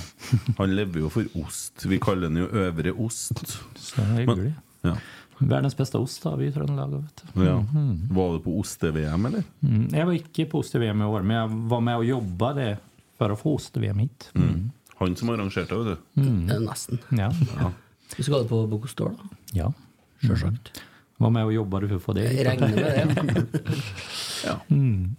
Han 0.58 0.72
lever 0.74 1.00
jo 1.04 1.08
for 1.08 1.24
ost. 1.38 1.84
Vi 1.86 1.98
kaller 2.02 2.28
den 2.28 2.36
jo 2.40 2.46
Øvre 2.50 2.92
Ost. 2.98 3.58
Så 3.78 4.02
hyggligt. 4.02 4.56
Ja. 4.82 4.96
Världens 5.38 5.76
bästa 5.76 5.98
ost 6.02 6.24
har 6.24 6.36
vi 6.36 6.48
i 6.48 6.52
Trøndelag. 6.52 6.90
Vet 6.96 7.22
du. 7.34 7.44
ja. 7.44 7.64
Var 8.10 8.32
det 8.34 8.40
på 8.44 8.56
oste-VM, 8.58 9.26
eller? 9.26 9.44
Mm. 9.62 9.84
Jag 9.94 10.06
var 10.06 10.12
inte 10.12 10.44
på 10.50 10.58
ost-VM 10.58 11.02
i 11.02 11.04
år, 11.04 11.22
men 11.22 11.36
jag 11.36 11.48
var 11.48 11.80
med 11.80 11.96
och 11.96 12.04
jobbade 12.04 12.78
för 13.18 13.30
att 13.30 13.40
få 13.40 13.54
ost-VM 13.54 13.98
hit. 13.98 14.30
Han 14.98 15.16
som 15.16 15.28
arrangerte 15.30 15.74
det, 15.74 15.84
vet 15.84 15.98
du. 16.14 16.54
Er 16.54 16.58
Nesten. 16.60 16.98
Ja. 17.08 17.30
Vi 18.16 18.22
skal 18.22 18.34
ha 18.34 18.42
det 18.42 18.48
på 18.48 18.66
Bokostål, 18.66 19.14
da. 19.22 19.28
ja. 19.52 19.72
Sjølsagt. 20.20 20.72
Var 21.20 21.30
med 21.30 21.44
och 21.44 21.52
jobbade 21.52 21.88
för 21.88 21.96
att 21.96 22.02
få 22.02 22.12
det. 22.12 22.24
Jeg 22.32 22.46
regner 22.46 22.68
med 22.68 22.76
det. 22.76 23.46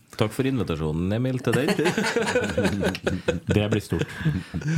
Takk 0.20 0.32
for 0.36 0.48
invitasjonen, 0.48 1.12
Emil, 1.16 1.38
til 1.40 1.54
den. 1.56 1.70
Det 3.56 3.66
blir 3.72 3.82
stort. 3.84 4.08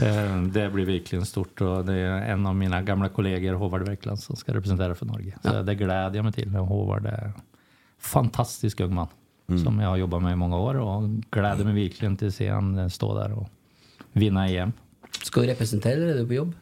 Eh, 0.01 0.41
Det 0.53 0.67
blir 0.73 0.85
verkligen 0.85 1.25
stort. 1.25 1.61
Och 1.61 1.85
det 1.85 1.93
är 1.93 2.31
en 2.33 2.45
av 2.45 2.55
mina 2.55 2.81
gamla 2.81 3.09
kollegor, 3.09 3.53
Håvard 3.53 3.81
Werkland, 3.87 4.19
som 4.19 4.35
ska 4.35 4.53
representera 4.53 4.95
för 4.95 5.05
Norge. 5.05 5.37
Så 5.43 5.61
det 5.63 5.75
gläder 5.75 6.15
jag 6.15 6.23
mig 6.23 6.33
till. 6.33 6.55
Och 6.57 6.67
Håvard 6.67 7.05
är 7.05 7.23
en 7.25 7.33
fantastisk 7.99 8.79
ung 8.79 8.93
man 8.95 9.07
som 9.63 9.79
jag 9.79 9.89
har 9.89 9.97
jobbat 9.97 10.21
med 10.21 10.31
i 10.33 10.35
många 10.35 10.57
år 10.57 10.75
och 10.75 11.03
gläder 11.31 11.63
mig 11.65 11.73
verkligen 11.83 12.17
till 12.17 12.27
att 12.27 12.33
se 12.35 12.49
han 12.49 12.89
stå 12.89 13.15
där 13.19 13.31
och 13.31 13.49
vinna 14.13 14.47
EM. 14.49 14.71
Skal 15.23 15.43
du 15.43 15.49
representere, 15.49 15.93
eller 15.93 16.07
er 16.07 16.17
du 16.21 16.27
på 16.27 16.33
jobb? 16.33 16.53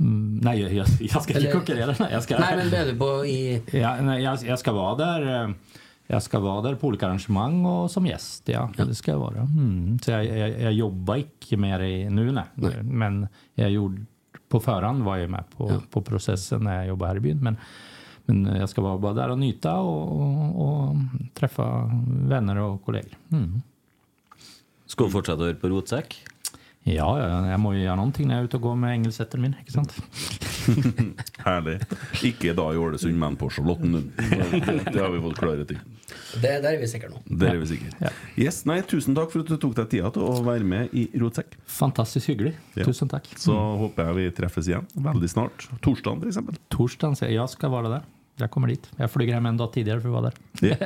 Mm, 0.00 0.40
nej, 0.42 0.60
jag, 0.60 0.72
jag, 0.72 0.86
jag 1.00 1.22
ska 1.22 1.38
inte 1.38 1.52
konkurrera. 1.52 1.94
Nej, 2.00 2.08
jag 2.12 2.22
ska, 2.22 2.38
Nei, 2.38 2.56
men 2.56 2.74
er 2.74 2.86
du 2.92 2.98
på 2.98 3.26
i 3.26 3.62
Ja, 3.72 4.00
nej, 4.00 4.22
jag, 4.22 4.38
jag 4.44 4.58
ska 4.58 4.72
vara 4.72 4.94
där. 4.96 5.44
eh, 5.44 5.50
Jag 6.06 6.22
ska 6.22 6.40
vara 6.40 6.60
där 6.62 6.74
på 6.74 6.86
olika 6.86 7.06
arrangemang 7.06 7.64
och 7.66 7.90
som 7.90 8.06
gäst. 8.06 8.48
Ja, 8.48 8.70
det 8.76 8.94
ska 8.94 9.10
jag 9.10 9.18
vara. 9.18 9.40
Mm. 9.40 9.98
Så 10.04 10.10
jag, 10.10 10.24
jag, 10.26 10.60
jag 10.60 10.72
jobbar 10.72 11.16
inte 11.16 11.56
med 11.56 11.80
det 11.80 12.10
nu, 12.10 12.32
nej. 12.32 12.44
Men 12.82 13.28
jag 13.54 13.70
gjorde, 13.70 14.04
på 14.48 14.60
förhand 14.60 15.02
var 15.02 15.16
jag 15.16 15.30
med 15.30 15.44
på, 15.56 15.80
på 15.90 16.02
processen 16.02 16.64
när 16.64 16.76
jag 16.76 16.86
jobbade 16.86 17.08
här 17.10 17.16
i 17.16 17.20
byn. 17.20 17.38
Men, 17.42 17.56
men 18.26 18.56
jag 18.56 18.68
ska 18.68 18.82
vara 18.82 18.98
bara 18.98 19.12
där 19.14 19.28
och 19.28 19.38
nyta 19.38 19.76
och, 19.76 20.20
och, 20.20 20.88
och 20.88 20.96
träffa 21.34 21.90
vänner 22.28 22.56
och 22.56 22.84
kollegor. 22.84 23.12
Mm. 23.32 23.62
Skal 24.86 25.06
du 25.06 25.12
fortsette 25.12 25.40
å 25.40 25.46
høre 25.48 25.56
på 25.56 25.68
Rotsekk? 25.72 26.18
Ja, 26.84 27.18
ja, 27.28 27.50
jag 27.50 27.60
må 27.60 27.74
ju 27.74 27.82
göra 27.82 27.96
någonting 27.96 28.28
när 28.28 28.34
jag 28.34 28.40
är 28.40 28.44
ute 28.44 28.56
och 28.56 28.62
går 28.62 28.76
med 28.76 28.92
engelsettern 28.92 29.40
min, 29.40 29.54
inte 29.60 29.72
sant? 29.72 29.96
Herlig. 31.44 31.80
Ikke 32.22 32.54
da 32.58 32.64
i 32.74 32.76
Ålesund, 32.76 33.18
men 33.18 33.36
på 33.36 33.50
Charlottenlund. 33.50 34.10
Det, 34.16 34.92
det 34.92 35.00
har 35.00 35.10
vi 35.10 35.20
fått 35.22 35.38
klarhet 35.38 35.70
i. 35.70 35.76
det, 36.42 36.56
Der 36.62 36.72
er 36.72 36.80
vi 36.80 36.88
sikre 36.90 37.10
nå. 37.12 37.22
Det 37.26 37.48
er 37.52 37.60
vi 37.60 37.68
sikre. 37.70 38.10
Yes, 38.34 38.64
nei, 38.66 38.80
tusen 38.82 39.14
takk 39.14 39.30
for 39.30 39.44
at 39.44 39.52
du 39.52 39.56
tok 39.62 39.76
deg 39.78 39.92
tida 39.94 40.10
til 40.14 40.26
å 40.26 40.40
være 40.46 40.66
med 40.66 40.94
i 40.96 41.06
Rotsekk. 41.22 41.54
Fantastiskt 41.66 42.30
hygglig. 42.32 42.56
Ja. 42.74 42.86
Tusen 42.88 43.10
tack. 43.12 43.30
Så 43.38 43.54
håper 43.54 44.10
jeg 44.10 44.18
vi 44.18 44.26
treffes 44.42 44.70
igjen 44.72 44.90
veldig 44.94 45.30
snart. 45.30 45.68
Torsdag. 45.86 46.26
Torsdagen, 46.68 47.16
säger 47.16 47.34
jag 47.34 47.42
jag 47.42 47.50
ska 47.50 47.68
vara 47.68 47.88
där. 47.88 48.02
Jag 48.36 48.50
kommer 48.50 48.68
dit. 48.68 48.90
Jag 48.96 49.10
flyger 49.10 49.34
hem 49.34 49.46
en 49.46 49.56
dag 49.56 49.72
tidigare 49.72 50.00
för 50.00 50.08
att 50.08 50.12
vara 50.12 50.30
där. 50.30 50.34
Ja. 50.68 50.76